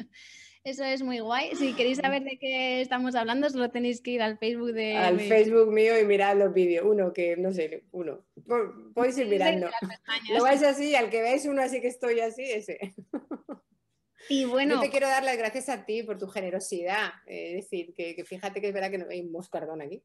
Eso 0.68 0.84
es 0.84 1.02
muy 1.02 1.20
guay. 1.20 1.54
Si 1.56 1.72
queréis 1.76 1.98
saber 1.98 2.22
de 2.22 2.38
qué 2.38 2.82
estamos 2.82 3.14
hablando, 3.14 3.48
solo 3.48 3.70
tenéis 3.70 4.02
que 4.02 4.10
ir 4.12 4.22
al 4.22 4.36
Facebook 4.36 4.72
de. 4.72 4.96
Al 4.96 5.18
Facebook 5.18 5.72
mío 5.72 5.98
y 5.98 6.04
mirar 6.04 6.36
los 6.36 6.52
vídeos. 6.52 6.84
Uno 6.86 7.12
que, 7.12 7.36
no 7.36 7.52
sé, 7.52 7.84
uno. 7.90 8.20
Podéis 8.94 9.16
ir 9.18 9.28
mirando. 9.28 9.70
Lo 10.34 10.42
vais 10.42 10.62
así, 10.62 10.94
al 10.94 11.08
que 11.08 11.22
veáis 11.22 11.46
uno 11.46 11.62
así 11.62 11.80
que 11.80 11.88
estoy 11.88 12.20
así, 12.20 12.42
ese. 12.42 12.94
Y 14.28 14.44
bueno. 14.44 14.74
Yo 14.74 14.80
te 14.80 14.90
quiero 14.90 15.08
dar 15.08 15.24
las 15.24 15.36
gracias 15.36 15.68
a 15.68 15.84
ti 15.84 16.02
por 16.02 16.18
tu 16.18 16.28
generosidad. 16.28 17.10
es 17.26 17.64
decir, 17.64 17.94
que, 17.94 18.22
fíjate 18.24 18.60
que 18.60 18.68
es 18.68 18.74
verdad 18.74 18.90
que 18.90 18.98
no 18.98 19.06
hay 19.08 19.22
moscardón 19.22 19.82
aquí. 19.82 20.02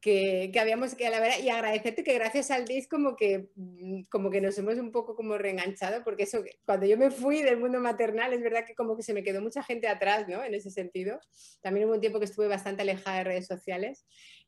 Que, 0.00 0.50
que, 0.52 0.60
habíamos 0.60 0.94
que 0.94 1.08
la 1.08 1.18
verdad, 1.18 1.38
y 1.42 1.48
agradecerte 1.48 2.04
que 2.04 2.14
gracias 2.14 2.50
al 2.50 2.66
DIS 2.66 2.88
como 2.88 3.16
que, 3.16 3.48
mm, 3.56 4.02
como 4.10 4.30
que 4.30 4.40
nos 4.40 4.58
hemos 4.58 4.76
un 4.76 4.92
poco 4.92 5.16
como 5.16 5.38
reenganchado, 5.38 6.04
porque 6.04 6.24
eso, 6.24 6.42
cuando 6.66 6.86
yo 6.86 6.98
me 6.98 7.10
fui 7.10 7.42
del 7.42 7.58
mundo 7.58 7.80
maternal, 7.80 8.32
es 8.32 8.42
verdad 8.42 8.66
que 8.66 8.74
como 8.74 8.96
que 8.96 9.02
se 9.02 9.14
me 9.14 9.22
quedó 9.22 9.40
mucha 9.40 9.62
gente 9.62 9.88
atrás, 9.88 10.28
¿no? 10.28 10.44
En 10.44 10.54
ese 10.54 10.70
sentido. 10.70 11.18
También 11.62 11.86
hubo 11.86 11.94
un 11.94 12.00
tiempo 12.00 12.18
que 12.18 12.26
estuve 12.26 12.48
bastante 12.48 12.82
alejada 12.82 13.18
de 13.18 13.24
redes 13.24 13.46
sociales 13.46 14.04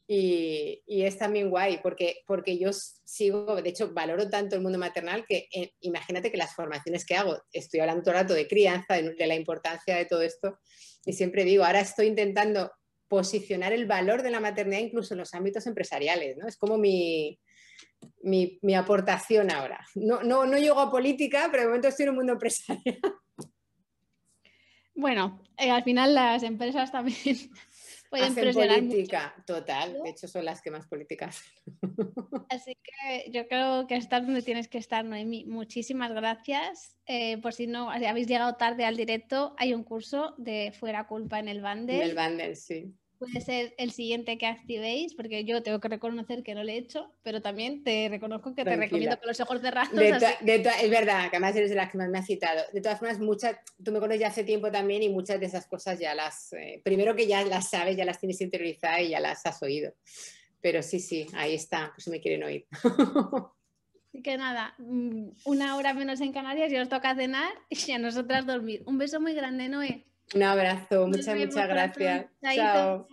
y, 0.09 0.83
es 0.87 1.19
también 1.19 1.51
guay 1.51 1.81
porque, 1.83 2.23
porque 2.27 2.59
yo 2.59 2.71
sigo, 2.73 3.61
de 3.61 3.69
hecho, 3.69 3.93
valoro 3.93 4.29
tanto 4.29 4.55
el 4.55 4.63
mundo 4.63 4.79
maternal 4.79 5.25
que 5.27 5.49
eh, 5.53 5.73
imagínate 5.81 6.31
que 6.31 6.37
las 6.37 6.55
formaciones 6.55 7.05
que 7.05 7.17
hago, 7.17 7.43
estoy 7.53 7.81
hablando 7.81 8.03
todo 8.03 8.15
el 8.15 8.21
rato 8.21 8.35
de 8.35 8.47
crianza, 8.47 8.95
de, 8.95 9.27
la 9.27 9.35
importancia 9.35 9.97
de 9.97 10.05
todo 10.05 10.23
esto, 10.23 10.59
y 11.05 11.13
siempre 11.13 11.45
digo, 11.45 11.65
ahora 11.65 11.81
estoy 11.81 12.07
intentando 12.07 12.71
posicionar 13.09 13.73
el 13.73 13.87
valor 13.87 14.23
de 14.23 14.31
la 14.31 14.41
maternidad 14.41 14.81
incluso 14.81 15.15
en 15.15 15.19
los 15.19 15.35
ámbitos 15.35 15.67
empresariales, 15.67 16.37
¿no? 16.37 16.47
Es 16.47 16.57
como 16.57 16.79
mi, 16.79 17.39
mi, 18.23 18.59
mi 18.63 18.75
aportación 18.75 19.51
ahora. 19.51 19.85
No, 19.95 20.23
no, 20.23 20.47
no 20.47 20.59
llego 20.59 20.81
a 20.81 20.91
política, 20.91 21.49
pero 21.51 21.63
de 21.63 21.69
momento 21.69 21.89
estoy 21.89 22.05
en 22.05 22.11
un 22.11 22.17
mundo 22.17 22.33
empresarial. 22.33 22.99
Bueno, 24.99 25.43
eh, 25.59 25.71
al 25.71 25.85
final 25.85 26.15
las 26.15 26.43
empresas 26.43 26.91
también 26.91 27.37
pueden 28.17 28.33
Hacen 28.33 28.55
política, 28.55 29.35
total. 29.47 30.03
De 30.03 30.11
hecho, 30.11 30.29
son 30.29 30.45
las 30.45 30.63
que 30.63 30.71
más 30.71 30.87
políticas. 30.87 31.43
Así 32.51 32.77
que 32.83 33.31
yo 33.31 33.47
creo 33.49 33.87
que 33.87 33.97
estar 33.97 34.25
donde 34.25 34.43
tienes 34.43 34.69
que 34.69 34.79
estar, 34.79 35.05
Noemi. 35.05 35.45
Muchísimas 35.45 36.13
gracias. 36.13 36.97
Eh, 37.07 37.39
por 37.39 37.53
si 37.53 37.67
no 37.67 37.91
habéis 37.91 38.27
llegado 38.27 38.55
tarde 38.55 38.85
al 38.85 38.97
directo, 38.97 39.55
hay 39.59 39.75
un 39.75 39.85
curso 39.85 40.35
de 40.39 40.73
Fuera 40.73 41.07
Culpa 41.07 41.39
en 41.39 41.49
el 41.49 41.61
Bundle. 41.61 41.97
En 41.97 42.11
el 42.11 42.15
Bundle, 42.15 42.57
sí 42.57 42.95
puede 43.19 43.41
ser 43.41 43.75
el 43.79 43.91
siguiente 43.93 44.39
que 44.39 44.47
activéis, 44.47 45.15
porque 45.15 45.45
yo 45.45 45.63
tengo 45.63 45.81
que 45.81 45.89
reconocer 45.89 46.43
que 46.43 46.55
no 46.55 46.65
lo 46.65 46.71
he 46.71 46.77
hecho, 46.77 47.11
pero 47.23 47.43
también 47.43 47.83
te 47.83 48.09
reconozco 48.09 48.55
que 48.55 48.65
te 48.65 48.77
recomiendo 48.77 49.19
con 49.19 49.29
los 49.29 49.41
ojos 49.41 49.61
cerrados. 49.61 49.93
es 49.93 50.91
verdad, 50.91 51.31
que 51.31 51.37
además 51.37 51.57
eres 51.57 51.71
de 51.71 51.77
las 51.77 51.91
que 51.91 51.99
más 51.99 52.09
me 52.09 52.19
has 52.19 52.27
citado. 52.27 52.63
De 52.73 52.81
todas 52.81 52.99
formas, 52.99 53.19
muchas, 53.19 53.57
tú 53.83 53.93
me 53.93 54.01
conoces 54.01 54.21
ya 54.21 54.29
hace 54.29 54.45
tiempo 54.45 54.71
también 54.71 55.03
y 55.03 55.09
muchas 55.09 55.41
de 55.41 55.47
esas 55.47 55.67
cosas 55.67 55.99
ya 55.99 56.15
las, 56.15 56.53
eh, 56.53 56.81
primero 56.85 57.17
que 57.17 57.27
ya 57.27 57.45
las 57.45 57.71
sabes, 57.71 57.97
ya 57.97 58.05
las 58.05 58.19
tienes 58.19 58.41
interiorizadas 58.41 59.01
y 59.03 59.09
ya 59.11 59.21
las 59.21 59.45
has 59.47 59.63
oído. 59.63 59.93
Pero 60.61 60.83
sí, 60.83 61.01
sí, 61.01 61.27
ahí 61.35 61.55
está, 61.55 61.93
pues 61.95 62.09
me 62.09 62.21
quieren 62.21 62.43
oír. 62.45 62.67
Así 64.09 64.23
que 64.23 64.37
nada, 64.39 64.75
mm, 64.79 65.29
una 65.45 65.77
hora 65.77 65.93
menos 65.93 66.21
en 66.21 66.33
Canarias 66.33 66.73
y 66.73 66.77
os 66.79 66.89
toca 66.89 67.15
cenar 67.15 67.53
y 67.69 67.93
a 67.93 67.99
nosotras 67.99 68.47
dormir. 68.47 68.83
Un 68.87 68.99
beso 68.99 69.21
muy 69.21 69.35
grande, 69.35 69.69
Noé. 69.69 70.07
Un 70.35 70.43
abrazo, 70.43 71.07
muchas, 71.07 71.37
muchas 71.37 71.69
gracias. 71.69 72.27
Chao. 72.55 73.07